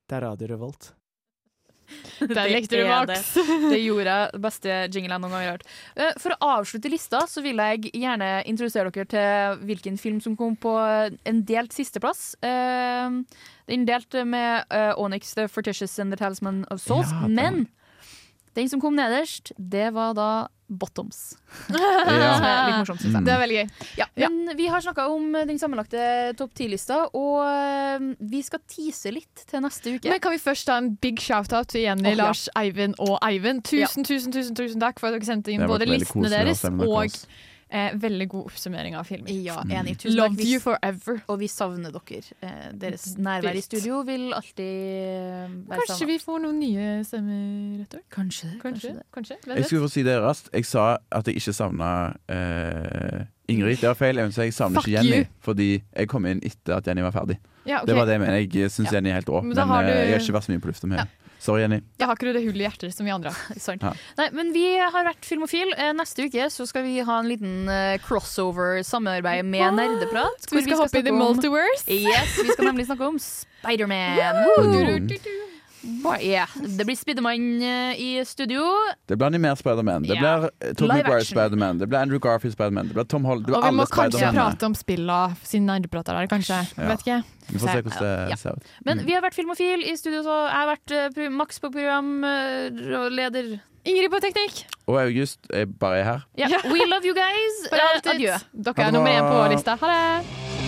Det 0.09 0.17
er 0.17 0.25
Radio 0.25 0.49
Revolt. 0.55 0.93
Der 2.37 2.49
lekte 2.51 2.77
du, 2.81 2.85
Max. 2.89 3.33
Det. 3.35 3.45
det 3.73 3.81
gjorde 3.83 4.13
jeg. 4.15 4.41
Beste 4.45 4.77
jingle 4.95 5.15
jeg 5.15 5.23
noen 5.23 5.35
gang 5.35 5.45
har 5.47 5.53
hørt. 5.57 5.67
Eh, 5.97 6.13
For 6.21 6.35
å 6.37 6.51
avslutte 6.59 6.91
lista, 6.93 7.23
så 7.31 7.43
vil 7.45 7.57
jeg 7.63 7.93
gjerne 7.95 8.31
introdusere 8.51 8.91
dere 8.95 9.09
til 9.13 9.65
hvilken 9.69 9.99
film 10.01 10.21
som 10.25 10.37
kom 10.39 10.57
på 10.61 10.75
en 10.79 11.43
delt 11.49 11.73
sisteplass. 11.77 12.35
Eh, 12.43 13.19
Den 13.69 13.85
delte 13.89 14.25
med 14.25 14.65
eh, 14.73 14.93
Onyx, 14.97 15.35
The 15.37 15.49
Fortitious 15.49 15.99
and 15.99 16.13
The 16.13 16.17
Talisman 16.21 16.65
of 16.71 16.81
Souls. 16.81 17.11
Ja, 17.13 17.29
men 17.29 17.67
den 18.59 18.71
som 18.71 18.83
kom 18.83 18.97
nederst, 18.99 19.53
det 19.57 19.91
var 19.97 20.15
da 20.19 20.31
Bottoms. 20.69 21.39
Ja. 21.79 22.35
Som 22.37 22.45
er 22.45 22.67
litt 22.69 22.79
morsomt, 22.83 23.01
syns 23.01 23.15
jeg. 23.17 23.25
Det 23.25 23.33
er 23.33 23.41
veldig 23.41 23.57
gøy. 23.57 23.69
Ja, 23.99 24.07
men 24.29 24.51
vi 24.59 24.67
har 24.69 24.83
snakka 24.85 25.07
om 25.13 25.33
den 25.49 25.61
sammenlagte 25.61 26.03
topp 26.39 26.53
ti-lista, 26.59 27.01
og 27.17 27.41
eh, 27.47 28.09
vi 28.21 28.43
skal 28.45 28.61
tease 28.69 29.13
litt 29.15 29.45
til 29.49 29.63
neste 29.65 29.95
uke. 29.97 30.13
Men 30.13 30.21
kan 30.25 30.35
vi 30.35 30.41
først 30.43 30.69
ta 30.69 30.77
en 30.83 30.93
big 31.01 31.23
shout-out 31.25 31.73
til 31.73 31.87
Jenny, 31.87 32.11
oh, 32.11 32.13
ja. 32.13 32.21
Lars, 32.21 32.47
Eivind 32.59 32.99
og 33.05 33.17
Eivind. 33.25 33.65
Tusen, 33.69 34.05
tusen, 34.09 34.35
tusen, 34.35 34.57
tusen 34.59 34.83
takk 34.85 35.01
for 35.01 35.11
at 35.11 35.19
dere 35.19 35.29
sendte 35.31 35.55
inn 35.55 35.65
både 35.69 35.89
listene 35.89 36.33
deres 36.33 36.65
og 36.69 36.85
oss. 37.01 37.23
Eh, 37.71 37.93
veldig 37.95 38.29
god 38.29 38.45
oppsummering 38.51 38.97
av 38.97 39.05
filmer. 39.07 39.31
Ja, 39.45 39.61
Mm. 39.63 39.71
enig. 39.71 39.97
Tusen 39.99 40.17
Love 40.17 40.29
takk. 40.31 40.39
Vi- 40.39 40.53
you 40.53 40.61
forever. 40.61 41.23
Og 41.29 41.39
vi 41.39 41.47
savner 41.49 41.91
dere. 41.93 42.23
Eh, 42.43 42.73
deres 42.73 43.17
nærvær 43.19 43.55
i 43.57 43.61
studio 43.61 44.03
vil 44.03 44.33
alltid 44.33 44.59
eh, 44.59 45.49
være 45.69 45.79
Kanskje 45.79 45.97
sammen. 45.99 46.09
vi 46.09 46.19
får 46.19 46.39
noen 46.43 46.59
nye 46.61 47.05
stemmer 47.05 47.83
etter 47.83 47.99
hvert? 47.99 48.11
Kanskje, 48.11 48.49
kanskje, 48.63 48.95
kanskje. 49.13 49.37
Kanskje. 49.45 49.57
Jeg 49.57 49.65
skulle 49.65 49.83
få 49.83 49.91
si 49.91 50.03
det 50.03 50.21
raskt. 50.23 50.49
Jeg 50.53 50.65
sa 50.65 50.99
at 51.13 51.25
jeg 51.27 51.37
ikke 51.37 51.53
savna 51.55 52.15
eh, 52.29 53.25
Ingrid. 53.49 53.79
Det 53.81 53.89
var 53.89 53.95
feil. 53.97 54.17
Jeg 54.21 54.33
jeg 54.37 54.53
savner 54.53 54.81
Fuck 54.81 54.89
ikke 54.89 54.99
Jenny, 55.03 55.19
you. 55.23 55.27
fordi 55.41 55.83
jeg 55.97 56.09
kom 56.09 56.27
inn 56.27 56.41
etter 56.45 56.77
at 56.77 56.87
Jenny 56.87 57.01
var 57.03 57.13
ferdig. 57.13 57.39
Ja, 57.67 57.77
okay. 57.83 57.87
Det 57.87 57.97
var 57.97 58.05
det 58.07 58.13
jeg 58.13 58.21
mener. 58.21 58.39
Jeg 58.63 58.71
syns 58.73 58.93
Jenny 58.93 59.09
er 59.11 59.15
helt 59.15 59.29
rå, 59.29 59.43
Men 59.43 59.57
men, 59.57 59.69
du... 59.69 59.91
eh, 59.93 60.05
jeg 60.09 60.13
har 60.13 60.21
ikke 60.21 60.37
vært 60.37 60.45
så 60.49 60.53
mye 60.53 60.61
på 60.61 60.69
lufta 60.71 60.87
med 60.89 60.99
henne. 60.99 61.11
Sorry, 61.39 61.63
Jenny. 61.63 61.79
Jeg 62.01 62.09
har 62.11 62.17
ikke 62.19 62.33
det 62.35 62.43
hullet 62.43 62.59
i 62.61 62.67
hjertet 62.67 62.95
som 62.95 63.07
vi 63.07 63.13
andre. 63.15 63.31
har. 63.31 63.77
Ja. 63.81 63.93
Nei, 64.19 64.29
men 64.35 64.51
vi 64.53 64.65
har 64.79 65.07
vært 65.07 65.25
Filmofil. 65.29 65.71
Eh, 65.79 65.93
Neste 65.95 66.27
uke 66.27 66.49
så 66.51 66.67
skal 66.67 66.83
vi 66.87 66.99
ha 67.07 67.19
en 67.23 67.29
liten 67.31 67.69
eh, 67.71 67.99
crossover-samarbeid 68.03 69.47
med 69.47 69.79
Nerdeprat. 69.79 70.49
Vi 70.51 70.65
skal 70.67 70.83
hoppe 70.83 70.99
i 70.99 71.07
the 71.07 71.15
multiverse. 71.15 71.87
Yes, 71.87 72.39
vi 72.43 72.51
skal 72.53 72.73
nemlig 72.73 72.89
snakke 72.91 73.07
om 73.07 73.21
Spiderman. 73.23 74.19
Yeah. 76.21 76.49
Det 76.79 76.85
blir 76.85 76.97
Spiderman 76.97 77.63
eh, 77.63 78.01
i 78.01 78.25
studio. 78.27 78.65
Det 79.07 79.17
blir 79.17 79.27
animert 79.27 79.59
Spiderman. 79.61 80.03
Det 80.03 80.19
blir 80.19 80.49
eh, 80.49 80.75
Tobey 80.75 81.03
Maguire. 81.03 81.25
Spiderman. 81.25 81.79
Det 81.79 81.89
blir 81.89 81.99
Andrew 81.99 82.19
Garfield 82.19 82.57
Spiderman. 82.57 82.89
Det 82.89 82.95
blir 82.99 83.05
Tom 83.05 83.25
Holland. 83.25 83.51
Og 83.51 83.63
blir 83.63 83.71
vi 83.71 83.77
må 83.77 83.87
kanskje 83.93 84.33
prate 84.35 84.67
om 84.67 84.75
spillene 84.75 85.37
siden 85.45 85.69
nerdeprater 85.71 86.19
der, 86.19 86.31
kanskje. 86.31 86.61
Ja. 86.77 86.91
Vet 86.91 87.07
ikke. 87.07 87.23
Vi 87.49 87.59
får 87.63 87.73
se 87.73 87.83
hvordan 87.87 88.31
det 88.31 88.39
ser 88.39 88.59
ut. 88.59 88.73
Men 88.85 89.05
vi 89.07 89.17
har 89.17 89.25
vært 89.25 89.39
Filmofil 89.39 89.87
i 89.89 89.97
studio, 89.97 90.23
så 90.27 90.39
jeg 90.49 90.57
har 90.59 90.71
vært 90.75 90.97
eh, 90.99 91.29
Max 91.33 91.63
på 91.63 91.73
program 91.73 92.25
eh, 92.25 93.09
leder. 93.15 93.59
Ingrid 93.89 94.11
på 94.13 94.21
teknikk. 94.21 94.65
Og 94.91 94.99
August 95.01 95.47
er 95.55 95.65
bare 95.81 96.05
her. 96.05 96.25
Yeah. 96.37 96.59
We 96.73 96.85
love 96.91 97.07
you 97.07 97.15
guys. 97.17 97.63
Adjø. 98.05 98.41
Dere 98.53 98.89
er 98.91 98.97
nummer 98.99 99.15
én 99.15 99.31
på 99.31 99.47
lista. 99.55 99.79
Ha 99.81 99.95
det! 99.95 100.68